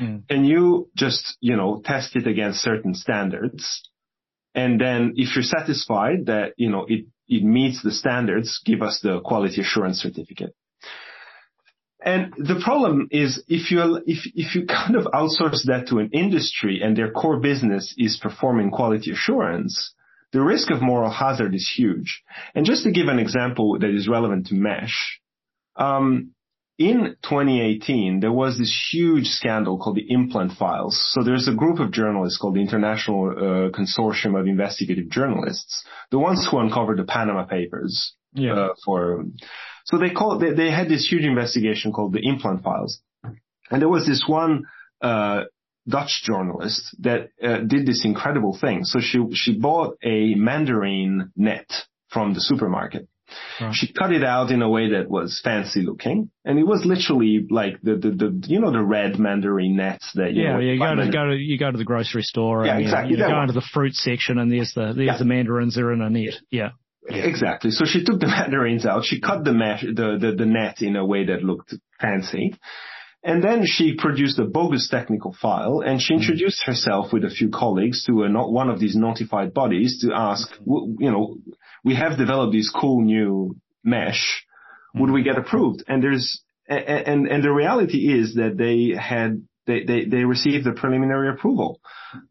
Mm. 0.00 0.22
And 0.28 0.46
you 0.46 0.90
just, 0.96 1.36
you 1.40 1.56
know, 1.56 1.82
test 1.84 2.16
it 2.16 2.26
against 2.26 2.60
certain 2.60 2.94
standards. 2.94 3.82
And 4.54 4.80
then 4.80 5.14
if 5.16 5.34
you're 5.34 5.44
satisfied 5.44 6.26
that, 6.26 6.54
you 6.56 6.70
know, 6.70 6.86
it, 6.88 7.06
it 7.28 7.44
meets 7.44 7.82
the 7.82 7.92
standards, 7.92 8.60
give 8.64 8.82
us 8.82 9.00
the 9.02 9.20
quality 9.20 9.60
assurance 9.60 9.98
certificate. 9.98 10.54
And 12.02 12.32
the 12.36 12.60
problem 12.64 13.08
is 13.10 13.44
if 13.46 13.70
you 13.70 14.02
if 14.06 14.26
if 14.34 14.54
you 14.54 14.64
kind 14.66 14.96
of 14.96 15.04
outsource 15.04 15.66
that 15.66 15.88
to 15.88 15.98
an 15.98 16.10
industry 16.12 16.80
and 16.82 16.96
their 16.96 17.10
core 17.10 17.38
business 17.38 17.94
is 17.98 18.16
performing 18.16 18.70
quality 18.70 19.10
assurance, 19.10 19.94
the 20.32 20.40
risk 20.40 20.70
of 20.70 20.80
moral 20.80 21.10
hazard 21.10 21.54
is 21.54 21.70
huge. 21.76 22.22
And 22.54 22.64
just 22.64 22.84
to 22.84 22.92
give 22.92 23.08
an 23.08 23.18
example 23.18 23.78
that 23.78 23.90
is 23.90 24.08
relevant 24.08 24.46
to 24.48 24.54
mesh, 24.54 25.20
um, 25.76 26.32
in 26.78 27.16
2018, 27.22 28.20
there 28.20 28.32
was 28.32 28.56
this 28.56 28.88
huge 28.90 29.26
scandal 29.26 29.78
called 29.78 29.96
the 29.96 30.06
implant 30.08 30.52
files. 30.52 30.98
So 31.12 31.22
there's 31.22 31.46
a 31.46 31.54
group 31.54 31.78
of 31.78 31.92
journalists 31.92 32.38
called 32.38 32.54
the 32.54 32.62
International 32.62 33.30
uh, 33.30 33.70
Consortium 33.70 34.40
of 34.40 34.46
Investigative 34.46 35.10
Journalists, 35.10 35.84
the 36.10 36.18
ones 36.18 36.48
who 36.50 36.58
uncovered 36.58 36.98
the 36.98 37.04
Panama 37.04 37.44
Papers. 37.44 38.14
Yeah. 38.32 38.54
Uh, 38.54 38.68
for 38.84 39.24
so 39.84 39.98
they 39.98 40.10
called 40.10 40.40
they, 40.40 40.52
they 40.52 40.70
had 40.70 40.88
this 40.88 41.06
huge 41.06 41.24
investigation 41.24 41.92
called 41.92 42.12
the 42.12 42.20
implant 42.26 42.62
files, 42.62 43.00
and 43.70 43.82
there 43.82 43.88
was 43.88 44.06
this 44.06 44.24
one 44.26 44.64
uh, 45.02 45.42
Dutch 45.88 46.22
journalist 46.24 46.94
that 47.00 47.30
uh, 47.42 47.58
did 47.58 47.86
this 47.86 48.04
incredible 48.04 48.56
thing. 48.58 48.84
So 48.84 49.00
she 49.00 49.18
she 49.34 49.58
bought 49.58 49.96
a 50.02 50.34
mandarin 50.34 51.32
net 51.36 51.70
from 52.08 52.34
the 52.34 52.40
supermarket. 52.40 53.08
She 53.72 53.92
cut 53.92 54.12
it 54.12 54.24
out 54.24 54.50
in 54.50 54.62
a 54.62 54.68
way 54.68 54.90
that 54.90 55.08
was 55.08 55.40
fancy 55.44 55.82
looking, 55.82 56.30
and 56.44 56.58
it 56.58 56.66
was 56.66 56.84
literally 56.84 57.46
like 57.48 57.80
the 57.82 57.94
the, 57.94 58.10
the 58.10 58.42
you 58.48 58.60
know 58.60 58.72
the 58.72 58.82
red 58.82 59.18
mandarin 59.18 59.76
nets 59.76 60.10
that 60.14 60.32
you 60.32 60.44
yeah 60.44 60.52
know, 60.54 60.58
you 60.58 60.78
go 60.78 60.94
to 60.94 61.10
go 61.10 61.28
to 61.28 61.36
you 61.36 61.58
go 61.58 61.70
to 61.70 61.78
the 61.78 61.84
grocery 61.84 62.22
store 62.22 62.64
yeah 62.64 62.72
and 62.72 62.82
exactly 62.82 63.16
you, 63.16 63.22
you 63.22 63.28
go 63.28 63.40
into 63.40 63.52
the 63.52 63.66
fruit 63.72 63.94
section 63.94 64.38
and 64.38 64.50
there's 64.50 64.72
the 64.74 64.94
there's 64.96 65.06
yeah. 65.06 65.18
the 65.18 65.24
mandarins 65.24 65.78
are 65.78 65.92
in 65.92 66.00
a 66.00 66.10
net 66.10 66.34
yeah. 66.50 66.70
Exactly. 67.08 67.70
So 67.70 67.86
she 67.86 68.04
took 68.04 68.20
the 68.20 68.26
mandarins 68.28 68.84
out. 68.86 69.04
She 69.04 69.20
cut 69.20 69.42
the 69.42 69.52
mesh, 69.52 69.82
the, 69.82 70.18
the, 70.20 70.34
the 70.36 70.46
net 70.46 70.82
in 70.82 70.96
a 70.96 71.04
way 71.04 71.24
that 71.26 71.42
looked 71.42 71.74
fancy. 72.00 72.54
And 73.22 73.44
then 73.44 73.64
she 73.66 73.96
produced 73.96 74.38
a 74.38 74.44
bogus 74.44 74.88
technical 74.88 75.36
file 75.40 75.80
and 75.80 76.00
she 76.00 76.14
mm-hmm. 76.14 76.22
introduced 76.22 76.62
herself 76.64 77.12
with 77.12 77.24
a 77.24 77.30
few 77.30 77.50
colleagues 77.50 78.04
to 78.06 78.24
a, 78.24 78.30
one 78.30 78.70
of 78.70 78.80
these 78.80 78.96
notified 78.96 79.52
bodies 79.52 79.98
to 80.02 80.14
ask, 80.14 80.48
mm-hmm. 80.54 81.02
you 81.02 81.10
know, 81.10 81.36
we 81.84 81.94
have 81.94 82.16
developed 82.16 82.52
this 82.52 82.70
cool 82.70 83.02
new 83.02 83.56
mesh. 83.84 84.44
Would 84.94 85.10
we 85.10 85.20
mm-hmm. 85.20 85.28
get 85.28 85.38
approved? 85.38 85.84
And 85.86 86.02
there's, 86.02 86.42
and, 86.66 87.26
and 87.28 87.44
the 87.44 87.52
reality 87.52 88.10
is 88.12 88.36
that 88.36 88.56
they 88.56 88.96
had 88.98 89.42
they, 89.66 89.84
they, 89.84 90.04
they 90.04 90.24
received 90.24 90.66
a 90.66 90.72
preliminary 90.72 91.30
approval 91.30 91.80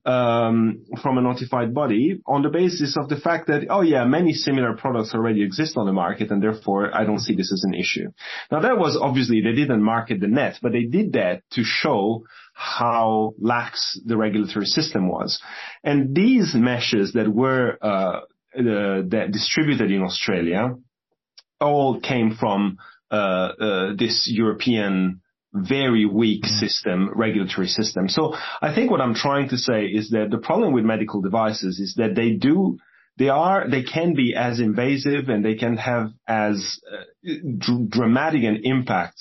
um, 0.06 0.84
from 1.02 1.18
a 1.18 1.22
notified 1.22 1.74
body 1.74 2.20
on 2.26 2.42
the 2.42 2.50
basis 2.50 2.98
of 2.98 3.08
the 3.08 3.16
fact 3.18 3.48
that, 3.48 3.68
oh 3.70 3.82
yeah, 3.82 4.04
many 4.06 4.34
similar 4.34 4.76
products 4.76 5.14
already 5.14 5.44
exist 5.44 5.78
on 5.78 5.86
the 5.86 5.94
market 5.94 6.32
and 6.32 6.42
therefore 6.42 6.96
I 6.96 7.06
don't 7.06 7.20
see 7.20 7.36
this 7.36 7.52
as 7.54 7.64
an 7.64 7.74
issue. 7.74 8.12
Now 8.52 8.62
that 8.62 8.78
was 8.78 8.98
obviously, 9.00 9.42
they 9.42 9.54
didn't 9.54 9.84
market 9.84 10.20
the 10.20 10.28
net, 10.28 10.60
but 10.62 10.72
they 10.72 10.84
did 10.84 11.14
that 11.14 11.44
to 11.52 11.64
show 11.64 12.24
how 12.54 13.34
lax 13.40 14.00
the 14.06 14.18
regulatory 14.18 14.66
system 14.66 15.08
was. 15.08 15.42
And 15.84 16.16
these 16.16 16.54
meshes 16.56 17.14
that 17.14 17.28
were 17.28 17.78
uh, 17.82 18.22
that 18.54 19.30
distributed 19.32 19.92
in 19.92 20.02
Australia 20.02 20.76
all 21.62 22.00
came 22.02 22.36
from 22.36 22.78
uh, 23.12 23.16
uh, 23.16 23.94
this 23.98 24.30
European 24.32 25.22
very 25.54 26.06
weak 26.06 26.44
mm-hmm. 26.44 26.66
system, 26.66 27.10
regulatory 27.16 27.68
system. 27.68 28.08
So 28.08 28.36
I 28.62 28.74
think 28.74 28.92
what 28.92 29.02
I'm 29.02 29.16
trying 29.16 29.50
to 29.50 29.58
say 29.58 29.86
is 29.86 30.10
that 30.12 30.28
the 30.32 30.38
problem 30.38 30.74
with 30.74 30.86
medical 30.86 31.22
devices 31.22 31.80
is 31.80 31.96
that 31.98 32.16
they 32.16 32.32
do, 32.32 32.78
they 33.18 33.30
are, 33.30 33.70
they 33.70 33.84
can 33.84 34.16
be 34.16 34.36
as 34.36 34.60
invasive 34.60 35.30
and 35.30 35.44
they 35.44 35.56
can 35.56 35.78
have 35.78 36.12
as 36.28 36.80
uh, 36.92 37.32
dr- 37.58 37.90
dramatic 37.90 38.44
an 38.44 38.62
impact 38.64 39.20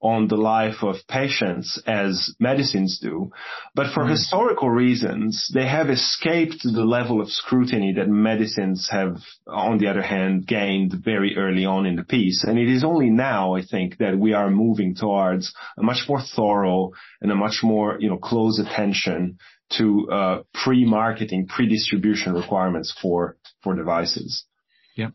on 0.00 0.28
the 0.28 0.36
life 0.36 0.82
of 0.82 0.96
patients 1.08 1.80
as 1.86 2.34
medicines 2.38 2.98
do. 3.00 3.30
But 3.74 3.92
for 3.94 4.04
mm. 4.04 4.10
historical 4.10 4.68
reasons, 4.68 5.50
they 5.54 5.66
have 5.66 5.88
escaped 5.88 6.62
the 6.62 6.84
level 6.84 7.20
of 7.22 7.30
scrutiny 7.30 7.94
that 7.94 8.08
medicines 8.08 8.88
have, 8.90 9.16
on 9.46 9.78
the 9.78 9.88
other 9.88 10.02
hand, 10.02 10.46
gained 10.46 10.92
very 11.02 11.36
early 11.36 11.64
on 11.64 11.86
in 11.86 11.96
the 11.96 12.04
piece. 12.04 12.44
And 12.44 12.58
it 12.58 12.68
is 12.68 12.84
only 12.84 13.08
now, 13.08 13.54
I 13.54 13.62
think, 13.62 13.96
that 13.98 14.18
we 14.18 14.34
are 14.34 14.50
moving 14.50 14.94
towards 14.94 15.54
a 15.78 15.82
much 15.82 16.04
more 16.08 16.20
thorough 16.20 16.90
and 17.22 17.32
a 17.32 17.36
much 17.36 17.60
more, 17.62 17.96
you 17.98 18.10
know, 18.10 18.18
close 18.18 18.58
attention 18.58 19.38
to 19.78 20.08
uh, 20.10 20.42
pre-marketing, 20.52 21.46
pre-distribution 21.48 22.34
requirements 22.34 22.94
for 23.00 23.36
for 23.62 23.74
devices. 23.74 24.44
Yeah. 24.96 25.10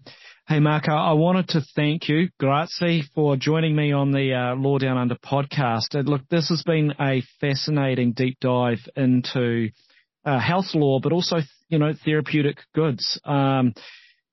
Hey, 0.50 0.60
Marco, 0.60 0.92
I 0.92 1.14
wanted 1.14 1.50
to 1.50 1.62
thank 1.76 2.10
you, 2.10 2.30
grazie, 2.40 3.04
for 3.14 3.38
joining 3.38 3.76
me 3.76 3.92
on 3.92 4.10
the 4.10 4.34
uh, 4.34 4.56
Law 4.56 4.80
Down 4.80 4.98
Under 4.98 5.14
podcast. 5.14 5.94
And 5.94 6.10
look, 6.10 6.28
this 6.30 6.50
has 6.50 6.64
been 6.64 6.92
a 7.00 7.22
fascinating 7.40 8.14
deep 8.14 8.40
dive 8.42 8.80
into 8.96 9.70
uh, 10.26 10.40
health 10.40 10.74
law, 10.74 11.02
but 11.04 11.12
also, 11.12 11.42
you 11.68 11.78
know, 11.78 11.94
therapeutic 12.04 12.58
goods. 12.74 13.22
Um, 13.26 13.76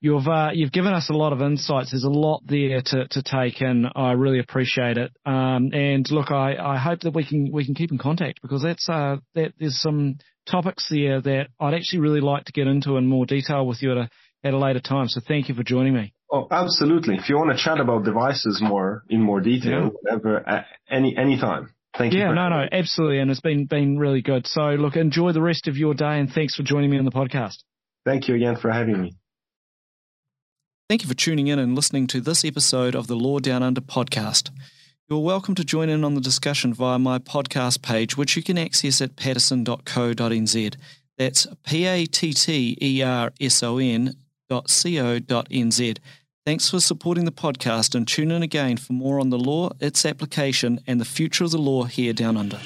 you've 0.00 0.26
uh, 0.26 0.52
you've 0.54 0.72
given 0.72 0.94
us 0.94 1.10
a 1.10 1.12
lot 1.12 1.34
of 1.34 1.42
insights. 1.42 1.90
There's 1.90 2.04
a 2.04 2.08
lot 2.08 2.40
there 2.46 2.80
to, 2.80 3.08
to 3.08 3.22
take 3.22 3.60
in. 3.60 3.84
I 3.94 4.12
really 4.12 4.38
appreciate 4.38 4.96
it. 4.96 5.12
Um, 5.26 5.68
and 5.74 6.10
look, 6.10 6.30
I, 6.30 6.56
I 6.56 6.78
hope 6.78 7.00
that 7.00 7.14
we 7.14 7.26
can 7.26 7.52
we 7.52 7.66
can 7.66 7.74
keep 7.74 7.92
in 7.92 7.98
contact 7.98 8.40
because 8.40 8.62
that's 8.62 8.88
uh, 8.88 9.18
that 9.34 9.52
there's 9.60 9.78
some 9.82 10.16
topics 10.46 10.88
there 10.88 11.20
that 11.20 11.48
I'd 11.60 11.74
actually 11.74 11.98
really 11.98 12.22
like 12.22 12.46
to 12.46 12.52
get 12.52 12.68
into 12.68 12.96
in 12.96 13.06
more 13.06 13.26
detail 13.26 13.66
with 13.66 13.82
you 13.82 13.92
at 13.92 13.98
a 13.98 14.08
at 14.46 14.54
a 14.54 14.58
later 14.58 14.80
time. 14.80 15.08
So 15.08 15.20
thank 15.26 15.48
you 15.48 15.54
for 15.54 15.62
joining 15.62 15.94
me. 15.94 16.14
Oh, 16.30 16.48
absolutely. 16.50 17.16
If 17.16 17.28
you 17.28 17.36
want 17.36 17.56
to 17.56 17.62
chat 17.62 17.78
about 17.78 18.04
devices 18.04 18.60
more 18.62 19.04
in 19.08 19.20
more 19.20 19.40
detail, 19.40 19.70
yeah. 19.70 19.88
whatever, 20.00 20.48
uh, 20.48 20.62
any 20.90 21.16
any 21.16 21.38
time. 21.38 21.72
Thank 21.96 22.12
you. 22.12 22.20
Yeah, 22.20 22.32
no, 22.32 22.48
no, 22.48 22.66
absolutely, 22.70 23.20
and 23.20 23.30
it's 23.30 23.40
been 23.40 23.66
been 23.66 23.98
really 23.98 24.22
good. 24.22 24.46
So 24.46 24.70
look, 24.70 24.96
enjoy 24.96 25.32
the 25.32 25.42
rest 25.42 25.68
of 25.68 25.76
your 25.76 25.94
day, 25.94 26.18
and 26.18 26.30
thanks 26.30 26.54
for 26.54 26.62
joining 26.62 26.90
me 26.90 26.98
on 26.98 27.04
the 27.04 27.10
podcast. 27.12 27.56
Thank 28.04 28.28
you 28.28 28.34
again 28.34 28.56
for 28.56 28.70
having 28.70 29.00
me. 29.00 29.16
Thank 30.88 31.02
you 31.02 31.08
for 31.08 31.14
tuning 31.14 31.48
in 31.48 31.58
and 31.58 31.74
listening 31.74 32.06
to 32.08 32.20
this 32.20 32.44
episode 32.44 32.94
of 32.94 33.06
the 33.06 33.16
Law 33.16 33.38
Down 33.38 33.62
Under 33.62 33.80
podcast. 33.80 34.50
You're 35.08 35.24
welcome 35.24 35.54
to 35.56 35.64
join 35.64 35.88
in 35.88 36.04
on 36.04 36.14
the 36.14 36.20
discussion 36.20 36.74
via 36.74 36.98
my 36.98 37.18
podcast 37.18 37.82
page, 37.82 38.16
which 38.16 38.36
you 38.36 38.42
can 38.42 38.58
access 38.58 39.00
at 39.00 39.16
patterson.co.nz. 39.16 40.76
That's 41.18 41.46
P 41.64 41.86
A 41.86 42.06
T 42.06 42.32
T 42.32 42.76
E 42.80 43.02
R 43.02 43.32
S 43.40 43.62
O 43.62 43.78
N 43.78 44.14
co.nz. 44.48 45.98
Thanks 46.44 46.70
for 46.70 46.78
supporting 46.78 47.24
the 47.24 47.32
podcast 47.32 47.94
and 47.94 48.06
tune 48.06 48.30
in 48.30 48.42
again 48.42 48.76
for 48.76 48.92
more 48.92 49.18
on 49.18 49.30
the 49.30 49.38
law, 49.38 49.70
its 49.80 50.06
application, 50.06 50.78
and 50.86 51.00
the 51.00 51.04
future 51.04 51.42
of 51.42 51.50
the 51.50 51.58
law 51.58 51.84
here 51.84 52.12
down 52.12 52.36
under. 52.36 52.60